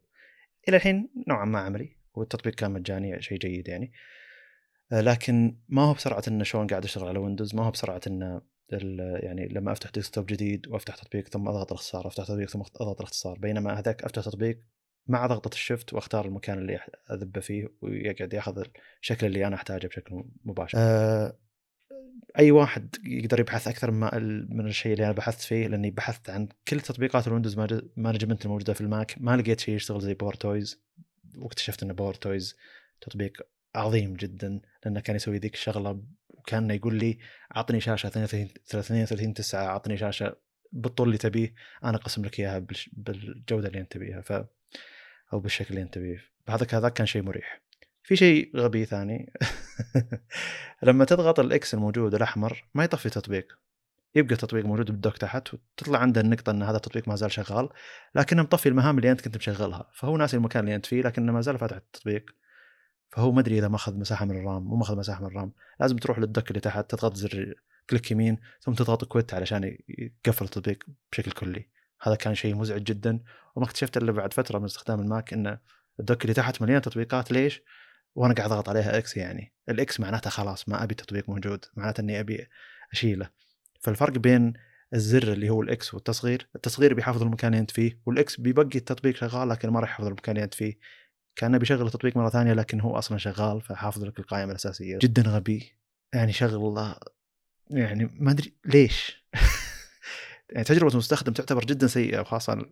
إلى 0.69 0.77
الحين 0.77 1.09
نوعا 1.27 1.45
ما 1.45 1.59
عملي 1.59 1.97
والتطبيق 2.13 2.55
كان 2.55 2.71
مجاني 2.71 3.21
شيء 3.21 3.37
جيد 3.37 3.67
يعني. 3.67 3.91
آه، 4.91 5.01
لكن 5.01 5.57
ما 5.69 5.81
هو 5.81 5.93
بسرعة 5.93 6.23
انه 6.27 6.43
شلون 6.43 6.67
قاعد 6.67 6.83
أشتغل 6.83 7.07
على 7.07 7.19
Windows 7.19 7.55
ما 7.55 7.65
هو 7.65 7.71
بسرعة 7.71 8.01
انه 8.07 8.41
يعني 9.23 9.47
لما 9.47 9.71
أفتح 9.71 9.89
desktop 9.89 10.25
جديد 10.25 10.67
وأفتح 10.67 10.95
تطبيق 10.95 11.27
ثم 11.27 11.47
أضغط 11.47 11.71
الاختصار 11.71 12.07
أفتح 12.07 12.23
تطبيق 12.23 12.49
ثم 12.49 12.61
أضغط 12.61 12.99
الاختصار. 12.99 13.39
بينما 13.39 13.79
هذاك 13.79 14.03
أفتح 14.03 14.23
تطبيق 14.23 14.59
مع 15.07 15.27
ضغطة 15.27 15.53
ال 15.53 15.60
shift 15.60 15.93
واختار 15.93 16.25
المكان 16.25 16.57
اللي 16.57 16.79
أذبه 17.11 17.41
فيه 17.41 17.67
ويقعد 17.81 18.33
ياخذ 18.33 18.63
الشكل 19.01 19.27
اللي 19.27 19.47
أنا 19.47 19.55
أحتاجه 19.55 19.87
بشكل 19.87 20.23
مباشر. 20.45 20.77
أه 20.81 21.37
أي 22.39 22.51
واحد 22.51 22.95
يقدر 23.03 23.39
يبحث 23.39 23.67
أكثر 23.67 23.91
من 24.49 24.67
الشيء 24.67 24.93
اللي 24.93 25.05
أنا 25.05 25.13
بحثت 25.13 25.41
فيه 25.41 25.67
لأني 25.67 25.91
بحثت 25.91 26.29
عن 26.29 26.47
كل 26.67 26.81
تطبيقات 26.81 27.27
ال 27.27 27.32
window 27.32 27.59
management 27.97 28.45
الموجودة 28.45 28.73
في 28.73 28.81
ال 28.81 28.88
Mac. 28.88 29.15
ما 29.17 29.37
لقيت 29.37 29.59
شيء 29.59 29.75
يشتغل 29.75 30.01
زي 30.01 30.13
PowerToys. 30.13 30.83
واكتشفت 31.37 31.83
إن 31.83 31.93
PowerToys 31.93 32.55
تطبيق 33.01 33.47
عظيم 33.75 34.13
جدا 34.13 34.61
لأنه 34.85 34.99
كان 34.99 35.15
يسوي 35.15 35.37
ذيك 35.37 35.53
الشغلة 35.53 36.03
وكان 36.29 36.71
يقول 36.71 36.95
لي 36.95 37.17
أعطني 37.55 37.79
شاشة 37.79 38.07
32 38.07 38.49
32 38.69 39.33
9 39.33 39.65
أعطني 39.65 39.97
شاشة 39.97 40.35
بالطول 40.71 41.07
اللي 41.07 41.17
تبيه 41.17 41.53
أنا 41.83 41.97
أقسم 41.97 42.25
لك 42.25 42.39
إياها 42.39 42.65
بالجودة 42.93 43.67
اللي 43.67 43.79
أنت 43.79 43.91
تبيها. 43.91 44.21
ف 44.21 44.33
أو 45.33 45.39
بالشكل 45.39 45.69
اللي 45.69 45.81
أنت 45.81 45.93
تبيه 45.93 46.35
هذا 46.49 46.67
هذا 46.73 46.89
كان 46.89 47.05
شيء 47.05 47.21
مريح. 47.21 47.61
في 48.03 48.15
شيء 48.15 48.57
غبي 48.57 48.85
ثاني. 48.85 49.33
لما 50.83 51.05
تضغط 51.05 51.39
ال 51.39 51.56
X 51.56 51.73
الموجود 51.73 52.15
الأحمر 52.15 52.65
ما 52.73 52.83
يطفي 52.83 53.09
تطبيق. 53.09 53.59
يبقى 54.15 54.33
التطبيق 54.33 54.65
موجود 54.65 54.85
بال 54.85 54.96
dock 54.96 55.17
تحت 55.17 55.53
وتطلع 55.53 55.99
عنده 55.99 56.21
النقطة 56.21 56.51
إن 56.51 56.63
هذا 56.63 56.77
التطبيق 56.77 57.07
ما 57.07 57.15
زال 57.15 57.31
شغال 57.31 57.69
لكنه 58.15 58.41
مطفي 58.41 58.69
المهام 58.69 58.97
اللي 58.97 59.11
أنت 59.11 59.21
كنت 59.21 59.37
مشغلها. 59.37 59.89
فهو 59.93 60.17
ناسي 60.17 60.37
المكان 60.37 60.63
اللي 60.63 60.75
أنت 60.75 60.85
فيه 60.85 61.01
لكنه 61.01 61.33
ما 61.33 61.41
زال 61.41 61.57
فاتح 61.57 61.75
التطبيق. 61.75 62.25
فهو 63.09 63.31
ما 63.31 63.39
أدري 63.39 63.57
إذا 63.59 63.67
ماخذ 63.67 63.99
مساحة 63.99 64.25
من 64.25 64.37
ال 64.37 64.44
RAM 64.44 64.63
مو 64.63 64.75
ماخذ 64.75 64.97
مساحة 64.97 65.21
من 65.21 65.27
ال 65.27 65.32
RAM. 65.32 65.53
لازم 65.79 65.97
تروح 65.97 66.19
لل 66.19 66.29
dock 66.29 66.49
اللي 66.49 66.59
تحت 66.59 66.91
تضغط 66.91 67.15
زر 67.15 67.53
click 67.89 68.11
يمين 68.11 68.37
ثم 68.61 68.73
تضغط 68.73 69.03
quit 69.05 69.33
علشان 69.33 69.77
يقفل 70.25 70.45
التطبيق 70.45 70.83
بشكل 71.11 71.31
كلي. 71.31 71.74
هذا 72.07 72.15
كان 72.15 72.35
شيء 72.35 72.55
مزعج 72.55 72.83
جدا. 72.83 73.19
وما 73.55 73.65
اكتشفت 73.65 73.97
إلا 73.97 74.11
بعد 74.11 74.33
فترة 74.33 74.59
من 74.59 74.65
استخدام 74.65 74.99
ال 74.99 75.08
Mac 75.08 75.33
إن 75.33 75.57
ال 75.99 76.04
dock 76.04 76.21
اللي 76.21 76.33
تحت 76.33 76.61
مليان 76.61 76.81
تطبيقات. 76.81 77.31
ليش؟ 77.31 77.61
وأنا 78.15 78.33
قاعد 78.33 78.51
أضغط 78.51 78.69
عليها 78.69 78.97
X 78.97 79.17
يعني. 79.17 79.53
ال 79.69 79.84
X 79.84 79.99
معناتها 79.99 80.29
خلاص 80.29 80.69
ما 80.69 80.83
أبي 80.83 80.95
تطبيق 80.95 81.29
موجود. 81.29 81.65
معناته 81.75 82.01
إني 82.01 82.19
أبي 82.19 82.47
أشيله. 82.93 83.29
فالفرق 83.81 84.17
بين 84.17 84.53
الزر 84.93 85.33
اللي 85.33 85.49
هو 85.49 85.61
ال 85.61 85.77
X 85.77 85.93
والتصغير 85.93 86.47
التصغير 86.55 86.93
بيحافظ 86.93 87.21
المكان 87.21 87.53
اللي 87.53 87.61
أنت 87.61 87.71
فيه 87.71 87.99
وال 88.05 88.28
X 88.28 88.39
بيبقي 88.39 88.77
التطبيق 88.77 89.15
شغال 89.15 89.49
لكن 89.49 89.69
ما 89.69 89.79
راح 89.79 89.89
يحافظ 89.89 90.07
المكان 90.07 90.35
اللي 90.35 90.43
أنت 90.43 90.53
فيه. 90.53 90.77
كأنه 91.35 91.57
بيشغل 91.57 91.87
التطبيق 91.87 92.17
مرة 92.17 92.29
ثانية 92.29 92.53
لكن 92.53 92.79
هو 92.81 92.97
أصلا 92.97 93.17
شغال 93.17 93.61
فحافظ 93.61 94.03
لك 94.03 94.19
القائمة 94.19 94.51
الأساسية. 94.51 94.97
جدا 94.97 95.21
غبي. 95.21 95.77
يعني 96.13 96.33
شغلة 96.33 96.95
يعني 97.69 98.09
ما 98.19 98.31
أدري 98.31 98.53
ليش. 98.65 99.24
يعني 100.49 100.63
تجربة 100.63 100.91
المستخدم 100.91 101.33
تعتبر 101.33 101.65
جدا 101.65 101.87
سيئة 101.87 102.19
وخاصة 102.19 102.65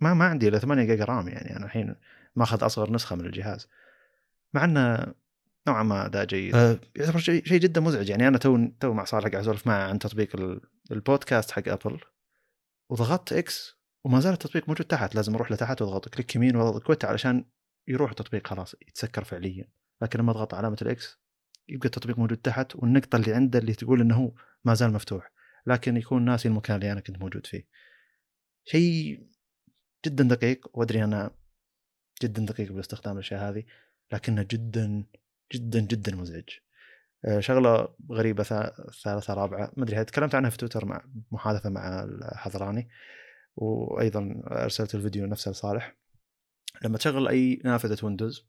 ما 0.00 0.14
ما 0.14 0.24
عندي 0.24 0.48
إلا 0.48 0.58
8 0.58 0.84
جيجا 0.84 1.04
RAM 1.04 1.28
يعني 1.28 1.56
أنا 1.56 1.64
الحين 1.64 1.94
ماخذ 2.36 2.66
أصغر 2.66 2.92
نسخة 2.92 3.16
من 3.16 3.26
الجهاز. 3.26 3.68
مع 4.54 4.64
إنه 4.64 5.14
نوعا 5.68 5.82
ما 5.82 6.06
أداء 6.06 6.24
جيد. 6.24 6.54
يعتبر 6.96 7.18
شيء 7.18 7.44
شيء 7.44 7.60
جدا 7.60 7.80
مزعج 7.80 8.08
يعني. 8.08 8.28
أنا 8.28 8.38
تو 8.38 8.68
تو 8.80 8.92
مع 8.92 9.04
صالح 9.04 9.28
قاعد 9.28 9.42
أسولف 9.42 9.66
معه 9.66 9.88
عن 9.88 9.98
تطبيق 9.98 10.60
البودكاست 10.90 11.50
حق 11.50 11.68
Apple. 11.68 12.00
وضغطت 12.88 13.32
X 13.32 13.76
وما 14.04 14.20
زال 14.20 14.32
التطبيق 14.32 14.68
موجود 14.68 14.86
تحت. 14.86 15.14
لازم 15.14 15.34
أروح 15.34 15.52
لتحت 15.52 15.82
وأضغط 15.82 16.08
click 16.08 16.36
يمين 16.36 16.56
وأضغط 16.56 16.82
quit 16.82 17.04
علشان 17.04 17.44
يروح 17.88 18.10
التطبيق 18.10 18.46
خلاص 18.46 18.74
يتسكر 18.88 19.24
فعليا. 19.24 19.68
لكن 20.02 20.18
لما 20.18 20.30
أضغط 20.30 20.54
علامة 20.54 20.76
ال 20.82 21.00
X 21.00 21.18
يبقى 21.68 21.86
التطبيق 21.86 22.18
موجود 22.18 22.36
تحت 22.36 22.76
والنقطة 22.76 23.16
اللي 23.16 23.34
عنده 23.34 23.58
اللي 23.58 23.74
تقول 23.74 24.00
إنه 24.00 24.16
هو 24.16 24.32
ما 24.64 24.74
زال 24.74 24.92
مفتوح. 24.92 25.35
لكن 25.66 25.96
يكون 25.96 26.24
ناسي 26.24 26.48
المكان 26.48 26.76
اللي 26.76 26.92
أنا 26.92 27.00
كنت 27.00 27.18
موجود 27.18 27.46
فيه. 27.46 27.66
شيء 28.64 29.20
جدا 30.06 30.24
دقيق 30.24 30.78
وأدري 30.78 31.04
أنا 31.04 31.30
جدا 32.22 32.46
دقيق 32.46 32.72
باستخدام 32.72 33.14
الأشياء 33.14 33.48
هذه 33.48 33.64
لكنه 34.12 34.42
جدا 34.42 35.04
جدا 35.52 35.80
جدا 35.80 36.16
مزعج. 36.16 36.48
آه، 37.24 37.40
شغلة 37.40 37.88
غريبة 38.10 38.42
ثالثة 39.02 39.34
رابعة 39.34 39.72
ما 39.76 39.84
أدري 39.84 40.04
تكلمت 40.04 40.34
عنها 40.34 40.50
في 40.50 40.56
تويتر 40.56 40.84
مع 40.84 41.04
محادثة 41.30 41.70
مع 41.70 42.02
الحضراني 42.02 42.88
وأيضا 43.56 44.42
أرسلت 44.46 44.94
الفيديو 44.94 45.26
نفسه 45.26 45.50
لصالح. 45.50 45.96
لما 46.84 46.98
تشغل 46.98 47.28
أي 47.28 47.60
نافذة 47.64 48.04
Windows 48.04 48.46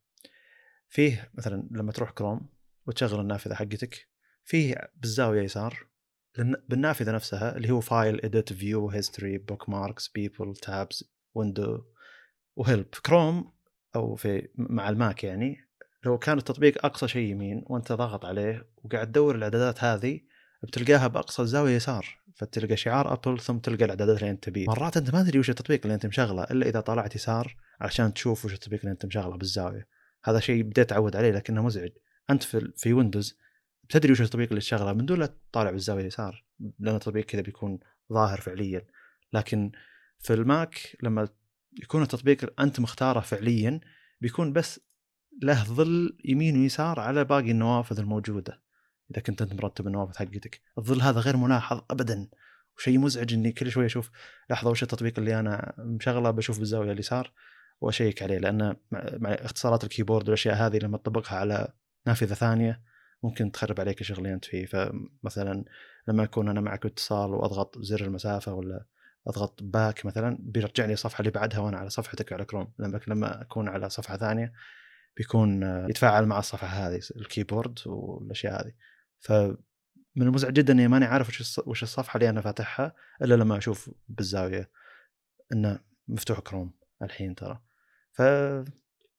فيه 0.90 1.32
مثلا 1.34 1.68
لما 1.72 1.92
تروح 1.92 2.12
كروم 2.12 2.50
وتشغل 2.88 3.20
النافذة 3.20 3.54
حقتك 3.54 4.08
فيه 4.44 4.92
بالزاوية 4.96 5.42
يسار 5.42 5.88
بالنافذة 6.70 7.12
نفسها 7.12 7.58
اللي 7.58 7.72
هو 7.72 7.80
file 7.80 8.22
edit 8.26 8.54
view 8.54 8.90
history 8.90 9.38
bookmarks 9.38 10.08
people 10.08 10.56
tabs 10.56 11.04
window 11.36 11.84
و 12.56 12.62
help 12.62 12.86
Chrome 13.06 13.54
أو 13.96 14.16
في 14.16 14.48
مع 14.56 14.90
ال 14.90 14.98
Mac 14.98 15.24
يعني 15.24 15.58
لو 16.06 16.18
كان 16.18 16.38
التطبيق 16.38 16.86
أقصى 16.86 17.08
شيء 17.08 17.32
يمين 17.32 17.64
وأنت 17.66 17.92
ضاغط 17.92 18.26
عليه 18.26 18.70
وقاعد 18.84 19.08
تدور 19.08 19.36
الإعدادات 19.36 19.84
هذه 19.84 20.22
بتلقاها 20.64 21.08
بأقصى 21.08 21.42
الزاويه 21.42 21.76
يسار 21.76 22.06
فتلقى 22.36 22.78
شعار 22.78 23.14
Apple 23.14 23.40
ثم 23.40 23.58
تلقى 23.58 23.86
الإعدادات 23.86 24.18
اللي 24.18 24.30
أنت 24.30 24.44
تبيه. 24.44 24.68
مرات 24.68 24.98
أنت 24.98 25.14
ما 25.14 25.24
تدري 25.24 25.40
وش 25.40 25.50
التطبيق 25.50 25.80
اللي 25.84 25.94
أنت 25.94 26.06
مشغله 26.06 26.44
إلا 26.44 26.70
إذا 26.70 26.80
طلعت 26.80 27.16
يسار 27.16 27.56
عشان 27.82 28.14
تشوف 28.14 28.46
وش 28.46 28.54
التطبيق 28.54 28.80
اللي 28.80 28.92
أنت 28.92 29.06
مشغله 29.06 29.38
بالزاوية. 29.38 29.88
هذا 30.24 30.40
شيء 30.40 30.64
بديت 30.64 30.80
اتعود 30.80 31.16
عليه 31.16 31.32
لكنه 31.32 31.64
مزعج. 31.64 31.92
أنت 32.30 32.44
في 32.44 32.72
في 32.76 32.94
Windows 32.94 33.38
بتدري 33.90 34.12
وش 34.12 34.22
التطبيق 34.22 34.50
اللي 34.50 34.62
تشغله؟ 34.62 34.94
من 34.94 35.06
دون 35.06 35.20
لا 35.20 35.26
تطالع 35.52 35.72
بالزاوية 35.72 36.02
اليسار 36.02 36.46
لأن 36.80 36.96
التطبيق 36.96 37.26
كذا 37.26 37.42
بيكون 37.42 37.80
ظاهر 38.14 38.42
فعليا. 38.42 38.86
لكن 39.34 39.72
في 40.20 40.34
ال 40.34 40.50
Mac 40.50 40.98
لما 41.04 41.28
يكون 41.82 42.02
التطبيق 42.02 42.62
أنت 42.62 42.80
مختاره 42.80 43.20
فعليا 43.20 43.80
بيكون 44.22 44.54
بس 44.54 44.80
له 45.44 45.64
ظل 45.64 46.18
يمين 46.26 46.62
ويسار 46.62 47.00
على 47.00 47.24
باقي 47.24 47.52
النوافذ 47.52 48.00
الموجودة. 48.00 48.62
إذا 49.12 49.22
كنت 49.22 49.42
أنت 49.42 49.54
مرتب 49.54 49.88
النوافذ 49.88 50.18
حقتك. 50.18 50.62
الظل 50.78 51.02
هذا 51.02 51.20
غير 51.20 51.38
ملاحظ 51.38 51.82
ابدا. 51.92 52.30
وشيء 52.78 52.98
مزعج 52.98 53.34
إني 53.34 53.52
كل 53.52 53.72
شوي 53.72 53.86
أشوف 53.86 54.12
لحظة 54.50 54.70
وش 54.70 54.84
التطبيق 54.84 55.20
اللي 55.20 55.40
أنا 55.40 55.74
مشغله؟ 55.78 56.32
بشوف 56.32 56.60
بالزاوية 56.60 56.92
اليسار 56.92 57.32
وأشيك 57.82 58.24
عليه. 58.24 58.38
لأن 58.38 58.76
مع 58.92 59.30
اختصارات 59.30 59.84
ال 59.84 59.88
keyboard 59.88 60.24
والأشياء 60.26 60.56
هذه 60.56 60.78
لما 60.78 60.98
تطبقها 60.98 61.38
على 61.38 61.74
نافذة 62.08 62.34
ثانية 62.34 62.82
ممكن 63.24 63.52
تخرب 63.52 63.80
عليك 63.80 64.12
أنت 64.12 64.46
فيه. 64.46 64.66
فمثلا 64.66 65.66
لما 66.08 66.24
أكون 66.24 66.50
أنا 66.50 66.62
معك 66.62 66.86
اتصال 66.86 67.30
وأضغط 67.34 67.78
زر 67.80 68.02
المسافة 68.02 68.54
ولا 68.54 68.86
أضغط 69.28 69.64
back 69.64 70.06
مثلا 70.06 70.38
بيرجعني 70.40 70.94
الصفحه 70.94 71.20
اللي 71.20 71.32
بعدها 71.32 71.60
وأنا 71.60 71.78
على 71.78 71.90
صفحتك 71.90 72.34
على 72.34 72.46
كروم 72.46 72.74
لما 72.80 73.00
لما 73.08 73.42
أكون 73.42 73.70
على 73.70 73.90
صفحة 73.90 74.18
ثانية 74.18 74.54
بيكون 75.18 75.64
يتفاعل 75.90 76.26
مع 76.26 76.40
الصفحة 76.40 76.68
هذه 76.68 77.00
ال 77.16 77.23
keyboard 77.23 77.80
والأشياء 77.86 78.62
هذه. 78.62 78.74
ف 79.20 79.32
من 80.16 80.28
المزعج 80.28 80.54
جدا 80.54 80.74
إني 80.74 80.88
ماني 80.88 81.06
عارف 81.06 81.58
وش 81.68 81.84
الصفحة 81.84 82.18
اللي 82.18 82.30
أنا 82.30 82.42
فاتحها 82.42 82.96
إلا 83.22 83.36
لما 83.36 83.58
أشوف 83.58 83.92
بالزاوية 84.10 84.70
إنه 85.54 85.80
مفتوح 86.08 86.40
كروم 86.40 86.74
الحين 87.02 87.36
ترى. 87.36 87.62
ف 88.12 88.22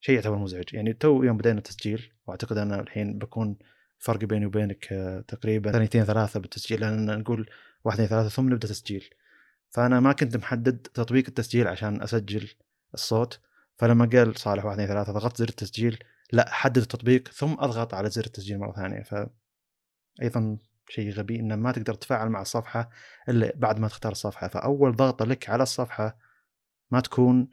شيء 0.00 0.14
يعتبر 0.14 0.36
مزعج. 0.36 0.74
يعني 0.74 0.92
تو 0.92 1.22
يوم 1.22 1.36
بدينا 1.36 1.58
التسجيل 1.58 2.12
وأعتقد 2.26 2.56
أنا 2.56 2.80
الحين 2.80 3.18
بكون 3.18 3.58
فرق 3.98 4.24
بيني 4.24 4.46
وبينك 4.46 4.84
تقريبا 5.28 5.72
ثانيتين 5.72 6.04
ثلاثة 6.04 6.40
بالتسجيل. 6.40 6.80
لأن 6.80 7.18
نقول 7.18 7.50
واحد 7.84 8.00
اثنين 8.00 8.08
ثلاثة 8.08 8.28
ثم 8.28 8.48
نبدأ 8.52 8.68
تسجيل. 8.68 9.10
فأنا 9.70 10.00
ما 10.00 10.12
كنت 10.12 10.36
محدد 10.36 10.78
تطبيق 10.78 11.24
التسجيل 11.28 11.68
عشان 11.68 12.02
أسجل 12.02 12.50
الصوت. 12.94 13.40
فلما 13.76 14.10
قال 14.12 14.38
صالح 14.38 14.64
واحد 14.64 14.80
اثنين 14.80 14.88
ثلاثة 14.88 15.12
ضغطت 15.12 15.36
زر 15.36 15.48
التسجيل 15.48 16.04
لا 16.32 16.50
حدد 16.54 16.78
التطبيق 16.78 17.28
ثم 17.28 17.52
أضغط 17.52 17.94
على 17.94 18.10
زر 18.10 18.24
التسجيل 18.26 18.58
مرة 18.58 18.72
ثانية. 18.72 19.02
ف 19.02 19.14
أيضا 20.22 20.58
شيء 20.88 21.10
غبي 21.10 21.40
إنه 21.40 21.56
ما 21.56 21.72
تقدر 21.72 21.94
تتفاعل 21.94 22.28
مع 22.28 22.42
الصفحة 22.42 22.90
إلا 23.28 23.52
بعد 23.56 23.78
ما 23.78 23.88
تختار 23.88 24.12
الصفحة. 24.12 24.48
فأول 24.48 24.96
ضغطة 24.96 25.24
لك 25.24 25.50
على 25.50 25.62
الصفحة 25.62 26.18
ما 26.90 27.00
تكون 27.00 27.48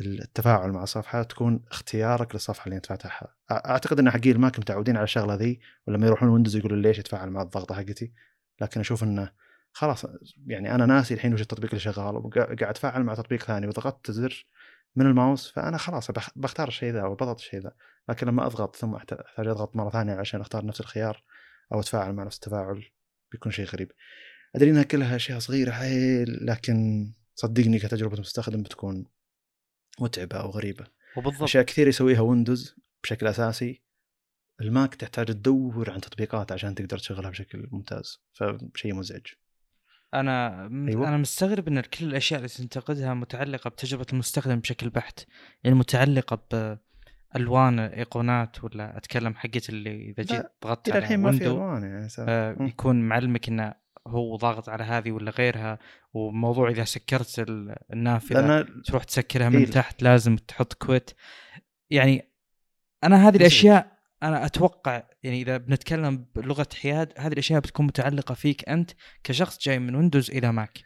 التفاعل 0.00 0.72
مع 0.72 0.82
الصفحه 0.82 1.22
تكون 1.22 1.64
اختيارك 1.70 2.34
للصفحة 2.34 2.64
اللي 2.64 2.76
أنت 2.76 2.86
فاتحها. 2.86 3.34
أعتقد 3.50 3.98
إن 3.98 4.10
حقين 4.10 4.32
ال 4.32 4.38
Mac 4.38 4.58
متعودين 4.58 4.96
على 4.96 5.04
الشغلة 5.04 5.34
ذي 5.34 5.60
ولما 5.86 6.06
يروحون 6.06 6.28
Windows 6.28 6.56
يقولوا 6.56 6.76
ليش 6.76 6.98
يتفاعل 6.98 7.30
مع 7.30 7.42
الضغطه 7.42 7.74
حقتي؟ 7.74 8.12
لكن 8.60 8.80
أشوف 8.80 9.02
إنه 9.02 9.30
خلاص 9.72 10.06
يعني 10.46 10.74
أنا 10.74 10.86
ناسي 10.86 11.14
الحين 11.14 11.34
وش 11.34 11.40
التطبيق 11.40 11.70
اللي 11.70 11.80
شغال 11.80 12.16
وقاعد 12.16 12.62
أتفاعل 12.62 13.02
مع 13.02 13.14
تطبيق 13.14 13.42
ثاني 13.42 13.66
وضغطت 13.66 14.10
زر 14.10 14.46
من 14.96 15.06
الماوس 15.06 15.50
فأنا 15.50 15.76
خلاص 15.76 16.10
بختار 16.36 16.68
الشيء 16.68 16.92
ذا 16.92 17.04
وبضغط 17.04 17.38
الشيء 17.40 17.60
ذا. 17.60 17.72
لكن 18.08 18.26
لما 18.26 18.46
أضغط 18.46 18.76
ثم 18.76 18.94
أحتاج 18.94 19.18
أضغط 19.38 19.76
مرة 19.76 19.90
ثانية 19.90 20.14
عشان 20.14 20.40
أختار 20.40 20.66
نفس 20.66 20.80
الخيار 20.80 21.22
أو 21.72 21.80
أتفاعل 21.80 22.12
مع 22.12 22.24
نفس 22.24 22.36
التفاعل 22.36 22.84
بيكون 23.32 23.52
شيء 23.52 23.66
غريب. 23.66 23.92
أدري 24.56 24.70
إنها 24.70 24.82
كلها 24.82 25.16
أشياء 25.16 25.38
صغيرة 25.38 25.70
حيل 25.70 26.46
لكن 26.46 27.06
صدقني 27.34 27.78
كتجربة 27.78 28.20
مستخدم 28.20 28.62
بتكون 28.62 29.06
متعبة 30.00 30.36
أو 30.36 30.50
غريبة. 30.50 30.86
وبالضبط. 31.16 31.42
أشياء 31.42 31.64
كثير 31.64 31.88
يسويها 31.88 32.20
Windows 32.20 32.76
بشكل 33.02 33.26
أساسي. 33.26 33.82
ال 34.60 34.68
Mac 34.68 34.94
تحتاج 34.94 35.26
تدور 35.26 35.90
عن 35.90 36.00
تطبيقات 36.00 36.52
عشان 36.52 36.74
تقدر 36.74 36.98
تشغلها 36.98 37.30
بشكل 37.30 37.68
ممتاز 37.72 38.22
فشيء 38.32 38.94
مزعج. 38.94 39.26
أنا 40.14 40.62
أيوة. 40.88 41.08
أنا 41.08 41.16
مستغرب 41.16 41.68
إن 41.68 41.80
كل 41.80 42.04
الأشياء 42.04 42.38
اللي 42.38 42.48
تنتقدها 42.48 43.14
متعلقة 43.14 43.70
بتجربة 43.70 44.06
المستخدم 44.12 44.60
بشكل 44.60 44.90
بحت 44.90 45.20
يعني 45.64 45.76
متعلقة 45.76 46.42
بالوان 47.34 47.78
ايقونات 47.78 48.64
ولا 48.64 48.96
أتكلم 48.96 49.34
حقت 49.34 49.68
اللي 49.68 50.10
إذا 50.10 50.22
جيت 50.22 50.46
ضغطت 50.64 50.90
على 50.90 50.98
الحين 50.98 51.20
ما 51.20 51.32
في 51.32 51.46
ألوان 51.46 51.82
يعني 51.82 52.08
آه 52.18 52.56
يكون 52.60 53.00
معلمك 53.00 53.48
إنه 53.48 53.74
هو 54.06 54.36
ضاغط 54.36 54.68
على 54.68 54.84
هذه 54.84 55.12
ولا 55.12 55.30
غيرها 55.30 55.78
وموضوع 56.14 56.70
إذا 56.70 56.84
سكرت 56.84 57.44
النافذة 57.92 58.66
تروح 58.86 59.04
تسكرها 59.04 59.48
من 59.48 59.56
إيه. 59.56 59.66
تحت 59.66 60.02
لازم 60.02 60.36
تحط 60.36 60.72
quit. 60.72 61.10
يعني 61.90 62.30
أنا 63.04 63.28
هذه 63.28 63.36
الأشياء 63.36 64.00
أنا 64.22 64.46
أتوقع 64.46 65.02
يعني 65.22 65.42
إذا 65.42 65.56
بنتكلم 65.56 66.26
بلغة 66.34 66.68
حياد 66.82 67.12
هذه 67.18 67.32
الأشياء 67.32 67.60
بتكون 67.60 67.86
متعلقة 67.86 68.34
فيك 68.34 68.68
أنت 68.68 68.90
كشخص 69.24 69.58
جاي 69.58 69.78
من 69.78 69.96
ويندوز 69.96 70.30
إلى 70.30 70.52
ماك 70.52 70.78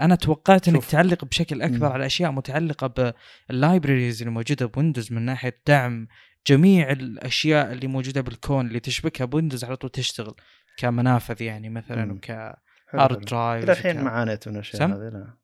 أنا 0.00 0.14
توقعت 0.14 0.68
إنك 0.68 0.84
تعلق 0.84 1.24
بشكل 1.24 1.62
أكبر 1.62 1.92
على 1.92 2.06
أشياء 2.06 2.30
متعلقة 2.30 3.14
بال 3.48 3.61
libraries 3.61 4.22
اللي 4.22 4.34
موجودة 4.34 4.66
بويندوز 4.66 5.12
من 5.12 5.22
ناحية 5.22 5.62
دعم 5.66 6.08
جميع 6.46 6.90
الأشياء 6.90 7.72
اللي 7.72 7.86
موجودة 7.86 8.20
بالكون 8.20 8.66
اللي 8.66 8.80
تشبكها 8.80 9.24
بويندوز 9.24 9.64
على 9.64 9.76
طول 9.76 9.90
تشتغل. 9.90 10.34
كمنافذ 10.78 11.42
يعني 11.42 11.68
مثلا 11.68 12.12
وك 12.12 12.30
hard 12.90 13.20
drive 13.20 13.64
إلى 13.64 13.72
الحين 13.72 14.04
ما 14.04 14.10
عانيت 14.10 14.48
من 14.48 14.54
الأشياء 14.54 14.88
هذه 14.88 15.08
لا. 15.08 15.34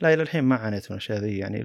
لا 0.00 0.14
إلى 0.14 0.22
الحين 0.22 0.44
ما 0.44 0.56
عانيت 0.56 0.90
من 0.90 0.96
الأشياء 0.96 1.18
ذي 1.18 1.38
يعني 1.38 1.60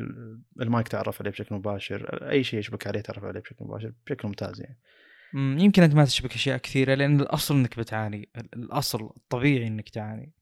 المايك 0.62 0.88
تعرف 0.88 1.22
عليه 1.22 1.32
بشكل 1.32 1.56
مباشر 1.56 2.30
أي 2.30 2.44
شيء 2.44 2.60
يشبك 2.60 2.88
عليه 2.88 3.02
تعرف 3.02 3.24
عليه 3.24 3.40
بشكل 3.40 3.66
مباشر 3.66 3.94
بشكل 4.06 4.28
ممتاز 4.28 4.62
يعني. 4.62 4.80
يمكن 5.34 5.84
أنت 5.84 5.96
ما 5.96 6.06
تشبك 6.06 6.34
أشياء 6.34 6.58
كثيرة 6.58 6.94
لأن 6.94 7.20
الأصل 7.20 7.56
إنك 7.56 7.80
بتعاني 7.80 8.30
الأصل 8.54 9.10
الطبيعي 9.18 9.68
إنك 9.68 9.90
تعاني. 9.90 10.34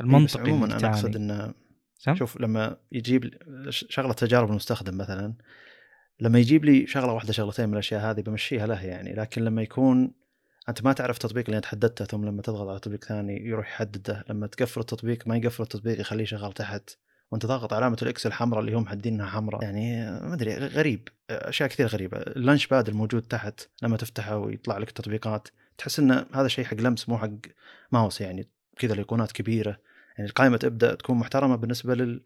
المنطقي 0.00 0.42
عموما 0.42 0.76
أنا 0.76 0.88
أقصد 0.88 1.16
إنه 1.16 1.54
شوف 2.14 2.40
لما 2.40 2.76
يجيب 2.92 3.34
شغلة 3.70 4.12
تجارب 4.12 4.50
المستخدم 4.50 4.98
مثلا 4.98 5.34
لما 6.20 6.38
يجيب 6.38 6.64
لي 6.64 6.86
شغلة 6.86 7.12
واحدة 7.12 7.32
شغلتين 7.32 7.66
من 7.66 7.72
الأشياء 7.72 8.10
هذه 8.10 8.20
بمشيها 8.20 8.66
له 8.66 8.84
يعني 8.84 9.14
لكن 9.14 9.44
لما 9.44 9.62
يكون 9.62 10.14
أنت 10.68 10.84
ما 10.84 10.92
تعرف 10.92 11.16
التطبيق 11.16 11.44
اللي 11.44 11.56
أنت 11.56 11.66
حددته 11.66 12.04
ثم 12.04 12.24
لما 12.24 12.42
تضغط 12.42 12.68
على 12.68 12.78
تطبيق 12.78 13.04
ثاني 13.04 13.46
يروح 13.46 13.68
يحدده. 13.68 14.24
لما 14.30 14.46
تقفل 14.46 14.80
التطبيق 14.80 15.28
ما 15.28 15.36
يقفل 15.36 15.62
التطبيق 15.62 16.00
يخليه 16.00 16.24
شغال 16.24 16.52
تحت. 16.52 16.90
وأنت 17.30 17.46
ضاغط 17.46 17.72
علامة 17.72 17.96
ال 18.02 18.14
X 18.14 18.26
الحمراء 18.26 18.60
اللي 18.60 18.72
هم 18.74 18.82
محددينها 18.82 19.26
حمراء. 19.26 19.62
يعني 19.62 20.10
ما 20.10 20.34
أدري 20.34 20.54
غريب. 20.54 21.08
أشياء 21.30 21.68
كثير 21.68 21.86
غريبة. 21.86 22.18
اللانش 22.18 22.66
باد 22.66 22.88
الموجود 22.88 23.22
تحت 23.22 23.60
لما 23.82 23.96
تفتحه 23.96 24.36
ويطلع 24.36 24.78
لك 24.78 24.88
التطبيقات 24.88 25.48
تحس 25.78 25.98
ان 25.98 26.24
هذا 26.34 26.48
شيء 26.48 26.64
حق 26.64 26.76
لمس 26.76 27.08
مو 27.08 27.18
حق 27.18 27.30
ماوس 27.92 28.20
يعني. 28.20 28.48
كذا 28.78 28.92
الأيقونات 28.92 29.32
كبيرة. 29.32 29.78
يعني 30.18 30.30
القائمة 30.30 30.56
تبدأ 30.56 30.94
تكون 30.94 31.16
محترمة 31.16 31.56
بالنسبة 31.56 31.94
لل 31.94 32.22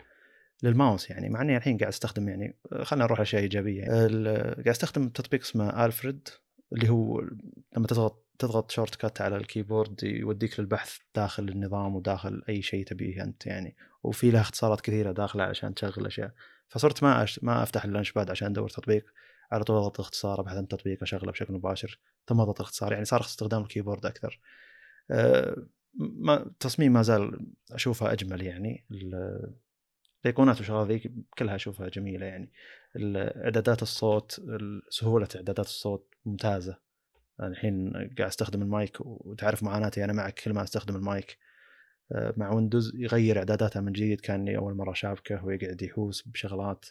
للماوس 0.63 1.11
يعني. 1.11 1.29
مع 1.29 1.43
إني 1.43 1.57
الحين 1.57 1.79
قاعد 1.79 1.93
أستخدم 1.93 2.29
يعني 2.29 2.57
خلينا 2.83 3.05
نروح 3.05 3.21
أشياء 3.21 3.43
إيجابية 3.43 3.81
يعني. 3.81 4.25
قاعد 4.39 4.69
أستخدم 4.69 5.09
تطبيق 5.09 5.41
اسمه 5.41 5.85
Alfred 5.85 6.29
اللي 6.73 6.89
هو 6.89 7.21
لما 7.77 7.87
تضغط 7.87 8.22
تضغط 8.39 8.71
shortcut 8.71 9.21
على 9.21 9.37
الكيبورد 9.37 10.03
يوديك 10.03 10.61
للبحث 10.61 10.99
داخل 11.15 11.49
النظام 11.49 11.97
وداخل 11.97 12.43
أي 12.49 12.63
شيء 12.63 12.85
تبيه 12.85 13.23
أنت 13.23 13.47
يعني. 13.47 13.77
وفي 14.03 14.31
له 14.31 14.41
اختصارات 14.41 14.81
كثيرة 14.81 15.13
داخلة 15.13 15.45
عشان 15.45 15.75
تشغل 15.75 16.07
أشياء. 16.07 16.35
فصرت 16.69 17.03
ما 17.03 17.23
أش... 17.23 17.45
ما 17.45 17.63
أفتح 17.63 17.85
اللانش 17.85 18.13
باد 18.13 18.31
عشان 18.31 18.51
أدور 18.51 18.69
تطبيق. 18.69 19.05
على 19.53 19.65
طول 19.65 19.77
أضغط 19.77 20.01
اختصار 20.01 20.41
ابحث 20.41 20.57
عن 20.57 20.69
تطبيق 20.69 21.03
أشغله 21.03 21.33
بشكل 21.33 21.55
مباشر. 21.55 21.99
ثم 22.27 22.41
أضغط 22.41 22.61
اختصار. 22.61 22.93
يعني 22.93 23.05
صار 23.05 23.21
استخدام 23.21 23.63
الكيبورد 23.63 24.07
أكثر. 24.07 24.41
أه 25.11 25.67
ما 25.99 26.43
التصميم 26.43 26.93
ما 26.93 27.03
زال 27.03 27.47
أشوفه 27.73 28.13
أجمل 28.13 28.43
يعني. 28.43 28.87
الأيقونات 30.25 30.57
والشغلات 30.57 30.87
ذي 30.87 31.13
كلها 31.39 31.55
أشوفها 31.55 31.89
جميلة 31.89 32.27
يعني. 32.27 32.53
إعدادات 33.45 33.83
الصوت 33.83 34.41
سهولة 34.89 35.29
إعدادات 35.37 35.67
الصوت 35.67 36.15
ممتازة. 36.25 36.82
الحين 37.41 37.93
قاعد 37.93 38.21
أستخدم 38.21 38.63
المايك 38.63 38.97
وتعرف 39.01 39.63
معاناتي 39.63 40.05
أنا 40.05 40.13
معك 40.13 40.35
كل 40.35 40.53
ما 40.53 40.63
أستخدم 40.63 40.97
المايك. 40.97 41.39
آه، 42.13 42.35
مع 42.37 42.55
ويندوز 42.55 42.93
يغير 42.95 43.39
اعداداتها 43.39 43.81
من 43.81 43.93
جديد 43.93 44.21
كاني 44.21 44.57
أول 44.57 44.75
مرة 44.75 44.93
شابكه 44.93 45.45
ويقعد 45.45 45.83
يحوس 45.83 46.29
بشغلات. 46.29 46.87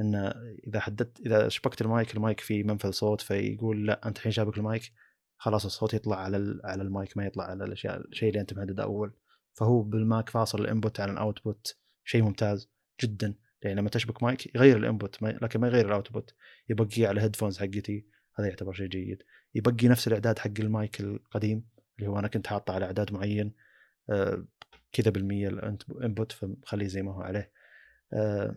إنه 0.00 0.34
إذا 0.66 0.80
حددت 0.80 1.20
إذا 1.20 1.48
شبكت 1.48 1.82
ال 1.82 1.90
mic 1.90 2.14
ال 2.14 2.20
mic 2.20 2.40
فيه 2.40 2.64
منفذ 2.64 2.90
صوت 2.90 3.20
فيقول 3.20 3.86
لا 3.86 4.08
أنت 4.08 4.16
الحين 4.18 4.32
شابك 4.32 4.58
المايك 4.58 4.92
خلاص 5.40 5.64
الصوت 5.64 5.94
يطلع 5.94 6.16
على 6.16 6.60
على 6.64 6.82
المايك 6.82 7.16
ما 7.16 7.26
يطلع 7.26 7.44
على 7.44 7.64
الأشياء 7.64 8.00
الشيء 8.08 8.28
اللي 8.28 8.40
أنت 8.40 8.54
محدده 8.54 8.82
أول. 8.82 9.12
فهو 9.52 9.82
بالماك 9.82 10.28
فاصل 10.28 10.60
ال 10.60 10.67
input 10.67 11.00
عن 11.00 11.10
ال 11.10 11.19
output 11.19 11.76
شيء 12.04 12.22
ممتاز 12.22 12.70
جدا. 13.02 13.34
يعني 13.62 13.80
لما 13.80 13.88
تشبك 13.90 14.22
مايك 14.22 14.54
يغير 14.56 14.76
ال 14.76 14.84
input 14.84 15.22
لكن 15.22 15.60
ما 15.60 15.68
يغير 15.68 15.86
ال 15.86 15.92
output. 15.92 16.34
يبقيه 16.68 17.08
على 17.08 17.18
ال 17.18 17.22
headphones 17.22 17.58
حقتي 17.58 18.06
هذا 18.38 18.48
يعتبر 18.48 18.72
شيء 18.72 18.86
جيد. 18.86 19.22
يبقي 19.54 19.88
نفس 19.88 20.08
الإعداد 20.08 20.38
حق 20.38 20.50
المايك 20.58 21.00
القديم 21.00 21.64
اللي 21.98 22.10
هو 22.10 22.18
أنا 22.18 22.28
كنت 22.28 22.46
حاطه 22.46 22.74
على 22.74 22.84
إعداد 22.86 23.12
معين 23.12 23.52
آه، 24.10 24.44
كذا 24.92 25.10
بالمية 25.10 25.48
ال 25.48 25.62
input 25.62 26.32
فخليه 26.32 26.86
زي 26.86 27.02
ما 27.02 27.14
هو 27.14 27.20
عليه. 27.20 27.52
آه، 28.12 28.56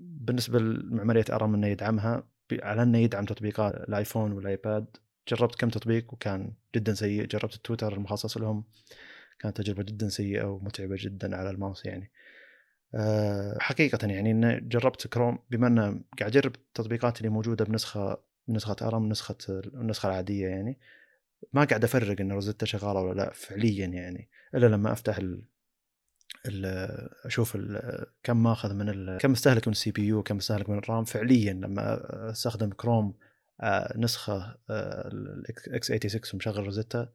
بالنسبة 0.00 0.58
لمعماريه 0.58 1.24
ARM 1.32 1.54
إنه 1.54 1.66
يدعمها 1.66 2.28
على 2.52 2.82
إنه 2.82 2.98
يدعم 2.98 3.24
تطبيقات 3.24 3.74
الآيفون 3.74 4.32
والآيباد. 4.32 4.86
جربت 5.28 5.54
كم 5.54 5.68
تطبيق 5.68 6.12
وكان 6.14 6.52
جدا 6.76 6.94
سيء. 6.94 7.26
جربت 7.26 7.54
التويتر 7.54 7.92
المخصص 7.92 8.36
لهم 8.36 8.64
كانت 9.38 9.56
تجربة 9.56 9.82
جدا 9.82 10.08
سيئة 10.08 10.44
ومتعبة 10.44 10.96
جدا 10.98 11.36
على 11.36 11.50
الماوس 11.50 11.86
يعني. 11.86 12.10
آه، 12.94 13.58
حقيقة 13.60 14.08
يعني 14.08 14.30
إن 14.30 14.68
جربت 14.68 15.06
كروم 15.06 15.38
بما 15.50 15.66
أن 15.66 16.04
قاعد 16.18 16.36
أجرب 16.36 16.54
التطبيقات 16.56 17.18
اللي 17.18 17.28
موجودة 17.28 17.64
بنسخة 17.64 18.22
نسخة 18.48 18.76
ARM 18.82 19.08
نسخة 19.08 19.36
النسخة 19.50 20.08
العادية 20.08 20.46
يعني. 20.46 20.78
ما 21.52 21.64
قاعد 21.64 21.84
أفرق 21.84 22.20
إن 22.20 22.32
Rosetta 22.32 22.66
شغالة 22.66 23.00
ولا 23.00 23.20
لا 23.20 23.32
فعليا 23.32 23.86
يعني 23.86 24.28
إلا 24.54 24.66
لما 24.66 24.92
أفتح 24.92 25.18
ال 25.18 25.42
ال 26.46 26.66
أشوف 27.24 27.56
ال 27.56 28.06
كم 28.22 28.42
ماخذ 28.42 28.74
من 28.74 29.18
كم 29.18 29.32
استهلك 29.32 29.68
من 29.68 29.72
ال 29.72 29.90
CPU 29.90 30.22
كم 30.22 30.36
استهلك 30.36 30.70
من 30.70 30.78
ال 30.78 30.84
RAM 30.84 31.04
فعليا 31.04 31.52
لما 31.52 32.00
أستخدم 32.30 32.70
كروم 32.70 33.14
آه، 33.60 33.98
نسخة 33.98 34.56
ال 34.70 35.86
x86 35.86 36.20
ومشغل 36.34 36.64
Rosetta 36.64 37.12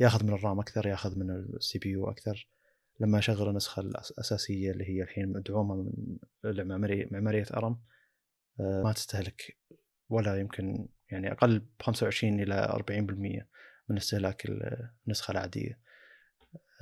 ياخذ 0.00 0.24
من 0.24 0.32
ال 0.32 0.39
RAM 0.39 0.60
أكثر 0.60 0.86
ياخذ 0.86 1.18
من 1.18 1.30
ال 1.30 1.78
CPU 1.78 2.10
أكثر. 2.10 2.48
لما 3.00 3.18
أشغل 3.18 3.48
النسخة 3.48 3.80
الأساسية 3.80 4.70
اللي 4.70 4.88
هي 4.88 5.02
الحين 5.02 5.32
مدعومة 5.32 5.74
من 5.74 6.16
معمارية 7.10 7.46
ARM 7.56 7.78
آه، 8.60 8.82
ما 8.82 8.92
تستهلك 8.92 9.56
ولا 10.10 10.40
يمكن 10.40 10.88
يعني 11.10 11.32
أقل 11.32 11.58
ب 11.58 11.82
25 11.82 12.40
إلى 12.40 12.54
40% 12.54 13.46
من 13.88 13.96
استهلاك 13.96 14.42
النسخة 15.06 15.32
العادية. 15.32 15.78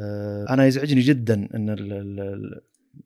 آه، 0.01 0.47
أنا 0.51 0.67
يزعجني 0.67 1.01
جدا 1.01 1.49
إن 1.55 1.69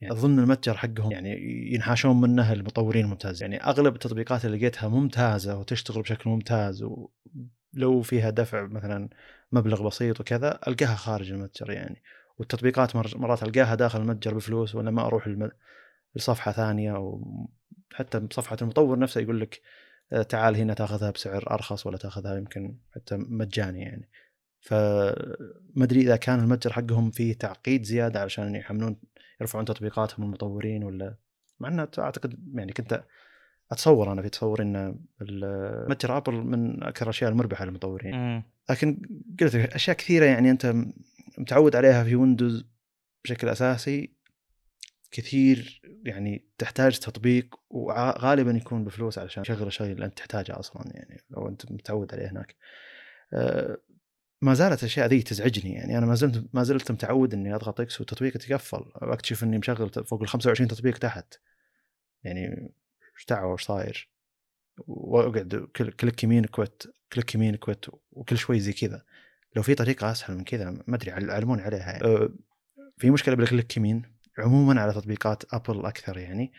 يعني 0.01 0.13
أظن 0.13 0.39
المتجر 0.39 0.77
حقهم 0.77 1.13
يعني 1.13 1.31
ينحاشون 1.75 2.21
منه 2.21 2.53
المطورين 2.53 3.05
الممتازين 3.05 3.53
يعني 3.53 3.65
أغلب 3.65 3.95
التطبيقات 3.95 4.45
اللي 4.45 4.59
لقيتها 4.59 4.89
ممتازة 4.89 5.57
وتشتغل 5.57 6.03
بشكل 6.03 6.31
ممتاز 6.31 6.83
ولو 6.83 8.03
فيها 8.03 8.31
دفع 8.31 8.67
مثلا 8.67 9.09
مبلغ 9.53 9.87
بسيط 9.87 10.21
وكذا 10.21 10.59
ألقاها 10.69 10.95
خارج 10.95 11.33
المتجر 11.33 11.71
يعني 11.71 12.03
والتطبيقات 12.39 12.97
مرات 12.97 13.43
ألقاها 13.43 13.75
داخل 13.75 14.01
المتجر 14.01 14.35
بفلوس 14.35 14.75
ولا 14.75 14.91
ما 14.91 15.07
أروح. 15.07 15.29
لصفحة 16.17 16.53
ثانية 16.53 16.97
أو 16.97 17.25
حتى 17.93 18.21
بصفحه 18.21 18.57
المطور 18.63 18.99
نفسه 18.99 19.21
يقول 19.21 19.41
لك 19.41 19.61
تعال 20.29 20.57
هنا 20.57 20.75
تاخذها 20.75 21.11
بسعر 21.11 21.51
أرخص 21.51 21.87
ولا 21.87 21.97
تاخذها 21.97 22.37
يمكن 22.37 22.77
حتى 22.95 23.17
مجاني 23.17 23.81
يعني. 23.81 24.09
فما 24.61 25.85
أدري 25.85 26.01
إذا 26.01 26.17
كان 26.17 26.41
المتجر 26.41 26.73
حقهم 26.73 27.11
فيه 27.11 27.35
تعقيد 27.35 27.83
زيادة 27.85 28.21
علشان 28.21 28.55
يحملون 28.55 28.97
يرفعون 29.41 29.65
تطبيقاتهم 29.65 30.27
المطورين 30.27 30.85
ولا 30.85 31.15
مع 31.61 31.69
إنه 31.69 31.89
أعتقد 31.99 32.39
يعني 32.55 32.73
كنت 32.73 33.05
أتصور 33.73 34.13
أنا 34.13 34.23
في 34.23 34.29
تصوري 34.29 34.63
إن 34.65 34.99
متجر 35.89 36.17
أبل 36.17 36.33
من 36.33 36.83
أكثر 36.83 37.05
الأشياء 37.05 37.31
المربحة 37.31 37.65
للمطورين. 37.65 38.43
لكن 38.71 39.03
قلت 39.41 39.55
أشياء 39.55 39.97
كثيرة 39.97 40.25
يعني 40.25 40.51
أنت 40.51 40.75
متعود 41.39 41.77
عليها 41.77 42.05
في 42.05 42.17
ويندوز 42.17 42.65
بشكل 43.25 43.49
أساسي 43.49 44.22
كثير 45.13 45.83
يعني 46.05 46.45
تحتاج 46.59 46.99
تطبيق 46.99 47.61
وغالبا 47.71 48.51
يكون 48.51 48.85
بفلوس 48.85 49.19
علشان 49.19 49.43
تشغل 49.43 49.67
الشيء 49.67 49.93
اللي 49.93 50.05
أنت 50.05 50.19
تحتاجه 50.19 50.59
أصلا 50.59 50.83
يعني 50.95 51.21
لو 51.31 51.49
أنت 51.49 51.73
متعود 51.73 52.15
عليه 52.15 52.31
هناك. 52.31 52.57
أه 53.33 53.79
ما 54.43 54.55
زالت 54.55 54.81
الأشياء 54.81 55.07
ذي 55.07 55.23
تزعجني 55.23 55.75
يعني. 55.75 55.99
أنا 55.99 56.07
ما 56.07 56.15
زلت 56.15 56.45
ما 56.53 56.63
زلت 56.63 56.93
متعود 56.93 57.35
إني 57.35 57.55
أضغط 57.55 57.81
X 57.81 58.01
والتطبيق 58.01 58.37
يتقفل 58.37 58.93
واكتشف 59.03 59.45
إني 59.45 59.59
مشغل 59.59 59.91
فوق 59.91 60.23
ال 60.23 60.29
25 60.29 60.69
تطبيق 60.69 60.99
تحت. 60.99 61.35
يعني 62.25 62.73
إيش 63.17 63.27
دعوة 63.29 63.53
إيش 63.53 63.63
صاير؟ 63.63 64.11
وأقعد 64.79 65.69
click 66.01 66.25
يمين 66.25 66.45
quit 66.45 66.83
click 67.13 67.35
يمين 67.35 67.57
quit 67.57 67.85
وكل 68.13 68.39
شوي 68.39 68.61
زي 68.61 68.73
كذا. 68.73 69.05
لو 69.57 69.63
في 69.63 69.75
طريقة 69.75 70.11
أسهل 70.11 70.37
من 70.37 70.45
كذا 70.45 70.71
ما 70.71 70.97
أدري 70.97 71.11
علموني 71.11 71.63
عليها 71.63 71.93
يعني. 71.93 72.05
أه 72.05 72.31
في 72.99 73.11
مشكلة 73.11 73.35
بال 73.35 73.47
click 73.47 73.77
يمين؟ 73.77 74.12
عموما 74.39 74.81
على 74.81 74.93
تطبيقات 74.93 75.55
أبل 75.55 75.87
أكثر 75.87 76.19
يعني. 76.19 76.53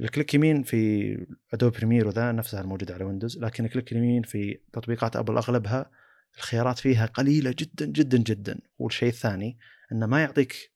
ال 0.00 0.06
click 0.06 0.34
يمين 0.34 0.62
في 0.62 1.26
Adobe 1.52 1.72
Premiere 1.72 2.06
وذا 2.06 2.32
نفسها 2.32 2.60
الموجودة 2.60 2.94
على 2.94 3.04
ويندوز 3.04 3.38
لكن 3.38 3.64
ال 3.64 3.69
click 3.69 3.92
يمين 3.92 4.22
في 4.22 4.60
تطبيقات 4.72 5.16
أبل 5.16 5.36
أغلبها 5.36 5.90
الخيارات 6.36 6.78
فيها 6.78 7.06
قليلة 7.06 7.54
جدا 7.58 7.86
جدا 7.86 8.18
جدا. 8.18 8.60
والشيء 8.78 9.08
الثاني 9.08 9.58
إنه 9.92 10.06
ما 10.06 10.22
يعطيك 10.22 10.72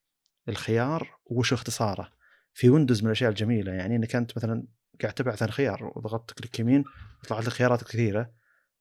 الخيار 0.48 1.18
وش 1.26 1.52
اختصاره. 1.52 2.12
في 2.54 2.70
ويندوز 2.70 3.00
من 3.00 3.06
الأشياء 3.06 3.30
الجميلة 3.30 3.72
يعني 3.72 3.96
إنك 3.96 4.16
أنت 4.16 4.36
مثلا 4.36 4.66
قاعد 5.02 5.14
تبحث 5.14 5.42
عن 5.42 5.50
خيار 5.50 5.92
وضغطت 5.96 6.38
click 6.38 6.60
يمين 6.60 6.84
طلعت 7.28 7.46
لك 7.46 7.52
خيارات 7.52 7.84
كثيرة 7.84 8.30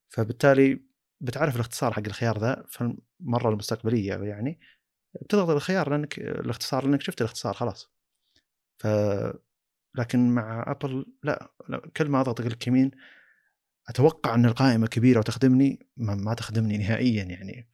فبالتالي 0.10 0.80
بتعرف 1.22 1.56
الاختصار 1.56 1.94
حق 1.94 2.04
الخيار 2.06 2.40
ذا 2.40 2.66
في 2.68 2.96
المره 3.22 3.50
المستقبلية 3.50 4.14
يعني. 4.14 4.60
بتضغط 5.22 5.50
الخيار 5.50 5.90
لأنك 5.90 6.20
الاختصار 6.20 6.86
لأنك 6.86 7.02
شفت 7.02 7.22
الاختصار 7.22 7.54
خلاص. 7.54 7.92
ف 8.78 8.88
لكن 9.96 10.30
مع 10.30 10.64
أبل 10.68 11.06
لا, 11.24 11.52
لا 11.70 11.90
كل 11.98 12.10
ما 12.10 12.22
أضغط 12.22 12.42
click 12.42 12.68
يمين 12.68 12.92
أتوقع 13.90 14.36
أن 14.36 14.46
القائمة 14.46 14.88
كبيرة 14.88 15.20
وتخدمني 15.20 15.88
ما, 15.98 16.16
ما 16.16 16.34
تخدمني 16.34 16.78
نهائيا 16.78 17.24
يعني. 17.24 17.70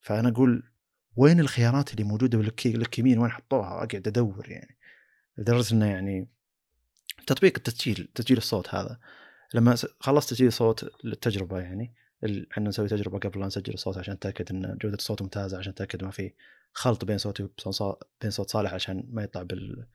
فأنا 0.00 0.28
أقول 0.28 0.62
وين 1.16 1.40
الخيارات 1.40 1.92
اللي 1.92 2.04
موجودة 2.04 2.38
بالكليك 2.38 2.98
يمين؟ 2.98 3.18
وين 3.18 3.30
حطوها؟ 3.30 3.68
أقعد 3.68 4.08
أدور 4.08 4.48
يعني. 4.48 4.78
لدرجة 5.38 5.74
إنه 5.74 5.86
يعني 5.86 6.28
تطبيق 7.26 7.52
التسجيل 7.56 8.08
تسجيل 8.14 8.36
الصوت 8.36 8.74
هذا. 8.74 8.98
لما 9.54 9.76
خلصت 10.00 10.30
تسجيل 10.30 10.52
صوت 10.52 10.90
للتجربة 11.04 11.60
يعني 11.60 11.94
إحنا 12.52 12.68
نسوي 12.68 12.88
تجربة 12.88 13.18
قبل 13.18 13.40
لا 13.40 13.46
نسجل 13.46 13.74
الصوت 13.74 13.98
عشان 13.98 14.14
نتاكد 14.14 14.50
إن 14.52 14.78
جودة 14.82 14.96
الصوت 14.96 15.22
ممتازة 15.22 15.58
عشان 15.58 15.72
نتاكد 15.72 16.04
ما 16.04 16.10
في 16.10 16.32
خلط 16.72 17.04
بين 17.04 17.18
صوتي 17.18 17.42
وبين 17.42 18.30
صوت 18.30 18.50
صالح 18.50 18.74
عشان 18.74 19.04
ما 19.08 19.22
يطلع 19.22 19.42
بال 19.42 19.86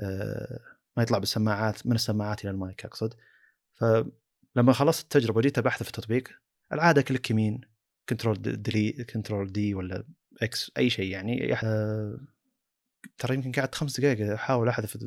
آه، 0.00 0.60
ما 0.96 1.02
يطلع 1.02 1.18
بالسماعات 1.18 1.86
من 1.86 1.94
السماعات 1.94 2.44
إلى 2.44 2.50
المايك 2.50 2.84
أقصد. 2.84 3.14
فلما 3.74 4.72
خلصت 4.72 5.02
التجربة 5.02 5.40
جيت 5.40 5.58
ابحث 5.58 5.82
في 5.82 5.88
التطبيق. 5.88 6.28
العادة 6.72 7.02
click 7.02 7.30
يمين 7.30 7.60
control 8.08 8.42
D 8.42 9.04
control 9.04 9.52
D 9.52 9.74
ولا 9.74 10.04
X 10.42 10.72
أي 10.78 10.90
شيء 10.90 11.10
يعني 11.10 11.54
آه، 11.54 12.18
ترى 13.18 13.34
يمكن 13.34 13.52
قعدت 13.52 13.74
خمس 13.74 14.00
دقائق 14.00 14.32
أحاول 14.32 14.68
أحذف 14.68 14.98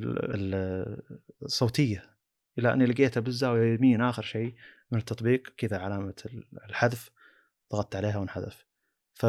الصوتية 1.44 2.16
إلى 2.60 2.74
أني 2.74 2.86
لقيتها 2.86 3.22
بالزاوية 3.22 3.76
اليمين 3.76 4.02
آخر 4.02 4.24
شيء. 4.24 4.56
من 4.92 5.00
التطبيق 5.00 5.54
كذا 5.58 5.78
علامة 5.78 6.42
الحذف 6.70 7.10
ضغطت 7.72 7.96
عليها 7.96 8.18
وانحذف. 8.18 8.66
ف 9.14 9.26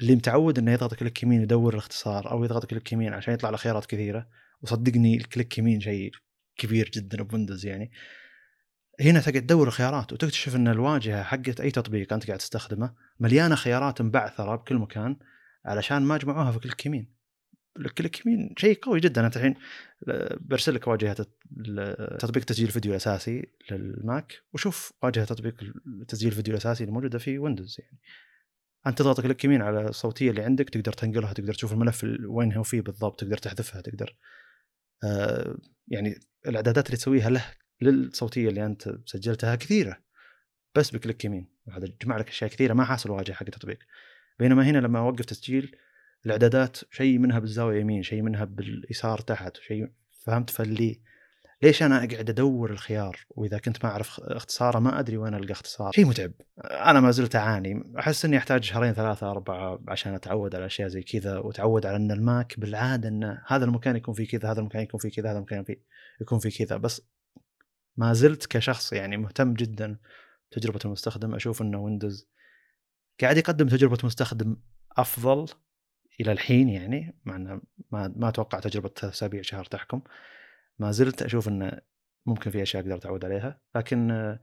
اللي 0.00 0.14
متعود 0.14 0.58
إنه 0.58 0.72
يضغط 0.72 0.94
click 0.94 1.22
يمين 1.22 1.42
يدور 1.42 1.74
الاختصار 1.74 2.30
أو 2.30 2.44
يضغط 2.44 2.66
click 2.66 2.92
يمين 2.92 3.14
عشان 3.14 3.34
يطلع 3.34 3.50
له 3.50 3.56
خيارات 3.56 3.86
كثيرة 3.86 4.28
وصدقني 4.62 5.16
ال 5.16 5.23
click 5.23 5.58
يمين 5.58 5.80
شيء 5.80 6.12
كبير 6.56 6.90
جدا 6.94 7.22
ب 7.22 7.28
Windows 7.28 7.66
يعني. 7.66 7.90
هنا 9.00 9.20
تقعد 9.20 9.42
تدور 9.42 9.68
الخيارات 9.68 10.12
وتكتشف 10.12 10.56
إن 10.56 10.68
الواجهة 10.68 11.22
حقت 11.22 11.60
أي 11.60 11.70
تطبيق 11.70 12.12
أنت 12.12 12.26
قاعد 12.26 12.38
تستخدمه 12.38 12.94
مليانة 13.20 13.54
خيارات 13.54 14.02
مبعثره 14.02 14.56
بكل 14.56 14.74
مكان 14.74 15.16
علشان 15.64 16.02
ما 16.02 16.16
جمعوها 16.16 16.52
في 16.52 16.58
click 16.58 16.86
يمين. 16.86 17.15
ال 17.80 17.88
click 17.88 18.26
يمين. 18.26 18.54
شيء 18.58 18.78
قوي 18.82 19.00
جدا. 19.00 19.26
أنت 19.26 19.36
الحين 19.36 19.54
برسل 20.40 20.74
لك 20.74 20.86
واجهة 20.86 21.26
تطبيق 22.18 22.44
تسجيل 22.44 22.66
الفيديو 22.66 22.92
الاساسي 22.92 23.46
لل 23.70 23.94
Mac. 23.94 24.42
وشوف 24.52 24.92
واجهة 25.02 25.24
تطبيق 25.24 25.54
تسجيل 26.08 26.30
الفيديو 26.30 26.54
الأساسي 26.54 26.84
الموجودة 26.84 27.18
في 27.18 27.38
Windows 27.38 27.76
يعني. 27.78 27.98
أنت 28.86 28.98
تضغط 28.98 29.20
click 29.20 29.44
يمين 29.44 29.62
على 29.62 29.88
الصوتية 29.88 30.30
اللي 30.30 30.42
عندك 30.42 30.70
تقدر 30.70 30.92
تنقلها 30.92 31.32
تقدر 31.32 31.54
تشوف 31.54 31.72
الملف 31.72 32.04
وين 32.28 32.52
هو 32.52 32.62
فيه 32.62 32.80
بالضبط 32.80 33.20
تقدر 33.20 33.38
تحذفها 33.38 33.80
تقدر 33.80 34.16
آه 35.04 35.58
يعني 35.88 36.20
الإعدادات 36.46 36.86
اللي 36.86 36.96
تسويها 36.96 37.30
له 37.30 37.44
للصوتية 37.80 38.48
اللي 38.48 38.66
أنت 38.66 38.98
سجلتها 39.06 39.54
كثيرة. 39.54 39.98
بس 40.74 40.90
بكليك 40.90 41.24
يمين. 41.24 41.48
هذا 41.72 41.88
جمع 42.02 42.16
لك 42.16 42.28
أشياء 42.28 42.50
كثيرة. 42.50 42.74
ما 42.74 42.84
حاصل 42.84 43.10
واجهة 43.10 43.34
حق 43.34 43.46
التطبيق. 43.46 43.78
بينما 44.38 44.70
هنا 44.70 44.78
لما 44.78 44.98
أوقف 44.98 45.24
تسجيل 45.24 45.76
الإعدادات 46.26 46.76
شيء 46.90 47.18
منها 47.18 47.38
بالزاوية 47.38 47.80
يمين 47.80 48.02
شيء 48.02 48.22
منها 48.22 48.44
باليسار 48.44 49.18
تحت 49.18 49.56
شيء 49.56 49.90
فهمت؟ 50.24 50.50
فاللي 50.50 51.00
ليش 51.62 51.82
أنا 51.82 51.98
أقعد 51.98 52.30
أدور 52.30 52.70
الخيار؟ 52.70 53.26
وإذا 53.30 53.58
كنت 53.58 53.84
ما 53.84 53.90
أعرف 53.90 54.20
اختصاره 54.20 54.78
ما 54.78 54.98
أدري 55.00 55.16
وين 55.16 55.34
ألقى 55.34 55.52
اختصار. 55.52 55.92
شيء 55.92 56.06
متعب. 56.06 56.32
أنا 56.64 57.00
ما 57.00 57.10
زلت 57.10 57.36
أعاني. 57.36 57.92
أحس 57.98 58.24
إني 58.24 58.36
أحتاج 58.36 58.64
شهرين 58.64 58.92
ثلاثة 58.92 59.30
أربعة 59.30 59.78
عشان 59.88 60.14
أتعود 60.14 60.54
على 60.54 60.66
أشياء 60.66 60.88
زي 60.88 61.02
كذا 61.02 61.38
وأتعود 61.38 61.86
على 61.86 61.96
إن 61.96 62.10
الماك 62.10 62.60
بالعادة 62.60 63.08
إن 63.08 63.38
هذا 63.46 63.64
المكان 63.64 63.96
يكون 63.96 64.14
فيه 64.14 64.28
كذا 64.28 64.52
هذا 64.52 64.60
المكان 64.60 64.82
يكون 64.82 65.00
فيه 65.00 65.10
كذا 65.10 65.30
هذا 65.30 65.38
المكان 65.38 65.64
فيه 65.64 65.82
يكون 66.20 66.38
فيه 66.38 66.64
كذا. 66.64 66.76
بس 66.76 67.02
ما 67.96 68.12
زلت 68.12 68.46
كشخص 68.46 68.92
يعني 68.92 69.16
مهتم 69.16 69.54
جدا 69.54 69.96
بتجربة 70.50 70.80
المستخدم. 70.84 71.34
أشوف 71.34 71.62
إنه 71.62 71.78
Windows 71.78 72.28
قاعد 73.20 73.36
يقدم 73.36 73.68
تجربة 73.68 73.98
مستخدم 74.04 74.56
أفضل. 74.96 75.46
إلى 76.20 76.32
الحين 76.32 76.68
يعني 76.68 77.14
مع 77.24 77.36
إنه 77.36 77.60
ما 77.92 78.14
ما 78.16 78.28
أتوقع 78.28 78.60
تجربة 78.60 78.88
ثلاث 78.88 79.14
اسابيع 79.14 79.42
شهر 79.42 79.64
تحكم. 79.64 80.00
ما 80.78 80.90
زلت 80.90 81.22
أشوف 81.22 81.48
إنه 81.48 81.80
ممكن 82.26 82.50
في 82.50 82.62
أشياء 82.62 82.82
أقدر 82.82 82.96
أتعود 82.96 83.24
عليها. 83.24 83.60
لكن 83.74 84.36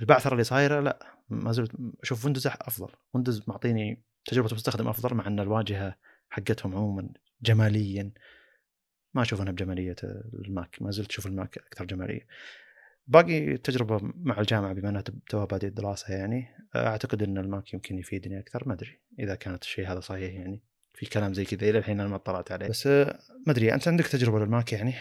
البعثره 0.00 0.32
اللي 0.32 0.44
صايرة 0.44 0.80
لا 0.80 1.18
ما 1.28 1.52
زلت 1.52 1.72
أشوف 2.02 2.24
Windows 2.24 2.46
أفضل. 2.46 2.92
Windows 3.14 3.42
معطيني 3.48 4.02
تجربة 4.24 4.54
مستخدم 4.54 4.88
أفضل 4.88 5.14
مع 5.14 5.26
إن 5.26 5.40
الواجهة 5.40 5.96
حقتهم 6.28 6.74
عموما 6.74 7.08
جماليا. 7.42 8.12
ما 9.14 9.22
أشوف 9.22 9.42
إنها 9.42 9.52
بجمالية 9.52 9.96
ال 10.46 10.53
Mac. 10.53 10.82
ما 10.82 10.90
زلت 10.90 11.10
أشوف 11.10 11.26
ال 11.26 11.34
Mac 11.34 11.58
أكثر 11.58 11.84
جمالية. 11.84 12.26
باقي 13.06 13.52
التجربه 13.52 14.00
مع 14.02 14.40
الجامعة 14.40 14.72
بما 14.72 14.88
إنها 14.88 15.04
توها 15.28 15.44
بادئ 15.44 15.66
الدراسه 15.66 16.14
يعني 16.14 16.46
أعتقد 16.76 17.22
إن 17.22 17.38
ال 17.38 17.47
Mac 17.47 17.74
يمكن 17.74 17.98
يفيدني 17.98 18.38
أكثر. 18.38 18.68
ما 18.68 18.74
أدري 18.74 19.00
إذا 19.18 19.34
كانت 19.34 19.62
الشيء 19.62 19.92
هذا 19.92 20.00
صحيح 20.00 20.34
يعني. 20.34 20.62
في 20.94 21.06
كلام 21.06 21.34
زي 21.34 21.44
كذا 21.44 21.70
إلى 21.70 21.78
الحين 21.78 22.00
أنا 22.00 22.08
ما 22.08 22.16
اطلعت 22.16 22.52
عليه. 22.52 22.68
بس 22.68 22.86
ما 22.86 23.16
أدري 23.48 23.74
أنت 23.74 23.88
عندك 23.88 24.06
تجربة 24.06 24.38
لل 24.38 24.52
Mac 24.52 24.72
يعني؟ 24.72 24.94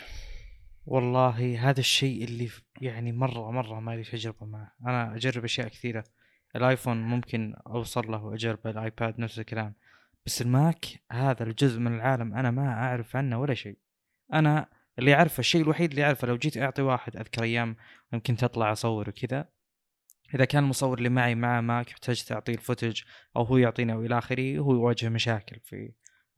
والله 0.86 1.70
هذا 1.70 1.80
الشيء 1.80 2.24
اللي 2.24 2.50
يعني 2.82 3.12
مرة 3.12 3.52
مرة 3.52 3.80
ما 3.80 3.96
لي 3.96 4.04
تجربة 4.04 4.46
معه. 4.46 4.72
أنا 4.86 5.16
أجرب 5.16 5.44
أشياء 5.44 5.68
كثيرة. 5.68 6.04
ال 6.56 6.62
iPhone 6.62 6.98
ممكن 6.98 7.56
أوصل 7.68 8.12
له 8.12 8.24
واجرب 8.24 8.68
ال 8.68 8.78
iPad 8.78 9.20
نفس 9.20 9.40
الكلام. 9.40 9.74
بس 10.26 10.42
ال 10.42 10.53
Mac 10.53 10.86
هذا 11.12 11.44
الجزء 11.44 11.80
من 11.80 11.96
العالم 11.96 12.34
أنا 12.34 12.52
ما 12.52 12.68
أعرف 12.68 13.16
عنه 13.16 13.42
ولا 13.42 13.54
شيء. 13.54 13.78
أنا 14.34 14.70
اللي 15.00 15.14
أعرفه 15.14 15.40
الشيء 15.40 15.62
الوحيد 15.62 15.90
اللي 15.90 16.04
أعرفه 16.04 16.28
لو 16.28 16.38
جيت 16.38 16.58
أعطي 16.58 16.82
واحد 16.82 17.18
أذكر 17.18 17.44
أيام 17.44 17.76
يمكن 18.14 18.36
تطلع 18.36 18.72
أصور 18.72 19.10
وكذا 19.10 19.50
إذا 20.36 20.46
كان 20.46 20.64
المصور 20.64 20.98
اللي 20.98 21.10
معي 21.10 21.36
معه 21.36 21.62
Mac 21.62 21.90
احتجت 21.92 22.32
اعطيه 22.32 22.54
ال 22.54 22.60
footage 22.60 23.02
أو 23.36 23.44
هو 23.44 23.58
يعطيني 23.58 23.94
أو 23.94 24.06
إلى 24.06 24.18
آخره 24.18 24.58
هو 24.58 24.74
يواجه 24.74 25.10
مشاكل 25.10 25.60
في 25.60 25.92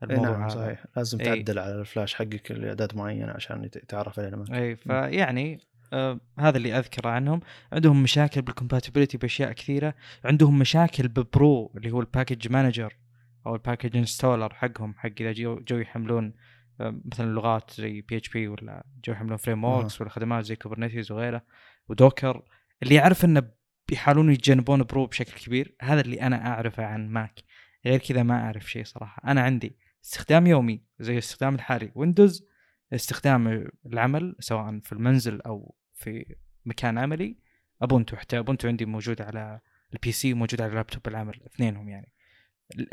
الموضوع 0.03 0.37
نعم 0.37 0.49
صحيح. 0.49 0.85
لازم 0.97 1.19
أي. 1.19 1.25
تعدل 1.25 1.59
على 1.59 1.79
الفلاش 1.79 2.13
حقك 2.13 2.51
لإعدادات 2.51 2.95
معينة 2.95 3.31
عشان 3.31 3.63
يتعرف 3.63 4.19
عليه 4.19 4.29
ال 4.29 4.35
Mac 4.35 4.51
إي 4.51 4.75
فيعني 4.75 5.59
آه 5.93 6.19
هذا 6.39 6.57
اللي 6.57 6.77
أذكره 6.77 7.09
عنهم. 7.09 7.39
عندهم 7.73 8.03
مشاكل 8.03 8.41
بال 8.41 8.51
compatibility 8.51 9.17
بأشياء 9.17 9.51
كثيرة. 9.51 9.95
عندهم 10.25 10.59
مشاكل 10.59 11.07
ب 11.07 11.20
brew 11.20 11.73
اللي 11.77 11.91
هو 11.91 11.99
ال 11.99 12.06
package 12.06 12.51
manager 12.51 12.97
أو 13.45 13.55
ال 13.55 13.60
package 13.60 13.97
installer 13.97 14.53
حقهم 14.53 14.93
حق 14.97 15.11
إذا 15.19 15.31
جو, 15.31 15.59
جو 15.59 15.77
يحملون 15.77 16.33
آه، 16.81 17.01
مثلا 17.05 17.31
لغات 17.31 17.71
زي 17.71 18.01
PHP 18.01 18.47
ولا 18.47 18.85
جو 19.05 19.13
يحملون 19.13 19.37
frameworks 19.37 20.01
ولا 20.01 20.09
خدمات 20.09 20.45
زي 20.45 20.55
Kubernetes 20.55 21.11
وغيره 21.11 21.41
و 21.89 21.97
Docker 21.97 22.43
اللي 22.83 22.95
يعرف 22.95 23.25
إنه 23.25 23.43
بيحاولون 23.87 24.31
يتجنبون 24.31 24.83
brew 24.83 25.05
بشكل 25.05 25.45
كبير. 25.45 25.75
هذا 25.81 26.01
اللي 26.01 26.21
أنا 26.21 26.47
أعرفه 26.47 26.85
عن 26.85 27.09
Mac. 27.09 27.43
غير 27.85 27.99
كذا 27.99 28.23
ما 28.23 28.45
أعرف 28.45 28.71
شيء 28.71 28.83
صراحة. 28.83 29.31
أنا 29.31 29.41
عندي 29.41 29.77
استخدام 30.05 30.47
يومي 30.47 30.83
زي 30.99 31.13
الاستخدام 31.13 31.55
الحالي 31.55 31.91
Windows 31.95 32.47
استخدام 32.93 33.67
العمل 33.85 34.35
سواء 34.39 34.79
في 34.79 34.91
المنزل 34.91 35.41
أو 35.41 35.75
في 35.93 36.35
مكان 36.65 36.97
عملي. 36.97 37.37
Ubuntu 37.81 38.15
حتى 38.15 38.39
Ubuntu 38.39 38.67
عندي 38.67 38.85
موجود 38.85 39.21
على 39.21 39.59
ال 39.93 40.11
PC 40.11 40.33
موجود 40.33 40.61
على 40.61 40.75
لابتوب 40.75 41.07
العمل 41.07 41.41
اثنينهم 41.45 41.89
يعني. 41.89 42.11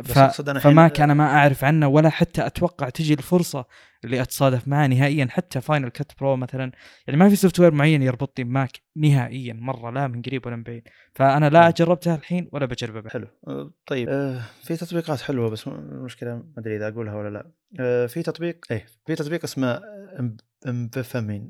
ف... 0.05 0.19
أنا 0.19 0.33
الحين- 0.59 0.73
ف 0.73 0.80
Mac 0.80 1.01
أنا 1.01 1.15
ما 1.15 1.25
أعرف 1.25 1.65
عنه 1.65 1.89
ولا 1.89 2.09
حتى 2.09 2.47
أتوقع 2.47 2.89
تجي 2.89 3.15
الفرصة 3.15 3.65
اللي 4.05 4.23
أتصادف 4.23 4.69
معه 4.69 4.87
نهائيا 4.87 5.27
حتى 5.31 5.61
Final 5.61 5.89
Cut 5.89 6.13
Pro 6.21 6.37
مثلا. 6.37 6.73
يعني 7.07 7.21
ما 7.21 7.29
في 7.29 7.37
software 7.37 7.75
معين 7.75 8.03
يربطني 8.03 8.45
ب 8.45 8.51
Mac 8.51 8.71
نهائيا 8.97 9.53
مرة 9.53 9.91
لا 9.91 10.09
من 10.09 10.23
قريب 10.23 10.47
ولا 10.47 10.57
من 10.57 10.63
بعيد. 10.63 10.89
فأنا 11.15 11.51
لا. 11.51 11.71
جربتها 11.71 12.15
الحين 12.17 12.49
ولا 12.53 12.67
بجربها. 12.67 13.01
بعد 13.01 13.13
حلو. 13.13 13.27
أه، 13.49 13.71
طيب. 13.87 14.09
أه، 14.09 14.41
في 14.63 14.77
تطبيقات 14.77 15.21
حلوة 15.21 15.51
بس 15.51 15.67
المشكلة 15.67 16.35
ما 16.35 16.45
أدري 16.59 16.77
إذا 16.77 16.89
أقولها 16.89 17.15
ولا 17.15 17.29
لا. 17.29 17.51
أه، 17.81 18.07
في 18.07 18.23
تطبيق 18.23 18.59
إيه 18.71 18.87
في 19.07 19.15
تطبيق 19.15 19.45
اسمه 19.45 19.81
أم- 20.19 20.69
امفيتامين 20.69 21.49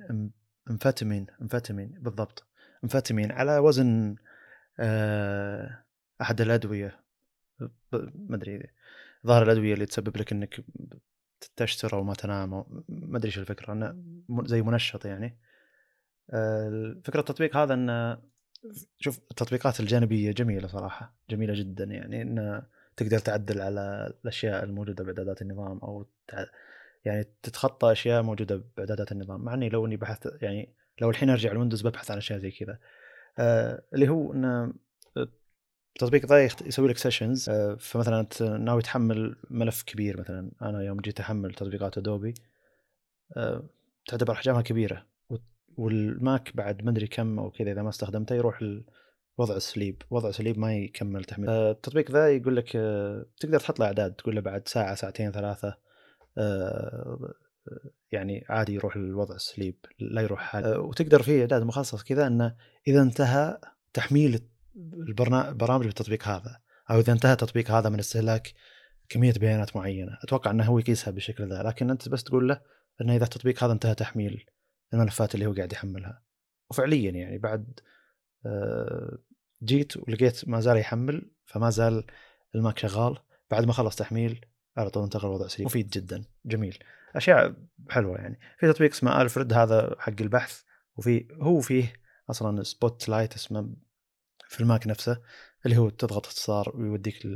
امفيتامين 1.40 1.94
بالضبط. 2.00 2.46
امفيتامين 2.84 3.32
على 3.32 3.58
وزن 3.58 4.14
أه، 4.80 5.84
أحد 6.22 6.40
الأدوية. 6.40 7.01
ما 8.14 8.36
أدري 8.36 8.70
ظاهر 9.26 9.42
الأدوية 9.42 9.74
اللي 9.74 9.86
تسبب 9.86 10.16
لك 10.16 10.32
إنك 10.32 10.64
تشتر 11.56 11.92
أو 11.92 12.04
ما 12.04 12.14
تنام 12.14 12.54
أو 12.54 12.84
ما 12.88 13.18
أدري 13.18 13.28
إيش 13.28 13.38
الفكرة 13.38 13.72
إنه 13.72 13.96
زي 14.44 14.62
منشط 14.62 15.04
يعني. 15.06 15.38
أه، 16.30 17.00
فكرة 17.04 17.20
التطبيق 17.20 17.56
هذا 17.56 17.74
إنه 17.74 18.18
شوف 18.98 19.18
التطبيقات 19.30 19.80
الجانبية 19.80 20.32
جميلة 20.32 20.68
صراحة 20.68 21.14
جميلة 21.30 21.54
جدا 21.54 21.84
يعني 21.84 22.22
إن 22.22 22.62
تقدر 22.96 23.18
تعدل 23.18 23.60
على 23.60 24.12
الأشياء 24.24 24.64
الموجودة 24.64 25.04
باعدادات 25.04 25.42
النظام 25.42 25.78
أو 25.78 26.06
تع... 26.28 26.44
يعني 27.04 27.26
تتخطى 27.42 27.92
أشياء 27.92 28.22
موجودة 28.22 28.64
باعدادات 28.76 29.12
النظام. 29.12 29.40
مع 29.44 29.54
إني 29.54 29.68
لو 29.68 29.86
إني 29.86 29.96
بحثت 29.96 30.42
يعني 30.42 30.74
لو 31.00 31.10
الحين 31.10 31.30
أرجع 31.30 31.52
ال 31.52 31.57
Windows 31.57 31.86
ببحث 31.86 32.10
عن 32.10 32.16
أشياء 32.18 32.38
زي 32.38 32.50
كذا. 32.50 32.78
آه 33.38 33.82
اللي 33.94 34.08
هو 34.08 34.32
ان 34.32 34.74
التطبيق 35.92 36.26
ذا 36.26 36.44
يخت- 36.44 36.66
يسوي 36.66 36.88
لك 36.88 36.98
sessions 36.98 37.48
آه 37.48 37.76
فمثلا 37.80 38.20
انت 38.20 38.42
ناوي 38.42 38.82
تحمل 38.82 39.36
ملف 39.50 39.82
كبير 39.82 40.20
مثلا. 40.20 40.50
أنا 40.62 40.82
يوم 40.82 41.00
جيت 41.00 41.20
أحمل 41.20 41.54
تطبيقات 41.54 41.98
Adobe 41.98 42.34
آه 43.36 43.62
تعتبر 44.06 44.32
أحجامها 44.32 44.62
كبيرة 44.62 45.06
وال 45.76 46.08
Mac 46.08 46.56
بعد 46.56 46.84
ما 46.84 46.90
أدري 46.90 47.06
كم 47.06 47.38
أو 47.38 47.50
كذا 47.50 47.72
إذا 47.72 47.82
ما 47.82 47.88
استخدمته 47.88 48.34
يروح 48.34 48.64
وضع 49.38 49.58
sleep. 49.58 50.02
وضع 50.10 50.30
sleep 50.30 50.58
ما 50.58 50.74
يكمل 50.76 51.24
تحميل. 51.24 51.48
آه، 51.50 51.70
التطبيق 51.70 52.10
ذا 52.10 52.28
يقول 52.28 52.56
لك 52.56 52.68
تقدر 53.40 53.60
تحط 53.60 53.80
له 53.80 53.86
إعداد. 53.86 54.12
تقول 54.12 54.34
له 54.34 54.40
بعد 54.40 54.68
ساعة 54.68 54.94
ساعتين 54.94 55.32
ثلاثة 55.32 55.76
يعني 58.12 58.44
عادي 58.48 58.74
يروح 58.74 58.96
الوضع 58.96 59.36
سليب 59.36 59.76
لا 59.98 60.22
يروح 60.22 60.40
حال 60.40 60.64
آه، 60.64 60.80
وتقدر 60.80 61.22
فيه 61.22 61.40
أعداد 61.40 61.62
مخصص 61.62 62.02
كذا 62.02 62.26
إنه 62.26 62.56
إذا 62.88 63.02
انتهى 63.02 63.58
تحميل 63.92 64.40
البرامج 64.76 65.84
بالتطبيق 65.84 66.28
هذا 66.28 66.60
أو 66.90 66.98
إذا 67.00 67.12
انتهى 67.12 67.32
التطبيق 67.32 67.70
هذا 67.70 67.88
من 67.88 67.98
استهلاك 67.98 68.54
كمية 69.08 69.32
بيانات 69.32 69.76
معينة. 69.76 70.18
أتوقع 70.22 70.50
إنه 70.50 70.64
هو 70.64 70.78
يقيسها 70.78 71.10
بالشكل 71.10 71.48
ذا 71.48 71.62
لكن 71.62 71.90
أنت 71.90 72.08
بس 72.08 72.24
تقول 72.24 72.48
له 72.48 72.60
إنه 73.00 73.16
إذا 73.16 73.24
التطبيق 73.24 73.64
هذا 73.64 73.72
انتهى 73.72 73.94
تحميل 73.94 74.44
الملفات 74.94 75.34
اللي 75.34 75.46
هو 75.46 75.52
قاعد 75.52 75.72
يحملها. 75.72 76.22
وفعليا 76.70 77.10
يعني 77.10 77.38
بعد 77.38 77.80
آه، 78.46 79.18
جيت 79.62 79.96
ولقيت 79.96 80.48
ما 80.48 80.60
زال 80.60 80.76
يحمل 80.76 81.30
فما 81.46 81.70
زال 81.70 82.04
ال 82.54 82.60
Mac 82.60 82.78
شغال. 82.78 83.18
بعد 83.50 83.64
ما 83.64 83.72
خلص 83.72 83.96
تحميل 83.96 84.46
على 84.76 84.90
طول 84.90 85.02
انتقل 85.02 85.28
وضع 85.28 85.46
sleep 85.46 85.66
مفيد 85.66 85.88
جدا. 85.88 86.24
جميل. 86.44 86.78
أشياء 87.16 87.54
حلوة 87.90 88.16
يعني. 88.16 88.40
في 88.58 88.72
تطبيق 88.72 88.90
اسمه 88.90 89.22
Alfred 89.22 89.52
هذا 89.52 89.96
حق 89.98 90.20
البحث. 90.20 90.62
وفي 90.96 91.28
هو 91.32 91.60
فيه 91.60 91.92
أصلا 92.30 92.62
Spotlight 92.62 93.34
اسمه 93.34 93.74
في 94.52 94.60
ال 94.60 94.67
Mac 94.67 94.86
نفسه 94.86 95.20
اللي 95.66 95.76
هو 95.76 95.88
تضغط 95.88 96.26
اختصار 96.26 96.72
ويوديك 96.76 97.26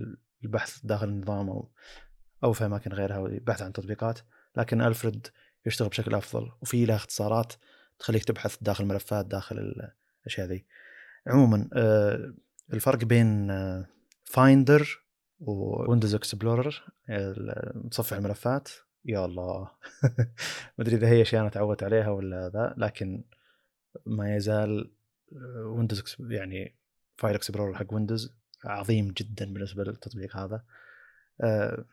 البحث 0.45 0.81
داخل 0.85 1.09
النظام 1.09 1.49
أو 1.51 1.69
أو 2.45 2.53
في 2.53 2.67
أماكن 2.67 2.93
غيرها 2.93 3.27
البحث 3.27 3.63
عن 3.63 3.73
تطبيقات. 3.73 4.19
لكن 4.57 4.81
Alfred 4.83 5.27
يشتغل 5.67 5.89
بشكل 5.89 6.15
أفضل 6.15 6.53
وفي 6.63 6.85
له 6.85 6.95
اختصارات 6.95 7.53
تخليك 7.99 8.25
تبحث 8.25 8.57
داخل 8.61 8.85
ملفات 8.85 9.27
داخل 9.27 9.59
الأشياء 10.25 10.47
ذي. 10.47 10.65
عموما 11.27 11.69
آه، 11.73 12.35
الفرق 12.73 13.05
بين 13.05 13.49
Finder 14.25 15.03
و 15.41 15.50
Windows 15.50 16.15
Explorer 16.15 16.85
متصفح 17.75 18.17
الملفات. 18.17 18.69
يا 19.05 19.25
الله. 19.25 19.71
ما 20.79 20.85
ادري 20.85 20.97
إذا 20.97 21.09
هي 21.09 21.23
اشياء 21.23 21.43
أنا 21.43 21.51
تعودت 21.51 21.83
عليها 21.83 22.11
ولا 22.11 22.49
ذا 22.49 22.75
لكن 22.77 23.25
ما 24.07 24.37
يزال 24.37 24.91
Windows 25.65 26.17
يعني 26.21 26.75
File 27.17 27.35
Explorer 27.35 27.75
حق 27.75 27.95
Windows 27.95 28.35
عظيم 28.65 29.13
جدا 29.17 29.53
بالنسبة 29.53 29.85
للتطبيق 29.85 30.37
هذا. 30.37 30.65
آه، 31.41 31.85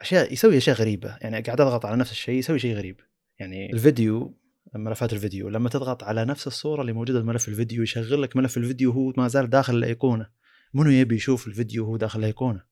أشياء 0.00 0.32
يسوي 0.32 0.56
أشياء 0.56 0.76
غريبة. 0.76 1.18
يعني 1.20 1.40
قاعد 1.40 1.60
أضغط 1.60 1.86
على 1.86 1.96
نفس 1.96 2.12
الشيء 2.12 2.34
يسوي 2.34 2.58
شيء 2.58 2.76
غريب. 2.76 3.00
يعني 3.38 3.72
الفيديو. 3.72 4.38
ملفات 4.74 5.12
الفيديو. 5.12 5.48
لما 5.48 5.68
تضغط 5.68 6.04
على 6.04 6.24
نفس 6.24 6.46
الصورة 6.46 6.80
اللي 6.80 6.92
موجودة 6.92 7.20
بملف 7.20 7.48
الفيديو 7.48 7.82
يشغل 7.82 8.22
لك 8.22 8.36
ملف 8.36 8.56
الفيديو 8.56 8.90
وهو 8.90 9.12
ما 9.16 9.28
زال 9.28 9.50
داخل 9.50 9.74
الأيقونة. 9.74 10.26
منو 10.74 10.90
يبي 10.90 11.14
يشوف 11.14 11.46
الفيديو 11.46 11.84
وهو 11.84 11.96
داخل 11.96 12.18
الأيقونة؟ 12.18 12.62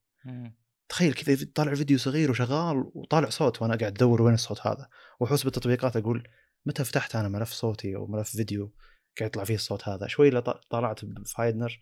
تخيل 0.89 1.13
كذا 1.13 1.47
طالع 1.55 1.75
فيديو 1.75 1.97
صغير 1.97 2.31
وشغال 2.31 2.91
وطالع 2.95 3.29
صوت 3.29 3.61
وأنا 3.61 3.75
قاعد 3.75 3.91
أدور 3.91 4.21
وين 4.21 4.33
الصوت 4.33 4.67
هذا؟ 4.67 4.89
وأحوس 5.19 5.43
بالتطبيقات 5.43 5.97
أقول 5.97 6.27
متى 6.65 6.83
فتحت 6.83 7.15
أنا 7.15 7.27
ملف 7.27 7.51
صوتي 7.51 7.95
أو 7.95 8.07
ملف 8.07 8.29
فيديو؟ 8.29 8.73
قاعد 9.19 9.29
يطلع 9.29 9.43
فيه 9.43 9.55
الصوت 9.55 9.87
هذا. 9.87 10.07
شوي 10.07 10.41
طلعت 10.69 11.05
بفايدنر 11.05 11.79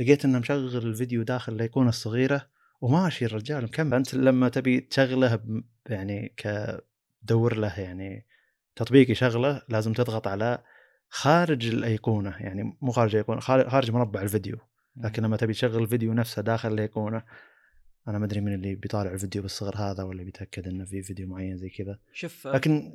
لقيت 0.00 0.24
إنه 0.24 0.38
مشغل 0.38 0.76
الفيديو 0.76 1.22
داخل 1.22 1.52
الأيقونة 1.52 1.88
الصغيرة 1.88 2.46
وماشي 2.80 3.24
الرجال 3.24 3.64
مكمل. 3.64 3.94
أنت 3.94 4.14
لما 4.14 4.48
تبي 4.48 4.80
تشغله 4.80 5.40
يعني 5.86 6.34
كدور 6.36 7.56
له 7.56 7.80
يعني 7.80 8.26
تطبيق 8.76 9.10
يشغله 9.10 9.62
لازم 9.68 9.92
تضغط 9.92 10.26
على 10.26 10.58
خارج 11.08 11.66
الأيقونة 11.66 12.36
يعني 12.40 12.78
مو 12.80 12.92
خارج 12.92 13.10
الأيقونة 13.10 13.40
خارج 13.40 13.90
مربع 13.90 14.22
الفيديو. 14.22 14.58
لكن 14.96 15.22
لما 15.22 15.36
تبي 15.36 15.52
تشغل 15.52 15.82
الفيديو 15.82 16.12
نفسه 16.12 16.42
داخل 16.42 16.72
الأيقونة 16.72 17.22
أنا 18.08 18.18
ما 18.18 18.24
أدري 18.24 18.40
من 18.40 18.54
اللي 18.54 18.74
بيطالع 18.74 19.12
الفيديو 19.12 19.42
بالصغر 19.42 19.76
هذا 19.76 20.02
ولا 20.02 20.22
بيتأكد 20.22 20.68
إنه 20.68 20.84
في 20.84 21.02
فيديو 21.02 21.28
معين 21.28 21.56
زي 21.56 21.68
كذا. 21.68 21.98
شوف 22.12 22.46
لكن 22.46 22.94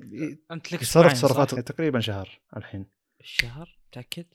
أنت 0.51 0.73
لك 0.73 0.81
يتصرف 0.81 1.13
تصرفات 1.13 1.55
تقريبا 1.55 1.99
شهر 1.99 2.39
الحين. 2.57 2.85
الشهر 3.21 3.77
متأكد؟ 3.87 4.25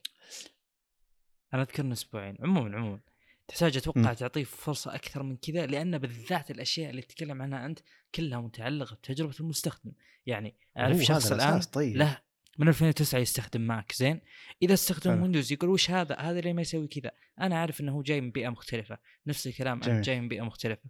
أنا 1.54 1.62
أذكر 1.62 1.82
إنه 1.82 1.92
أسبوعين. 1.92 2.36
عموما 2.40 2.76
عموما. 2.76 3.00
تحتاج 3.48 3.76
أتوقع 3.76 4.12
تعطيه 4.12 4.44
فرصة 4.44 4.94
أكثر 4.94 5.22
من 5.22 5.36
كذا 5.36 5.66
لأن 5.66 5.98
بالذات 5.98 6.50
الأشياء 6.50 6.90
اللي 6.90 7.02
تتكلم 7.02 7.42
عنها 7.42 7.66
أنت 7.66 7.78
كلها 8.14 8.40
متعلقة 8.40 8.96
بتجربة 8.96 9.34
المستخدم. 9.40 9.92
يعني 10.26 10.56
أعرف 10.78 10.98
شخص 10.98 11.32
الآن 11.32 11.60
طيب. 11.60 11.96
له 11.96 12.18
من 12.58 12.68
2009 12.68 13.18
يستخدم 13.18 13.60
ماك 13.60 13.92
زين. 13.92 14.20
إذا 14.62 14.74
استخدم. 14.74 15.22
ويندوز 15.22 15.52
يقول 15.52 15.70
وش 15.70 15.90
هذا؟ 15.90 16.16
هذا 16.16 16.40
ليه 16.40 16.52
ما 16.52 16.60
يسوي 16.60 16.88
كذا. 16.88 17.10
أنا 17.40 17.58
عارف 17.58 17.80
إنه 17.80 17.92
هو 17.92 18.02
جاي 18.02 18.20
من 18.20 18.30
بيئة 18.30 18.48
مختلفة. 18.48 18.98
نفس 19.26 19.46
الكلام 19.46 19.80
جميل. 19.80 19.96
انت 19.96 20.06
جاي 20.06 20.20
من 20.20 20.28
بيئة 20.28 20.42
مختلفة. 20.42 20.82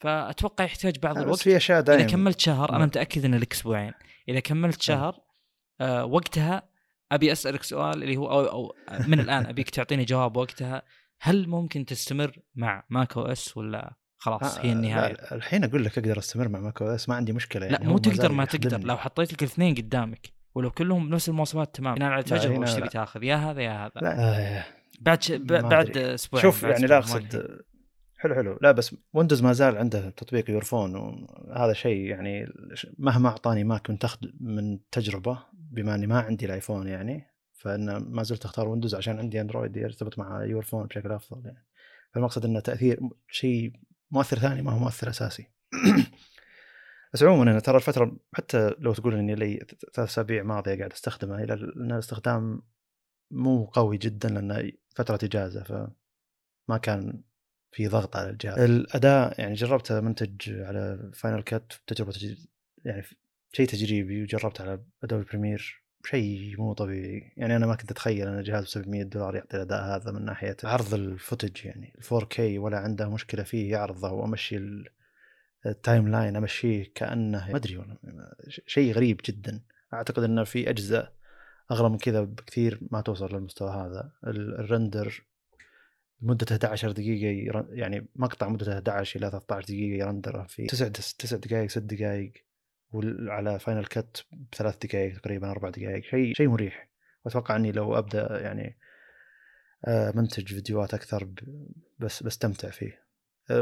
فأتوقع 0.00 0.64
يحتاج 0.64 0.98
بعض 0.98 1.16
بس 1.16 1.22
الوقت. 1.22 1.40
في 1.40 1.56
أشياء 1.56 1.80
دائما 1.80 2.02
اذا 2.02 2.10
كملت 2.10 2.40
شهر 2.40 2.76
أنا. 2.76 2.86
متأكد 2.86 3.24
ان 3.24 3.34
لك 3.34 3.52
أسبوعين. 3.52 3.92
إذا 4.28 4.40
كملت 4.40 4.82
شهر 4.82 5.20
آه 5.80 6.04
وقتها 6.04 6.67
أبي 7.12 7.32
أسألك 7.32 7.62
سؤال 7.62 8.02
اللي 8.02 8.16
هو 8.16 8.30
أو, 8.30 8.40
أو 8.40 8.74
من 9.06 9.20
الآن 9.20 9.46
أبيك 9.46 9.70
تعطيني 9.70 10.04
جواب 10.04 10.36
وقتها. 10.36 10.82
هل 11.20 11.48
ممكن 11.48 11.84
تستمر 11.84 12.38
مع 12.54 12.84
macOS 12.90 13.56
ولا 13.56 13.94
خلاص 14.20 14.58
هي 14.58 14.72
النهايه 14.72 15.12
لا 15.12 15.34
الحين 15.34 15.64
أقول 15.64 15.84
لك 15.84 15.98
أقدر 15.98 16.18
أستمر 16.18 16.48
مع 16.48 16.60
macOS 16.60 17.08
ما 17.08 17.14
عندي 17.14 17.32
مشكلة 17.32 17.66
يعني 17.66 17.84
لا 17.84 17.90
مو 17.90 17.98
تقدر 17.98 18.32
ما 18.32 18.44
تقدر. 18.44 18.80
لو 18.80 18.96
حطيت 18.96 19.32
لك 19.32 19.42
الاثنين 19.42 19.74
قدامك 19.74 20.32
ولو 20.54 20.70
كلهم 20.70 21.08
بنفس 21.08 21.28
المواصفات 21.28 21.76
تمام 21.76 21.94
بناء 21.94 22.10
على 22.10 22.22
لا، 22.22 22.36
تجربه 22.36 22.56
هنا 22.56 22.62
وش. 22.62 22.74
تبي 22.74 22.88
تاخذ؟ 22.88 23.22
يا 23.24 23.36
هذا 23.36 23.62
يا 23.62 23.86
هذا. 23.86 24.00
لا. 24.00 24.20
آه 24.20 24.64
بعد 25.00 25.22
ش... 25.22 25.32
بعد. 25.32 25.96
أسبوعين 25.96 26.42
شوف 26.42 26.62
بعد 26.64 26.72
يعني 26.72 26.86
لا 26.86 26.98
أقصد 26.98 27.58
حلو 28.20 28.34
حلو. 28.34 28.58
لا 28.62 28.72
بس 28.72 28.96
Windows 29.12 29.42
ما 29.42 29.52
زال 29.52 29.76
عنده 29.76 30.10
تطبيق 30.10 30.50
Your 30.50 30.70
Phone 30.70 30.94
وهذا 30.94 31.72
شيء 31.72 32.00
يعني 32.00 32.46
مهما 32.98 33.28
أعطاني 33.28 33.64
Mac 33.64 33.90
من 33.90 33.98
تخد 33.98 34.32
من 34.40 34.78
تجربة 34.90 35.38
بما 35.52 35.94
أني 35.94 36.06
ما 36.06 36.20
عندي 36.20 36.46
ال 36.46 36.52
iPhone 36.52 36.88
يعني 36.88 37.26
فإن 37.52 37.96
ما 37.96 38.22
زلت 38.22 38.44
أختار 38.44 38.68
Windows 38.68 38.94
عشان 38.94 39.18
عندي 39.18 39.40
Android 39.40 39.76
يرتبط 39.76 40.18
مع 40.18 40.44
Your 40.44 40.63
Phone 40.63 40.86
بشكل 40.86 41.12
أفضل 41.12 41.46
يعني. 41.46 41.66
فالمقصد 42.12 42.44
إنه 42.44 42.60
تأثير 42.60 43.00
شيء 43.28 43.72
مؤثر 44.10 44.38
ثاني 44.38 44.62
ما 44.62 44.72
هو 44.72 44.78
مؤثر 44.78 45.08
أساسي. 45.08 45.50
بس 47.12 47.22
عموما 47.22 47.42
أنا 47.42 47.60
ترى 47.60 47.76
الفترة 47.76 48.16
حتى 48.34 48.74
لو 48.78 48.94
تقول 48.94 49.14
إني 49.14 49.34
لي 49.34 49.66
ثلاث 49.94 50.08
أسابيع 50.08 50.42
ماضية 50.42 50.74
قاعد 50.74 50.92
أستخدمه 50.92 51.44
إلا 51.44 51.54
إن 51.54 51.92
الاستخدام 51.92 52.62
مو 53.30 53.64
قوي 53.64 53.98
جدا 53.98 54.28
لأن 54.28 54.72
فترة 54.94 55.18
إجازة 55.22 55.62
فما 55.62 56.78
كان 56.78 57.22
في 57.72 57.88
ضغط 57.88 58.16
على 58.16 58.30
الجهاز. 58.30 58.58
الاداء 58.58 59.40
يعني 59.40 59.54
جربته 59.54 60.00
منتج 60.00 60.50
على 60.50 61.10
Final 61.14 61.42
Cut 61.42 61.72
تجربة 61.86 62.12
تج... 62.12 62.34
يعني 62.84 63.02
شيء 63.52 63.66
تجريبي 63.66 64.22
وجربت 64.22 64.60
على 64.60 64.82
Adobe 65.04 65.24
Premiere 65.24 65.84
شيء 66.04 66.54
مو 66.58 66.72
طبيعي. 66.72 67.32
يعني 67.36 67.56
أنا 67.56 67.66
ما 67.66 67.74
كنت 67.74 67.90
أتخيل 67.90 68.28
أن 68.28 68.42
جهاز 68.42 68.64
ب 68.64 68.66
700 68.66 69.02
دولار 69.02 69.36
يعطي 69.36 69.56
الأداء 69.56 69.84
هذا 69.84 70.12
من 70.12 70.24
ناحية 70.24 70.56
عرض 70.64 70.94
ال 70.94 71.03
footage 71.03 71.64
يعني 71.64 71.92
4K 72.02 72.38
ولا 72.38 72.78
عنده 72.78 73.10
مشكلة 73.10 73.42
فيه 73.42 73.70
يعرضه 73.72 74.12
وأمشي 74.12 74.60
ال 75.66 76.08
timeline 76.08 76.36
أمشيه 76.36 76.92
كأنه 76.94 77.48
ما 77.50 77.56
أدري 77.56 77.76
والله 77.76 77.96
شيء 78.66 78.92
غريب 78.92 79.20
جدا. 79.24 79.62
أعتقد 79.94 80.22
انه 80.22 80.44
في 80.44 80.70
أجزاء 80.70 81.12
أغلى 81.70 81.88
من 81.88 81.98
كذا 81.98 82.22
بكثير 82.22 82.80
ما 82.90 83.00
توصل 83.00 83.34
للمستوى 83.34 83.70
هذا. 83.70 84.12
ال 84.24 84.38
render 84.38 85.24
مدته 86.20 86.52
11 86.52 86.92
دقيقة 86.92 87.66
يعني 87.70 88.08
مقطع 88.16 88.48
مدته 88.48 88.72
11 88.72 89.20
إلى 89.20 89.30
13 89.30 89.64
دقيقة 89.64 90.04
ي 90.04 90.09
render 90.09 90.41
ه 90.41 90.46
في 90.46 90.66
9 90.66 90.88
9 90.88 91.38
دقائق 91.38 91.70
6 91.70 91.80
دقائق 91.80 92.32
وعلى 92.92 93.58
Final 93.58 93.84
Cut 93.84 94.26
بثلاث 94.52 94.76
دقائق 94.86 95.20
تقريبا 95.20 95.50
أربع 95.50 95.70
دقائق 95.70 96.04
شيء 96.04 96.34
شيء 96.34 96.48
مريح. 96.48 96.88
وأتوقع 97.24 97.56
إني 97.56 97.72
لو 97.72 97.98
أبدأ 97.98 98.40
يعني 98.40 98.78
آه، 99.84 100.12
منتج 100.16 100.54
فيديوهات 100.54 100.94
أكثر 100.94 101.28
بس 101.98 102.22
بستمتع 102.22 102.70
فيه. 102.70 103.08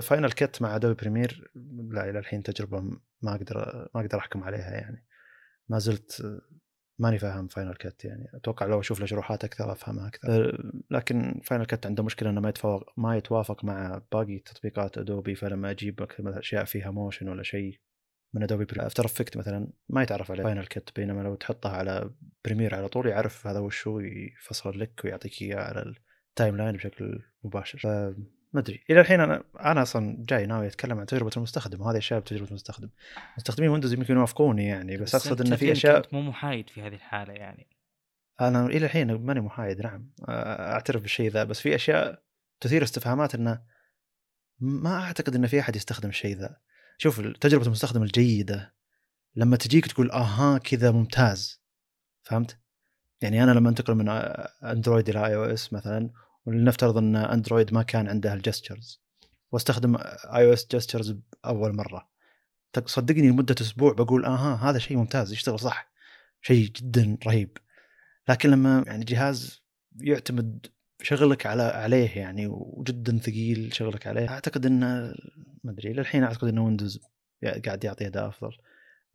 Final 0.02 0.32
Cut 0.32 0.62
مع 0.62 0.76
Adobe 0.76 0.94
Premiere 0.94 1.50
لا 1.90 2.10
إلى 2.10 2.18
الحين 2.18 2.42
تجربة 2.42 2.80
ما 3.22 3.34
أقدر 3.34 3.88
ما 3.94 4.00
أقدر 4.00 4.18
أحكم 4.18 4.44
عليها 4.44 4.70
يعني. 4.70 5.06
ما 5.68 5.78
زلت 5.78 6.22
ماني 6.98 7.18
فاهم 7.18 7.48
Final 7.48 7.74
Cut 7.74 8.04
يعني. 8.04 8.30
أتوقع 8.34 8.66
لو 8.66 8.80
أشوف 8.80 9.00
له 9.00 9.06
شروحات 9.06 9.44
أكثر 9.44 9.72
أفهمها 9.72 10.08
أكثر. 10.08 10.28
آه، 10.28 10.72
لكن 10.90 11.40
Final 11.44 11.64
Cut 11.64 11.86
عنده 11.86 12.02
مشكلة 12.02 12.30
إنه 12.30 12.40
ما 12.40 12.48
يتفوق 12.48 12.92
ما 12.96 13.16
يتوافق 13.16 13.64
مع 13.64 14.02
باقي 14.12 14.38
تطبيقات 14.38 14.98
Adobe 14.98 15.34
فلما 15.34 15.70
أجيب 15.70 16.02
مثلا 16.02 16.38
أشياء 16.38 16.64
فيها 16.64 16.90
motion 16.90 17.28
ولا 17.28 17.42
شيء 17.42 17.80
من 18.34 18.42
Adobe 18.42 18.66
After 18.76 19.04
Effects 19.04 19.36
مثلا 19.36 19.68
ما 19.88 20.02
يتعرف 20.02 20.30
عليه 20.30 20.44
Final 20.44 20.66
Cut 20.66 20.96
بينما 20.96 21.22
لو 21.22 21.34
تحطها 21.34 21.72
على 21.72 22.10
Premiere 22.44 22.74
على 22.74 22.88
طول 22.88 23.06
يعرف 23.06 23.46
هذا 23.46 23.58
وش 23.58 23.88
هو 23.88 24.00
يفصل 24.00 24.80
لك 24.80 25.00
ويعطيك 25.04 25.42
إياه 25.42 25.56
على 25.56 25.94
ال 26.30 26.56
timeline 26.56 26.76
بشكل 26.76 27.22
مباشر. 27.44 28.14
ما 28.56 28.62
أدري. 28.62 28.84
إلى 28.90 29.00
الحين 29.00 29.20
أنا 29.20 29.42
أنا 29.60 29.82
أصلا 29.82 30.16
جاي 30.18 30.46
ناوي 30.46 30.66
أتكلم 30.66 30.98
عن 30.98 31.06
تجربة 31.06 31.30
المستخدم 31.36 31.80
وهذه 31.80 31.98
أشياء 31.98 32.20
بتجربة 32.20 32.48
المستخدم. 32.48 32.88
مستخدمين 33.38 33.70
Windows 33.70 33.92
يمكن 33.92 34.14
يوافقوني 34.14 34.66
يعني 34.66 34.96
بس, 34.96 35.02
بس 35.02 35.14
أقصد 35.14 35.46
إن 35.46 35.56
في 35.56 35.72
اشياء 35.72 36.06
مو 36.12 36.22
محايد 36.22 36.70
في 36.70 36.82
هذه 36.82 36.94
الحالة 36.94 37.32
يعني. 37.32 37.66
أنا 38.40 38.66
إلى 38.66 38.86
الحين 38.86 39.12
ماني 39.12 39.40
محايد 39.40 39.80
نعم. 39.80 40.10
أعترف 40.28 41.02
بالشيء 41.02 41.30
ذا 41.30 41.44
بس 41.44 41.60
في 41.60 41.74
أشياء 41.74 42.22
تثير 42.60 42.82
استفهامات 42.82 43.34
إنه 43.34 43.62
ما 44.60 45.00
أعتقد 45.00 45.34
إن 45.34 45.46
في 45.46 45.60
أحد 45.60 45.76
يستخدم 45.76 46.08
الشيء 46.08 46.36
ذا. 46.36 46.56
شوف 46.98 47.20
تجربة 47.20 47.66
المستخدم 47.66 48.02
الجيدة 48.02 48.74
لما 49.34 49.56
تجيك 49.56 49.86
تقول 49.86 50.10
آها 50.10 50.58
كذا 50.58 50.90
ممتاز. 50.90 51.62
فهمت؟ 52.22 52.58
يعني 53.20 53.42
أنا 53.42 53.50
لما 53.50 53.70
أنتقل 53.70 53.94
من 53.94 54.08
Android 54.62 55.08
إلى 55.08 55.26
iOS 55.26 55.72
مثلا 55.72 56.10
ولنفترض 56.46 56.98
إن 56.98 57.16
Android 57.16 57.74
ما 57.74 57.82
كان 57.82 58.08
عنده 58.08 58.34
ال 58.34 58.41
gestures. 58.41 59.02
واستخدم 59.52 59.96
iOS 59.96 60.66
gestures 60.70 61.16
اول 61.44 61.76
مرة. 61.76 62.08
صدقني 62.84 63.28
لمدة 63.28 63.54
أسبوع 63.60 63.92
بقول 63.92 64.24
آها 64.24 64.70
هذا 64.70 64.78
شيء 64.78 64.96
ممتاز 64.96 65.32
يشتغل 65.32 65.58
صح. 65.58 65.92
شيء 66.42 66.70
جدا 66.70 67.18
رهيب. 67.26 67.58
لكن 68.28 68.50
لما 68.50 68.84
يعني 68.86 69.04
جهاز 69.04 69.62
يعتمد 70.00 70.66
شغلك 71.02 71.46
على 71.46 71.62
عليه 71.62 72.18
يعني 72.18 72.46
وجدا 72.46 73.18
ثقيل 73.18 73.74
شغلك 73.74 74.06
عليه 74.06 74.28
أعتقد 74.28 74.66
انه 74.66 75.14
ما 75.64 75.72
أدري 75.72 75.92
للحين 75.92 76.24
أعتقد 76.24 76.48
إن 76.48 76.58
Windows 76.58 77.00
قاعد 77.64 77.84
يعطي 77.84 78.06
أداء 78.06 78.28
أفضل. 78.28 78.56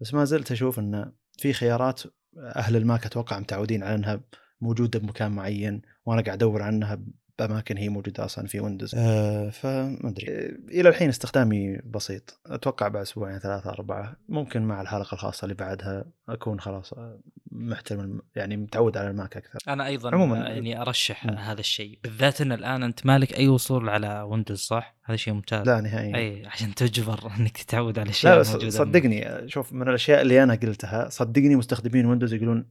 بس 0.01 0.13
ما 0.13 0.25
زلت 0.25 0.51
أشوف 0.51 0.79
انه 0.79 1.11
في 1.37 1.53
خيارات 1.53 2.01
أهل 2.37 2.75
ال 2.75 2.83
Mac 2.83 3.05
أتوقع 3.05 3.39
متعودين 3.39 3.83
على 3.83 3.95
انها 3.95 4.21
موجودة 4.61 4.99
بمكان 4.99 5.31
معين 5.31 5.81
وأنا 6.05 6.21
قاعد 6.21 6.37
أدور 6.37 6.61
عنها 6.61 7.01
باماكن 7.47 7.77
هي 7.77 7.89
موجودة 7.89 8.25
أصلا 8.25 8.47
في 8.47 8.59
Windows 8.59 8.95
آه 8.95 9.49
فما 9.49 10.09
أدري. 10.09 10.27
آه، 10.29 10.51
إلى 10.69 10.89
الحين 10.89 11.09
استخدامي 11.09 11.77
بسيط. 11.77 12.39
أتوقع 12.45 12.87
بعد 12.87 13.01
أسبوعين 13.01 13.39
ثلاثة 13.39 13.69
أربعة. 13.69 14.15
ممكن 14.29 14.61
مع 14.61 14.81
الحلقة 14.81 15.13
الخاصة 15.13 15.45
اللي 15.45 15.55
بعدها 15.55 16.05
أكون 16.29 16.59
خلاص 16.59 16.93
آه، 16.93 17.19
محترم 17.51 18.21
يعني 18.35 18.57
متعود 18.57 18.97
على 18.97 19.09
ال 19.09 19.16
Mac 19.16 19.37
أكثر. 19.37 19.59
أنا 19.67 19.87
أيضا 19.87 20.11
عموما 20.11 20.37
يعني 20.37 20.81
أرشح 20.81 21.25
م. 21.25 21.29
هذا 21.29 21.59
الشيء. 21.59 21.99
بالذات 22.03 22.41
إن 22.41 22.51
الآن 22.51 22.83
أنت 22.83 23.05
مالك 23.05 23.33
أي 23.33 23.47
وصول 23.47 23.89
على 23.89 24.21
Windows 24.21 24.59
صح؟ 24.59 24.95
هذا 25.03 25.17
شيء 25.17 25.33
ممتاز. 25.33 25.67
لا 25.67 25.81
نهائيا. 25.81 26.15
أي 26.15 26.45
عشان 26.45 26.75
تجبر 26.75 27.31
إنك 27.39 27.57
تتعود 27.57 27.99
على 27.99 28.05
الاشياء 28.05 28.33
لا 28.33 28.39
بس 28.39 28.47
صدقني 28.47 29.49
شوف 29.49 29.73
من 29.73 29.89
الأشياء 29.89 30.21
اللي 30.21 30.43
أنا 30.43 30.55
قلتها 30.55 31.09
صدقني 31.09 31.55
مستخدمين 31.55 32.05
Windows 32.05 32.33
يقولون 32.33 32.65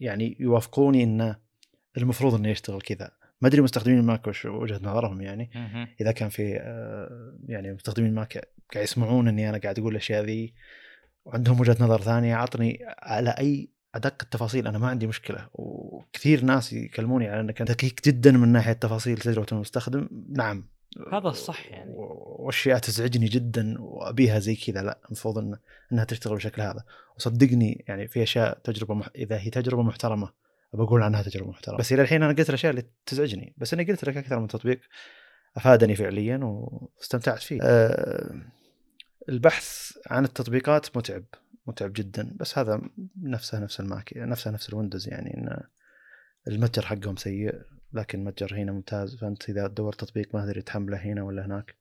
يعني 0.00 0.36
يوافقوني 0.40 1.02
انه 1.04 1.36
المفروض 1.96 2.34
إنه 2.34 2.48
يشتغل 2.48 2.80
كذا. 2.80 3.10
ما 3.40 3.48
أدري 3.48 3.62
مستخدمين 3.62 3.98
ال 3.98 4.05
Mac 4.05 4.26
وش 4.26 4.44
وجهة 4.44 4.80
نظرهم 4.82 5.20
يعني. 5.20 5.50
إذا 6.00 6.12
كان 6.12 6.28
في 6.28 6.56
آه، 6.60 7.38
يعني 7.48 7.72
مستخدمين 7.72 8.10
ال 8.10 8.20
Mac 8.20 8.48
قاعد 8.74 8.84
يسمعون 8.84 9.28
إني 9.28 9.48
أنا 9.48 9.58
قاعد 9.58 9.78
أقول 9.78 9.92
الأشياء 9.92 10.24
ذي 10.24 10.54
وعندهم 11.24 11.60
وجهة 11.60 11.76
نظر 11.80 12.00
ثانية 12.00 12.34
عطني 12.34 12.78
على 12.98 13.30
أي 13.30 13.68
أدق 13.94 14.22
التفاصيل. 14.22 14.66
أنا 14.66 14.78
ما 14.78 14.88
عندي 14.88 15.06
مشكلة. 15.06 15.48
وكثير 15.54 16.44
ناس 16.44 16.72
يكلموني 16.72 17.28
على 17.28 17.40
انك 17.40 17.62
دقيق 17.62 17.94
جدا 18.04 18.32
من 18.32 18.48
ناحية 18.48 18.72
تفاصيل 18.72 19.18
تجربه 19.18 19.46
المستخدم؟ 19.52 20.08
نعم. 20.28 20.68
هذا 21.12 21.28
الصح 21.28 21.66
يعني. 21.66 21.90
وأشياء 21.94 22.78
تزعجني 22.78 23.26
جدا 23.26 23.76
وأبيها 23.78 24.38
زي 24.38 24.56
كذا. 24.56 24.82
لا 24.82 24.98
المفروض 25.06 25.38
إن 25.38 25.56
إنها 25.92 26.04
تشتغل 26.04 26.34
بالشكل 26.34 26.62
هذا. 26.62 26.84
وصدقني 27.16 27.84
يعني 27.88 28.08
في 28.08 28.22
أشياء 28.22 28.58
تجربة 28.64 28.94
مح... 28.94 29.08
إذا 29.16 29.38
هي 29.38 29.50
تجربة 29.50 29.82
محترمة 29.82 30.30
بقول 30.76 31.02
عنها 31.02 31.22
تجربة 31.22 31.50
محترمة. 31.50 31.78
بس 31.78 31.92
إلى 31.92 32.02
الحين 32.02 32.22
أنا 32.22 32.32
قلت 32.32 32.48
الأشياء 32.48 32.70
اللي 32.70 32.84
تزعجني 33.06 33.54
بس 33.58 33.74
أنا 33.74 33.82
قلت 33.82 34.04
لك 34.04 34.16
أكثر 34.16 34.38
من 34.38 34.48
تطبيق 34.48 34.80
أفادني 35.56 35.96
فعليا 35.96 36.40
واستمتعت 36.42 37.38
فيه. 37.38 37.60
أه. 37.62 38.34
البحث 39.28 39.92
عن 40.06 40.24
التطبيقات 40.24 40.96
متعب 40.96 41.24
متعب 41.66 41.92
جدا 41.92 42.36
بس 42.36 42.58
هذا 42.58 42.80
نفسه 43.22 43.58
نفس 43.58 43.80
ال 43.80 43.88
Mac 43.88 44.12
نفسه 44.16 44.50
نفس 44.50 44.68
ال 44.68 44.73
Windows 44.73 45.08
يعني 45.08 45.36
إن 45.36 45.60
المتجر 46.48 46.86
حقهم 46.86 47.16
سيء 47.16 47.54
لكن 47.92 48.18
المتجر 48.18 48.56
هنا 48.56 48.72
ممتاز. 48.72 49.16
فأنت 49.16 49.50
إذا 49.50 49.66
دورت 49.66 50.00
تطبيق 50.00 50.34
ما 50.34 50.44
تدري 50.44 50.62
تحمله 50.62 50.96
هنا 50.96 51.22
ولا 51.22 51.46
هناك. 51.46 51.74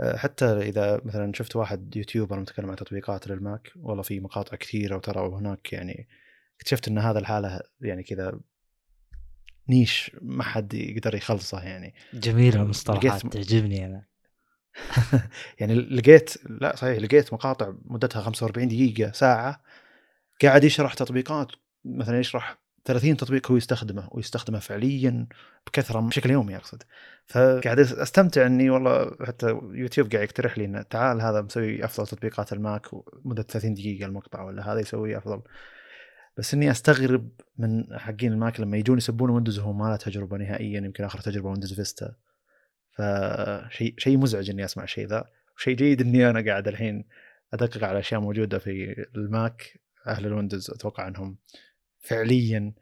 أه، 0.00 0.16
حتى 0.16 0.44
إذا 0.44 1.00
مثلا 1.04 1.32
شفت 1.32 1.56
واحد 1.56 1.96
YouTuber 1.96 2.40
متكلم 2.40 2.70
عن 2.70 2.76
تطبيقات 2.76 3.28
لل 3.28 3.46
Mac 3.46 3.72
والله 3.76 4.02
في 4.02 4.20
مقاطع 4.20 4.56
كثيرة 4.56 4.96
وترى 4.96 5.28
هناك 5.28 5.72
يعني 5.72 6.08
اكتشفت 6.62 6.88
إن 6.88 6.98
هذا 6.98 7.18
الحالة 7.18 7.60
يعني 7.80 8.02
كذا 8.02 8.40
نيش 9.68 10.10
ما 10.22 10.44
حد 10.44 10.74
يقدر 10.74 11.14
يخلصه 11.14 11.62
يعني. 11.62 11.94
جميله 12.14 12.62
المصطلحات 12.62 13.26
تعجبني 13.26 13.86
أنا. 13.86 14.04
يعني 15.60 15.74
لقيت 15.74 16.34
لا 16.46 16.76
صحيح 16.76 16.98
لقيت 16.98 17.32
مقاطع 17.32 17.72
مدتها 17.84 18.22
45 18.22 18.68
دقيقة 18.68 19.12
ساعة 19.12 19.62
قاعد 20.42 20.64
يشرح 20.64 20.94
تطبيقات 20.94 21.52
مثلا 21.84 22.20
يشرح 22.20 22.58
30 22.84 23.16
تطبيق 23.16 23.50
هو 23.50 23.56
يستخدمه 23.56 24.08
ويستخدمه 24.10 24.58
فعليا 24.58 25.26
بكثرة 25.66 26.00
بشكل 26.00 26.30
يومي 26.30 26.56
أقصد. 26.56 26.82
فقاعد 27.26 27.78
أستمتع 27.78 28.46
إني 28.46 28.70
والله 28.70 29.16
حتى 29.26 29.46
يوتيوب 29.72 30.12
قاعد 30.12 30.24
يقترح 30.24 30.58
لي 30.58 30.64
إنه 30.64 30.82
تعال 30.82 31.20
هذا 31.20 31.40
مسوي 31.40 31.84
أفضل 31.84 32.06
تطبيقات 32.06 32.52
الماك 32.52 32.86
ومدة 32.92 33.42
30 33.42 33.74
دقيقة 33.74 34.06
المقطع 34.06 34.42
ولا 34.42 34.72
هذا 34.72 34.80
يسوي 34.80 35.18
أفضل. 35.18 35.42
بس 36.36 36.54
إني 36.54 36.70
أستغرب 36.70 37.30
من 37.58 37.98
حقين 37.98 38.32
ال 38.32 38.39
Mac 38.39 38.60
لما 38.60 38.76
يجون 38.76 38.98
يسبون 38.98 39.30
Windows 39.30 39.58
وهو 39.58 39.72
ما 39.72 39.84
له 39.84 39.96
تجربة 39.96 40.36
نهائيا 40.36 40.80
يمكن 40.80 41.04
آخر 41.04 41.20
تجربة 41.20 41.48
Windows 41.48 41.72
Vista 41.72 42.14
فشيء 42.92 43.94
شيء 43.98 44.18
مزعج 44.18 44.50
إني 44.50 44.64
أسمع 44.64 44.84
الشيء 44.84 45.06
ذا. 45.06 45.24
وشيء 45.56 45.76
جيد 45.76 46.00
إني 46.00 46.30
أنا 46.30 46.44
قاعد 46.50 46.68
الحين 46.68 47.04
أدقق 47.52 47.84
على 47.84 47.98
أشياء 47.98 48.20
موجودة 48.20 48.58
في 48.58 49.06
ال 49.16 49.32
Mac 49.32 49.80
أهل 50.06 50.26
ال 50.26 50.31
Windows 50.31 50.70
أتوقع 50.70 51.08
إنهم 51.08 51.36
فعليا 52.00 52.72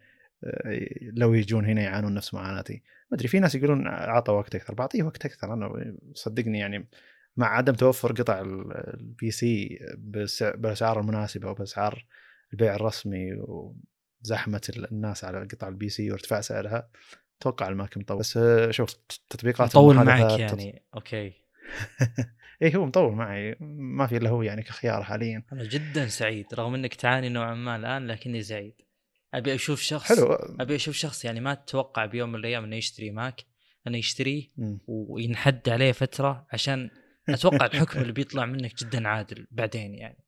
آه، 0.44 0.80
لو 1.02 1.34
يجون 1.34 1.64
هنا 1.64 1.82
يعانون 1.82 2.14
نفس 2.14 2.34
معاناتي. 2.34 2.82
ما 3.10 3.16
أدري 3.16 3.28
في 3.28 3.40
ناس 3.40 3.54
يقولون 3.54 3.86
أعطى 3.86 4.32
وقت 4.32 4.54
أكثر. 4.54 4.74
بعطيه 4.74 5.02
وقت 5.02 5.26
أكثر 5.26 5.52
أنا 5.52 5.96
صدقني 6.14 6.58
يعني 6.58 6.88
مع 7.36 7.56
عدم 7.56 7.72
توفر 7.72 8.12
قطع 8.12 8.40
ال 8.40 9.30
PC 9.30 9.78
بالاسعار 9.98 11.00
المناسبه 11.00 11.50
وبأسعار 11.50 12.06
البيع 12.52 12.74
الرسمي 12.74 13.32
وزحمة 14.22 14.86
الناس 14.92 15.24
على 15.24 15.48
قطع 15.52 15.68
ال 15.68 15.88
PC 15.88 16.10
وارتفاع 16.10 16.40
سعرها. 16.40 16.90
أتوقع 17.40 17.68
ال 17.68 17.76
Mac 17.76 17.98
مطول. 17.98 18.18
بس 18.18 18.38
شوف 18.70 18.92
تطبيقات 19.30 19.68
مطول 19.68 19.96
معك 19.96 20.40
يعني. 20.40 20.82
أوكي. 20.94 21.32
إيه 22.62 22.76
هو 22.76 22.86
مطول 22.86 23.12
معي. 23.12 23.56
ما 23.60 24.06
في 24.06 24.16
إلا 24.16 24.30
هو 24.30 24.42
يعني 24.42 24.62
كخيار 24.62 25.02
حاليا. 25.02 25.42
أنا 25.52 25.64
جدا 25.64 26.06
سعيد 26.06 26.46
رغم 26.54 26.74
إنك 26.74 26.94
تعاني 26.94 27.28
نوعا 27.28 27.54
ما 27.54 27.76
الآن 27.76 28.06
لكني 28.06 28.42
سعيد. 28.42 28.74
أبي 29.34 29.54
أشوف 29.54 29.80
شخص 29.80 30.08
حلو. 30.08 30.32
أبي 30.60 30.74
أشوف 30.74 30.94
شخص 30.94 31.24
يعني 31.24 31.40
ما 31.40 31.54
تتوقع 31.54 32.06
بيوم 32.06 32.28
من 32.32 32.38
الأيام 32.38 32.64
إنه 32.64 32.76
يشتري 32.76 33.10
Mac. 33.10 33.44
انه 33.86 33.98
يشتريه. 33.98 34.52
وينحد 34.86 35.68
عليه 35.68 35.92
فترة 35.92 36.46
عشان 36.52 36.90
أتوقع 37.28 37.66
الحكم 37.66 38.00
اللي 38.00 38.12
بيطلع 38.12 38.46
منك 38.46 38.74
جدا 38.74 39.08
عادل 39.08 39.46
بعدين 39.50 39.94
يعني. 39.94 40.24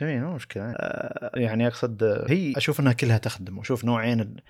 جميل 0.00 0.20
مو 0.20 0.34
مشكلة. 0.34 0.62
آه، 0.64 1.38
يعني 1.38 1.66
أقصد 1.66 2.02
آه، 2.02 2.26
هي 2.28 2.52
أشوف 2.56 2.80
إنها 2.80 2.92
كلها 2.92 3.18
تخدم 3.18 3.58
وأشوف 3.58 3.84
نوعين 3.84 4.20
ال- 4.20 4.42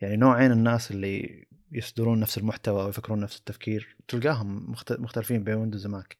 يعني 0.00 0.16
نوعين 0.16 0.52
الناس 0.52 0.90
اللي 0.90 1.46
يصدرون 1.72 2.20
نفس 2.20 2.38
المحتوى 2.38 2.84
ويفكرون 2.84 3.20
نفس 3.20 3.38
التفكير 3.38 3.96
تلقاهم 4.08 4.70
مخت- 4.70 5.00
مختلفين 5.00 5.44
بين 5.44 5.54
ويندوز 5.54 5.86
وماك. 5.86 6.16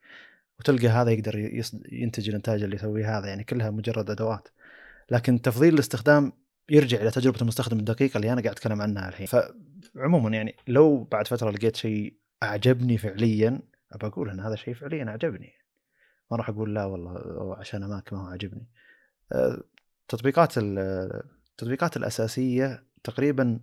وتلقى 0.61 0.89
هذا 0.89 1.11
يقدر 1.11 1.39
يص- 1.39 1.77
ينتج 1.93 2.29
الإنتاج 2.29 2.63
اللي 2.63 2.77
يسويه 2.77 3.19
هذا 3.19 3.27
يعني 3.29 3.45
كلها 3.45 3.71
مجرد 3.71 4.11
أدوات. 4.11 4.49
لكن 5.11 5.43
تفضيل 5.43 5.75
الاستخدام 5.75 6.33
يرجع 6.71 7.01
إلى 7.01 7.11
تجربة 7.11 7.41
المستخدم 7.43 7.79
الدقيقة 7.79 8.17
اللي 8.17 8.33
أنا 8.33 8.43
قاعد 8.43 8.55
أتكلم 8.55 8.83
عنها 8.83 9.09
الحين. 9.09 9.27
فعموما 9.27 10.31
يعني 10.31 10.55
لو 10.69 11.05
بعد 11.05 11.27
فترة 11.27 11.51
لقيت 11.51 11.77
شيء 11.77 12.15
أعجبني 12.43 12.99
فعليا 12.99 13.61
أبى 13.93 14.07
أقول 14.07 14.31
إن 14.31 14.41
هذا 14.41 14.55
الشيء 14.55 14.75
فعليا 14.75 15.05
أعجبني. 15.09 15.53
ما 16.31 16.37
راح 16.37 16.49
أقول 16.49 16.75
لا 16.75 16.85
والله 16.85 17.57
عشان 17.59 17.85
ماك 17.85 18.13
ما 18.13 18.23
هو 18.23 18.27
عاجبني. 18.27 18.67
آه، 19.33 19.63
تطبيقات 20.09 20.59
ال- 20.59 20.79
التطبيقات 21.51 21.97
الأساسية 21.97 22.85
تقريبا 23.05 23.61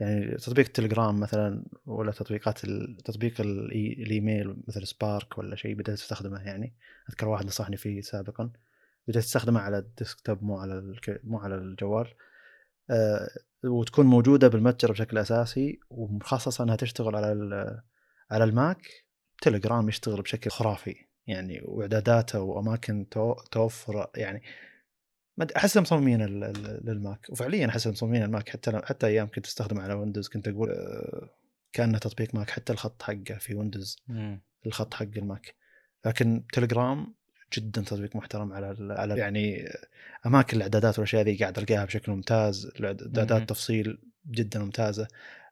يعني 0.00 0.36
تطبيق 0.36 0.66
التليجرام 0.66 1.20
مثلا 1.20 1.64
ولا 1.86 2.12
تطبيقات 2.12 2.58
تطبيق 3.04 3.40
الإيميل 3.40 4.56
مثل 4.68 4.86
سبارك 4.86 5.38
ولا 5.38 5.56
شيء 5.56 5.74
بدأت 5.74 5.98
أستخدمه 5.98 6.42
يعني. 6.42 6.74
أذكر 7.10 7.28
واحد 7.28 7.46
نصحني 7.46 7.76
فيه 7.76 8.00
سابقا. 8.00 8.50
بدأت 9.08 9.22
أستخدمه 9.22 9.60
على 9.60 9.78
الديسكتوب 9.78 10.42
مو 10.42 10.58
على. 10.58 10.94
مو 11.24 11.38
على 11.38 11.54
الجوال. 11.54 12.14
آه 12.90 13.28
وتكون 13.64 14.06
موجودة 14.06 14.48
بالمتجر 14.48 14.92
بشكل 14.92 15.18
أساسي 15.18 15.80
ومخصصه 15.90 16.64
أنها 16.64 16.76
تشتغل 16.76 17.16
على 17.16 17.82
على 18.30 18.44
ال 18.44 18.52
Mac. 18.52 18.82
Telegram 19.42 19.88
يشتغل 19.88 20.22
بشكل 20.22 20.50
خرافي. 20.50 20.96
يعني 21.26 21.60
واعداداته 21.64 22.40
واماكن 22.40 23.08
تو- 23.08 23.34
توفر 23.34 24.10
يعني 24.16 24.42
ما 25.36 25.46
احسها 25.56 25.80
مصممين 25.80 26.22
لل 26.84 26.98
Mac. 26.98 27.26
وفعليا 27.30 27.66
احسها 27.66 27.92
مصممين 27.92 28.22
ال 28.22 28.27
Mac. 28.27 28.48
حتى 28.48 28.80
حتى 28.84 29.06
أيام 29.06 29.28
كنت 29.28 29.46
أستخدمه 29.46 29.82
على 29.82 29.94
Windows 29.94 30.28
كنت 30.28 30.48
أقول 30.48 30.70
آه، 30.70 31.28
كأنه 31.72 31.98
تطبيق 31.98 32.34
Mac. 32.34 32.50
حتى 32.50 32.72
الخط 32.72 33.02
حقه 33.02 33.34
في 33.40 33.54
Windows 33.54 33.96
الخط 34.66 34.94
حق 34.94 35.06
ال 35.16 35.24
Mac. 35.24 35.54
لكن 36.06 36.44
تليجرام 36.52 37.14
جدا 37.58 37.82
تطبيق 37.82 38.16
محترم 38.16 38.52
على 38.52 38.94
على 38.94 39.18
يعني 39.18 39.68
أماكن 40.26 40.56
الإعدادات 40.56 40.98
والأشياء 40.98 41.22
ذي 41.22 41.36
قاعد 41.36 41.58
ألقاها 41.58 41.84
بشكل 41.84 42.12
ممتاز. 42.12 42.66
الإعدادات 42.66 43.48
تفصيل 43.48 43.98
جدا 44.30 44.60
ممتازة. 44.60 45.08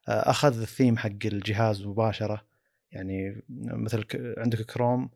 آه، 0.09 0.30
أخذ 0.30 0.60
الثيم 0.60 0.97
حق 0.97 1.10
الجهاز 1.24 1.82
مباشرة. 1.86 2.47
يعني 2.92 3.42
مثل 3.60 4.05
عندك 4.38 4.60
كروم 4.62 5.10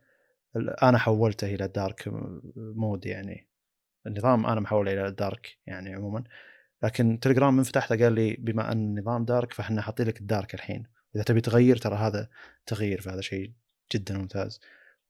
أنا 0.56 0.98
حولته 0.98 1.55
إلى 1.55 1.68
dark 1.69 2.11
mode 2.56 3.06
يعني. 3.06 3.48
النظام 4.06 4.47
أنا 4.47 4.60
محوله 4.60 4.93
إلى 4.93 5.10
dark 5.11 5.59
يعني 5.66 5.94
عموما. 5.94 6.24
لكن 6.82 7.20
تليجرام 7.20 7.56
من 7.56 7.62
فتحته 7.62 8.05
قال 8.05 8.12
لي 8.12 8.36
بما 8.39 8.72
أن 8.72 8.78
النظام 8.78 9.24
dark 9.24 9.52
فإحنا 9.52 9.82
حاطين 9.82 10.06
لك 10.06 10.20
ال 10.20 10.27
dark 10.27 10.55
الحين. 10.55 10.86
إذا 11.16 11.24
تبي 11.24 11.40
تغير 11.40 11.76
ترى 11.76 11.97
هذا 11.97 12.28
تغيير 12.66 13.01
فهذا 13.01 13.20
شيء 13.20 13.52
جدا 13.94 14.18
ممتاز. 14.18 14.60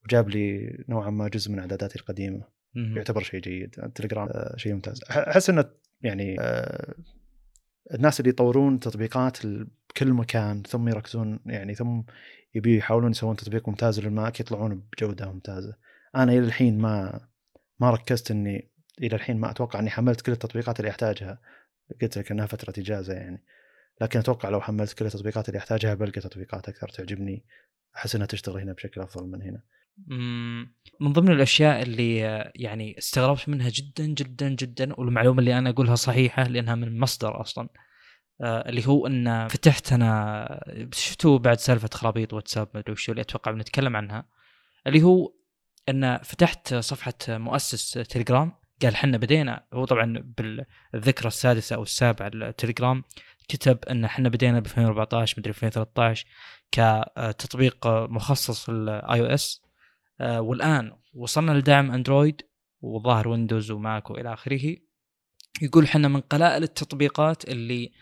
وجاب 0.05 0.29
لي 0.29 0.77
نوعا 0.89 1.11
ما 1.11 1.29
جزء 1.29 1.53
من 1.53 1.59
اعداداتي 1.59 1.99
القديمة. 1.99 2.45
يعتبر 2.75 3.23
شيء 3.23 3.41
جيد. 3.41 3.75
التليجرام 3.79 4.29
آه، 4.29 4.57
شيء 4.57 4.75
ممتاز. 4.75 5.05
أحس 5.11 5.51
إنه 5.51 5.65
يعني 6.03 6.37
آه، 6.41 6.95
الناس 7.93 8.21
اللي 8.21 8.31
يطورون 8.31 8.81
تطبيقات 8.81 9.47
بكل 9.47 10.13
مكان 10.13 10.63
ثم 10.63 10.89
يركزون 10.89 11.41
يعني 11.47 11.75
ثم 11.75 12.03
يبي 12.55 12.77
يحاولون 12.77 13.11
يسوون 13.11 13.37
تطبيق 13.37 13.69
ممتاز 13.69 14.01
للماك 14.01 14.41
يطلعون 14.41 14.89
بجودة 14.93 15.33
ممتازة. 15.33 15.77
أنا 16.17 16.33
إلى 16.33 16.39
الحين 16.39 16.79
ما 16.79 17.21
ما 17.81 17.91
ركزت 17.91 18.31
إني 18.31 18.71
إلى 19.03 19.17
الحين 19.17 19.41
ما 19.41 19.51
أتوقع 19.51 19.79
إني 19.79 19.91
حملت 19.91 20.21
كل 20.21 20.33
التطبيقات 20.33 20.81
اللي 20.81 20.91
أحتاجها. 20.91 21.41
قلت 22.03 22.19
لك 22.19 22.31
إنها 22.31 22.47
فترة 22.47 22.75
إجازة 22.79 23.15
يعني. 23.15 23.45
لكن 24.01 24.19
أتوقع 24.19 24.49
لو 24.49 24.61
حملت 24.61 24.93
كل 24.93 25.07
التطبيقات 25.07 25.49
اللي 25.49 25.59
أحتاجها 25.59 25.95
بلقى 25.95 26.21
تطبيقات 26.21 26.69
أكثر 26.69 26.89
تعجبني. 26.89 27.45
أحس 27.97 28.15
إنها 28.15 28.27
تشتغل 28.27 28.61
هنا 28.61 28.73
بشكل 28.73 29.01
أفضل 29.01 29.27
من 29.27 29.43
هنا. 29.43 29.63
من 31.01 31.13
ضمن 31.13 31.31
الأشياء 31.31 31.83
اللي 31.83 32.27
آه، 32.27 32.53
يعني 32.55 32.99
استغربت 32.99 33.49
منها 33.49 33.69
جدا 33.69 34.07
جدا 34.07 34.49
جدا 34.49 34.95
والمعلومة 35.01 35.41
اللي 35.41 35.59
أنا 35.59 35.71
أقولها 35.71 35.95
صحيحة 35.95 36.43
لأنها 36.43 36.75
من 36.75 36.99
مصدر 37.01 37.41
أصلا 37.41 37.69
آه، 38.41 38.69
اللي 38.69 38.87
هو 38.87 39.07
أن 39.07 39.49
فتحت 39.49 39.93
أنا 39.93 40.89
شفتوا 40.93 41.39
بعد 41.39 41.59
سالفة 41.59 41.89
خرابيط 41.95 42.33
واتساب 42.33 42.69
ما 42.75 42.81
أدري 42.81 42.97
اللي 43.09 43.21
أتوقع 43.21 43.51
بنتكلم 43.51 43.97
عنها 43.97 44.27
اللي 44.87 45.03
هو 45.03 45.33
أن 45.89 46.19
فتحت 46.19 46.75
صفحة 46.75 47.15
مؤسس 47.29 47.91
تليجرام 47.91 48.53
قال 48.83 48.97
حنا 48.97 49.19
بدينا 49.19 49.65
هو 49.75 49.85
طبعا 49.85 50.35
بالذكرى 50.39 51.29
السادسة 51.29 51.77
أو 51.77 51.83
السابعة 51.83 52.29
للتليجرام 52.29 53.05
كتب 53.49 53.79
أن 53.85 54.07
حنا 54.07 54.29
بدينا 54.29 54.61
ب 54.61 54.67
2014 54.67 55.35
مدري 55.39 55.51
2013 55.51 56.27
كتطبيق 56.71 57.87
مخصص 57.87 58.71
لل 58.71 59.21
iOS. 59.21 59.61
آه، 59.63 59.64
والآن 60.21 60.93
وصلنا 61.15 61.53
لدعم 61.53 61.91
Android 61.91 62.43
وظاهر 62.81 63.29
Windows 63.29 63.71
و 63.71 63.81
Mac 63.81 64.11
وإلى 64.11 64.33
آخره 64.33 64.77
يقول 65.63 65.89
حنا 65.89 66.09
من 66.09 66.21
قلائل 66.21 66.63
التطبيقات 66.63 67.49
اللي 67.49 67.93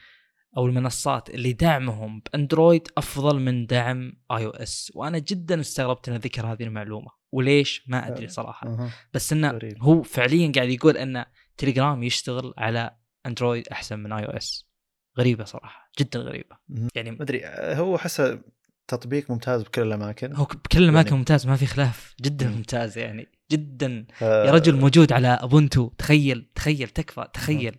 أو 0.56 0.66
المنصات 0.66 1.30
اللي 1.30 1.52
دعمهم 1.52 2.20
ب 2.20 2.29
Android 2.29 2.88
أفضل 2.98 3.40
من 3.40 3.66
دعم 3.66 4.12
iOS. 4.30 4.92
وأنا 4.94 5.18
جدا 5.18 5.60
استغربت 5.60 6.08
انه 6.08 6.16
ذكر 6.16 6.46
هذه 6.46 6.62
المعلومة. 6.62 7.10
وليش؟ 7.32 7.84
ما 7.86 8.08
أدري 8.08 8.28
صراحة. 8.28 8.90
بس 9.14 9.32
إنه 9.32 9.50
غريب. 9.50 9.82
هو 9.82 10.02
فعليا 10.02 10.52
قاعد 10.54 10.68
يقول 10.68 10.96
إن 10.96 11.24
تليجرام 11.56 12.02
يشتغل 12.02 12.54
على 12.58 12.96
Android 13.26 13.68
أحسن 13.68 13.98
من 13.98 14.12
iOS. 14.12 14.68
غريبة 15.18 15.44
صراحة. 15.44 15.90
جدا 15.98 16.20
غريبة. 16.20 16.56
يعني 16.94 17.10
ما 17.10 17.22
أدري 17.22 17.42
هو 17.74 17.96
احسه 17.96 18.42
تطبيق 18.88 19.30
ممتاز 19.30 19.62
بكل 19.62 19.82
الأماكن. 19.82 20.36
هو 20.36 20.44
بكل 20.44 20.82
الأماكن 20.82 21.06
يعني- 21.06 21.18
ممتاز 21.18 21.46
ما 21.46 21.56
في 21.56 21.66
خلاف. 21.66 22.14
جدا 22.22 22.48
مم. 22.48 22.56
ممتاز 22.56 22.98
يعني. 22.98 23.28
جدا. 23.52 24.06
آه، 24.22 24.46
يا 24.46 24.50
رجل 24.50 24.76
موجود 24.76 25.12
على 25.12 25.28
Ubuntu 25.28 25.88
تخيل 25.88 26.50
تخيل 26.54 26.88
تكفى 26.88 27.28
تخيل. 27.34 27.78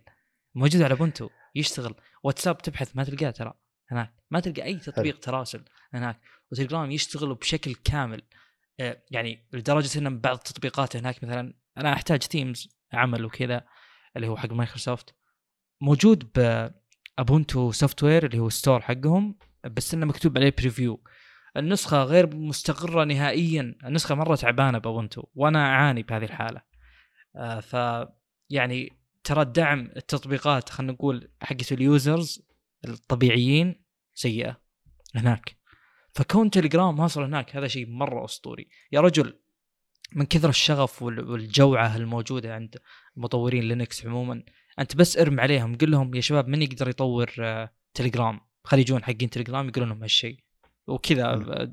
موجود 0.54 0.82
على 0.82 0.94
Ubuntu 0.94 1.28
يشتغل. 1.54 1.94
واتساب 2.22 2.58
تبحث 2.58 2.96
ما 2.96 3.04
تلقاه 3.04 3.30
ترى. 3.30 3.54
هناك. 3.90 4.14
ما 4.30 4.40
تلقى 4.40 4.62
أي 4.64 4.74
تطبيق 4.76 5.18
تراسل 5.20 5.64
هناك. 5.94 6.20
وتليجرام 6.52 6.90
يشتغل 6.90 7.34
بشكل 7.34 7.74
كامل. 7.74 8.22
آه، 8.80 9.02
يعني 9.10 9.48
لدرجة 9.52 9.98
إن 9.98 10.20
بعض 10.20 10.36
التطبيقات 10.36 10.96
هناك 10.96 11.24
مثلا 11.24 11.54
أنا 11.78 11.92
أحتاج 11.92 12.22
Teams 12.22 12.68
عمل 12.92 13.24
وكذا 13.24 13.64
اللي 14.16 14.28
هو 14.28 14.36
حق 14.36 14.52
مايكروسوفت 14.52 15.14
موجود 15.80 16.28
ب 17.18 17.72
Ubuntu 17.72 18.02
Software 18.02 18.26
اللي 18.26 18.38
هو 18.38 18.48
store 18.48 18.80
حقهم. 18.80 19.38
بس 19.66 19.94
إنه 19.94 20.06
مكتوب 20.06 20.38
عليه 20.38 20.54
preview 20.58 21.02
النسخة 21.56 22.02
غير 22.02 22.36
مستقرة 22.36 23.04
نهائيا. 23.04 23.74
النسخة 23.84 24.14
مرة 24.14 24.36
تعبانة 24.36 24.78
ب 24.78 24.85
Ubuntu 24.85 25.24
وأنا 25.34 25.66
أعاني 25.66 26.02
بهذه 26.02 26.24
الحالة. 26.24 26.62
آه 27.36 27.60
ف 27.60 28.06
يعني 28.50 28.92
ترى 29.24 29.44
دعم 29.44 29.90
التطبيقات 29.96 30.68
خلينا 30.68 30.92
نقول 30.92 31.28
حقت 31.42 31.72
ال 31.72 31.84
users 31.84 32.42
الطبيعيين 32.84 33.84
سيئة 34.14 34.60
هناك. 35.14 35.56
فكون 36.12 36.50
تليجرام 36.50 37.00
واصل 37.00 37.22
هناك 37.22 37.56
هذا 37.56 37.66
شيء 37.66 37.86
مرة 37.86 38.24
أسطوري. 38.24 38.68
يا 38.92 39.00
رجل 39.00 39.38
من 40.12 40.26
كثر 40.26 40.48
الشغف 40.48 41.02
وال- 41.02 41.30
والجوعة 41.30 41.96
الموجودة 41.96 42.54
عند 42.54 42.76
مطورين 43.16 43.62
لينكس 43.64 44.06
عموما 44.06 44.42
أنت 44.78 44.96
بس 44.96 45.18
ارم 45.18 45.40
عليهم 45.40 45.76
قل 45.78 45.90
لهم 45.90 46.14
يا 46.14 46.20
شباب 46.20 46.48
من 46.48 46.62
يقدر 46.62 46.88
يطور 46.88 47.30
آه، 47.40 47.70
تليجرام؟ 47.94 48.40
خلي 48.64 48.80
يجون 48.80 49.04
حقين 49.04 49.30
تليجرام 49.30 49.68
يقولون 49.68 49.88
لهم 49.88 50.02
هالشيء. 50.02 50.38
وكذا 50.86 51.72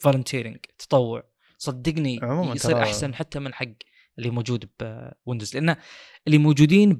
volunteering 0.00 0.56
تطوع. 0.78 1.30
صدقني 1.58 2.20
يصير 2.54 2.82
أحسن 2.82 3.14
حتى 3.14 3.38
من 3.38 3.54
حق 3.54 3.66
اللي 4.18 4.30
موجود 4.30 4.70
ب 4.80 4.89
Windows 4.89 5.56
لأن 5.56 5.76
اللي 6.26 6.38
موجودين 6.38 6.92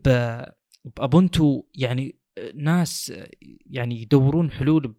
ب 0.96 1.06
Ubuntu 1.06 1.62
يعني 1.74 2.18
ناس 2.54 3.12
يعني 3.66 4.02
يدورون 4.02 4.50
حلول 4.50 4.94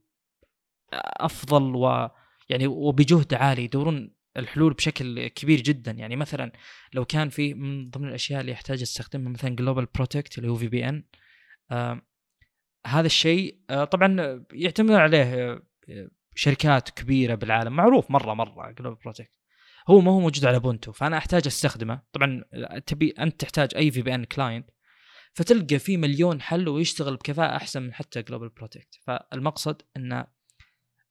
أفضل 0.93 1.75
و 1.75 2.09
يعني 2.49 2.67
وبجهد 2.67 3.33
عالي 3.33 3.63
يدورون 3.63 4.15
الحلول 4.37 4.73
بشكل 4.73 5.27
كبير 5.27 5.61
جدا. 5.61 5.91
يعني 5.91 6.15
مثلا 6.15 6.51
لو 6.93 7.05
كان 7.05 7.29
في 7.29 7.53
من 7.53 7.89
ضمن 7.89 8.07
الأشياء 8.07 8.41
اللي 8.41 8.51
يحتاج 8.51 8.81
أستخدمها 8.81 9.29
مثلا 9.29 9.55
GlobalProtect 9.55 10.37
اللي 10.37 10.49
هو 10.49 10.55
VPN 10.55 11.03
هذا 12.87 13.05
الشيء 13.05 13.59
آه، 13.69 13.83
طبعا 13.83 14.43
يعتمد 14.51 14.91
عليه 14.91 15.23
آه، 15.33 15.61
شركات 16.35 16.89
كبيرة 16.89 17.35
بالعالم 17.35 17.75
معروف 17.75 18.11
مرة 18.11 18.33
مرة 18.33 18.71
GlobalProtect 18.71 19.31
هو 19.89 20.01
ما 20.01 20.11
هو 20.11 20.19
موجود 20.19 20.45
على 20.45 20.59
Ubuntu 20.59 20.91
فأنا 20.91 21.17
أحتاج 21.17 21.47
أستخدمه. 21.47 22.01
طبعا 22.11 22.43
تبي 22.85 23.09
أنت 23.09 23.41
تحتاج 23.41 23.69
أي 23.75 23.91
VPN 23.91 24.25
client 24.25 24.69
فتلقى 25.33 25.79
في 25.79 25.97
مليون 25.97 26.41
حل 26.41 26.69
ويشتغل 26.69 27.15
بكفاءة 27.15 27.55
أحسن 27.55 27.81
من 27.81 27.93
حتى 27.93 28.21
GlobalProtect 28.21 28.95
فالمقصد 29.01 29.81
إنه 29.97 30.27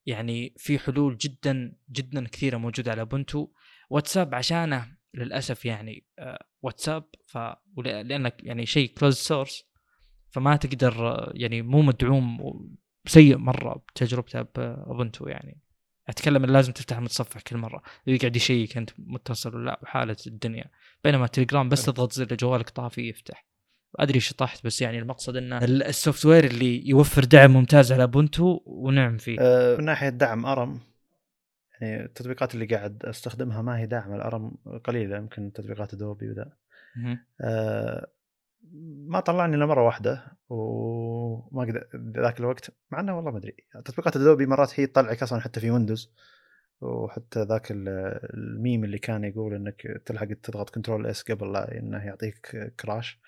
يعني 0.06 0.54
في 0.56 0.78
حلول 0.78 1.16
جدا 1.16 1.72
جدا 1.90 2.28
كثيرة 2.28 2.56
موجودة 2.56 2.90
على 2.90 3.04
Ubuntu 3.04 3.48
واتساب 3.90 4.34
عشانه 4.34 4.96
للأسف 5.14 5.64
يعني 5.64 6.06
آه، 6.18 6.46
واتساب 6.62 7.04
ف 7.26 7.38
لأنك 7.84 8.44
يعني 8.44 8.66
شيء 8.66 8.94
closed 8.94 9.16
source 9.16 9.64
فما 10.36 10.56
تقدر 10.56 11.26
يعني 11.34 11.62
مو 11.62 11.82
مدعوم 11.82 12.38
سيء 13.06 13.36
مرة 13.36 13.74
بتجربته 13.74 14.42
ب 14.42 14.55
Ubuntu 14.55 15.28
يعني. 15.28 15.60
أتكلم 16.08 16.44
إن 16.44 16.50
لازم 16.50 16.72
تفتح 16.72 16.96
المتصفح 16.96 17.40
كل 17.40 17.56
مرة. 17.56 17.82
يقعد 18.06 18.36
يشيك 18.36 18.76
أنت 18.76 18.90
متصل 18.98 19.54
ولا 19.54 19.64
لأ 19.64 19.80
وحاله 19.82 20.16
الدنيا. 20.26 20.70
بينما 21.04 21.24
التليجرام 21.24 21.68
بس 21.68 21.84
تضغط 21.84 22.12
زر 22.12 22.34
جوالك 22.34 22.70
طافي 22.70 23.08
يفتح. 23.08 23.46
أدري 23.98 24.20
شطحت 24.20 24.66
بس 24.66 24.82
يعني 24.82 24.98
المقصد 24.98 25.36
إنه 25.36 25.58
ال 25.64 26.26
software 26.26 26.44
اللي 26.44 26.88
يوفر 26.88 27.24
دعم 27.24 27.50
ممتاز 27.50 27.92
على 27.92 28.06
Ubuntu 28.06 28.60
ونعم 28.66 29.16
فيه. 29.16 29.36
أه 29.40 29.76
من 29.76 29.84
ناحية 29.84 30.08
دعم 30.08 30.46
ARM 30.46 30.80
يعني 31.80 32.04
التطبيقات 32.04 32.54
اللي 32.54 32.66
قاعد 32.66 33.04
أستخدمها 33.04 33.62
ما 33.62 33.78
هي 33.78 33.86
داعمه 33.86 34.16
ال 34.16 34.26
ARM 34.26 34.56
قليلة 34.84 35.16
يمكن 35.16 35.52
تطبيقات 35.52 35.94
Adobe 35.94 36.30
وذا. 36.30 36.52
أه 37.40 38.15
ما 39.08 39.20
طلعني 39.20 39.56
إلا 39.56 39.66
مرة 39.66 39.82
واحدة 39.86 40.38
وما 40.48 41.62
قدر 41.62 41.86
ذاك 41.96 42.40
الوقت 42.40 42.70
مع 42.90 43.00
إنه 43.00 43.16
والله 43.16 43.30
ما 43.30 43.38
أدري 43.38 43.56
تطبيقات 43.84 44.16
Adobe 44.16 44.46
مرات 44.46 44.80
هي 44.80 44.86
تطلعك 44.86 45.22
أصلا 45.22 45.40
حتى 45.40 45.60
في 45.60 45.70
Windows 45.70 46.12
وحتى 46.80 47.42
ذاك 47.42 47.66
الميم 47.70 48.84
اللي 48.84 48.98
كان 48.98 49.24
يقول 49.24 49.54
إنك 49.54 50.02
تلحق 50.06 50.26
تضغط 50.42 50.70
Control 50.70 51.06
S 51.06 51.22
قبل 51.22 51.52
لا 51.52 51.78
إنه 51.78 52.06
يعطيك 52.06 52.72
crash 52.80 53.20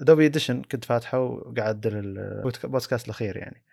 Adobe 0.00 0.26
Audition 0.26 0.62
كنت 0.62 0.84
فاتحه 0.84 1.20
وقاعد 1.20 1.58
اعدل 1.86 1.96
البودكاست 2.18 3.04
الأخير 3.04 3.36
يعني. 3.36 3.64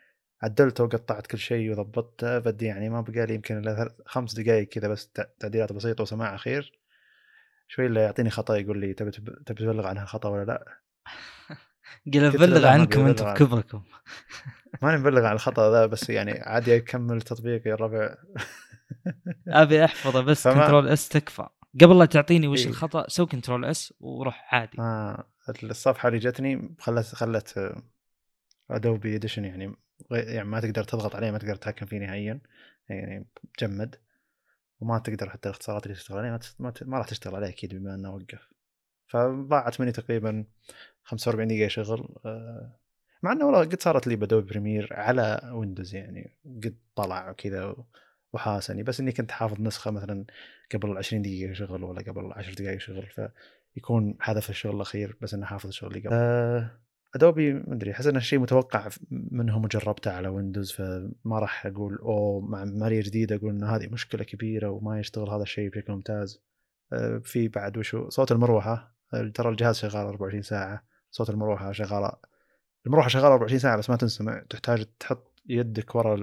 عدلته 0.42 0.84
وقطعت 0.84 1.28
كل 1.28 1.38
شيء 1.38 1.72
وضبطته 1.72 2.40
بدي 2.40 2.66
يعني 2.66 2.90
ما 2.90 3.02
بقى 3.02 3.26
لي 3.26 3.34
يمكن 3.36 3.58
إلا 3.58 3.96
خمس 4.06 4.34
دقائق 4.40 4.68
كذا 4.68 4.88
بس 4.88 5.12
تعديلات 5.40 5.74
بسيطة 5.74 6.02
وسماع 6.02 6.36
أخير. 6.36 6.80
شوي 7.68 7.86
اللي 7.86 8.00
يعطيني 8.00 8.30
خطأ 8.30 8.56
يقول 8.56 8.80
لي 8.80 8.94
تبي 8.94 9.12
تبي 9.12 9.32
تبلغ 9.46 9.88
عنها 9.88 10.06
خطا 10.06 10.30
ولا 10.30 10.46
لا؟ 10.46 10.66
قل 12.14 12.26
ابلغ 12.26 12.68
عنكم 12.68 13.06
أنتم 13.06 13.34
بكبركم 13.34 13.84
ماني 14.82 14.98
مبلغ 14.98 15.26
عن 15.26 15.36
الخطأ 15.36 15.72
ذا 15.72 15.86
بس 15.86 16.10
يعني 16.18 16.32
عادي 16.32 16.76
أكمل 16.78 17.22
تطبيق 17.22 17.68
يا 17.68 17.76
ربع 17.76 18.16
أبي 19.48 19.86
أحفظه 19.86 20.22
بس 20.22 20.44
فما... 20.44 20.64
Control 20.64 20.88
S 20.88 21.10
تكفى. 21.10 21.48
قبل 21.82 22.00
لا 22.00 22.06
تعطيني 22.06 22.48
وش 22.48 22.60
إيه؟ 22.60 22.68
الخطأ 22.68 23.10
سوي 23.10 23.26
Control 23.26 23.66
S 23.66 23.94
وروح 24.00 24.56
عادي. 24.56 24.80
آه 24.80 25.28
الصفحة 25.64 26.08
اللي 26.08 26.20
جتني 26.20 26.76
خلت 26.80 27.06
خلت 27.06 27.74
Adobe 28.72 29.16
Audition 29.16 29.46
يعني 29.46 29.76
يعني 30.12 30.48
ما 30.50 30.60
تقدر 30.60 30.84
تضغط 30.84 31.16
عليه 31.16 31.32
ما 31.32 31.38
تقدر 31.38 31.56
تتحكم 31.56 31.86
فيه 31.86 32.00
نهائيا. 32.00 32.42
يعني 32.90 33.28
مجمد 33.58 33.96
وما 34.80 35.00
تقدر 35.00 35.30
حتى 35.30 35.50
الاختصارات 35.50 35.84
اللي 35.84 35.96
تشتغل 35.96 36.18
عليها 36.18 36.40
ما, 36.60 36.98
راح 36.98 37.08
تشتغل 37.08 37.36
عليه 37.36 37.48
أكيد 37.48 37.76
بما 37.76 37.96
انه 37.96 38.16
وقف. 38.16 38.48
فضاعت 39.08 39.82
مني 39.82 39.92
تقريبا 39.92 40.46
45 41.04 41.48
دقيقة 41.48 41.68
شغل 41.68 42.16
آه، 42.26 42.80
مع 43.24 43.32
إنه 43.32 43.46
والله 43.46 43.60
قد 43.60 43.82
صارت 43.82 44.08
لي 44.08 44.16
ب 44.16 44.20
Adobe 44.20 44.42
Premiere 44.42 44.88
على 44.92 45.52
Windows 45.54 45.96
يعني 45.96 46.38
قد 46.46 46.78
طلع 46.96 47.30
وكذا 47.30 47.76
وحاسني 48.34 48.84
بس 48.84 49.00
إني 49.00 49.12
كنت 49.12 49.32
حافظ 49.32 49.62
نسخة 49.62 49.92
مثلا 49.92 50.26
قبل 50.74 50.98
20 50.98 51.22
دقيقة 51.22 51.54
شغل 51.54 51.84
ولا 51.84 52.02
قبل 52.02 52.34
10 52.34 52.54
دقائق 52.54 52.80
شغل 52.80 53.32
فيكون 53.76 54.18
حذف 54.20 54.50
الشغل 54.50 54.76
الأخير 54.76 55.18
بس 55.22 55.34
انه 55.34 55.46
حافظ 55.46 55.68
الشغل 55.68 55.90
اللي 55.90 56.00
قبل 56.00 56.16
أه 56.16 56.85
Adobe 57.16 57.54
ما 57.54 57.74
أدري 57.74 57.92
أحس 57.92 58.08
إنه 58.08 58.20
شيء 58.20 58.40
متوقع 58.40 58.90
منهم 59.12 59.64
وجربته 59.64 60.12
على 60.12 60.28
Windows 60.28 60.72
فما 60.72 61.40
راح 61.40 61.66
أقول 61.66 61.96
أوه 61.96 62.42
معمارية 62.42 63.02
جديدة 63.02 63.36
أقول 63.36 63.50
ان 63.50 63.64
هذه 63.64 63.88
مشكلة 63.88 64.24
كبيرة 64.24 64.70
وما 64.70 65.00
يشتغل 65.00 65.30
هذا 65.30 65.44
الشيء 65.44 65.70
بشكل 65.70 65.94
ممتاز. 65.94 66.44
أه 66.94 67.22
في 67.24 67.48
بعد 67.48 67.78
وشو 67.78 68.10
صوت 68.10 68.32
المروحة 68.32 68.96
ترى 69.34 69.50
الجهاز 69.50 69.76
شغال 69.76 70.06
24 70.06 70.42
ساعة 70.42 70.84
صوت 71.12 71.30
المروحة 71.30 71.72
شغاله 71.72 72.12
المروحة 72.86 73.08
شغاله 73.08 73.28
24 73.28 73.60
ساعة 73.60 73.78
بس 73.78 73.90
ما 73.90 73.96
تنسمع 73.96 74.44
تحتاج 74.50 74.86
تحط 75.00 75.36
يدك 75.46 75.96
ورا 75.96 76.16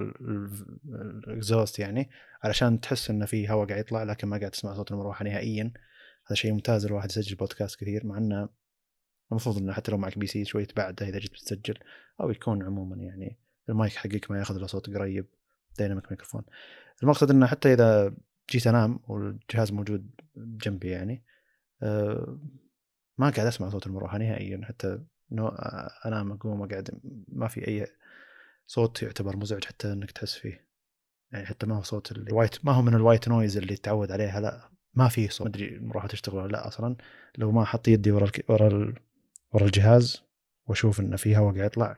ال 1.27 1.34
exhaust 1.34 1.79
يعني 1.79 2.09
علشان 2.43 2.79
تحس 2.79 3.09
إنه 3.09 3.25
في 3.25 3.49
هواء 3.49 3.67
قاعد 3.67 3.79
يطلع 3.79 4.03
لكن 4.03 4.27
ما 4.27 4.37
قاعد 4.37 4.51
تسمع 4.51 4.73
صوت 4.73 4.91
المروحة 4.91 5.25
نهائيا. 5.25 5.73
هذا 6.27 6.35
شيء 6.35 6.51
ممتاز 6.51 6.85
الواحد 6.85 7.09
يسجل 7.09 7.35
بودكاست 7.35 7.79
كثير 7.79 8.05
مع 8.05 8.17
إنه 8.17 8.49
المفروض 9.33 9.57
إنه 9.57 9.73
حتى 9.73 9.91
لو 9.91 9.97
معك 9.97 10.17
PC 10.17 10.45
شوي 10.45 10.65
تبعده 10.65 11.07
إذا 11.07 11.19
جيت 11.19 11.31
بتسجل 11.31 11.77
أو 12.21 12.29
يكون 12.29 12.63
عموما 12.63 12.95
يعني 12.95 13.37
المايك 13.69 13.93
حقك 13.93 14.31
ما 14.31 14.39
يأخذ 14.39 14.57
له 14.57 14.67
صوت 14.67 14.89
قريب 14.89 15.25
dynamic 15.77 16.11
microphone 16.11 16.43
المقصد 17.03 17.31
إنه 17.31 17.45
حتى 17.45 17.73
إذا 17.73 18.13
جيت 18.51 18.67
أنام 18.67 18.99
والجهاز 19.07 19.71
موجود 19.71 20.09
جنبي 20.37 20.89
يعني 20.89 21.23
أه 21.83 22.39
ما 23.17 23.29
قاعد 23.29 23.47
أسمع 23.47 23.69
صوت 23.69 23.87
المروحة 23.87 24.17
نهائيا 24.17 24.61
حتى 24.65 24.99
إنه 25.31 25.47
أنام 26.05 26.31
أقوم 26.31 26.63
أقعد 26.63 26.99
ما 27.27 27.47
في 27.47 27.67
أي 27.67 27.87
صوت 28.67 29.03
يعتبر 29.03 29.37
مزعج 29.37 29.65
حتى 29.65 29.93
إنك 29.93 30.11
تحس 30.11 30.33
فيه 30.35 30.67
يعني 31.31 31.45
حتى 31.45 31.65
ما 31.65 31.77
هو 31.77 31.81
صوت 31.81 32.11
ال 32.11 32.20
white 32.20 32.65
ما 32.65 32.71
هو 32.71 32.81
من 32.81 32.93
ال 32.93 32.99
white 32.99 33.27
noise 33.27 33.57
اللي 33.57 33.75
تعود 33.75 34.11
عليها 34.11 34.39
لا 34.39 34.69
ما 34.93 35.07
في 35.07 35.27
صوت 35.27 35.47
ما 35.47 35.53
أدري 35.53 35.75
المروحة 35.75 36.07
تشتغل 36.07 36.35
ولا 36.35 36.51
لا 36.51 36.67
أصلا 36.67 36.95
لو 37.37 37.51
ما 37.51 37.63
أحط 37.63 37.87
يدي 37.87 38.11
ورا. 38.11 38.31
ورا. 38.49 38.93
ورا 39.53 39.65
الجهاز 39.65 40.23
وأشوف 40.67 40.99
إنه 40.99 41.15
في 41.15 41.37
هواء 41.37 41.55
قاعد 41.55 41.65
يطلع. 41.65 41.97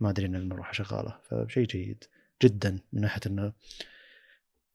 ما 0.00 0.10
أدري 0.10 0.26
إن 0.26 0.34
المروحة 0.34 0.72
شغالة 0.72 1.20
فشيء 1.30 1.66
جيد 1.66 2.04
جدا 2.42 2.78
من 2.92 3.00
ناحية 3.00 3.20
إنه 3.26 3.52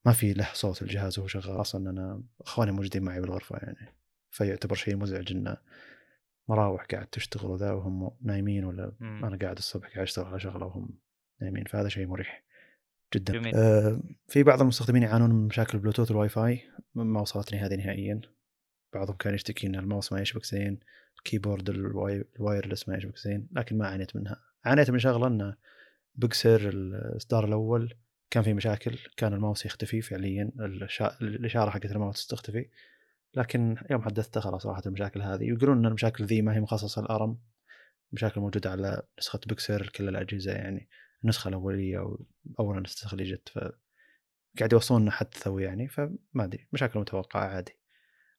ما 0.05 0.11
في 0.11 0.33
له 0.33 0.47
صوت 0.53 0.81
الجهاز 0.81 1.19
وهو 1.19 1.27
شغال. 1.27 1.61
أصلا 1.61 1.89
أنا 1.89 2.23
أخواني 2.41 2.71
موجودين 2.71 3.03
معي 3.03 3.21
بالغرفة 3.21 3.57
يعني 3.57 3.95
فيعتبر 4.31 4.75
شيء 4.75 4.95
مزعج 4.95 5.31
إنه 5.31 5.57
مراوح 6.47 6.85
قاعد 6.85 7.07
تشتغل 7.07 7.51
وذا 7.51 7.71
وهم 7.71 8.11
نايمين 8.21 8.65
ولا 8.65 8.95
مم. 8.99 9.25
أنا 9.25 9.37
قاعد 9.37 9.57
الصبح 9.57 9.87
قاعد 9.87 10.01
أشتغل 10.01 10.25
على 10.25 10.39
شغلة 10.39 10.65
وهم 10.65 10.89
نايمين 11.41 11.63
فهذا 11.63 11.89
شيء 11.89 12.07
مريح 12.07 12.43
جدا. 13.15 13.33
جميل. 13.33 13.55
آه 13.55 14.01
في 14.27 14.43
بعض 14.43 14.61
المستخدمين 14.61 15.03
يعانون 15.03 15.29
من 15.29 15.47
مشاكل 15.47 15.77
البلوتوث 15.77 16.11
والواي 16.11 16.29
فاي 16.29 16.61
ما 16.95 17.21
وصلتني 17.21 17.59
هذه 17.59 17.75
نهائيا. 17.75 18.21
بعضهم 18.93 19.15
كان 19.15 19.33
يشتكي 19.33 19.67
إن 19.67 19.75
الماوس 19.75 20.13
ما 20.13 20.21
يشبك 20.21 20.45
زين. 20.45 20.79
ال 21.19 21.25
keyboard 21.25 21.69
ال 21.69 22.25
wire... 22.35 22.59
ال 22.59 22.62
wireless 22.62 22.89
ما 22.89 22.97
يشبك 22.97 23.17
زين 23.17 23.47
لكن 23.51 23.77
ما 23.77 23.87
عانيت 23.87 24.15
منها. 24.15 24.41
عانيت 24.65 24.91
من 24.91 24.99
شغلة 24.99 25.27
إنه 25.27 25.55
Big 26.15 26.42
Sur 26.42 26.69
الإصدار 26.69 27.45
الأول 27.45 27.93
كان 28.29 28.43
في 28.43 28.53
مشاكل 28.53 28.99
كان 29.17 29.33
الماوس 29.33 29.65
يختفي 29.65 30.01
فعليا 30.01 30.51
الإشارة 31.21 31.69
حقت 31.69 31.85
الماوس 31.85 32.27
تختفي. 32.27 32.69
لكن 33.35 33.77
يوم 33.89 34.01
حدثته 34.01 34.41
خلاص 34.41 34.65
راحت 34.65 34.87
المشاكل 34.87 35.21
هذه. 35.21 35.43
يقولون 35.43 35.77
إن 35.77 35.85
المشاكل 35.85 36.25
ذي 36.25 36.41
ما 36.41 36.55
هي 36.55 36.59
مخصصة 36.59 37.01
لل 37.01 37.16
ARM 37.16 37.37
مشاكل 38.11 38.41
موجودة 38.41 38.71
على 38.71 39.01
نسخة 39.19 39.39
Big 39.47 39.68
Sur 39.68 39.89
كل 39.95 40.09
الأجهزة 40.09 40.51
يعني 40.51 40.89
النسخة 41.23 41.47
الأولية 41.47 41.99
أو 41.99 42.25
اول 42.59 42.77
النسخة 42.77 43.13
اللي 43.13 43.23
جت 43.23 43.49
ف 43.49 43.59
قاعد 44.59 44.73
يوصلون 44.73 45.11
حدثوا 45.11 45.61
يعني 45.61 45.87
فما 45.87 46.17
أدري 46.35 46.67
مشاكل 46.73 46.99
متوقعة 46.99 47.45
عادي. 47.45 47.79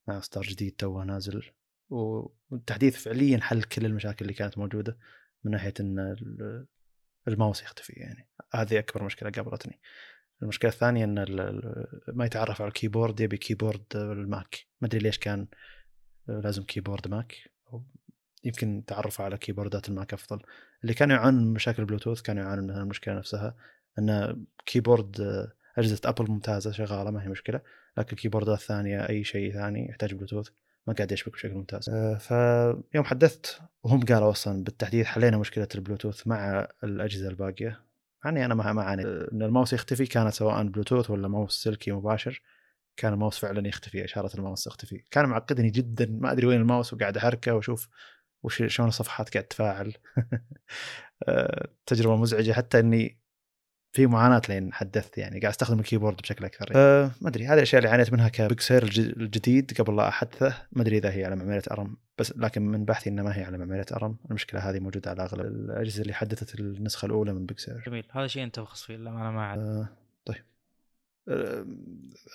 مع 0.09 0.19
إصدار 0.19 0.45
جديد 0.45 0.73
توه 0.73 1.05
نازل. 1.05 1.51
والتحديث 1.91 2.97
فعليا 2.97 3.41
حل 3.41 3.63
كل 3.63 3.87
المشاكل 3.87 4.25
اللي 4.25 4.35
كانت 4.35 4.59
موجودة 4.59 4.99
من 5.45 5.53
ناحية 5.53 5.75
إن 5.81 6.17
الماوس 7.29 7.63
يختفي 7.63 7.93
يعني. 7.93 8.29
هذه 8.55 8.79
أكبر 8.79 9.05
مشكلة 9.05 9.31
قابلتني. 9.31 9.81
المشكلة 10.43 10.71
الثانية 10.71 11.05
إن 11.05 11.15
ما 12.09 12.25
يتعرف 12.25 12.63
على 12.63 12.69
ال 12.69 12.74
keyboard 12.74 13.21
يبي 13.21 13.37
keyboard 13.37 13.85
ال 13.95 14.09
Mac. 14.09 14.67
ما 14.81 14.89
أدري 14.89 15.01
ليش 15.01 15.19
كان 15.19 15.47
لازم 16.29 16.63
keyboard 16.63 17.09
Mac. 17.09 17.37
يمكن 18.45 18.85
تعرف 18.87 19.21
على 19.21 19.39
keyboard 19.39 19.83
ات 19.83 19.89
ال 19.89 19.95
Mac 19.95 20.13
أفضل. 20.13 20.43
اللي 20.83 20.95
كانوا 20.95 21.17
يعانون 21.17 21.45
من 21.45 21.53
مشاكل 21.53 21.85
بلوتوث 21.85 22.23
كانوا 22.23 22.43
يعانون 22.45 22.65
من 22.65 22.77
المشكلة 22.77 23.15
نفسها. 23.15 23.57
إن 23.99 24.45
keyboard 24.67 25.21
أجهزة 25.79 26.01
أبل 26.05 26.31
ممتازة 26.31 26.73
شغالة 26.73 27.11
ما 27.11 27.25
هي 27.25 27.29
مشكلة. 27.29 27.61
لكن 27.99 28.13
ال 28.13 28.17
keyboard 28.17 28.54
ات 28.54 28.59
الثانية 28.59 29.09
أي 29.09 29.25
شيء 29.25 29.53
ثاني 29.53 29.89
يحتاج 29.89 30.15
بلوتوث. 30.15 30.49
ما 30.87 30.95
قاعد 30.95 31.13
يشبك 31.13 31.33
بشكل 31.33 31.55
ممتاز. 31.55 31.89
آه، 31.89 32.15
فيوم 32.15 33.05
حدثت 33.05 33.61
وهم 33.83 34.05
قالوا 34.05 34.31
أصلا 34.31 34.65
بالتحديث 34.65 35.07
حلينا 35.07 35.39
مشكلة 35.39 35.69
البلوتوث 35.75 36.27
مع 36.27 36.69
الأجهزة 36.85 37.29
الباقية. 37.29 37.85
يعني 38.25 38.45
أنا 38.45 38.55
ما 38.55 38.73
ما 38.73 38.83
عانيت 38.83 39.07
إن 39.07 39.43
الماوس 39.43 39.73
يختفي 39.73 40.07
كانت 40.07 40.35
سواء 40.35 40.63
بلوتوث 40.63 41.11
ولا 41.11 41.29
ماوس 41.29 41.63
سلكي 41.63 41.93
مباشر 41.93 42.43
كان 42.97 43.13
الماوس 43.13 43.39
فعلا 43.39 43.69
يختفي 43.69 44.05
إشارة 44.05 44.37
الماوس 44.37 44.65
تختفي. 44.65 45.05
كان 45.11 45.27
معقدني 45.27 45.71
جدا 45.71 46.07
ما 46.21 46.33
أدري 46.33 46.47
وين 46.47 46.61
الماوس 46.61 46.93
وقاعد 46.95 47.17
احركه 47.17 47.55
وأشوف 47.55 47.89
وش 48.43 48.63
شلون 48.67 48.89
الصفحات 48.89 49.35
قاعد 49.35 49.45
تتفاعل. 49.45 49.95
آه، 51.29 51.69
تجربة 51.87 52.17
مزعجة. 52.17 52.53
حتى 52.53 52.81
إني 52.81 53.19
في 53.93 54.07
معاناة 54.07 54.43
لين 54.49 54.73
حدثت 54.73 55.19
يعني. 55.19 55.41
قاعد 55.41 55.53
أستخدم 55.53 55.79
ال 55.79 55.83
keyboard 55.83 56.17
بشكل 56.17 56.45
أكثر 56.45 56.67
يعني. 56.71 56.79
أه 56.83 57.11
ما 57.21 57.29
أدري. 57.29 57.47
هذه 57.47 57.55
الأشياء 57.55 57.79
اللي 57.79 57.91
عانيت 57.91 58.13
منها 58.13 58.29
ك 58.29 58.37
Big 58.37 58.61
Sur 58.61 58.83
الج- 58.83 58.99
الجديد 59.17 59.73
قبل 59.81 59.97
لا 59.97 60.09
أحدثه. 60.09 60.55
ما 60.73 60.83
أدري 60.83 60.99
إذا 60.99 61.11
هي 61.11 61.25
على 61.25 61.37
معماريه 61.37 61.63
ARM 61.71 61.97
بس 62.19 62.33
لكن 62.37 62.63
من 62.63 62.85
بحثي 62.85 63.11
إنها 63.11 63.25
ما 63.25 63.37
هي 63.39 63.45
على 63.45 63.59
معماريه 63.59 63.87
ARM. 63.93 64.17
المشكلة 64.31 64.61
هذه 64.71 64.79
موجودة 64.81 65.11
على 65.11 65.23
أغلب 65.23 65.47
الأجهزة 65.47 66.03
اللي 66.03 66.13
حدثت 66.13 66.61
النسخة 66.61 67.07
الأولى 67.07 67.33
من 67.33 67.47
Big 67.47 67.59
Sur 67.59 67.83
جميل. 67.87 68.05
هذا 68.11 68.27
شيء 68.27 68.45
أنت 68.45 68.59
مخصص 68.61 68.85
فيه 68.85 68.97
لا 68.97 69.11
أنا 69.11 69.31
ما 69.31 69.41
أعرف. 69.41 69.61
آه، 69.61 69.89
طيب. 70.25 70.45
آه، 71.29 71.67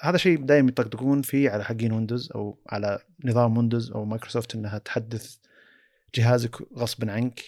هذا 0.02 0.18
شيء 0.18 0.38
دائما 0.46 0.70
يطقطقون 0.70 1.22
فيه 1.22 1.50
على 1.50 1.64
حقين 1.64 1.92
Windows 1.92 2.32
أو 2.36 2.58
على 2.70 3.00
نظام 3.26 3.58
Windows 3.58 3.92
أو 3.92 4.06
مايكروسوفت 4.06 4.56
إنها 4.56 4.78
تحدث 4.78 5.36
جهازك 6.16 6.56
غصبا 6.78 7.12
عنك. 7.12 7.42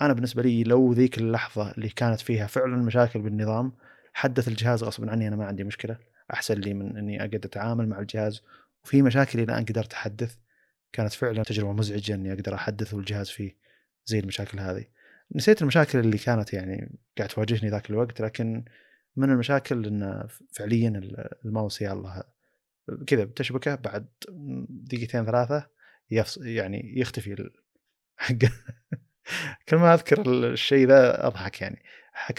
أنا 0.00 0.12
بالنسبة 0.12 0.42
لي 0.42 0.64
لو 0.64 0.92
ذيك 0.92 1.18
اللحظة 1.18 1.70
اللي 1.70 1.88
كانت 1.88 2.20
فيها 2.20 2.46
فعلا 2.46 2.76
مشاكل 2.76 3.20
بالنظام 3.20 3.72
حدث 4.12 4.48
الجهاز 4.48 4.84
غصبا 4.84 5.10
عني 5.10 5.28
أنا 5.28 5.36
ما 5.36 5.44
عندي 5.44 5.64
مشكلة. 5.64 5.98
أحسن 6.32 6.54
لي 6.54 6.74
من 6.74 6.96
إني 6.96 7.18
أقعد 7.18 7.44
أتعامل 7.44 7.88
مع 7.88 7.98
الجهاز. 7.98 8.42
وفي 8.84 9.02
مشاكل 9.02 9.40
إلى 9.40 9.52
الآن 9.52 9.64
قدرت 9.64 9.92
أحدث. 9.92 10.36
كانت 10.92 11.12
فعلا 11.12 11.42
تجربة 11.42 11.72
مزعجة 11.72 12.14
إني 12.14 12.32
أقدر 12.32 12.54
أحدث 12.54 12.94
والجهاز 12.94 13.28
فيه 13.28 13.56
زي 14.06 14.18
المشاكل 14.18 14.58
هذه. 14.60 14.84
نسيت 15.34 15.62
المشاكل 15.62 15.98
اللي 15.98 16.18
كانت 16.18 16.52
يعني 16.52 16.98
قاعد 17.18 17.28
تواجهني 17.30 17.70
ذاك 17.70 17.90
الوقت 17.90 18.20
لكن 18.20 18.64
من 19.16 19.30
المشاكل 19.30 19.86
إن 19.86 20.28
فعليا 20.52 20.88
الماوس 21.44 21.82
يلا 21.82 22.26
كذا 23.06 23.24
بتشبكه 23.24 23.74
بعد 23.74 24.06
دقيقتين 24.68 25.24
ثلاثة 25.24 25.66
يعني 26.40 26.94
يختفي 26.96 27.32
ال- 27.32 27.54
حق 28.16 28.34
كل 29.68 29.76
ما 29.76 29.94
أذكر 29.94 30.22
الشيء 30.26 30.86
ذا 30.88 31.26
أضحك 31.26 31.60
يعني. 31.60 31.82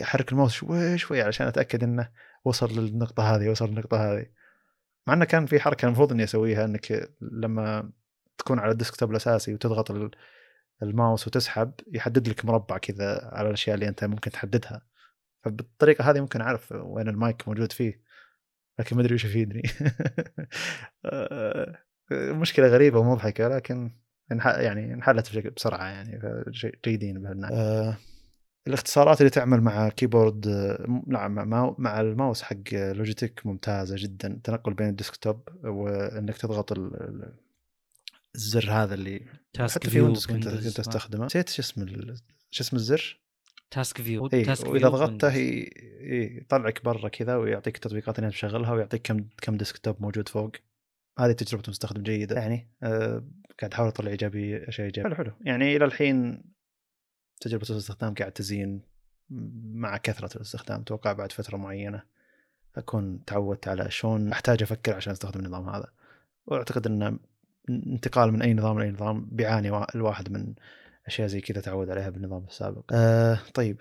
احرك 0.02 0.32
الماوس 0.32 0.54
شوي 0.54 0.98
شوي 0.98 1.22
علشان 1.22 1.48
أتأكد 1.48 1.84
إنه 1.84 2.10
وصل 2.46 2.80
للنقطة 2.80 3.36
هذه 3.36 3.50
وصل 3.50 3.70
للنقطة 3.70 3.98
هذه. 3.98 4.26
مع 5.08 5.14
إنه 5.14 5.26
كان 5.26 5.46
في 5.46 5.60
حركة 5.60 5.86
المفروض 5.86 6.12
إني 6.12 6.24
أسويها 6.24 6.66
إنك 6.66 7.10
لما 7.22 7.92
تكون 8.38 8.60
على 8.60 8.72
ال 8.72 8.77
desktop 8.77 9.12
الأساسي 9.12 9.54
وتضغط 9.54 9.92
ال- 9.92 10.12
الماوس 10.84 11.28
وتسحب 11.28 11.72
يحدد 11.94 12.30
لك 12.30 12.46
مربع 12.46 12.78
كذا 12.78 13.30
على 13.34 13.48
الأشياء 13.48 13.76
اللي 13.76 13.88
أنت 13.88 14.04
ممكن 14.04 14.32
تحددها. 14.32 14.82
فبالطريقة 15.44 16.10
هذه 16.10 16.20
ممكن 16.22 16.42
أعرف 16.42 16.72
وين 16.72 17.08
المايك 17.08 17.48
موجود 17.48 17.72
فيه 17.72 18.02
لكن 18.80 18.96
ما 18.96 19.02
أدري 19.02 19.16
وش 19.16 19.26
يفيدني. 19.26 19.62
آه، 21.06 21.76
مشكلة 22.12 22.68
غريبة 22.68 23.00
ومضحكة 23.00 23.48
لكن 23.48 23.92
يعني 24.32 24.94
انحلت 24.94 25.30
بشكل 25.30 25.50
بسرعة 25.50 25.86
يعني 25.86 26.20
جيدين 26.86 27.22
بهالناحية. 27.22 27.56
آه، 27.56 27.98
الاختصارات 28.68 29.22
اللي 29.22 29.30
تعمل 29.30 29.62
مع 29.62 29.90
keyboard 29.90 30.48
نعم 31.08 31.36
مع, 31.50 31.76
مع 31.78 32.02
الماوس 32.02 32.42
حق 32.42 32.74
Logitech 32.74 33.46
ممتازة 33.46 33.96
جدا. 34.00 34.28
التنقل 34.28 34.74
بين 34.74 34.88
ال 34.88 34.96
desktop 34.96 35.50
وإنك 35.64 36.38
تضغط 36.38 36.72
ال- 36.72 36.96
ال- 37.02 37.34
الزر 38.36 38.72
هذا 38.72 38.94
اللي 38.94 39.22
task 39.54 39.76
حتى 39.80 39.86
في 39.88 39.92
view 39.94 40.04
Windows 40.04 40.26
كنت. 40.26 40.48
كنت 40.48 40.80
أستخدمه. 40.80 41.26
نسيت. 41.26 41.50
شو 41.50 41.62
اسم 41.62 41.82
ال- 41.82 42.16
شو 42.52 42.64
اسم 42.64 42.76
الزر؟ 42.76 43.20
task 43.72 44.02
view 44.02 44.30
اي 44.34 44.44
task 44.44 44.68
وإذا 44.68 44.90
ضغطته 44.90 45.34
ي- 45.36 45.70
يطلعك 46.42 46.84
برا 46.86 47.10
كذا 47.10 47.36
ويعطيك 47.36 47.76
التطبيقات 47.76 48.20
اللي 48.20 48.26
انت 48.28 48.36
تشغلها 48.36 48.72
ويعطيك 48.74 49.02
كم 49.02 49.26
كم 49.42 49.58
ديسكتوب 49.58 49.96
موجود 50.02 50.30
فوق. 50.30 50.52
هذه 51.20 51.32
تجربة 51.32 51.64
مستخدم 51.68 52.04
جيدة 52.04 52.36
يعني. 52.36 52.68
آه 52.84 53.24
قاعد 53.60 53.74
أحاول 53.74 53.88
أطلع 53.88 54.12
إيجابي 54.12 54.70
اشياء 54.70 54.88
ايجابيه 54.88 55.10
حلو 55.10 55.16
حلو 55.16 55.34
يعني 55.42 55.76
إلى 55.76 55.86
الحين 55.86 56.44
تجربة 57.42 57.66
الاستخدام 57.70 58.14
قاعد 58.14 58.32
تزين 58.32 58.82
مع 59.74 59.98
كثرة 59.98 60.36
الاستخدام 60.36 60.82
أتوقع 60.82 61.14
بعد 61.14 61.32
فترة 61.32 61.58
معينة 61.58 62.04
أكون 62.76 63.26
تعودت 63.26 63.68
على 63.68 63.92
شلون 63.92 64.32
أحتاج 64.32 64.64
أفكر 64.64 64.96
عشان 64.96 65.12
أستخدم 65.12 65.40
النظام 65.40 65.70
هذا 65.70 65.88
وأعتقد 66.46 66.88
إن 66.88 67.20
انتقال 67.70 68.32
من 68.32 68.42
أي 68.42 68.54
نظام 68.54 68.80
لأي 68.80 68.92
نظام 68.92 69.26
بيعاني 69.32 69.72
وا- 69.72 69.96
الواحد 69.96 70.32
من 70.32 70.54
أشياء 71.08 71.28
زي 71.28 71.42
كذا 71.42 71.62
تعود 71.62 71.90
عليها 71.90 72.10
بالنظام 72.10 72.46
السابق. 72.46 72.84
آه 72.94 73.40
طيب 73.54 73.78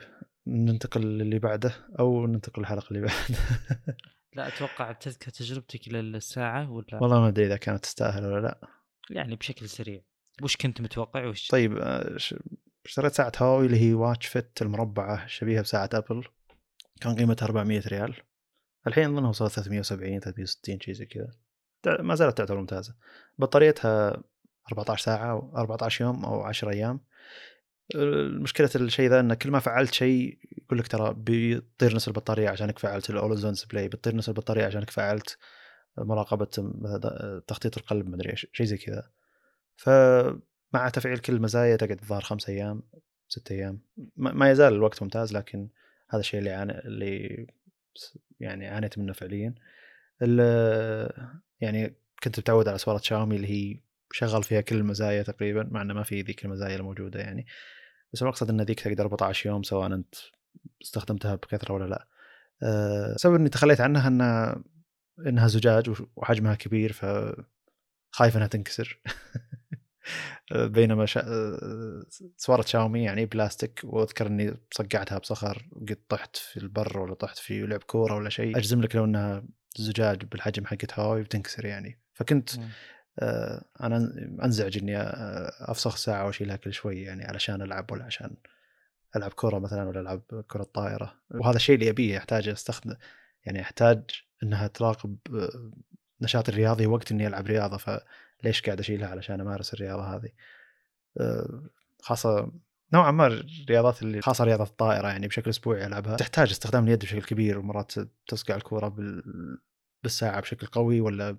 ننتقل 0.47 1.01
للي 1.01 1.39
بعده 1.39 1.73
أو 1.99 2.27
ننتقل 2.27 2.63
للحلقة 2.63 2.89
اللي 2.89 3.01
بعدها. 3.01 3.37
لا 4.37 4.49
أتوقع 4.49 4.93
تذكر 4.93 5.31
تجربتك 5.31 5.89
للساعه 5.89 6.71
ولا 6.71 6.87
والله 7.03 7.21
ما 7.21 7.29
أدري 7.29 7.47
إذا 7.47 7.57
كانت 7.57 7.83
تستاهل 7.85 8.25
ولا 8.25 8.41
لا. 8.41 8.59
يعني 9.11 9.37
بشكل 9.37 9.69
سريع 9.69 10.01
وش 10.43 10.57
كنت 10.57 10.81
متوقع 10.81 11.27
وش 11.27 11.49
طيب 11.49 11.79
آه، 11.79 12.17
اشتريت 12.87 13.15
ساعة 13.15 13.33
هواوي 13.41 13.67
اللي 13.67 13.81
هي 13.81 13.95
Watch 13.95 14.27
Fit 14.27 14.63
المربعة 14.63 15.27
شبيهة 15.27 15.63
بساعة 15.63 15.91
أبل. 15.93 16.25
كان 17.01 17.15
قيمتها 17.15 17.47
400 17.47 17.83
ريال. 17.87 18.15
الحين 18.87 19.05
أظنها 19.05 19.29
وصلت 19.29 19.53
370 19.53 20.21
360 20.21 20.81
شيء 20.81 20.95
زي 20.95 21.07
كذا. 21.07 21.31
ما 22.01 22.15
زالت 22.15 22.39
تعتبر 22.39 22.61
ممتازة. 22.61 22.95
بطاريتها 23.39 24.23
14 24.73 25.05
ساعة 25.05 25.31
أو 25.31 25.57
14 25.57 26.05
يوم 26.05 26.25
أو 26.25 26.43
10 26.43 26.71
أيام. 26.71 27.01
المشكلة 27.95 28.71
الشيء 28.77 29.11
ذا 29.11 29.21
إن 29.21 29.35
كل 29.35 29.51
ما 29.51 29.59
فعلت 29.59 29.95
شيء 29.95 30.39
يقول 30.59 30.79
لك 30.79 30.89
ترى 30.89 31.15
بيطير 31.15 31.95
نص 31.95 32.09
البطارية 32.09 32.49
عشانك 32.49 32.79
فعلت 32.79 33.11
ال 33.11 33.15
always-on 33.15 33.53
display 33.53 33.89
بتطير 33.89 34.17
نص 34.17 34.29
البطارية 34.29 34.67
عشانك 34.67 34.91
فعلت 34.91 35.39
مراقبة 35.99 36.49
مثلا 36.59 37.43
تخطيط 37.47 37.79
القلب 37.79 38.09
مدري 38.09 38.31
إيش 38.31 38.47
شيء 38.53 38.67
زي 38.67 38.77
كذا. 38.77 39.11
فمع 39.77 40.89
تفعيل 40.93 41.19
كل 41.19 41.33
المزايا 41.33 41.77
تقعد 41.77 41.99
الظاهر 42.03 42.21
خمس 42.21 42.49
أيام 42.49 42.83
ست 43.29 43.53
أيام. 43.53 43.81
ما 44.17 44.51
يزال 44.51 44.73
الوقت 44.73 45.03
ممتاز 45.03 45.33
لكن 45.33 45.69
هذا 46.09 46.21
الشيء 46.21 46.41
اللي 46.41 46.51
عاني 46.51 46.79
اللي 46.79 47.47
يعني 48.41 48.67
عانيت 48.67 48.99
منه 48.99 49.13
فعليا. 49.13 49.55
يعني 51.61 51.97
كنت 52.23 52.39
متعود 52.39 52.69
على 52.69 52.79
سوارة 52.79 52.99
شاومي 52.99 53.37
اللي 53.37 53.49
هي 53.49 53.81
شغل 54.13 54.43
فيها 54.43 54.61
كل 54.61 54.77
المزايا 54.77 55.23
تقريبا 55.23 55.69
مع 55.71 55.83
إنه 55.83 55.95
ما 55.95 56.03
في 56.03 56.23
ذيك 56.23 56.45
المزايا 56.45 56.77
الموجودة 56.77 57.21
يعني. 57.21 57.47
بس 58.13 58.23
المقصد 58.23 58.51
إن 58.51 58.61
ذيك 58.61 58.81
تقدر 58.81 59.05
14 59.05 59.51
يوم 59.51 59.63
سواء 59.63 59.87
أنت 59.87 60.15
استخدمتها 60.83 61.35
بكثرة 61.35 61.75
ولا 61.75 61.85
لا. 61.85 62.09
أه، 62.63 63.15
السبب 63.15 63.35
إني 63.35 63.49
تخليت 63.49 63.81
عنها 63.81 64.09
ان 64.09 64.63
إنها 65.19 65.49
زجاج 65.49 66.03
وحجمها 66.17 66.55
كبير 66.55 66.93
ف 66.93 67.05
خايف 68.11 68.37
إنها 68.37 68.47
تنكسر. 68.47 69.01
بينما 70.53 71.07
شا... 71.07 71.27
سوارة 72.37 72.63
شاومي 72.63 73.03
يعني 73.05 73.27
بلاستيك 73.27 73.81
وأذكر 73.85 74.27
إني 74.27 74.55
صقعتها 74.71 75.19
بصخر 75.19 75.69
وقد 75.73 75.99
طحت 76.09 76.37
في 76.37 76.57
البر 76.57 76.99
ولا 76.99 77.15
طحت 77.15 77.39
في 77.39 77.67
لعب 77.67 77.83
كورة 77.83 78.15
ولا 78.15 78.31
شيء 78.31 78.57
أجزم 78.59 78.81
لك 78.81 78.97
لو 78.97 79.05
إنها 79.05 79.45
زجاج 79.77 80.25
بالحجم 80.25 80.67
حقت 80.67 80.99
هواوي 80.99 81.23
بتنكسر 81.23 81.65
يعني 81.65 82.01
فكنت. 82.15 82.51
آه، 83.19 83.65
أنا 83.81 83.97
أنزعج 84.45 84.79
إني 84.79 84.97
آه، 84.97 85.51
أفسخ 85.61 85.97
ساعة 85.97 86.27
واشيلها 86.27 86.57
كل 86.57 86.73
شوي 86.73 87.03
يعني 87.03 87.25
علشان 87.25 87.63
ألعب 87.63 87.93
ولا 87.93 88.05
عشان 88.05 88.37
ألعب 89.17 89.33
كره 89.33 89.59
مثلا 89.59 89.89
ولا 89.89 90.01
ألعب 90.01 90.23
كرة 90.49 90.63
طائره 90.63 91.15
وهذا 91.31 91.57
الشيء 91.57 91.75
اللي 91.75 91.91
أبيه 91.91 92.15
يحتاج 92.15 92.49
أستخدم 92.49 92.97
يعني 93.45 93.59
يحتاج 93.59 94.26
إنها 94.43 94.67
تراقب 94.67 95.17
آه، 95.35 95.71
نشاطي 96.21 96.53
الرياضي 96.53 96.87
وقت 96.87 97.13
إني 97.13 97.27
ألعب 97.27 97.47
رياضة 97.47 97.77
فليش 97.77 98.63
قاعد 98.63 98.81
أشيلها 98.81 99.09
علشان 99.09 99.41
أمارس 99.41 99.75
الرياضة 99.75 100.17
هذه؟ 100.17 100.29
آه، 101.21 101.71
خاصة 102.03 102.53
نوعا 102.93 103.11
ما 103.11 103.27
الرياضات 103.27 104.03
اللي 104.03 104.23
خاصة 104.23 104.45
رياضة 104.45 104.65
الطائرة 104.65 105.09
يعني 105.09 105.29
بشكل 105.29 105.51
أسبوعي 105.51 105.87
ألعبها 105.87 106.17
تحتاج 106.17 106.51
استخدام 106.51 106.85
اليد 106.85 106.99
بشكل 106.99 107.23
كبير 107.23 107.59
ومرات 107.59 107.93
تصقع 108.27 108.57
الكوره 108.57 108.89
بال... 108.89 109.23
بالساعة 110.03 110.41
بشكل 110.41 110.67
قوي 110.67 111.01
ولا 111.01 111.39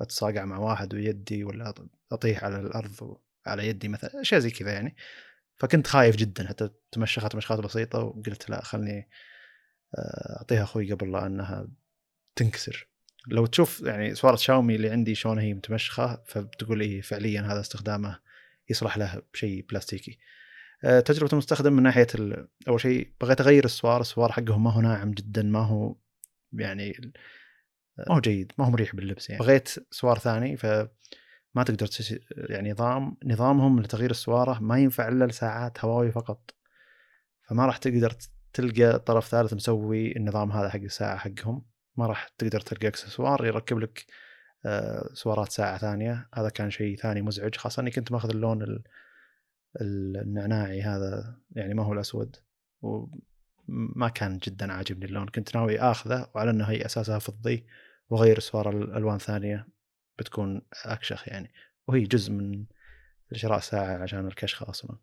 أتصاقع 0.00 0.44
مع 0.44 0.58
واحد 0.58 0.94
ويدي 0.94 1.44
ولا 1.44 1.74
أطيح 2.12 2.44
على 2.44 2.60
الأرض 2.60 3.18
على 3.46 3.68
يدي 3.68 3.88
مثلا 3.88 4.20
أشياء 4.20 4.40
زي 4.40 4.50
كذا 4.50 4.72
يعني. 4.72 4.96
فكنت 5.56 5.86
خايف 5.86 6.16
جدا 6.16 6.48
حتى 6.48 6.70
تمشخت 6.92 7.32
تمشخات 7.32 7.60
بسيطة 7.60 7.98
وقلت 7.98 8.50
لا 8.50 8.64
خلني 8.64 9.08
آه، 9.94 10.36
أعطيها 10.38 10.62
أخوي 10.62 10.92
قبل 10.92 11.12
لا 11.12 11.26
أنها 11.26 11.68
تنكسر. 12.36 12.88
لو 13.26 13.46
تشوف 13.46 13.80
يعني 13.80 14.14
سوارة 14.14 14.36
شاومي 14.36 14.76
اللي 14.76 14.90
عندي 14.90 15.14
شلون 15.14 15.38
هي 15.38 15.54
متمشخة 15.54 16.22
فبتقول 16.26 16.80
إيه 16.80 17.00
فعليا 17.00 17.40
هذا 17.40 17.60
استخدامه 17.60 18.20
يصلح 18.70 18.98
له 18.98 19.22
بشيء 19.32 19.66
بلاستيكي. 19.70 20.18
آه، 20.84 21.00
تجربة 21.00 21.32
المستخدم 21.32 21.72
من 21.72 21.82
ناحية 21.82 22.06
أول 22.68 22.80
شيء 22.80 23.12
بغيت 23.20 23.40
أغير 23.40 23.64
السوار 23.64 24.00
السوار 24.00 24.32
حقهم 24.32 24.64
ما 24.64 24.72
هو 24.72 24.80
ناعم 24.80 25.10
جدا 25.10 25.42
ما 25.42 25.58
هو 25.58 25.96
يعني 26.52 27.12
ما 27.98 28.14
هو 28.16 28.20
جيد 28.20 28.52
ما 28.58 28.66
هو 28.66 28.70
مريح 28.70 28.96
باللبس 28.96 29.30
يعني. 29.30 29.42
بغيت 29.42 29.68
سوار 29.90 30.18
ثاني 30.18 30.56
ف 30.56 30.66
ما 31.54 31.62
تقدر 31.62 31.86
تس... 31.86 32.14
يعني 32.36 32.72
نظام 32.72 33.16
نظامهم 33.24 33.80
لتغيير 33.80 34.10
السواره 34.10 34.58
ما 34.58 34.78
ينفع 34.78 35.08
إلا 35.08 35.24
لساعات 35.24 35.84
هواوي 35.84 36.12
فقط. 36.12 36.54
فما 37.42 37.66
راح 37.66 37.76
تقدر 37.76 38.14
تلقى 38.52 38.98
طرف 38.98 39.28
ثالث 39.28 39.54
مسوي 39.54 40.16
النظام 40.16 40.52
هذا 40.52 40.68
حق 40.68 40.80
الساعة 40.80 41.16
حقهم. 41.16 41.62
ما 41.96 42.06
راح 42.06 42.28
تقدر 42.28 42.60
تلقى 42.60 42.88
إكسسوار 42.88 43.46
يركب 43.46 43.78
لك 43.78 44.06
آه، 44.66 45.10
سوارات 45.12 45.52
ساعة 45.52 45.78
ثانية. 45.78 46.28
هذا 46.34 46.48
كان 46.48 46.70
شيء 46.70 46.96
ثاني 46.96 47.22
مزعج 47.22 47.56
خاصة 47.56 47.80
اني 47.80 47.90
كنت 47.90 48.12
ماخذ 48.12 48.30
اللون 48.30 48.62
ال- 48.62 48.84
ال- 49.80 50.16
النعناعي 50.16 50.82
هذا 50.82 51.38
يعني 51.50 51.74
ما 51.74 51.82
هو 51.84 51.92
الأسود. 51.92 52.36
و 52.82 53.06
ما 53.68 54.08
كان 54.08 54.38
جدا 54.38 54.72
عاجبني 54.72 55.04
اللون 55.04 55.26
كنت 55.28 55.56
ناوي 55.56 55.80
آخذه 55.80 56.30
وعلى 56.34 56.50
إنه 56.50 56.64
هي 56.64 56.86
أساسها 56.86 57.18
فضي 57.18 57.66
واغير 58.08 58.38
اسوار 58.38 58.70
الالوان 58.70 59.18
ثانية 59.18 59.68
بتكون 60.18 60.62
أكشخ 60.84 61.28
يعني. 61.28 61.52
وهي 61.86 62.00
جزء 62.04 62.32
من 62.32 62.64
شراء 63.32 63.60
ساعة 63.60 64.02
عشان 64.02 64.26
الكشخه 64.26 64.70
أصلا. 64.70 64.98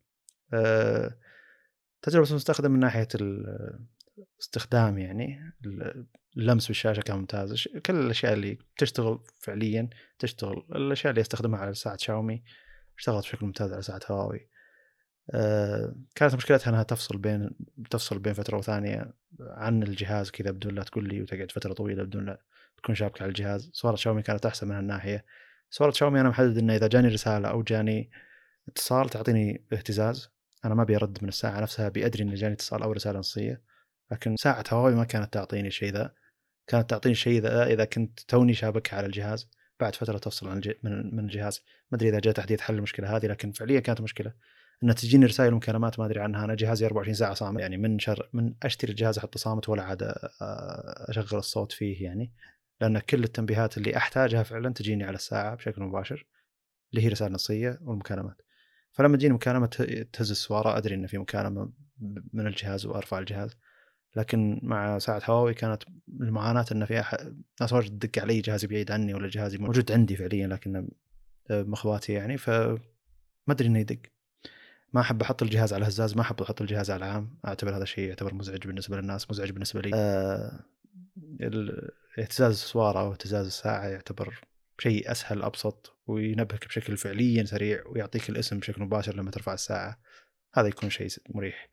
أه 0.54 1.18
تجربة 2.02 2.30
المستخدم 2.30 2.72
من 2.72 2.80
ناحية 2.80 3.08
الاستخدام 4.18 4.98
يعني 4.98 5.54
اللمس 6.38 6.68
بالشاشة 6.68 7.02
كان 7.02 7.18
ممتاز. 7.18 7.68
كل 7.86 7.96
الأشياء 7.96 8.34
اللي 8.34 8.58
تشتغل 8.78 9.20
فعليا 9.40 9.90
تشتغل. 10.20 10.66
الأشياء 10.76 11.12
اللي 11.12 11.22
أستخدمها 11.22 11.60
على 11.60 11.74
ساعة 11.74 11.98
شاومي 11.98 12.44
اشتغلت 12.98 13.26
بشكل 13.26 13.46
ممتاز 13.46 13.74
على 13.74 13.82
ساعة 13.82 14.02
هواوي. 14.10 14.50
أه 15.34 15.96
كانت 16.16 16.36
مشكلتها 16.36 16.70
إنها 16.70 16.84
تفصل 16.84 17.18
بين 17.18 17.50
تفصل 17.90 18.20
بين 18.20 18.34
فترة 18.34 18.58
وثانية 18.58 19.14
عن 19.40 19.84
الجهاز 19.84 20.32
كذا 20.32 20.52
بدون 20.52 20.76
لا 20.76 20.84
تقول 20.84 21.08
لي 21.08 21.22
وتقعد 21.22 21.52
فترة 21.52 21.74
طويلة 21.74 22.04
بدون 22.04 22.26
لا 22.26 22.42
تكون 22.78 22.96
شابكه 22.96 23.24
على 23.24 23.30
الجهاز. 23.30 23.70
صورة 23.74 23.96
شاومي 23.96 24.22
كانت 24.22 24.46
أحسن 24.46 24.68
من 24.68 24.76
هالناحية. 24.76 25.26
صورة 25.70 25.92
شاومي 25.92 26.22
أنا 26.22 26.30
محدد 26.30 26.58
إنه 26.58 26.76
إذا 26.76 26.88
جاني 26.88 27.08
رسالة 27.08 27.50
أو 27.50 27.64
جاني 27.64 28.12
اتصال 28.68 29.10
تعطيني 29.10 29.66
اهتزاز. 29.74 30.30
أنا 30.66 30.76
ما 30.76 30.84
أبي 30.84 30.96
أرد 30.96 31.18
من 31.22 31.30
الساعة 31.30 31.62
نفسها 31.62 31.88
أبي 31.88 32.06
أدري 32.06 32.24
إنه 32.24 32.36
جاني 32.36 32.54
اتصال 32.54 32.84
أو 32.84 32.92
رسالة 32.92 33.20
نصية. 33.20 33.71
لكن 34.12 34.36
ساعة 34.36 34.64
هواوي 34.72 34.96
ما 34.96 35.04
كانت 35.04 35.34
تعطيني 35.34 35.68
الشيء 35.68 35.94
ذا. 35.94 36.14
كانت 36.68 36.90
تعطيني 36.90 37.14
الشيء 37.14 37.42
ذا 37.42 37.66
إذا 37.66 37.86
كنت 37.86 38.20
توني 38.20 38.54
شابكها 38.54 38.98
على 38.98 39.06
الجهاز 39.06 39.50
بعد 39.80 39.96
فترة 39.96 40.18
تفصل 40.18 40.50
عن 40.50 40.62
من 40.84 41.16
من 41.16 41.24
الجهاز. 41.24 41.62
ما 41.92 41.98
أدري 41.98 42.10
إذا 42.10 42.20
جاء 42.20 42.34
تحديث 42.34 42.62
حل 42.62 42.76
المشكلة 42.76 43.18
هذه 43.18 43.26
لكن 43.26 43.52
فعليا 43.52 43.80
كانت 43.80 44.02
مشكلة. 44.02 44.34
ان 44.84 44.96
تجيني 44.96 45.26
رسائل 45.26 45.54
ومكالمات 45.54 46.00
ما 46.00 46.06
أدري 46.06 46.20
عنها 46.20 46.46
أنا 46.46 46.56
جهازي 46.56 46.86
24 46.86 47.14
ساعة 47.14 47.34
صامت 47.34 47.60
يعني 47.60 47.78
من 47.78 48.00
شر 48.00 48.30
من 48.34 48.54
أشتري 48.64 48.92
الجهاز 48.92 49.18
أحطه 49.18 49.40
صامت 49.40 49.70
ولا 49.70 49.84
عاد 49.84 50.14
أشغل 51.10 51.40
الصوت 51.40 51.72
فيه 51.72 52.04
يعني. 52.04 52.34
لأن 52.82 53.00
كل 53.00 53.24
التنبيهات 53.24 53.78
اللي 53.78 53.98
أحتاجها 53.98 54.44
فعلا 54.44 54.74
تجيني 54.74 55.04
على 55.04 55.16
الساعة 55.16 55.56
بشكل 55.56 55.82
مباشر 55.82 56.26
اللي 56.94 57.06
هي 57.06 57.10
رسائل 57.10 57.32
نصية 57.32 57.80
والمكالمات. 57.82 58.42
فلما 58.92 59.18
تجيني 59.18 59.34
مكالمة 59.34 59.68
تهز 60.14 60.32
السوارة 60.32 60.78
أدري 60.78 60.96
إن 60.96 61.08
في 61.08 61.18
مكالمة 61.18 61.72
من 62.34 62.48
الجهاز 62.48 62.86
وأرفع 62.86 63.20
الجهاز. 63.20 63.58
لكن 64.16 64.60
مع 64.64 64.98
ساعة 64.98 65.22
هواوي 65.26 65.54
كانت 65.54 65.84
المعاناة 66.22 66.66
إن 66.72 66.86
في 66.86 67.04
ناس 67.62 67.74
واجد 67.74 68.00
تدق 68.00 68.22
علي 68.22 68.42
جهازي 68.42 68.68
بعيد 68.68 68.92
عني 68.92 69.14
ولا 69.14 69.30
جهازي 69.30 69.58
موجود 69.58 69.92
عندي 69.92 70.16
فعليا 70.16 70.48
لكن 70.48 70.88
مخواتي 71.52 72.14
يعني 72.14 72.38
ف 72.38 72.50
ما 72.50 73.54
أدري 73.54 73.68
إنه 73.68 73.80
يدق. 73.80 74.00
ما 74.94 75.02
أحب 75.02 75.22
أحط 75.22 75.44
الجهاز 75.44 75.74
على 75.74 75.82
الهزاز 75.82 76.16
ما 76.16 76.22
أحب 76.22 76.42
أحط 76.42 76.62
الجهاز 76.62 76.92
على 76.92 77.06
العام 77.06 77.38
أعتبر 77.48 77.76
هذا 77.76 77.84
الشيء 77.84 78.10
يعتبر 78.10 78.34
مزعج 78.34 78.68
بالنسبة 78.68 78.98
للناس 78.98 79.32
مزعج 79.32 79.50
بالنسبة 79.52 79.82
لي. 79.82 79.92
آه. 79.94 80.66
اهتزاز 82.20 82.52
السواره 82.52 83.00
أو 83.00 83.12
اهتزاز 83.12 83.46
الساعة 83.46 83.88
يعتبر 83.88 84.42
شيء 84.80 85.12
أسهل 85.12 85.42
أبسط 85.42 85.98
وينبهك 86.08 86.68
بشكل 86.68 86.98
فعليا 86.98 87.44
سريع 87.44 87.84
ويعطيك 87.88 88.30
الاسم 88.30 88.60
بشكل 88.60 88.82
مباشر 88.82 89.16
لما 89.16 89.32
ترفع 89.32 89.54
الساعة. 89.54 90.00
هذا 90.54 90.68
يكون 90.68 90.90
شيء 90.90 91.10
مريح. 91.30 91.70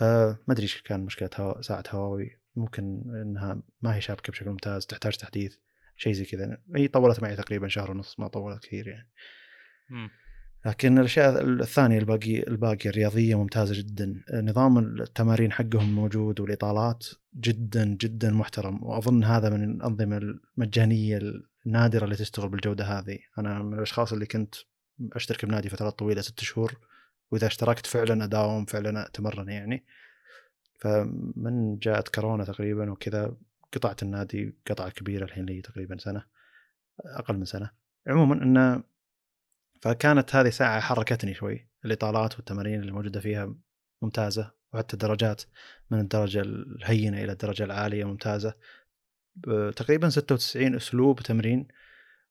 فما 0.00 0.36
أدري 0.50 0.62
إيش 0.62 0.82
كان 0.82 1.00
مشكلة 1.00 1.30
هوا... 1.36 1.62
ساعة 1.62 1.84
هواوي 1.90 2.38
ممكن 2.56 3.02
إنها 3.22 3.62
ما 3.82 3.96
هي 3.96 4.00
شابكة 4.00 4.30
بشكل 4.30 4.50
ممتاز 4.50 4.86
تحتاج 4.86 5.16
تحديث 5.16 5.56
شيء 5.96 6.12
زي 6.12 6.24
كذا. 6.24 6.58
هي 6.76 6.88
طولت 6.88 7.22
معي 7.22 7.36
تقريبا 7.36 7.68
شهر 7.68 7.90
ونص 7.90 8.20
ما 8.20 8.28
طولت 8.28 8.62
كثير 8.62 8.88
يعني. 8.88 9.08
لكن 10.66 10.98
الأشياء 10.98 11.44
الثانية 11.44 11.98
الباقي 11.98 12.42
الباقي 12.42 12.90
الرياضية 12.90 13.38
ممتازة 13.38 13.74
جدا. 13.74 14.22
نظام 14.32 14.78
التمارين 14.78 15.52
حقهم 15.52 15.94
موجود 15.94 16.40
والإطالات 16.40 17.06
جدا 17.34 17.84
جدا 17.84 18.30
محترم. 18.30 18.84
وأظن 18.84 19.24
هذا 19.24 19.50
من 19.50 19.64
الأنظمة 19.64 20.16
المجانية 20.16 21.20
النادرة 21.66 22.04
اللي 22.04 22.16
تشتغل 22.16 22.48
بالجودة 22.48 22.84
هذه. 22.84 23.18
أنا 23.38 23.62
من 23.62 23.74
الأشخاص 23.74 24.12
اللي 24.12 24.26
كنت 24.26 24.54
أشترك 25.12 25.44
بنادي 25.44 25.68
فترات 25.68 25.98
طويلة 25.98 26.20
ست 26.20 26.40
شهور 26.40 26.89
وإذا 27.30 27.46
اشتركت 27.46 27.86
فعلا 27.86 28.24
أداوم 28.24 28.64
فعلا 28.64 29.06
أتمرن 29.06 29.48
يعني. 29.48 29.84
فمن 30.78 31.78
جاءت 31.78 32.08
كورونا 32.08 32.44
تقريبا 32.44 32.90
وكذا 32.90 33.36
قطعت 33.72 34.02
النادي 34.02 34.54
قطعة 34.70 34.90
كبيرة 34.90 35.24
الحين 35.24 35.46
لي 35.46 35.62
تقريبا 35.62 35.98
سنة 35.98 36.24
أقل 37.04 37.36
من 37.36 37.44
سنة. 37.44 37.70
عموما 38.06 38.42
انه 38.42 38.82
فكانت 39.80 40.34
هذه 40.34 40.50
ساعة 40.50 40.80
حركتني 40.80 41.34
شوي. 41.34 41.68
الإطالات 41.84 42.36
والتمارين 42.36 42.80
اللي 42.80 42.92
موجودة 42.92 43.20
فيها 43.20 43.54
ممتازة 44.02 44.50
وحتى 44.72 44.94
الدرجات 44.94 45.42
من 45.90 46.00
الدرجة 46.00 46.40
الهينة 46.40 47.24
إلى 47.24 47.32
الدرجة 47.32 47.64
العالية 47.64 48.04
ممتازة. 48.04 48.54
تقريبا 49.76 50.08
96 50.08 50.74
أسلوب 50.74 51.20
تمرين 51.20 51.68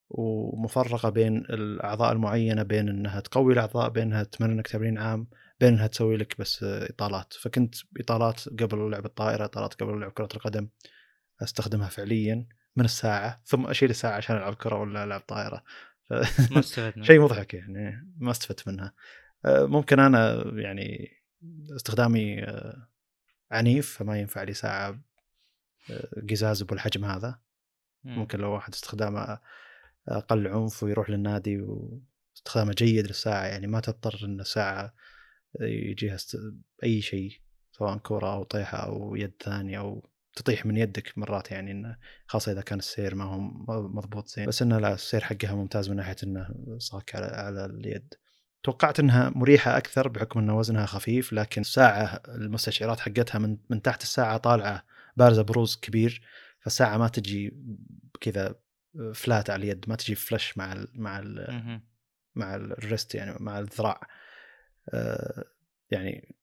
ومفرقة 0.10 1.10
بين 1.10 1.38
الأعضاء 1.38 2.12
المعينة 2.12 2.64
بين 2.64 2.90
إنها 2.90 3.20
تقوي 3.20 3.54
الأعضاء 3.54 3.90
بين 3.90 4.04
انها 4.04 4.24
تمرنك 4.24 4.68
تمرين 4.68 4.98
عام 4.98 5.28
بين 5.60 5.74
إنها 5.74 5.88
تسوي 5.88 6.18
لك 6.18 6.40
بس 6.40 6.64
إطالات. 6.64 7.34
فكنت 7.34 7.76
إطالات 8.00 8.50
قبل 8.50 8.92
لعب 8.92 9.06
الطائرة 9.06 9.46
إطالات 9.46 9.74
قبل 9.74 10.00
لعب 10.00 10.12
كرة 10.12 10.30
القدم 10.36 10.70
أستخدمها 11.44 11.90
فعليا 11.90 12.48
من 12.76 12.86
الساعة 12.86 13.42
ثم 13.46 13.66
أشيل 13.68 13.90
الساعة 13.90 14.12
عشان 14.12 14.36
ألعب 14.36 14.54
كرة 14.54 14.80
ولا 14.80 15.04
ألعب 15.04 15.22
طائرة. 15.22 15.64
ما 16.52 16.60
استفدنا 16.60 17.06
شيء 17.06 17.22
مضحك 17.22 17.54
يعني 17.54 18.14
ما 18.18 18.32
استفدت 18.32 18.68
منها. 18.68 18.94
آه، 19.46 19.66
ممكن 19.66 20.00
أنا 20.00 20.44
يعني 20.56 21.10
استخدامي 21.76 22.44
آه، 22.44 22.88
عنيف 23.52 23.98
فما 23.98 24.20
ينفع 24.20 24.44
لي 24.44 24.54
ساعة 24.54 25.00
آه، 25.92 26.22
قزاز 26.30 26.64
بالحجم 26.64 27.06
هذا. 27.06 27.40
ممكن 28.04 28.40
لو 28.40 28.52
واحد 28.52 28.74
استخدامه 28.74 29.40
أقل 30.10 30.48
عنف 30.48 30.84
ويروح 30.84 31.10
للنادي 31.10 31.62
واستخدامه 31.62 32.74
جيد 32.78 33.08
للساعة 33.08 33.46
يعني 33.46 33.68
ما 33.68 33.80
تضطر 33.80 34.20
ان 34.24 34.40
الساعة 34.40 34.94
يجيها 35.62 36.16
است... 36.16 36.38
أي 36.84 37.02
شيء 37.02 37.32
سواء 37.72 37.98
كرة 37.98 38.34
أو 38.34 38.44
طيحة 38.44 38.78
أو 38.78 39.16
يد 39.16 39.34
ثانية 39.44 39.80
أو 39.80 40.10
تطيح 40.36 40.66
من 40.66 40.78
يدك 40.78 41.18
مرات 41.18 41.52
يعني 41.52 41.72
إنه 41.72 41.98
خاصة 42.28 42.52
إذا 42.52 42.62
كان 42.62 42.80
السير 42.80 43.16
ما 43.16 43.24
هو 43.24 43.40
مضبوط 43.88 44.28
زين. 44.28 44.46
بس 44.46 44.62
إنه 44.62 44.80
لا 44.80 44.94
السير 44.94 45.24
حقها 45.24 45.56
ممتاز 45.56 45.90
من 45.90 45.96
ناحية 45.96 46.16
إنه 46.24 46.50
صاك 46.78 47.16
على 47.16 47.26
على 47.26 47.66
اليد. 47.66 48.14
توقعت 48.64 49.00
إنها 49.00 49.30
مريحة 49.36 49.78
أكثر 49.78 50.08
بحكم 50.08 50.40
إن 50.40 50.50
وزنها 50.50 50.86
خفيف 50.86 51.34
لكن 51.34 51.62
الساعة 51.62 52.22
المستشعرات 52.28 53.00
حقتها 53.00 53.40
من 53.40 53.58
من 53.70 53.82
تحت 53.82 54.04
الساعة 54.04 54.38
طالعة 54.38 54.84
بارزة 55.18 55.42
بروز 55.42 55.76
كبير 55.76 56.22
فالساعة 56.60 56.98
ما 56.98 57.08
تجي 57.08 57.58
كذا 58.22 58.56
فلات 59.14 59.50
على 59.50 59.64
اليد 59.64 59.86
ما 59.88 59.96
تجي 59.96 60.16
فلش 60.16 60.58
مع 60.58 60.74
ال 60.74 60.88
مع 60.96 61.20
ال 61.20 61.82
مع 62.36 62.56
الريست 62.56 63.16
يعني 63.16 63.36
مع 63.40 63.60
الذراع. 63.60 64.08
آه، 64.94 65.44
يعني 65.92 66.36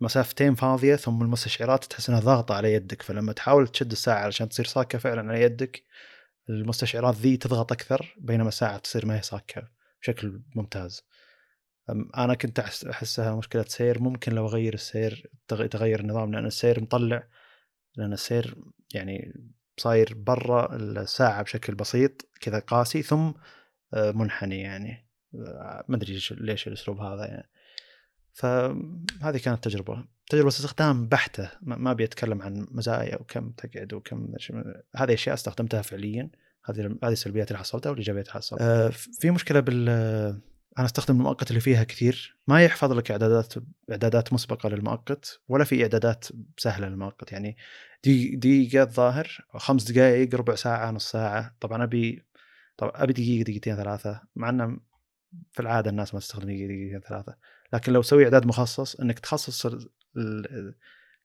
مسافتين 0.00 0.54
فاضية 0.54 0.96
ثم 0.96 1.22
المستشعرات 1.22 1.84
تحس 1.84 2.08
إنها 2.08 2.20
ضاغطة 2.20 2.54
على 2.54 2.72
يدك 2.74 3.02
فلما 3.02 3.32
تحاول 3.32 3.68
تشد 3.68 3.92
الساعة 3.92 4.18
علشان 4.24 4.48
تصير 4.48 4.64
صاكه 4.66 4.98
فعلا 4.98 5.28
على 5.32 5.42
يدك 5.42 5.84
المستشعرات 6.48 7.16
ذي 7.16 7.36
تضغط 7.36 7.72
أكثر 7.72 8.16
بينما 8.18 8.48
الساعة 8.48 8.78
تصير 8.78 9.06
ما 9.06 9.16
هي 9.18 9.22
صاكه 9.22 9.68
بشكل 10.02 10.42
ممتاز. 10.56 11.04
أنا 12.16 12.34
كنت 12.34 12.58
أحسها 12.60 13.36
مشكلة 13.36 13.62
سير 13.62 14.02
ممكن 14.02 14.32
لو 14.32 14.46
أغير 14.46 14.74
السير 14.74 15.30
تغير 15.48 16.00
النظام 16.00 16.32
لأن 16.34 16.46
السير 16.46 16.80
مطلع 16.80 17.28
لأن 17.96 18.12
السير 18.12 18.56
يعني 18.94 19.34
صاير 19.76 20.14
برا 20.16 20.76
الساعة 20.76 21.42
بشكل 21.42 21.74
بسيط 21.74 22.28
كذا 22.40 22.58
قاسي 22.58 23.02
ثم 23.02 23.32
آه، 23.94 24.10
منحني 24.12 24.60
يعني. 24.60 25.08
آه، 25.34 25.84
ما 25.88 25.96
أدري 25.96 26.20
ليش 26.30 26.68
الأسلوب 26.68 27.00
هذا 27.00 27.26
يعني. 27.26 27.48
فهذه 28.32 29.38
كانت 29.44 29.64
تجربة. 29.64 30.04
تجربة 30.28 30.48
استخدام 30.48 31.08
بحتة. 31.08 31.50
ما 31.62 31.90
أبي 31.90 32.04
أتكلم 32.04 32.42
عن 32.42 32.66
مزايا 32.70 33.16
وكم 33.20 33.50
تقعد 33.50 33.92
وكم 33.92 34.34
هذه 34.96 35.14
أشياء 35.14 35.34
استخدمتها 35.34 35.82
فعليا. 35.82 36.30
هذه 36.64 36.96
هذه 37.04 37.12
السلبيات 37.12 37.48
اللي 37.48 37.58
حصلتها 37.58 37.90
والإيجابيات 37.90 38.26
اللي 38.26 38.34
حصلتها. 38.34 38.86
آه 38.86 38.90
في 38.90 39.30
مشكلة 39.30 39.60
بال 39.60 39.88
أنا 40.78 40.86
أستخدم 40.86 41.16
المؤقت 41.16 41.50
اللي 41.50 41.60
فيها 41.60 41.84
كثير 41.84 42.36
ما 42.48 42.64
يحفظ 42.64 42.92
لك 42.92 43.10
اعدادات 43.10 43.54
إعدادات 43.90 44.32
مسبقة 44.32 44.68
للمؤقت 44.68 45.40
ولا 45.48 45.64
في 45.64 45.82
إعدادات 45.82 46.24
سهلة 46.58 46.88
للمؤقت. 46.88 47.32
يعني 47.32 47.56
دقيقة 48.34 48.82
الظاهر 48.82 49.46
خمس 49.56 49.90
دقائق 49.90 50.34
ربع 50.34 50.54
ساعة 50.54 50.90
نص 50.90 51.10
ساعة. 51.10 51.56
طبعا 51.60 51.84
ابي 51.84 52.26
طبعا 52.76 52.92
أبي 52.94 53.12
دقيقة 53.12 53.42
دقيقتين 53.42 53.76
ثلاثة. 53.76 54.20
مع 54.36 54.48
إنه 54.48 54.80
في 55.52 55.60
العادة 55.60 55.90
الناس 55.90 56.14
ما 56.14 56.20
تستخدم 56.20 56.46
دقيقة 56.46 56.66
دقيقتين 56.66 57.00
ثلاثة. 57.00 57.36
لكن 57.72 57.92
لو 57.92 58.02
سوي 58.02 58.24
إعداد 58.24 58.46
مخصص 58.46 59.00
إنك 59.00 59.18
تخصص 59.18 59.66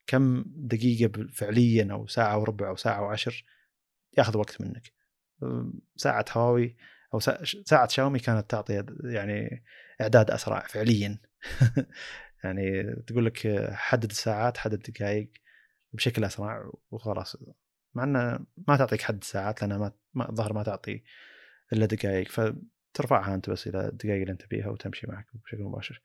كم 0.07 0.44
دقيقة 0.48 1.28
فعليا 1.34 1.88
أو 1.91 2.07
ساعة 2.07 2.38
وربع 2.38 2.68
أو 2.69 2.76
ساعة 2.76 3.02
وعشر 3.02 3.45
ياخذ 4.18 4.38
وقت 4.38 4.61
منك. 4.61 4.91
ساعة 5.95 6.26
هواوي 6.32 6.78
أو 7.14 7.20
ساعة 7.66 7.88
شاومي 7.88 8.20
كانت 8.20 8.50
تعطي 8.50 8.84
يعني 9.04 9.64
إعداد 10.02 10.32
أسرع 10.32 10.60
فعليا. 10.60 11.18
يعني 12.44 12.96
تقول 13.08 13.26
لك 13.26 13.68
حدد 13.72 14.10
الساعات 14.10 14.58
حدد 14.58 14.74
الدقائق 14.74 15.32
بشكل 15.94 16.24
أسرع 16.24 16.72
وخلاص. 16.92 17.38
مع 17.94 18.04
إنه 18.04 18.40
ما 18.68 18.78
تعطيك 18.78 19.02
حد 19.02 19.24
ساعات 19.24 19.62
لأنها 19.62 19.94
ما 20.14 20.30
الظاهر 20.30 20.54
ما 20.54 20.64
تعطي 20.64 21.04
إلا 21.74 21.86
دقائق. 21.86 22.28
فترفعها 22.30 23.36
أنت 23.36 23.50
بس 23.50 23.68
إلى 23.68 23.88
الدقائق 23.88 24.22
اللي 24.22 24.32
أنت 24.32 24.42
تبيها 24.42 24.70
وتمشي 24.70 25.08
معك 25.08 25.26
بشكل 25.34 25.64
مباشر. 25.64 26.02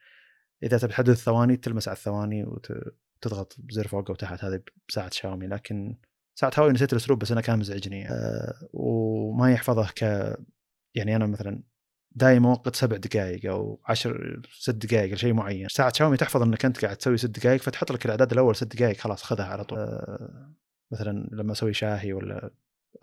إذا 0.62 0.78
تبي 0.78 0.92
تحدد 0.92 1.08
الثواني 1.08 1.56
تلمس 1.56 1.88
على 1.88 1.96
الثواني 1.96 2.44
وتضغط 2.44 3.56
زر 3.70 3.88
فوق 3.88 4.10
أو 4.10 4.16
تحت. 4.16 4.44
هذه 4.44 4.62
بساعة 4.88 5.10
شاومي. 5.10 5.46
لكن 5.46 5.96
ساعة 6.34 6.52
هواوي 6.58 6.72
نسيت 6.72 6.92
الأسلوب 6.92 7.18
بس 7.18 7.32
أنا 7.32 7.40
كان 7.40 7.58
مزعجني. 7.58 8.08
أه 8.08 8.68
وما 8.72 9.52
يحفظه 9.52 9.88
ك 9.96 10.04
يعني 10.94 11.16
أنا 11.16 11.26
مثلا 11.26 11.62
دائما 12.14 12.48
موقت 12.48 12.76
سبع 12.76 12.96
دقائق 12.96 13.50
أو 13.50 13.80
عشر 13.84 14.40
ست 14.52 14.86
دقائق 14.86 15.14
لشيء 15.14 15.32
معين. 15.32 15.68
ساعة 15.68 15.92
شاومي 15.92 16.16
تحفظ 16.16 16.42
إنك 16.42 16.64
أنت 16.64 16.84
قاعد 16.84 16.96
تسوي 16.96 17.16
ست 17.16 17.38
دقائق 17.38 17.62
فتحط 17.62 17.92
لك 17.92 18.04
الأعداد 18.04 18.32
الأول 18.32 18.56
ست 18.56 18.76
دقائق 18.76 18.96
خلاص 18.96 19.22
خذها 19.22 19.46
على 19.46 19.64
طول. 19.64 19.78
أه 19.78 20.52
مثلا 20.92 21.28
لما 21.32 21.52
أسوي 21.52 21.74
شاهي 21.74 22.12
ولا 22.12 22.50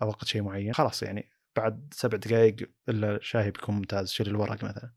اوقت 0.02 0.24
شيء 0.24 0.42
معين 0.42 0.72
خلاص 0.72 1.02
يعني 1.02 1.30
بعد 1.56 1.88
سبع 1.92 2.18
دقائق 2.18 2.56
إلا 2.88 3.16
الشاهي 3.16 3.50
بيكون 3.50 3.74
ممتاز 3.74 4.10
شيل 4.10 4.28
الورق 4.28 4.64
مثلا. 4.64 4.92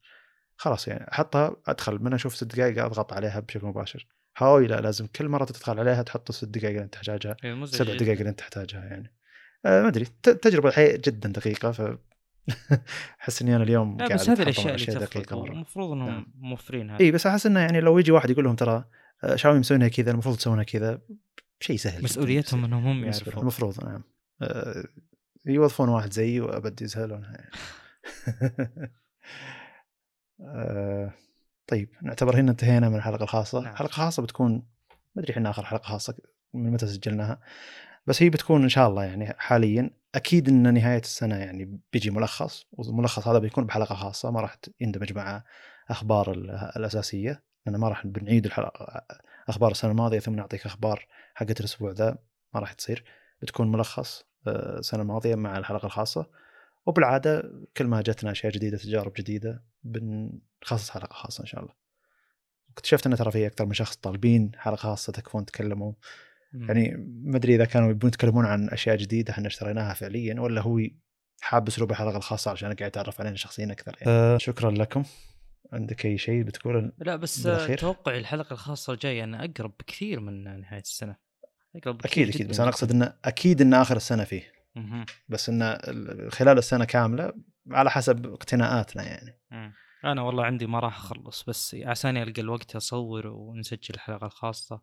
خلاص 0.57 0.87
يعني 0.87 1.11
أحطها 1.11 1.55
أدخل 1.67 2.03
من 2.03 2.13
أشوف 2.13 2.35
ست 2.35 2.55
دقائق 2.55 2.85
أضغط 2.85 3.13
عليها 3.13 3.39
بشكل 3.39 3.67
مباشر. 3.67 4.07
هواوي 4.37 4.67
لا 4.67 4.81
لازم 4.81 5.07
كل 5.07 5.27
مرة 5.27 5.45
تدخل 5.45 5.79
عليها 5.79 6.01
تحط 6.03 6.29
الست 6.29 6.45
دقائق 6.45 6.69
اللي 6.69 6.83
أنت 6.83 6.93
تحتاجها. 6.93 7.35
إيه، 7.43 7.65
سبع 7.65 7.93
دقائق 7.93 8.17
اللي 8.17 8.29
أنت 8.29 8.39
تحتاجها 8.39 8.85
يعني. 8.85 9.13
أه 9.65 9.81
ما 9.81 9.87
أدري 9.87 10.05
تجربة 10.23 10.69
الحقيقة 10.69 11.01
جدا 11.05 11.29
دقيقة 11.29 11.71
ف 11.71 11.97
احس 13.21 13.41
إني 13.41 13.55
أنا 13.55 13.63
اليوم 13.63 13.97
لا 13.97 14.13
بس 14.13 14.29
هذه 14.29 14.41
الأشياء 14.41 14.75
اللي 14.75 14.85
تفرق 14.85 15.33
المفروض 15.33 15.91
إنهم 15.91 16.09
نعم. 16.09 16.33
موفرينها 16.35 16.99
إي 16.99 17.11
بس 17.11 17.27
أحس 17.27 17.45
انه 17.45 17.59
يعني 17.59 17.81
لو 17.81 17.99
يجي 17.99 18.11
واحد 18.11 18.29
يقول 18.29 18.45
لهم 18.45 18.55
ترى 18.55 18.85
آه، 19.23 19.35
شاومي 19.35 19.59
مسوينها 19.59 19.87
كذا 19.87 20.11
المفروض 20.11 20.37
تسوونها 20.37 20.63
كذا 20.63 21.01
شيء 21.59 21.77
سهل. 21.77 22.03
مسؤوليتهم 22.03 22.65
إنهم 22.65 22.87
هم. 22.87 23.03
يعرفون 23.03 23.41
المفروض 23.41 23.85
نعم 23.85 24.03
آه، 24.41 24.83
يوظفون 25.45 25.89
واحد 25.89 26.13
زيي 26.13 26.39
وأبد 26.39 26.81
يسهلونها 26.81 27.31
يعني. 27.31 27.51
آه، 30.41 31.13
طيب 31.67 31.89
نعتبر 32.01 32.35
هنا 32.35 32.51
انتهينا 32.51 32.89
من 32.89 32.95
الحلقة 32.95 33.23
الخاصة 33.23 33.61
نعم. 33.61 33.71
الحلقة 33.71 33.89
الخاصة 33.89 34.23
بتكون 34.23 34.51
ما 35.15 35.21
أدري 35.21 35.33
إحنا 35.33 35.49
آخر 35.49 35.65
حلقة 35.65 35.83
خاصة 35.83 36.17
من 36.53 36.71
متى 36.71 36.87
سجلناها 36.87 37.41
بس 38.05 38.23
هي 38.23 38.29
بتكون 38.29 38.63
إن 38.63 38.69
شاء 38.69 38.89
الله 38.89 39.03
يعني 39.03 39.33
حاليا 39.37 39.89
أكيد 40.15 40.49
إن 40.49 40.73
نهاية 40.73 40.99
السنة 40.99 41.35
يعني 41.35 41.79
بيجي 41.93 42.11
ملخص 42.11 42.65
والملخص 42.71 43.27
هذا 43.27 43.39
بيكون 43.39 43.65
بحلقة 43.65 43.95
خاصة 43.95 44.31
ما 44.31 44.41
راح 44.41 44.57
يندمج 44.81 45.13
مع 45.13 45.43
أخبار 45.89 46.31
ال- 46.31 46.51
الأساسية 46.51 47.43
لأن 47.65 47.75
ما 47.75 47.89
راح 47.89 48.07
بنعيد 48.07 48.45
الحلقة 48.45 49.05
أخبار 49.49 49.71
السنة 49.71 49.91
الماضية 49.91 50.19
ثم 50.19 50.35
نعطيك 50.35 50.65
أخبار 50.65 51.07
حقت 51.33 51.59
الأسبوع 51.59 51.91
ذا 51.91 52.17
ما 52.53 52.59
راح 52.59 52.73
تصير. 52.73 53.05
بتكون 53.41 53.71
ملخص 53.71 54.25
آه، 54.47 54.79
السنة 54.79 55.01
الماضية 55.01 55.35
مع 55.35 55.57
الحلقة 55.57 55.85
الخاصة. 55.85 56.29
وبالعادة 56.85 57.51
كل 57.77 57.87
ما 57.87 58.01
جتنا 58.01 58.31
أشياء 58.31 58.51
جديدة 58.51 58.77
تجارب 58.77 59.13
جديدة 59.17 59.63
بنخصص 59.83 60.89
حلقة 60.89 61.13
خاصة 61.13 61.41
إن 61.41 61.45
شاء 61.45 61.61
الله. 61.61 61.73
اكتشفت 62.71 63.07
إن 63.07 63.15
ترى 63.15 63.31
في 63.31 63.47
أكثر 63.47 63.65
من 63.65 63.73
شخص 63.73 63.95
طالبين 63.95 64.51
حلقة 64.57 64.75
خاصة 64.75 65.13
تكفون 65.13 65.45
تكلموا. 65.45 65.93
يعني 66.53 66.95
ما 67.23 67.37
أدري 67.37 67.55
إذا 67.55 67.65
كانوا 67.65 67.89
يبون 67.91 68.07
يتكلمون 68.07 68.45
عن 68.45 68.69
أشياء 68.69 68.95
جديدة 68.95 69.31
إحنا 69.33 69.47
اشتريناها 69.47 69.93
فعليا 69.93 70.41
ولا 70.41 70.61
هو 70.61 70.79
حاب 71.41 71.67
اسلوب 71.67 71.91
الحلقة 71.91 72.17
الخاصة 72.17 72.51
عشان 72.51 72.67
قاعد 72.73 72.87
يتعرف 72.87 73.21
علينا 73.21 73.35
شخصيا 73.35 73.71
أكثر 73.71 73.95
يعني. 74.01 74.11
أه 74.13 74.37
شكرا 74.37 74.71
لكم 74.71 75.03
عندك 75.73 76.05
أي 76.05 76.17
شيء 76.17 76.43
بتقوله 76.43 76.91
لا 76.97 77.15
بس 77.15 77.47
بالأخير. 77.47 77.77
توقعي 77.77 78.17
الحلقة 78.19 78.53
الخاصة 78.53 78.93
الجاية 78.93 79.23
انه 79.23 79.39
أقرب 79.45 79.73
بكثير 79.79 80.19
من 80.19 80.43
نهاية 80.61 80.81
السنة 80.81 81.15
أقرب 81.75 81.97
بكثير 81.97 82.23
أكيد 82.23 82.35
أكيد 82.35 82.47
بس 82.47 82.59
أنا. 82.59 82.69
أقصد 82.69 82.91
انه 82.91 83.13
أكيد 83.25 83.61
إن 83.61 83.73
آخر 83.73 83.95
السنة 83.95 84.23
فيه. 84.23 84.51
بس 85.29 85.49
انه 85.49 85.65
ال- 85.71 86.31
خلال 86.31 86.57
السنة 86.57 86.85
كاملة 86.85 87.33
على 87.71 87.91
حسب 87.91 88.25
اقتناءاتنا 88.25 89.03
يعني 89.03 89.39
مم. 89.51 89.73
أنا 90.05 90.21
والله 90.21 90.43
عندي 90.45 90.67
ما 90.67 90.79
راح 90.79 90.95
أخلص 90.97 91.43
بس 91.43 91.75
عساني 91.75 92.23
ألقى 92.23 92.41
الوقت 92.41 92.75
أصور 92.75 93.27
ونسجل 93.27 93.93
الحلقة 93.95 94.25
الخاصة 94.25 94.81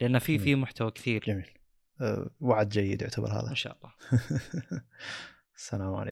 لأن 0.00 0.18
في 0.18 0.38
في 0.38 0.54
محتوى 0.54 0.90
كثير. 0.90 1.24
جميل. 1.26 1.50
أه 2.00 2.30
وعد 2.40 2.68
جيد 2.68 3.02
يعتبر 3.02 3.28
هذا. 3.28 3.50
ان 3.50 3.54
شاء 3.54 3.76
الله. 3.76 3.92
السلام 5.56 5.94
عليكم. 5.94 6.02